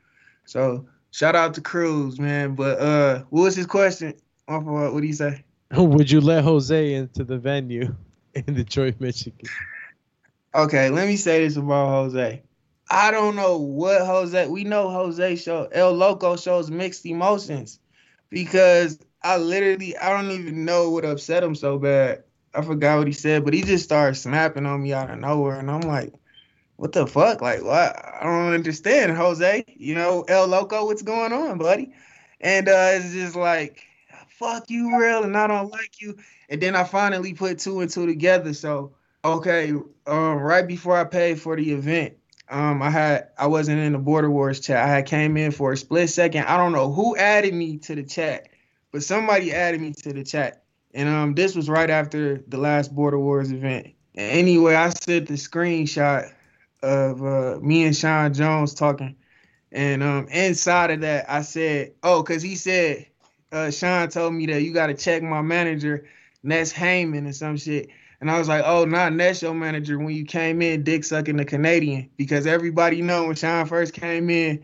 So 0.46 0.86
shout 1.12 1.36
out 1.36 1.54
to 1.54 1.60
Cruz, 1.60 2.18
man. 2.18 2.56
But 2.56 2.80
uh, 2.80 3.22
what 3.30 3.42
was 3.42 3.56
his 3.56 3.66
question? 3.66 4.14
Off 4.48 4.62
of 4.62 4.66
what? 4.66 4.94
Did 4.94 5.04
he 5.04 5.12
say? 5.12 5.44
Would 5.76 6.10
you 6.10 6.20
let 6.20 6.42
Jose 6.42 6.94
into 6.94 7.22
the 7.22 7.38
venue 7.38 7.94
in 8.34 8.54
Detroit, 8.54 8.96
Michigan? 8.98 9.48
Okay, 10.54 10.90
let 10.90 11.06
me 11.06 11.16
say 11.16 11.44
this 11.44 11.56
about 11.56 11.88
Jose. 11.88 12.42
I 12.90 13.10
don't 13.10 13.36
know 13.36 13.56
what 13.56 14.04
Jose. 14.04 14.48
We 14.48 14.64
know 14.64 14.90
Jose 14.90 15.36
show 15.36 15.68
El 15.72 15.92
Loco 15.92 16.36
shows 16.36 16.70
mixed 16.70 17.06
emotions 17.06 17.78
because 18.28 18.98
I 19.22 19.38
literally 19.38 19.96
I 19.96 20.10
don't 20.10 20.30
even 20.32 20.66
know 20.66 20.90
what 20.90 21.04
upset 21.04 21.42
him 21.42 21.54
so 21.54 21.78
bad. 21.78 22.24
I 22.54 22.60
forgot 22.60 22.98
what 22.98 23.06
he 23.06 23.14
said, 23.14 23.44
but 23.44 23.54
he 23.54 23.62
just 23.62 23.84
started 23.84 24.16
snapping 24.16 24.66
on 24.66 24.82
me 24.82 24.92
out 24.92 25.10
of 25.10 25.18
nowhere, 25.18 25.58
and 25.58 25.70
I'm 25.70 25.80
like, 25.80 26.12
"What 26.82 26.90
the 26.90 27.06
fuck? 27.06 27.40
Like, 27.40 27.62
what? 27.62 27.94
I 27.96 28.24
don't 28.24 28.54
understand, 28.54 29.16
Jose. 29.16 29.64
You 29.68 29.94
know, 29.94 30.24
El 30.26 30.48
Loco, 30.48 30.84
what's 30.86 31.02
going 31.02 31.32
on, 31.32 31.56
buddy?" 31.56 31.92
And 32.40 32.68
uh, 32.68 32.88
it's 32.94 33.12
just 33.12 33.36
like, 33.36 33.84
"Fuck 34.26 34.68
you, 34.68 34.98
real," 34.98 35.22
and 35.22 35.36
I 35.36 35.46
don't 35.46 35.70
like 35.70 36.00
you. 36.00 36.16
And 36.48 36.60
then 36.60 36.74
I 36.74 36.82
finally 36.82 37.34
put 37.34 37.60
two 37.60 37.82
and 37.82 37.88
two 37.88 38.04
together. 38.06 38.52
So, 38.52 38.96
okay, 39.24 39.70
um, 40.08 40.38
right 40.38 40.66
before 40.66 40.96
I 40.96 41.04
paid 41.04 41.40
for 41.40 41.54
the 41.54 41.70
event, 41.70 42.14
um, 42.48 42.82
I 42.82 42.90
had 42.90 43.28
I 43.38 43.46
wasn't 43.46 43.78
in 43.78 43.92
the 43.92 44.00
Border 44.00 44.28
Wars 44.28 44.58
chat. 44.58 44.84
I 44.84 44.88
had 44.88 45.06
came 45.06 45.36
in 45.36 45.52
for 45.52 45.70
a 45.70 45.76
split 45.76 46.10
second. 46.10 46.46
I 46.46 46.56
don't 46.56 46.72
know 46.72 46.92
who 46.92 47.16
added 47.16 47.54
me 47.54 47.76
to 47.78 47.94
the 47.94 48.02
chat, 48.02 48.48
but 48.90 49.04
somebody 49.04 49.52
added 49.52 49.80
me 49.80 49.92
to 50.02 50.12
the 50.12 50.24
chat. 50.24 50.64
And 50.94 51.08
um, 51.08 51.34
this 51.34 51.54
was 51.54 51.68
right 51.68 51.90
after 51.90 52.38
the 52.48 52.58
last 52.58 52.92
Border 52.92 53.20
Wars 53.20 53.52
event. 53.52 53.94
And 54.16 54.32
anyway, 54.32 54.74
I 54.74 54.88
sent 54.88 55.28
the 55.28 55.34
screenshot 55.34 56.32
of 56.82 57.22
uh, 57.22 57.58
me 57.60 57.84
and 57.84 57.96
Sean 57.96 58.34
Jones 58.34 58.74
talking. 58.74 59.16
And 59.70 60.02
um, 60.02 60.28
inside 60.28 60.90
of 60.90 61.00
that, 61.00 61.30
I 61.30 61.42
said, 61.42 61.94
"Oh, 62.02 62.22
cause 62.22 62.42
he 62.42 62.56
said, 62.56 63.06
uh, 63.50 63.70
Sean 63.70 64.08
told 64.08 64.34
me 64.34 64.46
that 64.46 64.62
you 64.62 64.72
got 64.72 64.88
to 64.88 64.94
check 64.94 65.22
my 65.22 65.42
manager, 65.42 66.06
Ness 66.42 66.72
Heyman, 66.72 67.18
and 67.18 67.34
some 67.34 67.56
shit." 67.56 67.88
And 68.22 68.30
I 68.30 68.38
was 68.38 68.46
like, 68.46 68.62
oh, 68.64 68.84
not 68.84 69.12
Ness 69.12 69.42
your 69.42 69.52
manager 69.52 69.98
when 69.98 70.14
you 70.14 70.24
came 70.24 70.62
in, 70.62 70.84
dick 70.84 71.02
sucking 71.02 71.36
the 71.36 71.44
Canadian. 71.44 72.08
Because 72.16 72.46
everybody 72.46 73.02
know 73.02 73.26
when 73.26 73.34
Sean 73.34 73.66
first 73.66 73.94
came 73.94 74.30
in, 74.30 74.62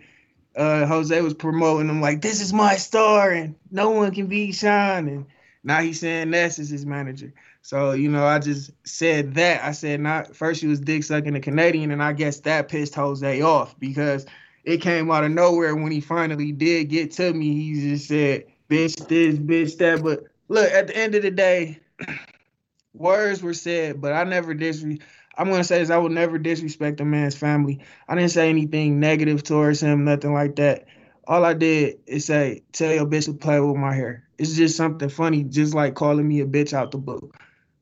uh, 0.54 0.86
Jose 0.86 1.20
was 1.20 1.34
promoting 1.34 1.88
him 1.88 2.00
like, 2.00 2.22
this 2.22 2.40
is 2.40 2.52
my 2.52 2.76
star 2.76 3.32
and 3.32 3.56
no 3.72 3.90
one 3.90 4.14
can 4.14 4.28
beat 4.28 4.52
Sean. 4.52 5.08
And 5.08 5.26
now 5.64 5.80
he's 5.80 5.98
saying 5.98 6.30
Ness 6.30 6.60
is 6.60 6.70
his 6.70 6.86
manager. 6.86 7.32
So, 7.62 7.92
you 7.92 8.08
know, 8.08 8.24
I 8.24 8.38
just 8.38 8.70
said 8.84 9.34
that. 9.34 9.62
I 9.62 9.72
said 9.72 10.00
not 10.00 10.34
first 10.34 10.60
he 10.60 10.66
was 10.66 10.80
dick 10.80 11.04
sucking 11.04 11.34
the 11.34 11.40
Canadian, 11.40 11.90
and 11.90 12.02
I 12.02 12.12
guess 12.12 12.40
that 12.40 12.68
pissed 12.68 12.94
Jose 12.94 13.42
off 13.42 13.78
because 13.78 14.26
it 14.64 14.78
came 14.78 15.10
out 15.10 15.24
of 15.24 15.32
nowhere 15.32 15.74
when 15.74 15.92
he 15.92 16.00
finally 16.00 16.52
did 16.52 16.88
get 16.88 17.12
to 17.12 17.32
me. 17.32 17.52
He 17.54 17.90
just 17.90 18.08
said, 18.08 18.44
bitch 18.68 19.06
this, 19.08 19.36
bitch 19.38 19.76
that. 19.78 20.02
But 20.02 20.24
look, 20.48 20.70
at 20.70 20.88
the 20.88 20.96
end 20.96 21.14
of 21.14 21.22
the 21.22 21.30
day, 21.30 21.80
words 22.94 23.42
were 23.42 23.54
said, 23.54 24.00
but 24.00 24.12
I 24.12 24.24
never 24.24 24.54
disre. 24.54 25.00
I'm 25.36 25.50
gonna 25.50 25.64
say 25.64 25.78
this: 25.78 25.90
I 25.90 25.98
will 25.98 26.08
never 26.08 26.38
disrespect 26.38 27.00
a 27.00 27.04
man's 27.04 27.36
family. 27.36 27.80
I 28.08 28.14
didn't 28.14 28.30
say 28.30 28.48
anything 28.48 28.98
negative 28.98 29.42
towards 29.42 29.82
him, 29.82 30.04
nothing 30.04 30.32
like 30.32 30.56
that. 30.56 30.86
All 31.26 31.44
I 31.44 31.54
did 31.54 31.98
is 32.06 32.24
say, 32.24 32.62
"Tell 32.72 32.92
your 32.92 33.06
bitch 33.06 33.26
to 33.26 33.34
play 33.34 33.60
with 33.60 33.76
my 33.76 33.94
hair." 33.94 34.24
It's 34.38 34.54
just 34.54 34.76
something 34.76 35.08
funny, 35.08 35.44
just 35.44 35.74
like 35.74 35.94
calling 35.94 36.26
me 36.26 36.40
a 36.40 36.46
bitch 36.46 36.72
out 36.72 36.90
the 36.90 36.98
blue. 36.98 37.30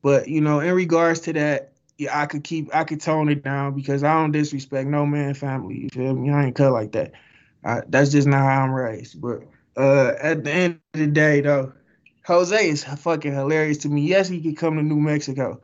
But 0.07 0.29
you 0.29 0.41
know, 0.41 0.61
in 0.61 0.73
regards 0.73 1.19
to 1.23 1.33
that, 1.33 1.73
yeah, 1.99 2.17
I 2.17 2.27
could 2.27 2.45
keep, 2.45 2.73
I 2.73 2.85
could 2.85 3.01
tone 3.01 3.29
it 3.29 3.43
down 3.43 3.75
because 3.75 4.05
I 4.05 4.15
don't 4.15 4.31
disrespect 4.31 4.87
no 4.87 5.05
man 5.05 5.35
family. 5.35 5.81
You 5.81 5.89
feel 5.89 6.15
me? 6.15 6.31
I 6.31 6.45
ain't 6.45 6.55
cut 6.55 6.71
like 6.71 6.93
that. 6.93 7.11
I, 7.65 7.83
that's 7.89 8.13
just 8.13 8.29
not 8.29 8.39
how 8.39 8.63
I'm 8.63 8.73
raised. 8.73 9.21
But 9.21 9.43
uh, 9.77 10.13
at 10.23 10.45
the 10.45 10.53
end 10.53 10.81
of 10.95 11.01
the 11.01 11.09
day, 11.09 11.41
though, 11.41 11.73
Jose 12.25 12.69
is 12.69 12.85
fucking 12.85 13.35
hilarious 13.35 13.79
to 13.79 13.89
me. 13.89 14.03
Yes, 14.03 14.29
he 14.29 14.41
could 14.41 14.57
come 14.57 14.77
to 14.77 14.83
New 14.85 15.01
Mexico. 15.01 15.61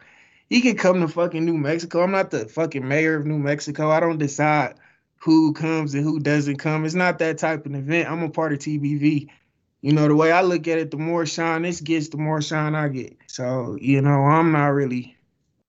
He 0.49 0.61
could 0.61 0.77
come 0.77 1.03
to 1.03 1.07
fucking 1.07 1.45
New 1.45 1.57
Mexico. 1.57 2.03
I'm 2.03 2.11
not 2.11 2.33
the 2.33 2.49
fucking 2.49 2.89
mayor 2.89 3.15
of 3.15 3.27
New 3.27 3.39
Mexico. 3.39 3.91
I 3.91 4.01
don't 4.01 4.19
decide 4.19 4.75
who 5.19 5.53
comes 5.53 5.95
and 5.95 6.03
who 6.03 6.19
doesn't 6.19 6.57
come. 6.57 6.85
It's 6.85 6.97
not 6.97 7.21
that 7.21 7.39
type 7.39 7.65
of 7.65 7.77
event. 7.77 8.11
I'm 8.11 8.25
a 8.25 8.29
part 8.29 8.53
of 8.53 8.59
TBV. 8.59 9.29
You 9.83 9.93
know, 9.93 10.07
the 10.07 10.15
way 10.15 10.31
I 10.31 10.43
look 10.43 10.69
at 10.69 10.79
it, 10.79 10.93
the 10.93 10.97
more 10.97 11.27
shine 11.27 11.63
this 11.63 11.81
gets, 11.81 12.09
the 12.09 12.17
more 12.17 12.41
shine 12.41 12.77
I 12.77 12.89
get. 12.89 13.17
So, 13.27 13.77
you 13.81 14.01
know, 14.01 14.23
I'm 14.23 14.53
not 14.53 14.69
really 14.69 15.17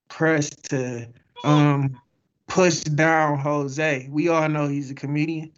pressed 0.08 0.70
to 0.70 1.08
um 1.44 2.00
push 2.48 2.82
down 2.82 3.40
Jose. 3.40 4.08
We 4.12 4.30
all 4.30 4.48
know 4.48 4.68
he's 4.68 4.92
a 4.92 4.94
comedian. 4.94 5.52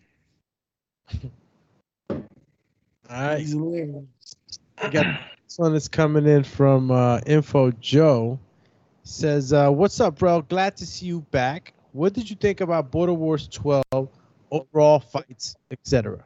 All 2.09 2.17
right. 3.09 3.39
He's 3.39 3.51
hilarious. 3.51 4.05
We 4.81 4.89
got 4.89 5.05
this 5.43 5.57
one 5.57 5.73
that's 5.73 5.87
coming 5.89 6.25
in 6.25 6.43
from 6.43 6.91
uh, 6.91 7.19
Info 7.25 7.71
Joe. 7.71 8.39
Says, 9.03 9.53
uh, 9.53 9.69
"What's 9.69 9.99
up, 9.99 10.17
bro? 10.17 10.41
Glad 10.41 10.77
to 10.77 10.85
see 10.85 11.05
you 11.05 11.21
back. 11.29 11.73
What 11.91 12.13
did 12.13 12.29
you 12.29 12.35
think 12.35 12.61
about 12.61 12.89
Border 12.89 13.13
Wars 13.13 13.47
12 13.49 13.83
overall 14.49 14.99
fights, 14.99 15.55
etc.?" 15.69 16.25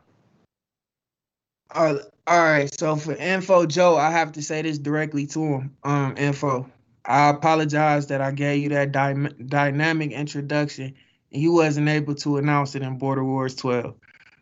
Uh, 1.72 1.96
all 2.28 2.44
right. 2.44 2.74
So 2.80 2.96
for 2.96 3.16
Info 3.16 3.66
Joe, 3.66 3.96
I 3.98 4.12
have 4.12 4.32
to 4.34 4.42
say 4.42 4.62
this 4.62 4.78
directly 4.78 5.28
to 5.28 5.44
him. 5.44 5.76
Um, 5.84 6.16
Info, 6.18 6.70
I 7.06 7.30
apologize 7.30 8.08
that 8.08 8.22
I 8.22 8.32
gave 8.32 8.64
you 8.64 8.70
that 8.70 8.92
dy- 8.92 9.44
dynamic 9.46 10.12
introduction 10.12 10.96
and 11.32 11.42
you 11.42 11.54
wasn't 11.54 11.90
able 11.90 12.16
to 12.16 12.38
announce 12.38 12.76
it 12.76 12.82
in 12.82 12.98
Border 12.98 13.24
Wars 13.24 13.56
12. 13.56 13.96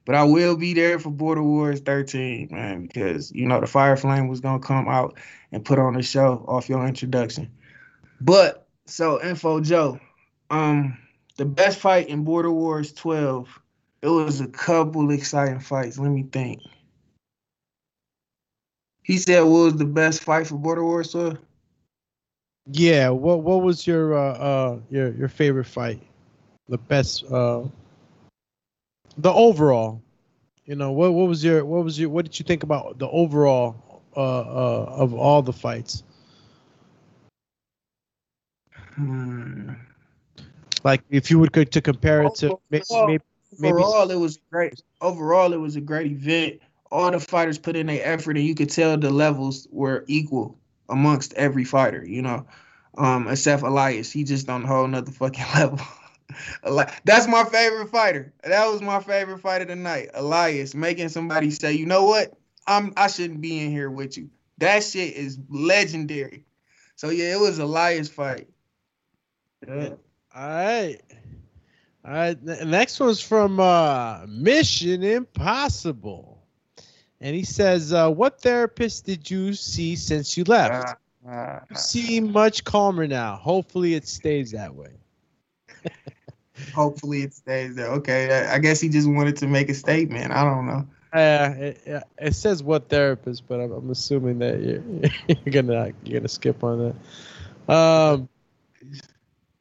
But 0.05 0.15
I 0.15 0.23
will 0.23 0.55
be 0.55 0.73
there 0.73 0.99
for 0.99 1.09
Border 1.09 1.43
Wars 1.43 1.81
13, 1.81 2.47
man, 2.51 2.85
because 2.85 3.31
you 3.33 3.45
know 3.45 3.59
the 3.59 3.67
Fire 3.67 3.97
Flame 3.97 4.29
was 4.29 4.39
gonna 4.39 4.59
come 4.59 4.87
out 4.87 5.17
and 5.51 5.65
put 5.65 5.79
on 5.79 5.97
a 5.97 6.01
show 6.01 6.45
off 6.47 6.69
your 6.69 6.87
introduction. 6.87 7.51
But 8.21 8.67
so 8.85 9.21
Info 9.21 9.59
Joe, 9.59 9.99
um, 10.49 10.97
the 11.35 11.45
best 11.45 11.79
fight 11.79 12.07
in 12.07 12.23
Border 12.23 12.51
Wars 12.51 12.93
12, 12.93 13.59
it 14.01 14.07
was 14.07 14.39
a 14.39 14.47
couple 14.47 15.11
exciting 15.11 15.59
fights. 15.59 15.99
Let 15.99 16.11
me 16.11 16.23
think. 16.23 16.61
He 19.07 19.17
said 19.17 19.39
what 19.39 19.63
was 19.63 19.77
the 19.77 19.85
best 19.85 20.21
fight 20.21 20.47
for 20.47 20.55
Border 20.57 20.83
Wars 20.83 21.11
12? 21.13 21.37
Yeah. 22.69 23.07
What 23.09 23.39
What 23.41 23.61
was 23.61 23.87
your 23.87 24.13
uh, 24.13 24.33
uh 24.33 24.79
your 24.89 25.13
your 25.13 25.29
favorite 25.29 25.63
fight? 25.63 26.01
The 26.67 26.77
best 26.77 27.23
uh 27.31 27.63
the 29.17 29.31
overall. 29.31 30.01
You 30.65 30.75
know 30.75 30.91
what 30.91 31.13
what 31.13 31.29
was 31.29 31.41
your 31.41 31.63
what 31.63 31.85
was 31.85 31.97
your 31.97 32.09
what 32.09 32.25
did 32.25 32.37
you 32.37 32.43
think 32.43 32.63
about 32.63 32.99
the 32.99 33.07
overall 33.07 34.03
uh 34.17 34.39
uh 34.39 34.85
of 34.97 35.13
all 35.13 35.41
the 35.41 35.53
fights? 35.53 36.03
Hmm. 38.95 39.71
Like 40.83 41.01
if 41.09 41.31
you 41.31 41.39
would 41.39 41.53
go 41.53 41.63
to 41.63 41.81
compare 41.81 42.23
it 42.23 42.35
to 42.35 42.57
Overall, 42.89 43.07
maybe, 43.07 43.23
maybe 43.57 43.69
overall, 43.69 44.11
it 44.11 44.19
was 44.19 44.37
great. 44.51 44.81
Overall, 44.99 45.53
it 45.53 45.61
was 45.61 45.77
a 45.77 45.81
great 45.81 46.11
event. 46.11 46.59
All 46.91 47.11
the 47.11 47.19
fighters 47.19 47.57
put 47.57 47.75
in 47.75 47.87
their 47.87 48.05
effort, 48.05 48.37
and 48.37 48.45
you 48.45 48.55
could 48.55 48.69
tell 48.69 48.97
the 48.97 49.09
levels 49.09 49.67
were 49.71 50.03
equal 50.07 50.57
amongst 50.89 51.33
every 51.33 51.63
fighter. 51.63 52.05
You 52.05 52.21
know, 52.21 52.47
um, 52.97 53.27
except 53.27 53.63
Elias, 53.63 54.11
he 54.11 54.23
just 54.23 54.49
on 54.49 54.63
a 54.63 54.67
whole 54.67 54.87
nother 54.87 55.11
fucking 55.11 55.45
level. 55.55 55.79
Eli- 56.65 56.91
That's 57.05 57.27
my 57.27 57.43
favorite 57.45 57.89
fighter. 57.89 58.33
That 58.43 58.67
was 58.67 58.81
my 58.81 58.99
favorite 59.01 59.39
fight 59.39 59.61
of 59.61 59.67
the 59.69 59.75
night. 59.75 60.09
Elias 60.13 60.75
making 60.75 61.09
somebody 61.09 61.51
say, 61.51 61.73
"You 61.73 61.85
know 61.85 62.05
what? 62.05 62.33
I'm 62.67 62.93
I 62.97 63.07
shouldn't 63.07 63.41
be 63.41 63.59
in 63.59 63.71
here 63.71 63.89
with 63.89 64.17
you." 64.17 64.29
That 64.59 64.83
shit 64.83 65.13
is 65.15 65.37
legendary. 65.49 66.45
So 66.95 67.09
yeah, 67.09 67.35
it 67.35 67.39
was 67.39 67.59
Elias 67.59 68.09
fight. 68.09 68.49
Yeah. 69.67 69.89
All 70.35 70.47
right. 70.49 71.01
All 72.05 72.11
right. 72.13 72.41
Next 72.43 72.99
one's 72.99 73.21
from 73.21 73.59
uh, 73.59 74.25
Mission 74.27 75.03
Impossible. 75.03 76.36
And 77.19 77.35
he 77.35 77.43
says, 77.43 77.93
uh, 77.93 78.09
What 78.09 78.41
therapist 78.41 79.05
did 79.05 79.29
you 79.29 79.53
see 79.53 79.95
since 79.95 80.37
you 80.37 80.43
left? 80.43 80.97
Uh, 81.27 81.59
You 81.69 81.75
seem 81.75 82.31
much 82.31 82.63
calmer 82.63 83.07
now. 83.07 83.35
Hopefully 83.35 83.95
it 83.95 84.07
stays 84.07 84.51
that 84.51 84.73
way. 84.73 84.91
Hopefully 86.73 87.23
it 87.23 87.33
stays 87.33 87.75
there. 87.75 87.87
Okay, 87.87 88.47
I 88.47 88.59
guess 88.59 88.79
he 88.79 88.89
just 88.89 89.09
wanted 89.09 89.37
to 89.37 89.47
make 89.47 89.69
a 89.69 89.73
statement. 89.73 90.31
I 90.31 90.43
don't 90.43 90.65
know. 90.65 90.87
Uh, 91.13 91.53
it, 91.57 91.81
yeah, 91.87 92.03
it 92.19 92.35
says 92.35 92.61
what 92.61 92.89
therapist, 92.89 93.47
but 93.47 93.59
I'm, 93.59 93.71
I'm 93.71 93.89
assuming 93.89 94.39
that 94.39 94.59
you're, 94.61 94.83
you're 95.27 95.51
gonna 95.63 95.91
you're 96.03 96.19
gonna 96.19 96.27
skip 96.27 96.63
on 96.63 96.95
that. 97.67 97.73
Um, 97.73 98.29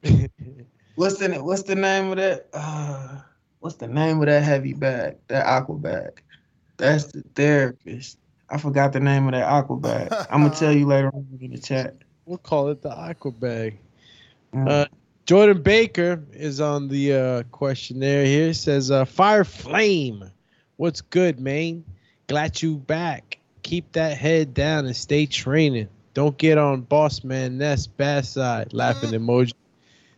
What's 0.94 1.18
the 1.18 1.28
what's 1.42 1.62
the 1.64 1.74
name 1.74 2.10
of 2.10 2.16
that? 2.16 2.48
Uh, 2.54 3.18
what's 3.60 3.76
the 3.76 3.86
name 3.86 4.20
of 4.20 4.26
that 4.26 4.42
heavy 4.42 4.72
bag? 4.72 5.16
That 5.28 5.44
aqua 5.46 5.76
bag? 5.76 6.22
That's 6.76 7.06
the 7.06 7.22
therapist. 7.34 8.18
I 8.48 8.58
forgot 8.58 8.92
the 8.92 9.00
name 9.00 9.26
of 9.26 9.32
that 9.32 9.44
aqua 9.44 9.76
bag. 9.76 10.12
I'm 10.30 10.42
gonna 10.42 10.54
tell 10.54 10.72
you 10.72 10.86
later 10.86 11.08
on 11.08 11.26
in 11.40 11.50
the 11.50 11.58
chat. 11.58 11.96
We'll 12.26 12.38
call 12.38 12.68
it 12.68 12.82
the 12.82 12.90
aqua 12.90 13.32
bag. 13.32 13.78
Uh, 14.54 14.86
Jordan 15.26 15.62
Baker 15.62 16.22
is 16.32 16.60
on 16.60 16.88
the 16.88 17.12
uh, 17.12 17.42
questionnaire 17.50 18.24
here. 18.24 18.48
He 18.48 18.52
says, 18.52 18.90
uh, 18.90 19.04
"Fire 19.04 19.44
Flame, 19.44 20.30
what's 20.76 21.00
good, 21.00 21.40
man? 21.40 21.84
Glad 22.28 22.62
you 22.62 22.76
back. 22.76 23.38
Keep 23.62 23.92
that 23.92 24.16
head 24.16 24.54
down 24.54 24.86
and 24.86 24.96
stay 24.96 25.26
training. 25.26 25.88
Don't 26.14 26.38
get 26.38 26.56
on 26.56 26.82
Boss 26.82 27.24
Man 27.24 27.58
Nest 27.58 27.96
bad 27.96 28.24
side. 28.24 28.72
Laughing 28.72 29.10
emoji. 29.10 29.52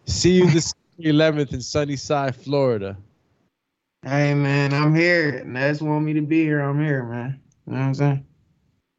See 0.07 0.33
you 0.33 0.51
this 0.51 0.75
11th 1.01 1.53
in 1.53 1.61
Sunnyside, 1.61 2.37
Florida. 2.37 2.97
Hey 4.05 4.33
man, 4.33 4.73
I'm 4.73 4.95
here. 4.95 5.43
Ness 5.45 5.83
want 5.83 6.05
me 6.05 6.13
to 6.13 6.21
be 6.21 6.45
here. 6.45 6.61
I'm 6.61 6.81
here, 6.81 7.03
man. 7.03 7.41
You 7.67 7.73
know 7.73 7.79
what 7.81 7.85
I'm 7.85 7.95
saying? 7.95 8.27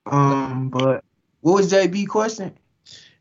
Um, 0.05 0.69
but 0.69 1.05
what 1.39 1.53
was 1.53 1.71
JB 1.71 2.07
question? 2.07 2.57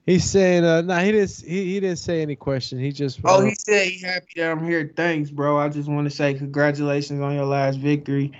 He's 0.04 0.24
saying, 0.24 0.64
uh, 0.64 0.80
nah, 0.80 0.98
he 1.00 1.12
didn't. 1.12 1.42
He, 1.46 1.74
he 1.74 1.80
didn't 1.80 1.98
say 1.98 2.20
any 2.20 2.34
question. 2.34 2.80
He 2.80 2.90
just. 2.90 3.20
Oh, 3.24 3.40
uh, 3.40 3.44
he 3.44 3.54
said 3.54 3.86
he 3.86 4.00
happy 4.04 4.26
that 4.36 4.50
I'm 4.50 4.64
here. 4.64 4.92
Thanks, 4.96 5.30
bro. 5.30 5.56
I 5.56 5.68
just 5.68 5.88
want 5.88 6.10
to 6.10 6.14
say 6.14 6.34
congratulations 6.34 7.20
on 7.20 7.34
your 7.34 7.44
last 7.44 7.78
victory. 7.78 8.32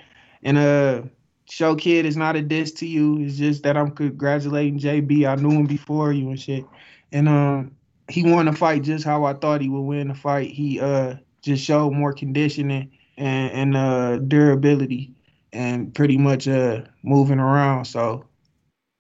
And 0.42 0.58
uh, 0.58 1.02
show 1.48 1.76
kid 1.76 2.06
is 2.06 2.16
not 2.16 2.34
a 2.34 2.42
diss 2.42 2.72
to 2.72 2.86
you. 2.86 3.20
It's 3.20 3.36
just 3.36 3.62
that 3.62 3.76
I'm 3.76 3.92
congratulating 3.92 4.80
JB. 4.80 5.28
I 5.28 5.36
knew 5.36 5.52
him 5.52 5.66
before 5.66 6.12
you 6.12 6.28
and 6.30 6.40
shit. 6.40 6.64
And 7.12 7.28
um, 7.28 7.76
he 8.08 8.24
won 8.24 8.46
the 8.46 8.52
fight 8.52 8.82
just 8.82 9.04
how 9.04 9.24
I 9.24 9.34
thought 9.34 9.60
he 9.60 9.68
would 9.68 9.82
win 9.82 10.08
the 10.08 10.14
fight. 10.14 10.50
He 10.50 10.80
uh 10.80 11.14
just 11.42 11.64
showed 11.64 11.92
more 11.92 12.12
conditioning 12.12 12.90
and 13.18 13.52
and 13.52 13.76
uh 13.76 14.16
durability 14.18 15.14
and 15.52 15.94
pretty 15.94 16.16
much 16.16 16.48
uh 16.48 16.82
moving 17.02 17.38
around. 17.38 17.84
So 17.84 18.24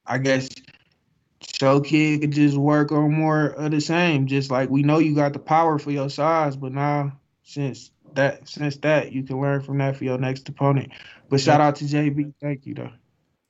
I 0.06 0.18
guess 0.18 0.48
Show 1.40 1.80
Kid 1.80 2.20
could 2.20 2.32
just 2.32 2.56
work 2.56 2.92
on 2.92 3.12
more 3.12 3.46
of 3.46 3.70
the 3.70 3.80
same. 3.80 4.26
Just 4.26 4.50
like 4.50 4.68
we 4.68 4.82
know 4.82 4.98
you 4.98 5.14
got 5.14 5.32
the 5.32 5.38
power 5.38 5.78
for 5.78 5.90
your 5.90 6.10
size, 6.10 6.56
but 6.56 6.72
now 6.72 7.12
since 7.44 7.90
that 8.14 8.48
since 8.48 8.76
that 8.78 9.12
you 9.12 9.22
can 9.22 9.40
learn 9.40 9.60
from 9.60 9.78
that 9.78 9.96
for 9.96 10.04
your 10.04 10.18
next 10.18 10.48
opponent. 10.48 10.90
But 11.28 11.40
shout 11.40 11.60
out 11.60 11.76
to 11.76 11.84
JB. 11.84 12.34
Thank 12.40 12.66
you 12.66 12.74
though. 12.74 12.90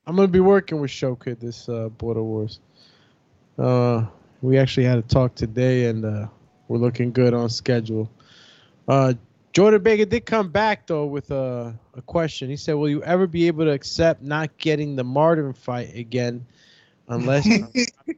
I'm 0.05 0.15
gonna 0.15 0.27
be 0.27 0.39
working 0.39 0.79
with 0.79 0.91
Showkid 0.91 1.39
this 1.39 1.67
uh, 1.67 1.89
Border 1.89 2.23
Wars. 2.23 2.59
Uh, 3.57 4.05
we 4.41 4.57
actually 4.57 4.85
had 4.85 4.97
a 4.97 5.03
talk 5.03 5.35
today, 5.35 5.85
and 5.85 6.05
uh, 6.05 6.27
we're 6.67 6.77
looking 6.77 7.11
good 7.11 7.33
on 7.33 7.49
schedule. 7.49 8.09
Uh, 8.87 9.13
Jordan 9.53 9.81
Baker 9.81 10.05
did 10.05 10.25
come 10.25 10.49
back 10.49 10.87
though 10.87 11.05
with 11.05 11.31
a, 11.31 11.77
a 11.95 12.01
question. 12.03 12.49
He 12.49 12.57
said, 12.57 12.73
"Will 12.73 12.89
you 12.89 13.03
ever 13.03 13.27
be 13.27 13.47
able 13.47 13.65
to 13.65 13.71
accept 13.71 14.21
not 14.21 14.55
getting 14.57 14.95
the 14.95 15.03
Martin 15.03 15.53
fight 15.53 15.95
again, 15.95 16.45
unless 17.07 17.47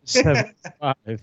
75?" 0.05 0.95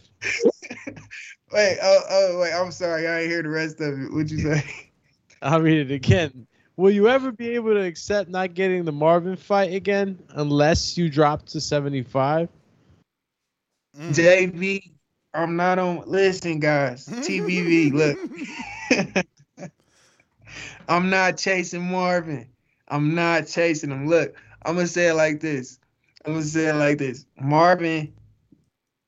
Wait, 1.51 1.79
oh, 1.83 2.01
oh, 2.11 2.41
wait. 2.41 2.53
I'm 2.53 2.71
sorry. 2.71 3.07
I 3.09 3.21
didn't 3.21 3.31
hear 3.31 3.43
the 3.43 3.49
rest 3.49 3.81
of 3.81 3.99
it. 3.99 4.13
What'd 4.13 4.31
you 4.31 4.41
say? 4.41 4.63
I'll 5.43 5.63
read 5.63 5.91
it 5.91 5.95
again. 5.95 6.47
Will 6.77 6.91
you 6.91 7.09
ever 7.09 7.33
be 7.33 7.51
able 7.51 7.73
to 7.73 7.81
accept 7.81 8.29
not 8.29 8.55
getting 8.55 8.85
the 8.85 8.93
Marvin 8.93 9.35
fight 9.37 9.73
again 9.73 10.19
unless 10.31 10.99
you 10.99 11.09
drop 11.09 11.47
to 11.47 11.61
75? 11.61 12.49
Mm. 13.97 14.11
JB, 14.11 14.93
I'm 15.33 15.57
not 15.57 15.79
on. 15.79 16.03
Listen, 16.07 16.61
guys. 16.61 17.07
TBV, 17.07 17.93
look. 17.93 19.25
I'm 20.89 21.11
not 21.11 21.37
chasing 21.37 21.91
Marvin. 21.91 22.49
I'm 22.89 23.15
not 23.15 23.47
chasing 23.47 23.91
him. 23.91 24.09
Look, 24.09 24.35
I'm 24.63 24.75
gonna 24.75 24.87
say 24.87 25.09
it 25.09 25.15
like 25.15 25.41
this. 25.41 25.79
I'm 26.25 26.33
gonna 26.33 26.45
say 26.45 26.69
it 26.69 26.75
like 26.75 26.99
this. 26.99 27.27
Marvin, 27.39 28.13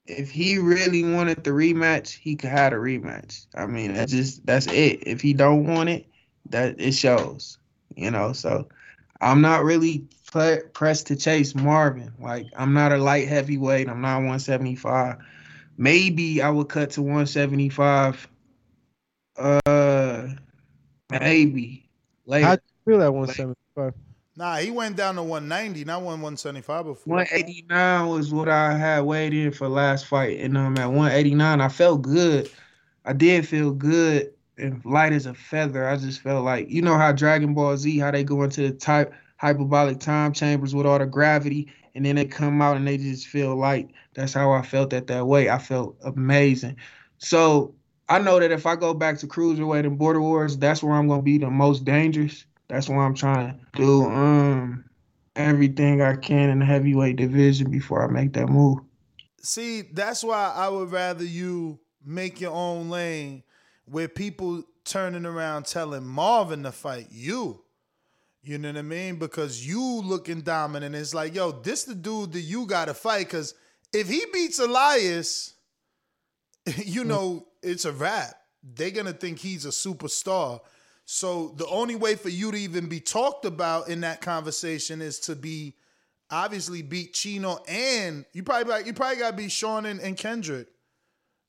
if 0.06 0.30
he 0.30 0.58
really 0.58 1.02
wanted 1.02 1.42
the 1.42 1.50
rematch, 1.50 2.10
he 2.18 2.36
could 2.36 2.50
have 2.50 2.72
a 2.72 2.76
rematch. 2.76 3.46
I 3.54 3.66
mean, 3.66 3.94
that's 3.94 4.12
just 4.12 4.44
that's 4.44 4.66
it. 4.66 5.02
If 5.06 5.20
he 5.20 5.32
don't 5.32 5.66
want 5.66 5.88
it, 5.88 6.06
that 6.50 6.80
it 6.80 6.92
shows. 6.92 7.58
You 7.96 8.10
know, 8.10 8.32
so 8.32 8.68
I'm 9.20 9.40
not 9.40 9.64
really 9.64 10.06
pre- 10.30 10.62
pressed 10.72 11.06
to 11.08 11.16
chase 11.16 11.54
Marvin. 11.54 12.12
Like 12.18 12.46
I'm 12.56 12.74
not 12.74 12.92
a 12.92 12.98
light 12.98 13.28
heavyweight. 13.28 13.88
I'm 13.88 14.00
not 14.00 14.16
175. 14.16 15.16
Maybe 15.78 16.42
I 16.42 16.50
would 16.50 16.68
cut 16.68 16.90
to 16.90 17.02
175. 17.02 18.28
Uh, 19.38 19.60
maybe 21.10 21.88
later. 22.26 22.46
How'd 22.46 22.60
you 22.86 22.92
feel 22.92 23.02
at 23.02 23.12
175? 23.12 23.94
Nah, 24.36 24.56
he 24.56 24.70
went 24.70 24.96
down 24.96 25.16
to 25.16 25.22
190, 25.22 25.84
not 25.84 26.02
175 26.02 26.84
before. 26.84 27.16
189 27.16 28.08
was 28.08 28.32
what 28.32 28.48
I 28.48 28.76
had 28.76 29.00
weighed 29.00 29.34
in 29.34 29.52
for 29.52 29.68
last 29.68 30.06
fight, 30.06 30.38
and 30.40 30.56
um, 30.56 30.78
at 30.78 30.86
189 30.86 31.60
I 31.60 31.68
felt 31.68 32.02
good. 32.02 32.50
I 33.04 33.12
did 33.12 33.46
feel 33.46 33.72
good 33.72 34.32
and 34.56 34.84
light 34.84 35.12
as 35.12 35.26
a 35.26 35.34
feather. 35.34 35.88
I 35.88 35.96
just 35.96 36.20
felt 36.20 36.44
like 36.44 36.70
you 36.70 36.80
know 36.80 36.96
how 36.96 37.12
Dragon 37.12 37.54
Ball 37.54 37.76
Z, 37.76 37.98
how 37.98 38.10
they 38.10 38.24
go 38.24 38.42
into 38.42 38.62
the 38.62 38.72
type 38.72 39.12
hyperbolic 39.36 39.98
time 40.00 40.32
chambers 40.32 40.74
with 40.74 40.86
all 40.86 40.98
the 40.98 41.06
gravity, 41.06 41.68
and 41.94 42.04
then 42.04 42.16
they 42.16 42.24
come 42.24 42.62
out 42.62 42.76
and 42.76 42.86
they 42.86 42.96
just 42.96 43.26
feel 43.26 43.56
light. 43.56 43.90
That's 44.14 44.32
how 44.32 44.52
I 44.52 44.62
felt 44.62 44.92
at 44.92 45.06
that 45.08 45.26
weight. 45.26 45.48
I 45.48 45.58
felt 45.58 45.96
amazing. 46.02 46.76
So 47.18 47.74
I 48.10 48.18
know 48.18 48.40
that 48.40 48.50
if 48.50 48.66
I 48.66 48.74
go 48.74 48.92
back 48.92 49.18
to 49.18 49.28
cruiserweight 49.28 49.86
and 49.86 49.96
border 49.96 50.20
wars, 50.20 50.58
that's 50.58 50.82
where 50.82 50.94
I'm 50.94 51.06
gonna 51.06 51.22
be 51.22 51.38
the 51.38 51.48
most 51.48 51.84
dangerous. 51.84 52.44
That's 52.68 52.88
why 52.88 53.04
I'm 53.04 53.14
trying 53.14 53.52
to 53.52 53.80
do 53.80 54.04
um 54.04 54.84
everything 55.36 56.02
I 56.02 56.16
can 56.16 56.50
in 56.50 56.58
the 56.58 56.64
heavyweight 56.64 57.16
division 57.16 57.70
before 57.70 58.02
I 58.02 58.10
make 58.10 58.32
that 58.32 58.48
move. 58.48 58.78
See, 59.42 59.82
that's 59.82 60.24
why 60.24 60.52
I 60.54 60.68
would 60.68 60.90
rather 60.90 61.24
you 61.24 61.78
make 62.04 62.40
your 62.40 62.52
own 62.52 62.90
lane 62.90 63.44
where 63.84 64.08
people 64.08 64.64
turning 64.84 65.24
around 65.24 65.66
telling 65.66 66.04
Marvin 66.04 66.64
to 66.64 66.72
fight 66.72 67.08
you. 67.10 67.62
You 68.42 68.58
know 68.58 68.70
what 68.70 68.78
I 68.78 68.82
mean? 68.82 69.16
Because 69.16 69.64
you 69.64 70.00
looking 70.02 70.40
dominant. 70.40 70.96
It's 70.96 71.14
like, 71.14 71.34
yo, 71.34 71.52
this 71.52 71.84
the 71.84 71.94
dude 71.94 72.32
that 72.32 72.40
you 72.40 72.66
gotta 72.66 72.94
fight. 72.94 73.28
Cause 73.28 73.54
if 73.92 74.08
he 74.08 74.24
beats 74.32 74.58
Elias, 74.58 75.54
you 76.76 77.04
know, 77.04 77.46
it's 77.62 77.84
a 77.84 77.92
wrap. 77.92 78.34
They're 78.62 78.90
gonna 78.90 79.12
think 79.12 79.38
he's 79.38 79.64
a 79.64 79.70
superstar. 79.70 80.60
So 81.04 81.54
the 81.56 81.66
only 81.66 81.96
way 81.96 82.14
for 82.14 82.28
you 82.28 82.50
to 82.52 82.56
even 82.58 82.86
be 82.88 83.00
talked 83.00 83.44
about 83.44 83.88
in 83.88 84.00
that 84.02 84.20
conversation 84.20 85.02
is 85.02 85.18
to 85.20 85.34
be 85.34 85.74
obviously 86.30 86.82
beat 86.82 87.12
Chino 87.14 87.58
and 87.66 88.24
you 88.32 88.42
probably 88.44 88.70
like, 88.72 88.86
you 88.86 88.92
probably 88.92 89.16
gotta 89.16 89.36
beat 89.36 89.50
Sean 89.50 89.86
and, 89.86 90.00
and 90.00 90.16
Kendrick. 90.16 90.68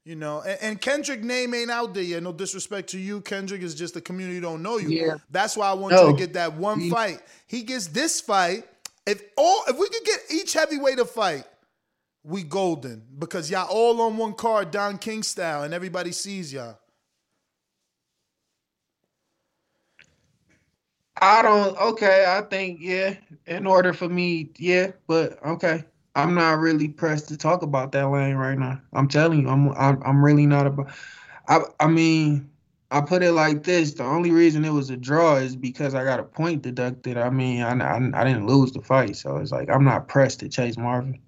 You 0.04 0.16
know, 0.16 0.42
and, 0.42 0.58
and 0.64 0.82
Kendrick 0.82 1.24
name 1.24 1.54
ain't 1.54 1.70
out 1.70 1.94
there 1.94 2.02
yet. 2.02 2.24
No 2.24 2.32
disrespect 2.32 2.90
to 2.90 2.98
you. 2.98 3.22
Kendrick 3.22 3.62
is 3.62 3.76
just 3.76 3.94
the 3.94 4.02
community 4.02 4.40
don't 4.40 4.64
know 4.64 4.78
you. 4.78 4.90
Yeah. 4.90 5.18
That's 5.30 5.56
why 5.56 5.70
I 5.70 5.74
want 5.74 5.94
No. 5.94 6.08
you 6.08 6.14
to 6.14 6.18
get 6.18 6.34
that 6.34 6.54
one 6.56 6.80
He- 6.80 6.90
fight. 6.90 7.22
He 7.46 7.62
gets 7.62 7.86
this 7.88 8.20
fight. 8.20 8.68
If 9.06 9.22
all 9.38 9.64
if 9.68 9.78
we 9.78 9.88
could 9.90 10.04
get 10.04 10.20
each 10.32 10.54
heavyweight 10.54 10.98
a 10.98 11.06
fight, 11.06 11.44
we 12.24 12.44
golden. 12.44 13.04
Because 13.18 13.50
y'all 13.50 13.68
all 13.70 14.02
on 14.02 14.18
one 14.18 14.34
card, 14.34 14.72
Don 14.72 14.98
King 14.98 15.24
style, 15.24 15.64
and 15.64 15.74
everybody 15.74 16.12
sees 16.12 16.54
y'all. 16.54 16.78
I 21.22 21.42
don't. 21.42 21.78
Okay, 21.78 22.26
I 22.28 22.42
think 22.42 22.80
yeah. 22.82 23.16
In 23.46 23.68
order 23.68 23.94
for 23.94 24.10
me, 24.10 24.50
yeah, 24.58 24.92
but 25.08 25.44
okay. 25.46 25.84
I'm 26.16 26.34
not 26.36 26.60
really 26.60 26.90
pressed 26.90 27.30
to 27.30 27.38
talk 27.38 27.62
about 27.62 27.94
that 27.94 28.10
lane 28.10 28.36
right 28.36 28.58
now. 28.58 28.82
I'm 28.94 29.08
telling 29.08 29.42
you, 29.42 29.48
I'm 29.48 29.72
I'm, 29.78 30.24
really 30.24 30.46
not 30.46 30.68
about. 30.68 30.92
I 31.48 31.62
I 31.80 31.88
mean, 31.88 32.50
I 32.90 33.02
put 33.02 33.24
it 33.24 33.32
like 33.32 33.64
this: 33.64 33.94
the 33.94 34.04
only 34.04 34.32
reason 34.32 34.66
it 34.66 34.74
was 34.74 34.90
a 34.90 34.98
draw 34.98 35.36
is 35.36 35.56
because 35.56 35.96
I 35.96 36.04
got 36.04 36.20
a 36.20 36.24
point 36.24 36.64
deducted. 36.64 37.18
I 37.18 37.30
mean, 37.30 37.62
I 37.62 37.72
I, 37.72 37.98
I 38.14 38.24
didn't 38.26 38.48
lose 38.48 38.74
the 38.74 38.82
fight, 38.82 39.16
so 39.16 39.38
it's 39.38 39.52
like 39.52 39.70
I'm 39.70 39.86
not 39.86 40.08
pressed 40.08 40.40
to 40.42 40.50
chase 40.50 40.78
Marvin. 40.78 41.20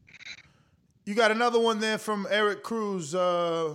You 1.06 1.16
got 1.16 1.32
another 1.32 1.60
one 1.60 1.80
there 1.80 1.98
from 1.98 2.28
Eric 2.30 2.64
Cruz. 2.64 3.14
Uh, 3.14 3.74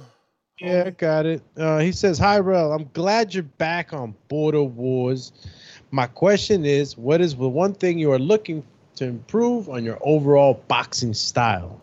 Yeah, 0.60 0.84
I 0.86 0.90
got 0.90 1.26
it. 1.26 1.42
Uh, 1.56 1.78
he 1.78 1.92
says, 1.92 2.18
Hi, 2.18 2.38
Rel. 2.38 2.72
I'm 2.72 2.88
glad 2.94 3.34
you're 3.34 3.42
back 3.42 3.92
on 3.92 4.14
Border 4.28 4.62
Wars. 4.62 5.32
My 5.90 6.06
question 6.06 6.64
is, 6.64 6.96
what 6.96 7.20
is 7.20 7.36
the 7.36 7.48
one 7.48 7.74
thing 7.74 7.98
you 7.98 8.12
are 8.12 8.18
looking 8.18 8.64
to 8.96 9.04
improve 9.04 9.68
on 9.68 9.84
your 9.84 9.98
overall 10.02 10.62
boxing 10.68 11.14
style? 11.14 11.80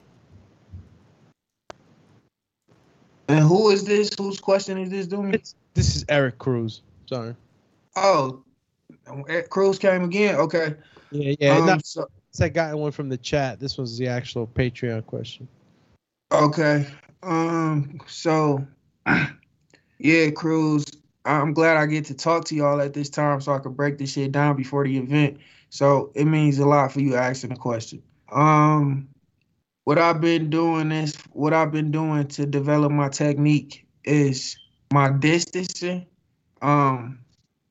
And 3.27 3.39
who 3.39 3.69
is 3.69 3.83
this? 3.85 4.11
Whose 4.17 4.39
question 4.39 4.77
is 4.77 4.89
this 4.89 5.07
doing? 5.07 5.31
This 5.73 5.95
is 5.95 6.05
Eric 6.09 6.37
Cruz. 6.37 6.81
Sorry. 7.07 7.35
Oh, 7.95 8.43
Ed 9.27 9.49
Cruz 9.49 9.79
came 9.79 10.03
again. 10.03 10.35
Okay. 10.35 10.75
Yeah, 11.11 11.35
yeah. 11.39 11.57
Um, 11.57 11.65
no, 11.65 11.77
so- 11.83 12.07
I 12.41 12.49
got 12.49 12.75
one 12.77 12.91
from 12.91 13.09
the 13.09 13.17
chat. 13.17 13.59
This 13.59 13.77
was 13.77 13.97
the 13.97 14.07
actual 14.07 14.47
Patreon 14.47 15.05
question. 15.05 15.47
Okay. 16.31 16.87
Um. 17.23 17.99
So, 18.07 18.65
yeah, 19.97 20.29
Cruz. 20.31 20.85
I'm 21.25 21.53
glad 21.53 21.77
I 21.77 21.87
get 21.87 22.05
to 22.05 22.13
talk 22.13 22.45
to 22.45 22.55
y'all 22.55 22.81
at 22.81 22.93
this 22.93 23.09
time 23.09 23.41
so 23.41 23.53
I 23.53 23.59
can 23.59 23.73
break 23.73 23.97
this 23.97 24.13
shit 24.13 24.31
down 24.31 24.55
before 24.55 24.83
the 24.83 24.97
event. 24.97 25.37
So 25.69 26.11
it 26.13 26.25
means 26.25 26.59
a 26.59 26.65
lot 26.65 26.91
for 26.91 26.99
you 26.99 27.15
asking 27.15 27.49
the 27.49 27.55
question. 27.55 28.03
Um, 28.31 29.09
what 29.85 29.97
I've 29.97 30.21
been 30.21 30.49
doing 30.49 30.91
is 30.91 31.15
what 31.31 31.53
I've 31.53 31.71
been 31.71 31.91
doing 31.91 32.27
to 32.29 32.45
develop 32.45 32.91
my 32.91 33.09
technique 33.09 33.87
is 34.03 34.57
my 34.93 35.09
distancing. 35.09 36.05
Um, 36.61 37.19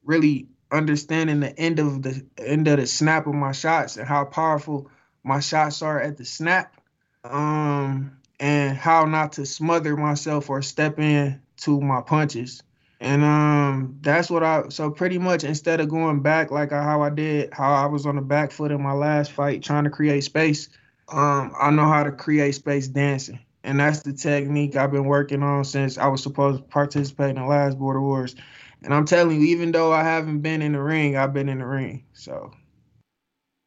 really 0.05 0.49
understanding 0.75 1.41
the 1.41 1.59
end 1.59 1.79
of 1.79 2.03
the 2.03 2.25
end 2.39 2.69
of 2.69 2.79
the 2.79 2.87
snap 2.87 3.27
of 3.27 3.35
my 3.35 3.53
shots 3.53 3.97
and 3.97 4.07
how 4.07 4.25
powerful 4.25 4.91
my 5.23 5.41
shots 5.41 5.83
are 5.83 6.01
at 6.01 6.17
the 6.17 6.25
snap. 6.25 6.81
Um, 7.25 8.19
and 8.41 8.77
how 8.77 9.05
not 9.05 9.33
to 9.33 9.47
smother 9.47 9.97
myself 9.97 10.51
or 10.51 10.63
step 10.63 10.99
in 10.99 11.41
to 11.59 11.81
my 11.81 12.01
punches. 12.01 12.63
And 13.01 13.23
um, 13.23 13.99
that's 14.01 14.31
what 14.31 14.43
I 14.43 14.69
so 14.69 14.91
pretty 14.91 15.19
much 15.19 15.45
instead 15.45 15.81
of 15.81 15.89
going 15.89 16.21
back 16.21 16.51
like 16.51 16.71
how 16.71 17.03
I 17.03 17.11
did, 17.11 17.53
how 17.53 17.73
I 17.73 17.87
was 17.87 18.07
on 18.07 18.17
the 18.17 18.23
back 18.23 18.51
foot 18.51 18.71
in 18.71 18.83
my 18.83 18.93
last 18.93 19.33
fight 19.33 19.63
trying 19.63 19.85
to 19.85 19.91
create 19.91 20.25
space, 20.25 20.69
um, 21.09 21.53
I 21.61 21.71
know 21.71 21.87
how 21.87 22.05
to 22.05 22.13
create 22.13 22.55
space 22.55 22.89
dancing. 22.89 23.41
And 23.63 23.81
that's 23.81 24.03
the 24.03 24.13
technique 24.13 24.77
I've 24.77 24.93
been 24.93 25.07
working 25.07 25.43
on 25.43 25.65
since 25.65 25.97
I 25.97 26.07
was 26.09 26.23
supposed 26.23 26.59
to 26.59 26.69
participate 26.69 27.31
in 27.31 27.37
the 27.37 27.47
last 27.47 27.79
Border 27.79 28.01
Wars. 28.01 28.37
And 28.85 28.93
I'm 28.93 29.07
telling 29.07 29.41
you, 29.41 29.47
even 29.47 29.73
though 29.73 29.93
I 29.93 30.03
haven't 30.05 30.41
been 30.41 30.61
in 30.61 30.73
the 30.73 30.83
ring, 30.83 31.17
I've 31.17 31.33
been 31.33 31.49
in 31.49 31.59
the 31.59 31.67
ring. 31.67 32.05
So 32.13 32.53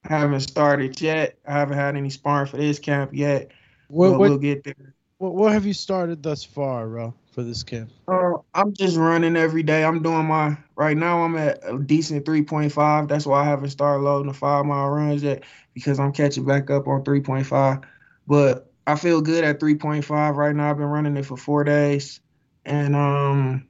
I 0.05 0.09
haven't 0.09 0.41
started 0.41 1.01
yet. 1.01 1.39
I 1.45 1.53
haven't 1.53 1.77
had 1.77 1.95
any 1.95 2.11
sparring 2.11 2.45
for 2.47 2.57
this 2.57 2.77
camp 2.77 3.11
yet. 3.13 3.49
What, 3.87 4.11
but 4.11 4.19
what, 4.19 4.29
we'll 4.29 4.37
get 4.37 4.63
there. 4.63 4.93
what, 5.17 5.33
what 5.33 5.53
have 5.53 5.65
you 5.65 5.73
started 5.73 6.21
thus 6.21 6.43
far, 6.43 6.87
bro, 6.87 7.15
for 7.31 7.41
this 7.41 7.63
camp? 7.63 7.89
Uh, 8.07 8.33
I'm 8.53 8.73
just 8.73 8.95
running 8.95 9.35
every 9.35 9.63
day. 9.63 9.83
I'm 9.83 10.03
doing 10.03 10.27
my 10.27 10.55
right 10.75 10.95
now. 10.95 11.23
I'm 11.23 11.35
at 11.35 11.61
a 11.63 11.79
decent 11.79 12.23
3.5. 12.23 13.07
That's 13.07 13.25
why 13.25 13.41
I 13.41 13.45
haven't 13.45 13.71
started 13.71 14.03
loading 14.03 14.27
the 14.27 14.37
five 14.37 14.65
mile 14.65 14.89
runs 14.89 15.23
yet 15.23 15.43
because 15.73 15.99
I'm 15.99 16.13
catching 16.13 16.45
back 16.45 16.69
up 16.69 16.87
on 16.87 17.03
3.5. 17.03 17.83
But 18.27 18.71
I 18.85 18.95
feel 18.95 19.21
good 19.21 19.43
at 19.43 19.59
3.5 19.59 20.35
right 20.35 20.55
now. 20.55 20.69
I've 20.69 20.77
been 20.77 20.85
running 20.85 21.17
it 21.17 21.25
for 21.25 21.37
four 21.37 21.63
days, 21.63 22.19
and 22.65 22.95
um, 22.95 23.67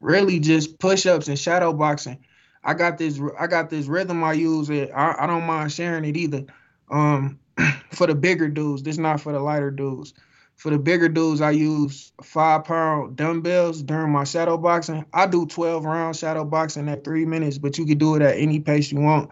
really 0.00 0.40
just 0.40 0.78
push 0.78 1.06
ups 1.06 1.28
and 1.28 1.38
shadow 1.38 1.72
boxing. 1.72 2.18
I 2.64 2.74
got 2.74 2.98
this. 2.98 3.20
I 3.38 3.46
got 3.46 3.70
this 3.70 3.86
rhythm 3.86 4.22
I 4.24 4.32
use. 4.34 4.70
It. 4.70 4.90
I, 4.94 5.14
I 5.20 5.26
don't 5.26 5.46
mind 5.46 5.72
sharing 5.72 6.04
it 6.04 6.16
either. 6.16 6.44
Um, 6.90 7.38
for 7.92 8.06
the 8.06 8.14
bigger 8.14 8.48
dudes, 8.48 8.82
this 8.82 8.98
not 8.98 9.20
for 9.20 9.32
the 9.32 9.40
lighter 9.40 9.70
dudes. 9.70 10.14
For 10.56 10.70
the 10.70 10.78
bigger 10.78 11.08
dudes, 11.08 11.40
I 11.40 11.52
use 11.52 12.12
five 12.20 12.64
pound 12.64 13.14
dumbbells 13.16 13.80
during 13.80 14.10
my 14.10 14.24
shadow 14.24 14.56
boxing. 14.56 15.04
I 15.12 15.26
do 15.26 15.46
12 15.46 15.84
round 15.84 16.16
shadow 16.16 16.44
boxing 16.44 16.88
at 16.88 17.04
three 17.04 17.24
minutes, 17.24 17.58
but 17.58 17.78
you 17.78 17.86
can 17.86 17.96
do 17.96 18.16
it 18.16 18.22
at 18.22 18.36
any 18.36 18.58
pace 18.58 18.90
you 18.90 19.00
want. 19.00 19.30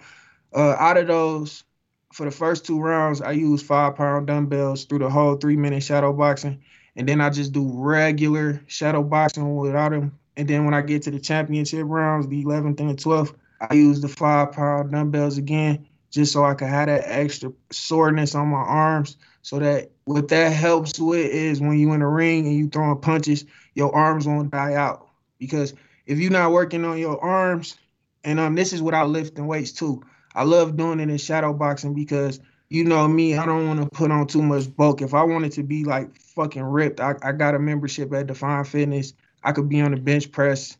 Uh, 0.55 0.76
out 0.78 0.97
of 0.97 1.09
those, 1.09 1.64
for 2.12 2.24
the 2.24 2.30
first 2.30 2.64
two 2.64 2.80
rounds, 2.80 3.20
I 3.20 3.32
use 3.32 3.60
five 3.60 3.97
pound 3.97 4.28
dumbbells 4.28 4.84
through 4.84 5.01
the 5.01 5.10
whole 5.10 5.34
three 5.34 5.56
minute 5.56 5.82
shadow 5.82 6.12
boxing. 6.12 6.62
And 6.94 7.09
then 7.09 7.20
I 7.20 7.30
just 7.30 7.52
do 7.52 7.68
regular 7.74 8.62
shadow 8.68 9.02
boxing 9.02 9.56
without 9.56 9.90
them. 9.90 10.18
And 10.36 10.48
then 10.48 10.64
when 10.64 10.74
I 10.74 10.82
get 10.82 11.02
to 11.02 11.10
the 11.10 11.20
championship 11.20 11.84
rounds, 11.86 12.28
the 12.28 12.44
11th 12.44 12.80
and 12.80 12.90
the 12.90 12.94
12th, 12.94 13.34
I 13.60 13.74
use 13.74 14.00
the 14.00 14.08
five 14.08 14.52
pound 14.52 14.92
dumbbells 14.92 15.38
again, 15.38 15.86
just 16.10 16.32
so 16.32 16.44
I 16.44 16.54
can 16.54 16.68
have 16.68 16.88
that 16.88 17.04
extra 17.06 17.52
soreness 17.70 18.34
on 18.34 18.48
my 18.48 18.58
arms. 18.58 19.16
So 19.42 19.58
that 19.60 19.92
what 20.04 20.28
that 20.28 20.52
helps 20.52 20.98
with 20.98 21.30
is 21.30 21.60
when 21.60 21.78
you 21.78 21.92
in 21.92 22.00
the 22.00 22.06
ring 22.06 22.46
and 22.46 22.56
you 22.56 22.68
throwing 22.68 23.00
punches, 23.00 23.44
your 23.74 23.94
arms 23.94 24.26
won't 24.26 24.50
die 24.50 24.74
out. 24.74 25.08
Because 25.38 25.74
if 26.06 26.18
you're 26.18 26.32
not 26.32 26.52
working 26.52 26.84
on 26.84 26.98
your 26.98 27.22
arms, 27.22 27.76
and 28.24 28.40
um, 28.40 28.56
this 28.56 28.72
is 28.72 28.82
without 28.82 29.08
lifting 29.08 29.46
weights 29.46 29.72
too. 29.72 30.02
I 30.34 30.42
love 30.42 30.76
doing 30.76 31.00
it 31.00 31.08
in 31.08 31.16
shadow 31.16 31.52
boxing 31.52 31.94
because 31.94 32.40
you 32.68 32.84
know 32.84 33.06
me, 33.06 33.36
I 33.36 33.46
don't 33.46 33.66
want 33.66 33.80
to 33.80 33.88
put 33.88 34.10
on 34.10 34.26
too 34.26 34.42
much 34.42 34.74
bulk. 34.76 35.00
If 35.00 35.14
I 35.14 35.22
wanted 35.22 35.52
to 35.52 35.62
be 35.62 35.84
like 35.84 36.16
fucking 36.18 36.62
ripped, 36.62 37.00
I, 37.00 37.14
I 37.22 37.32
got 37.32 37.54
a 37.54 37.58
membership 37.58 38.12
at 38.12 38.26
Defined 38.26 38.68
Fitness. 38.68 39.14
I 39.47 39.52
could 39.52 39.68
be 39.68 39.81
on 39.81 39.93
the 39.93 39.97
bench 39.97 40.32
press, 40.32 40.77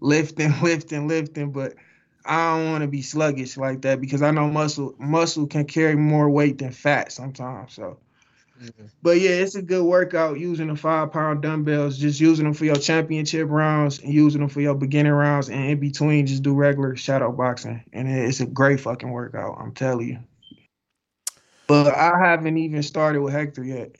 lifting, 0.00 0.54
lifting, 0.62 1.08
lifting, 1.08 1.52
but 1.52 1.74
I 2.26 2.54
don't 2.54 2.70
want 2.70 2.82
to 2.82 2.88
be 2.88 3.00
sluggish 3.00 3.56
like 3.56 3.80
that 3.82 3.98
because 4.00 4.20
I 4.20 4.30
know 4.30 4.46
muscle 4.48 4.94
muscle 4.98 5.46
can 5.46 5.64
carry 5.64 5.96
more 5.96 6.28
weight 6.28 6.58
than 6.58 6.70
fat 6.70 7.12
sometimes. 7.12 7.72
So, 7.72 7.98
mm-hmm. 8.62 8.86
but 9.02 9.18
yeah, 9.20 9.30
it's 9.30 9.54
a 9.54 9.62
good 9.62 9.84
workout 9.84 10.38
using 10.38 10.68
the 10.68 10.76
five 10.76 11.12
pound 11.12 11.40
dumbbells, 11.40 11.96
just 11.96 12.20
using 12.20 12.44
them 12.44 12.52
for 12.52 12.66
your 12.66 12.76
championship 12.76 13.48
rounds 13.48 14.00
and 14.00 14.12
using 14.12 14.42
them 14.42 14.50
for 14.50 14.60
your 14.60 14.74
beginning 14.74 15.12
rounds, 15.12 15.48
and 15.48 15.64
in 15.64 15.80
between, 15.80 16.26
just 16.26 16.42
do 16.42 16.52
regular 16.52 16.96
shadow 16.96 17.32
boxing, 17.32 17.82
and 17.94 18.06
it's 18.06 18.40
a 18.40 18.46
great 18.46 18.80
fucking 18.80 19.10
workout. 19.10 19.56
I'm 19.58 19.72
telling 19.72 20.08
you. 20.08 20.18
But 21.66 21.94
I 21.94 22.18
haven't 22.22 22.58
even 22.58 22.82
started 22.82 23.22
with 23.22 23.32
Hector 23.32 23.64
yet. 23.64 23.96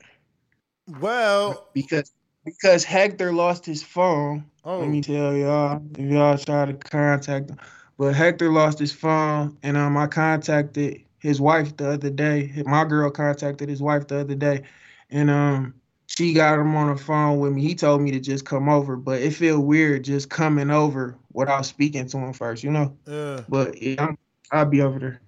Well, 1.01 1.69
because 1.73 2.13
because 2.45 2.85
Hector 2.85 3.33
lost 3.33 3.67
his 3.67 3.83
phone. 3.83 4.45
Oh. 4.65 4.81
Let 4.81 4.89
me 4.89 5.01
tell 5.01 5.35
y'all, 5.35 5.83
if 5.99 6.11
y'all 6.11 6.39
try 6.39 6.67
to 6.67 6.75
contact 6.75 7.51
him. 7.51 7.59
But 7.99 8.15
Hector 8.15 8.51
lost 8.51 8.79
his 8.79 8.93
phone, 8.93 9.59
and 9.63 9.77
um, 9.77 9.97
I 9.97 10.07
contacted 10.07 11.03
his 11.19 11.41
wife 11.41 11.77
the 11.77 11.93
other 11.93 12.11
day. 12.11 12.51
My 12.65 12.85
girl 12.85 13.11
contacted 13.11 13.69
his 13.69 13.83
wife 13.83 14.09
the 14.09 14.21
other 14.21 14.35
day, 14.35 14.63
and 15.11 15.29
um, 15.29 15.75
she 16.07 16.33
got 16.33 16.59
him 16.59 16.75
on 16.77 16.95
the 16.95 17.01
phone 17.01 17.41
with 17.41 17.53
me. 17.53 17.63
He 17.63 17.75
told 17.75 18.01
me 18.01 18.11
to 18.13 18.21
just 18.21 18.47
come 18.47 18.69
over, 18.69 18.97
but 18.97 19.21
it 19.21 19.33
feel 19.33 19.61
weird 19.61 20.05
just 20.05 20.31
coming 20.31 20.71
over 20.71 21.17
without 21.33 21.67
speaking 21.67 22.07
to 22.07 22.19
him 22.19 22.33
first, 22.33 22.65
you 22.65 22.71
know. 22.71 22.97
Yeah. 23.07 23.43
But 23.49 23.81
yeah, 23.81 24.03
I'm, 24.03 24.19
I'll 24.51 24.65
be 24.65 24.81
over 24.81 24.99
there. 24.99 25.21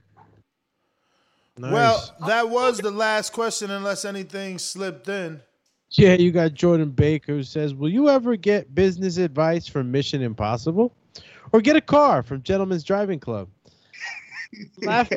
Nice. 1.59 1.73
Well, 1.73 2.17
that 2.27 2.49
was 2.49 2.79
the 2.79 2.91
last 2.91 3.35
question, 3.35 3.71
unless 3.71 4.07
anything 4.07 4.59
slipped 4.59 5.09
in. 5.09 5.43
Yeah, 5.93 6.15
you 6.15 6.31
got 6.33 6.55
Jordan 6.55 6.91
Baker 6.91 7.33
who 7.33 7.43
says, 7.43 7.75
"Will 7.75 7.91
you 7.91 8.09
ever 8.09 8.37
get 8.37 8.75
business 8.75 9.19
advice 9.19 9.67
from 9.67 9.91
Mission 9.91 10.23
Impossible, 10.23 10.95
or 11.53 11.61
get 11.61 11.77
a 11.77 11.81
car 11.81 12.23
from 12.23 12.43
Gentleman's 12.43 12.85
Driving 12.85 13.21
Club?" 13.21 13.49
Out. 14.87 15.09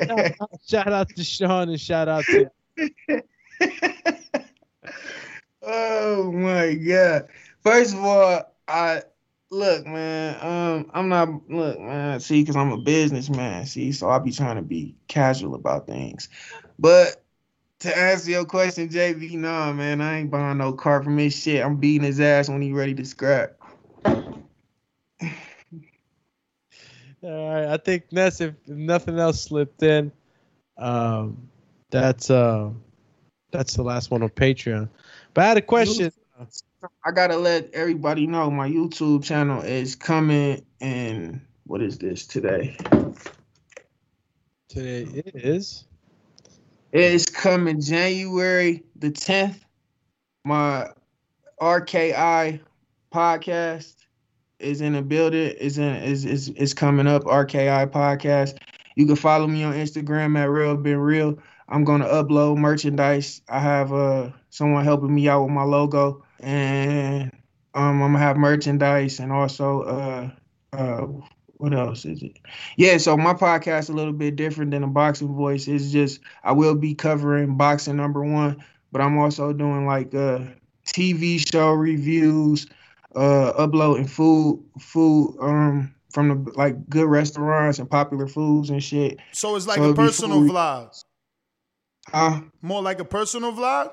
shout 0.66 0.94
out 0.94 1.10
to 1.16 1.24
Sean 1.24 1.70
and 1.70 1.80
shout 1.80 2.08
out 2.08 2.24
to 2.26 2.50
Oh 5.62 6.32
my 6.32 6.76
god! 6.76 7.28
First 7.64 7.96
of 7.96 8.04
all, 8.04 8.54
I 8.68 9.02
look, 9.50 9.86
man. 9.88 10.38
Um, 10.42 10.92
I'm 10.94 11.10
not 11.10 11.50
look, 11.50 11.80
man. 11.80 12.20
See, 12.20 12.42
because 12.42 12.56
I'm 12.56 12.72
a 12.72 12.78
businessman. 12.78 13.66
See, 13.66 13.92
so 13.92 14.10
I 14.10 14.20
be 14.20 14.32
trying 14.32 14.58
to 14.58 14.62
be 14.62 14.96
casual 15.08 15.56
about 15.56 15.88
things. 15.88 16.30
But 16.78 17.25
to 17.86 17.98
answer 17.98 18.32
your 18.32 18.46
question, 18.46 18.90
JB, 18.90 19.34
no, 19.34 19.74
man, 19.74 20.02
I 20.02 20.20
ain't 20.20 20.32
buying 20.32 20.58
no 20.58 20.74
car 20.74 21.04
from 21.04 21.18
his 21.18 21.36
shit. 21.36 21.64
I'm 21.64 21.78
beating 21.78 22.06
his 22.06 22.20
ass 22.20 22.50
when 22.50 22.62
he 22.62 22.74
ready 22.74 22.94
to 22.96 23.06
scrap. 23.06 23.54
All 24.06 24.12
right, 27.24 27.66
I 27.68 27.78
think 27.78 28.04
if, 28.12 28.42
if 28.42 28.54
nothing 28.68 29.18
else 29.18 29.42
slipped 29.42 29.82
in, 29.84 30.12
um, 30.78 31.50
that's 31.90 32.30
uh, 32.30 32.70
that's 33.52 33.76
the 33.76 33.84
last 33.84 34.12
one 34.12 34.22
on 34.22 34.30
Patreon. 34.30 34.90
But 35.34 35.44
I 35.44 35.48
had 35.48 35.58
a 35.58 35.62
question. 35.62 36.12
I 37.04 37.12
gotta 37.12 37.38
let 37.38 37.74
everybody 37.74 38.28
know 38.28 38.52
my 38.52 38.70
YouTube 38.70 39.24
channel 39.24 39.62
is 39.62 39.96
coming 39.96 40.64
And 40.82 41.42
What 41.66 41.82
is 41.82 41.98
this 41.98 42.28
today? 42.28 42.78
Today 44.70 45.04
it 45.04 45.32
is. 45.36 45.86
It's 46.98 47.26
coming 47.26 47.82
January 47.82 48.82
the 48.96 49.12
10th. 49.12 49.60
My 50.46 50.88
RKI 51.60 52.62
podcast 53.14 53.96
is 54.60 54.80
in 54.80 54.94
the 54.94 55.02
building. 55.02 55.50
Is 55.60 55.78
in 55.78 55.94
is 55.96 56.24
is 56.24 56.48
is 56.52 56.74
coming 56.74 57.06
up. 57.06 57.26
RKI 57.26 57.88
podcast. 57.88 58.60
You 58.96 59.06
can 59.06 59.18
follow 59.18 59.46
me 59.46 59.66
on 59.66 59.74
Instagram 59.74 60.40
at 60.40 60.50
Real 60.50 60.78
Been 60.78 61.00
Real. 61.00 61.38
I'm 61.68 61.84
gonna 61.84 62.06
upload 62.06 62.60
merchandise. 62.60 63.42
I 63.50 63.60
have 63.60 63.92
uh 63.92 64.30
someone 64.50 64.86
helping 64.86 65.14
me 65.14 65.28
out 65.28 65.44
with 65.44 65.52
my 65.52 65.64
logo, 65.64 66.24
and 66.40 67.30
um 67.74 68.02
I'm 68.02 68.14
gonna 68.14 68.20
have 68.20 68.38
merchandise 68.38 69.20
and 69.20 69.34
also 69.34 69.82
uh 69.82 70.30
uh 70.72 71.08
what 71.58 71.74
else 71.74 72.06
is 72.06 72.22
it? 72.22 72.38
Yeah, 72.78 72.98
so 72.98 73.18
my 73.18 73.34
podcast 73.34 73.82
is 73.82 73.90
a 73.90 73.94
little 73.94 74.14
bit 74.14 74.36
different 74.36 74.72
than 74.72 74.84
a 74.84 74.88
boxing 74.88 75.36
voice. 75.36 75.68
It's 75.68 75.92
just 75.92 76.20
I 76.44 76.52
will 76.52 76.76
be 76.76 76.94
covering 76.94 77.58
boxing 77.58 77.96
number 77.96 78.24
one, 78.24 78.64
but 78.92 79.02
I'm 79.02 79.18
also 79.18 79.54
doing 79.54 79.86
like 79.86 80.14
uh 80.14 80.40
TV 80.88 81.40
show 81.40 81.72
reviews, 81.72 82.68
uh 83.16 83.50
uploading 83.50 84.08
food 84.08 84.64
food 84.80 85.38
um 85.40 85.94
from 86.12 86.30
the 86.30 86.52
like 86.54 86.90
good 86.90 87.08
restaurants 87.08 87.80
and 87.80 87.90
popular 87.90 88.28
foods 88.28 88.70
and 88.70 88.84
shit. 88.84 89.20
So 89.32 89.56
it's 89.56 89.68
like 89.68 89.78
So 89.78 89.92
a 89.92 89.94
personal 89.94 90.42
vlog. 90.42 91.04
Huh? 92.08 92.42
More 92.62 92.82
like 92.82 93.00
a 93.00 93.06
personal 93.06 93.52
vlog. 93.52 93.92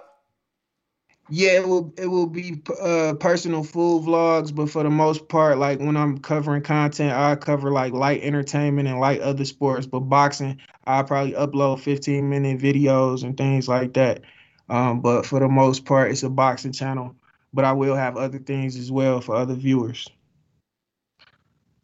Yeah, 1.35 1.53
it 1.53 1.67
will 1.67 1.95
it 1.97 2.09
will 2.09 2.27
be 2.27 2.61
uh 2.79 3.15
personal 3.19 3.65
food 3.65 4.05
vlogs, 4.05 4.55
but 4.55 4.69
for 4.69 4.83
the 4.83 4.91
most 4.91 5.29
part, 5.29 5.57
like 5.57 5.81
when 5.81 5.97
I'm 5.97 6.19
covering 6.19 6.63
content, 6.63 7.13
I 7.15 7.37
cover 7.37 7.71
like 7.71 7.95
light 7.95 8.23
entertainment 8.23 8.87
and 8.87 9.01
light 9.01 9.23
other 9.23 9.47
sports. 9.47 9.87
But 9.87 10.01
boxing, 10.01 10.59
I 10.87 11.03
probably 11.03 11.33
upload 11.33 11.81
15 11.81 12.29
minute 12.29 12.61
videos 12.61 13.25
and 13.25 13.35
things 13.35 13.67
like 13.67 13.95
that. 13.95 14.21
Um, 14.69 15.01
but 15.01 15.25
for 15.25 15.41
the 15.41 15.49
most 15.49 15.87
part, 15.87 16.11
it's 16.11 16.23
a 16.23 16.29
boxing 16.29 16.73
channel. 16.73 17.17
But 17.55 17.65
I 17.65 17.73
will 17.73 17.97
have 17.97 18.19
other 18.19 18.39
things 18.39 18.77
as 18.77 18.93
well 18.93 19.23
for 19.23 19.35
other 19.35 19.55
viewers. 19.55 20.07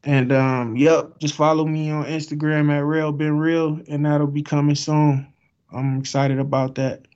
And 0.05 0.31
um, 0.31 0.77
yep, 0.77 1.19
just 1.21 1.35
follow 1.35 1.65
me 1.65 1.91
on 1.91 2.05
Instagram 2.05 2.71
at 2.71 2.85
Real 2.85 3.13
Been 3.13 3.39
Real, 3.39 3.81
and 3.89 4.05
that'll 4.05 4.27
be 4.27 4.43
coming 4.43 4.77
soon. 4.77 5.33
I'm 5.73 6.01
excited 6.01 6.39
about 6.39 6.75
that. 6.75 7.08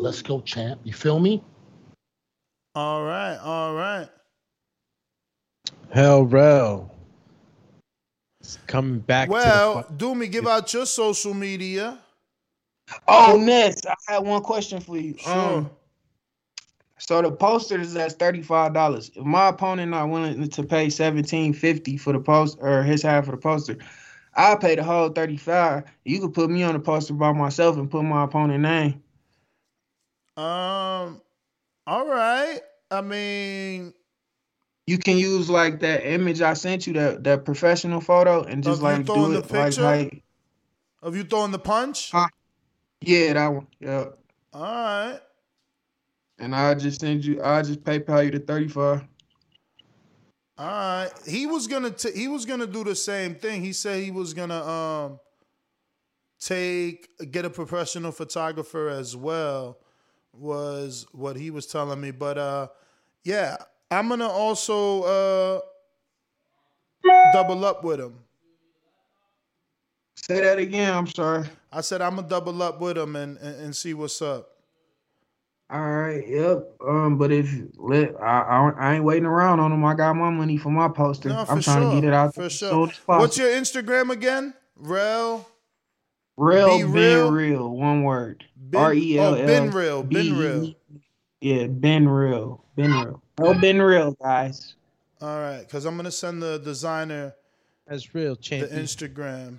Let's 0.00 0.22
go, 0.22 0.40
champ. 0.40 0.80
You 0.82 0.94
feel 0.94 1.20
me? 1.20 1.44
All 2.74 3.04
right, 3.04 3.36
all 3.36 3.74
right. 3.74 4.08
Hell, 5.90 6.24
Rel. 6.24 6.90
It's 8.40 8.58
coming 8.66 9.00
back. 9.00 9.28
Well, 9.28 9.82
to 9.82 9.92
the 9.92 10.04
Doomy, 10.04 10.32
give 10.32 10.46
out 10.46 10.72
your 10.72 10.86
social 10.86 11.34
media. 11.34 11.98
Oh, 13.06 13.36
Ness, 13.38 13.82
I 13.86 13.94
had 14.08 14.24
one 14.24 14.42
question 14.42 14.80
for 14.80 14.96
you. 14.96 15.16
Sure. 15.18 15.32
Um, 15.32 15.70
so 16.98 17.20
the 17.20 17.30
poster 17.30 17.78
is 17.78 17.94
at 17.96 18.18
thirty 18.18 18.40
five 18.40 18.72
dollars. 18.72 19.10
If 19.14 19.24
my 19.24 19.48
opponent 19.48 19.90
not 19.90 20.08
willing 20.08 20.48
to 20.48 20.62
pay 20.62 20.88
seventeen 20.88 21.52
fifty 21.52 21.98
for 21.98 22.14
the 22.14 22.20
post 22.20 22.56
or 22.60 22.82
his 22.82 23.02
half 23.02 23.24
of 23.24 23.32
the 23.32 23.36
poster, 23.36 23.76
I'll 24.34 24.56
pay 24.56 24.76
the 24.76 24.82
whole 24.82 25.10
thirty 25.10 25.36
five. 25.36 25.84
You 26.04 26.20
could 26.20 26.32
put 26.32 26.50
me 26.50 26.62
on 26.62 26.72
the 26.72 26.80
poster 26.80 27.12
by 27.12 27.32
myself 27.32 27.76
and 27.76 27.90
put 27.90 28.04
my 28.04 28.24
opponent 28.24 28.62
name. 28.62 29.02
Um, 30.40 31.20
all 31.86 32.06
right. 32.06 32.60
I 32.90 33.02
mean, 33.02 33.92
You 34.86 34.98
can 34.98 35.18
use 35.18 35.50
like 35.50 35.80
that 35.80 36.04
image 36.06 36.40
I 36.40 36.54
sent 36.54 36.86
you, 36.86 36.94
that 36.94 37.24
that 37.24 37.44
professional 37.44 38.00
photo, 38.00 38.42
and 38.42 38.64
just 38.64 38.82
like 38.82 39.06
throwing 39.06 39.32
do 39.32 39.32
the 39.34 39.38
it 39.40 39.50
like, 39.52 39.66
picture? 39.66 39.82
like 39.82 40.22
of 41.02 41.14
you 41.16 41.24
throwing 41.24 41.52
the 41.52 41.58
punch. 41.58 42.12
yeah, 43.02 43.32
that 43.34 43.48
one. 43.48 43.66
Yeah. 43.80 44.06
All 44.52 44.62
right. 44.62 45.20
And 46.38 46.54
I 46.54 46.74
just 46.74 47.00
send 47.00 47.24
you. 47.24 47.42
I 47.42 47.62
just 47.62 47.84
PayPal 47.84 48.24
you 48.24 48.30
the 48.30 48.40
thirty 48.40 48.68
five. 48.68 49.04
All 50.58 50.66
right. 50.66 51.10
He 51.26 51.46
was 51.46 51.66
gonna 51.66 51.90
t- 51.90 52.12
he 52.12 52.28
was 52.28 52.46
gonna 52.46 52.66
do 52.66 52.82
the 52.82 52.96
same 52.96 53.34
thing. 53.34 53.62
He 53.62 53.72
said 53.72 54.02
he 54.02 54.10
was 54.10 54.34
gonna 54.34 54.62
um 54.64 55.20
take 56.40 57.08
get 57.30 57.44
a 57.44 57.50
professional 57.50 58.10
photographer 58.12 58.88
as 58.88 59.14
well 59.14 59.78
was 60.40 61.06
what 61.12 61.36
he 61.36 61.50
was 61.50 61.66
telling 61.66 62.00
me. 62.00 62.10
But 62.10 62.38
uh 62.38 62.68
yeah, 63.24 63.56
I'm 63.90 64.08
gonna 64.08 64.28
also 64.28 65.02
uh 65.02 65.60
double 67.32 67.64
up 67.64 67.84
with 67.84 68.00
him. 68.00 68.14
Say 70.14 70.40
that 70.40 70.58
again. 70.58 70.92
I'm 70.92 71.06
sorry. 71.06 71.48
I 71.72 71.80
said 71.82 72.00
I'm 72.00 72.16
gonna 72.16 72.28
double 72.28 72.62
up 72.62 72.80
with 72.80 72.96
him 72.96 73.16
and, 73.16 73.36
and, 73.38 73.60
and 73.62 73.76
see 73.76 73.94
what's 73.94 74.20
up. 74.22 74.48
All 75.70 75.80
right. 75.80 76.26
Yep. 76.26 76.74
Um. 76.86 77.16
But 77.16 77.30
if 77.30 77.48
let 77.76 78.20
I, 78.20 78.40
I 78.40 78.70
I 78.70 78.94
ain't 78.94 79.04
waiting 79.04 79.26
around 79.26 79.60
on 79.60 79.72
him. 79.72 79.84
I 79.84 79.94
got 79.94 80.16
my 80.16 80.30
money 80.30 80.56
for 80.56 80.70
my 80.70 80.88
poster. 80.88 81.28
No, 81.28 81.44
I'm 81.48 81.60
trying 81.60 81.82
sure. 81.82 81.94
to 81.94 82.00
get 82.00 82.04
it 82.08 82.12
out 82.12 82.34
for 82.34 82.50
sure. 82.50 82.68
as 82.68 82.74
soon 82.74 82.90
as 82.90 82.98
possible. 82.98 83.18
What's 83.18 83.38
your 83.38 83.48
Instagram 83.48 84.10
again? 84.10 84.54
Rel 84.76 85.46
real? 86.36 86.78
Be 86.78 86.84
real? 86.84 87.30
real. 87.30 87.70
One 87.70 88.02
word. 88.02 88.44
Ben- 88.70 88.80
R 88.80 88.94
E 88.94 89.18
L 89.18 89.34
oh, 89.34 89.46
Ben 89.46 89.70
Real, 89.70 90.02
Ben 90.02 90.24
B 90.24 90.32
Real. 90.32 90.74
Yeah, 91.40 91.66
Ben 91.66 92.08
real. 92.08 92.64
Ben 92.76 92.92
real. 92.92 93.22
Oh, 93.40 93.54
Ben 93.54 93.80
real, 93.80 94.12
guys. 94.12 94.74
All 95.20 95.38
right, 95.38 95.60
because 95.60 95.84
I'm 95.84 95.96
gonna 95.96 96.10
send 96.10 96.42
the 96.42 96.58
designer 96.58 97.34
That's 97.86 98.14
real, 98.14 98.36
champion. 98.36 98.70
the 98.70 98.86
champion. 98.86 99.58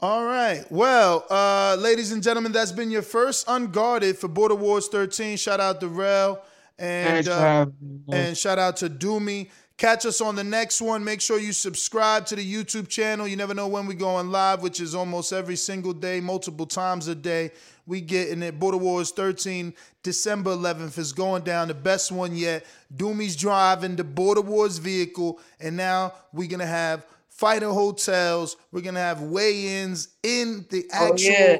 All 0.00 0.24
right. 0.24 0.64
Well, 0.70 1.26
uh, 1.28 1.76
ladies 1.80 2.12
and 2.12 2.22
gentlemen, 2.22 2.52
that's 2.52 2.70
been 2.70 2.90
your 2.90 3.02
first 3.02 3.46
unguarded 3.48 4.16
for 4.16 4.28
Border 4.28 4.54
Wars 4.54 4.86
13. 4.86 5.36
Shout 5.36 5.58
out 5.58 5.80
to 5.80 5.88
Rel 5.88 6.40
and 6.78 7.28
uh, 7.28 7.38
having 7.38 7.74
me, 7.80 8.00
man. 8.06 8.26
and 8.26 8.38
shout 8.38 8.60
out 8.60 8.76
to 8.76 8.88
Doomy. 8.88 9.50
Catch 9.78 10.06
us 10.06 10.20
on 10.20 10.34
the 10.34 10.42
next 10.44 10.82
one. 10.82 11.04
Make 11.04 11.20
sure 11.20 11.38
you 11.38 11.52
subscribe 11.52 12.26
to 12.26 12.36
the 12.36 12.44
YouTube 12.44 12.88
channel. 12.88 13.28
You 13.28 13.36
never 13.36 13.54
know 13.54 13.68
when 13.68 13.86
we 13.86 13.94
go 13.94 14.08
on 14.08 14.32
live, 14.32 14.60
which 14.60 14.80
is 14.80 14.92
almost 14.92 15.32
every 15.32 15.54
single 15.56 15.92
day, 15.92 16.20
multiple 16.20 16.66
times 16.66 17.06
a 17.06 17.14
day. 17.14 17.52
We 17.86 18.00
getting 18.00 18.42
it. 18.42 18.58
Border 18.58 18.76
Wars 18.78 19.12
13, 19.12 19.72
December 20.02 20.50
11th 20.50 20.98
is 20.98 21.12
going 21.12 21.44
down. 21.44 21.68
The 21.68 21.74
best 21.74 22.10
one 22.10 22.34
yet. 22.36 22.66
Doomy's 22.96 23.36
driving 23.36 23.96
the 23.96 24.04
Border 24.04 24.40
Wars 24.42 24.78
vehicle, 24.78 25.40
and 25.60 25.76
now 25.76 26.12
we're 26.32 26.48
gonna 26.48 26.66
have 26.66 27.06
fighter 27.28 27.70
hotels. 27.70 28.56
We're 28.72 28.82
gonna 28.82 28.98
have 29.00 29.22
weigh-ins 29.22 30.08
in 30.24 30.66
the 30.70 30.86
Oh 30.92 31.12
actual. 31.12 31.30
yeah. 31.32 31.58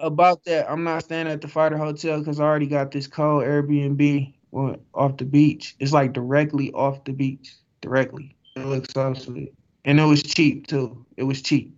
About 0.00 0.44
that, 0.44 0.70
I'm 0.70 0.84
not 0.84 1.04
staying 1.04 1.28
at 1.28 1.40
the 1.40 1.48
fighter 1.48 1.78
hotel 1.78 2.18
because 2.18 2.40
I 2.40 2.44
already 2.44 2.66
got 2.66 2.90
this 2.90 3.06
cold 3.06 3.44
Airbnb 3.44 4.33
off 4.54 5.16
the 5.16 5.24
beach. 5.24 5.74
It's 5.78 5.92
like 5.92 6.12
directly 6.12 6.72
off 6.72 7.04
the 7.04 7.12
beach, 7.12 7.54
directly. 7.80 8.36
It 8.56 8.66
looks 8.66 8.92
so 8.92 9.14
sweet, 9.14 9.52
and 9.84 9.98
it 9.98 10.04
was 10.04 10.22
cheap 10.22 10.66
too. 10.66 11.04
It 11.16 11.24
was 11.24 11.42
cheap. 11.42 11.76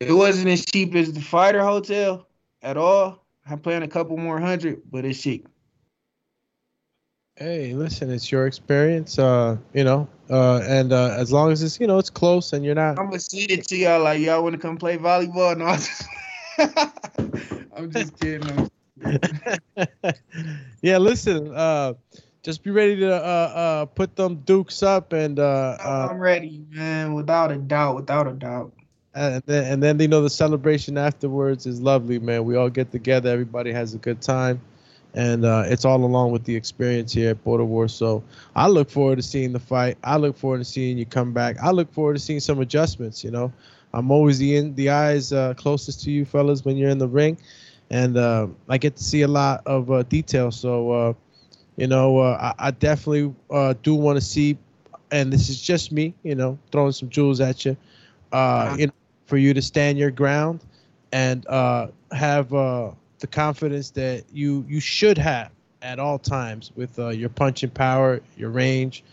It 0.00 0.12
wasn't 0.12 0.48
as 0.48 0.64
cheap 0.64 0.94
as 0.94 1.12
the 1.12 1.20
fighter 1.20 1.62
hotel 1.62 2.28
at 2.62 2.76
all. 2.76 3.24
I'm 3.48 3.58
paying 3.60 3.82
a 3.82 3.88
couple 3.88 4.16
more 4.16 4.38
hundred, 4.38 4.82
but 4.90 5.04
it's 5.04 5.20
cheap. 5.20 5.48
Hey, 7.36 7.74
listen, 7.74 8.10
it's 8.10 8.30
your 8.30 8.46
experience, 8.46 9.18
uh, 9.18 9.56
you 9.72 9.82
know, 9.82 10.08
uh, 10.30 10.60
and 10.68 10.92
uh, 10.92 11.16
as 11.18 11.32
long 11.32 11.50
as 11.50 11.62
it's, 11.62 11.80
you 11.80 11.86
know, 11.86 11.98
it's 11.98 12.10
close 12.10 12.52
and 12.52 12.64
you're 12.64 12.76
not. 12.76 12.98
I'm 12.98 13.06
gonna 13.06 13.18
send 13.18 13.50
it 13.50 13.66
to 13.68 13.76
y'all 13.76 14.02
like 14.02 14.20
y'all 14.20 14.42
want 14.42 14.54
to 14.54 14.60
come 14.60 14.76
play 14.76 14.98
volleyball. 14.98 15.58
Just, 15.58 16.04
I'm 17.76 17.90
just 17.90 18.18
kidding. 18.20 18.48
I'm- 18.50 18.70
yeah, 20.82 20.98
listen, 20.98 21.54
uh, 21.54 21.94
just 22.42 22.62
be 22.62 22.70
ready 22.70 22.96
to 22.96 23.12
uh, 23.12 23.18
uh, 23.18 23.84
put 23.86 24.16
them 24.16 24.36
dukes 24.44 24.82
up 24.82 25.12
and 25.12 25.38
uh, 25.38 25.76
uh, 25.80 26.08
I'm 26.10 26.18
ready, 26.18 26.62
man. 26.70 27.14
Without 27.14 27.50
a 27.50 27.56
doubt, 27.56 27.96
without 27.96 28.26
a 28.26 28.32
doubt. 28.32 28.72
and 29.14 29.42
then 29.46 29.72
and 29.72 29.82
then 29.82 29.98
you 30.00 30.08
know 30.08 30.22
the 30.22 30.30
celebration 30.30 30.98
afterwards 30.98 31.66
is 31.66 31.80
lovely, 31.80 32.18
man. 32.18 32.44
We 32.44 32.56
all 32.56 32.70
get 32.70 32.92
together, 32.92 33.30
everybody 33.30 33.72
has 33.72 33.94
a 33.94 33.98
good 33.98 34.20
time, 34.20 34.60
and 35.14 35.44
uh, 35.44 35.64
it's 35.66 35.84
all 35.84 36.04
along 36.04 36.32
with 36.32 36.44
the 36.44 36.54
experience 36.54 37.12
here 37.12 37.30
at 37.30 37.44
Border 37.44 37.64
War. 37.64 37.88
So 37.88 38.22
I 38.56 38.68
look 38.68 38.90
forward 38.90 39.16
to 39.16 39.22
seeing 39.22 39.52
the 39.52 39.60
fight. 39.60 39.96
I 40.04 40.16
look 40.16 40.36
forward 40.36 40.58
to 40.58 40.64
seeing 40.64 40.98
you 40.98 41.06
come 41.06 41.32
back. 41.32 41.56
I 41.62 41.70
look 41.70 41.92
forward 41.92 42.14
to 42.14 42.20
seeing 42.20 42.40
some 42.40 42.60
adjustments. 42.60 43.24
You 43.24 43.30
know, 43.30 43.52
I'm 43.94 44.10
always 44.10 44.38
the 44.38 44.56
in 44.56 44.74
the 44.74 44.90
eyes 44.90 45.32
uh, 45.32 45.54
closest 45.54 46.02
to 46.04 46.10
you 46.10 46.24
fellas 46.24 46.64
when 46.64 46.76
you're 46.76 46.90
in 46.90 46.98
the 46.98 47.08
ring, 47.08 47.38
and 47.90 48.16
uh, 48.16 48.48
I 48.68 48.78
get 48.78 48.96
to 48.96 49.02
see 49.04 49.22
a 49.22 49.28
lot 49.28 49.62
of 49.66 49.90
uh, 49.90 50.02
detail. 50.04 50.50
So 50.50 50.90
uh, 50.92 51.12
you 51.76 51.86
know, 51.86 52.18
uh, 52.18 52.52
I, 52.58 52.68
I 52.68 52.70
definitely 52.70 53.34
uh, 53.50 53.74
do 53.82 53.94
want 53.94 54.16
to 54.16 54.20
see, 54.20 54.56
and 55.10 55.32
this 55.32 55.48
is 55.48 55.60
just 55.60 55.92
me, 55.92 56.14
you 56.22 56.34
know, 56.34 56.58
throwing 56.72 56.92
some 56.92 57.08
jewels 57.10 57.40
at 57.40 57.64
you. 57.64 57.76
Uh, 58.32 58.68
you 58.74 58.86
know, 58.86 58.92
for 59.26 59.36
you 59.36 59.54
to 59.54 59.62
stand 59.62 59.98
your 59.98 60.10
ground 60.10 60.64
and 61.12 61.46
uh, 61.48 61.88
have 62.12 62.52
uh, 62.52 62.90
the 63.20 63.26
confidence 63.26 63.90
that 63.90 64.24
you 64.32 64.64
you 64.68 64.80
should 64.80 65.18
have 65.18 65.50
at 65.82 65.98
all 65.98 66.18
times 66.18 66.72
with 66.76 66.98
uh, 66.98 67.08
your 67.08 67.28
punching 67.28 67.70
power, 67.70 68.20
your 68.36 68.50
range, 68.50 69.04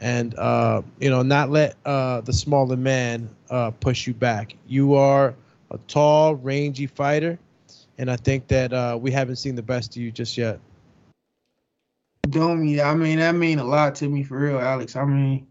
and 0.00 0.34
uh, 0.38 0.82
you 0.98 1.10
know 1.10 1.22
not 1.22 1.50
let 1.50 1.76
uh, 1.84 2.20
the 2.20 2.32
smaller 2.32 2.76
man 2.76 3.28
uh, 3.50 3.70
push 3.70 4.06
you 4.06 4.14
back. 4.14 4.56
You 4.66 4.94
are 4.94 5.34
a 5.70 5.78
tall, 5.88 6.34
rangy 6.34 6.86
fighter, 6.86 7.38
and 7.98 8.10
I 8.10 8.16
think 8.16 8.48
that 8.48 8.72
uh, 8.72 8.98
we 9.00 9.10
haven't 9.10 9.36
seen 9.36 9.54
the 9.54 9.62
best 9.62 9.96
of 9.96 10.02
you 10.02 10.10
just 10.10 10.36
yet. 10.36 10.60
Doomy, 12.28 12.84
I 12.84 12.94
mean, 12.94 13.18
that 13.18 13.34
mean 13.34 13.58
a 13.58 13.64
lot 13.64 13.94
to 13.96 14.08
me 14.08 14.22
for 14.22 14.38
real, 14.38 14.58
Alex. 14.58 14.96
I 14.96 15.04
mean, 15.04 15.46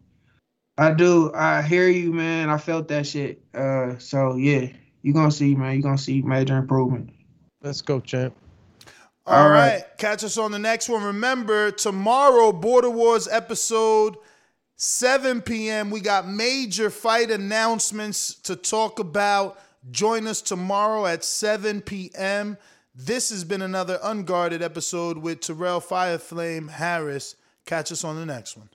I 0.77 0.93
do. 0.93 1.31
I 1.34 1.61
hear 1.61 1.88
you, 1.88 2.13
man. 2.13 2.49
I 2.49 2.57
felt 2.57 2.88
that 2.88 3.05
shit. 3.05 3.41
Uh, 3.53 3.97
so 3.97 4.35
yeah, 4.35 4.68
you 5.01 5.13
gonna 5.13 5.31
see, 5.31 5.55
man. 5.55 5.76
You 5.76 5.84
gonna 5.84 5.97
see 5.97 6.22
major 6.22 6.57
improvement. 6.57 7.11
Let's 7.61 7.81
go, 7.81 7.99
champ. 7.99 8.35
All 9.27 9.49
right. 9.49 9.84
Catch 9.97 10.23
us 10.23 10.38
on 10.38 10.51
the 10.51 10.59
next 10.59 10.89
one. 10.89 11.03
Remember, 11.03 11.72
tomorrow, 11.72 12.51
Border 12.51 12.89
Wars 12.89 13.27
episode 13.27 14.18
7 14.77 15.41
p.m. 15.41 15.91
We 15.91 16.01
got 16.01 16.27
major 16.27 16.89
fight 16.89 17.30
announcements 17.30 18.34
to 18.41 18.55
talk 18.55 18.99
about. 18.99 19.59
Join 19.90 20.28
us 20.28 20.41
tomorrow 20.41 21.08
at 21.08 21.24
7 21.24 21.82
p.m. 21.82 22.58
This 22.94 23.30
has 23.32 23.44
been 23.44 23.62
another 23.62 23.99
unguarded 24.03 24.62
episode 24.62 25.18
with 25.18 25.40
Terrell 25.40 25.82
Fireflame 25.82 26.70
Harris. 26.70 27.36
Catch 27.66 27.91
us 27.91 28.03
on 28.03 28.16
the 28.16 28.26
next 28.26 28.58
one. 28.58 28.70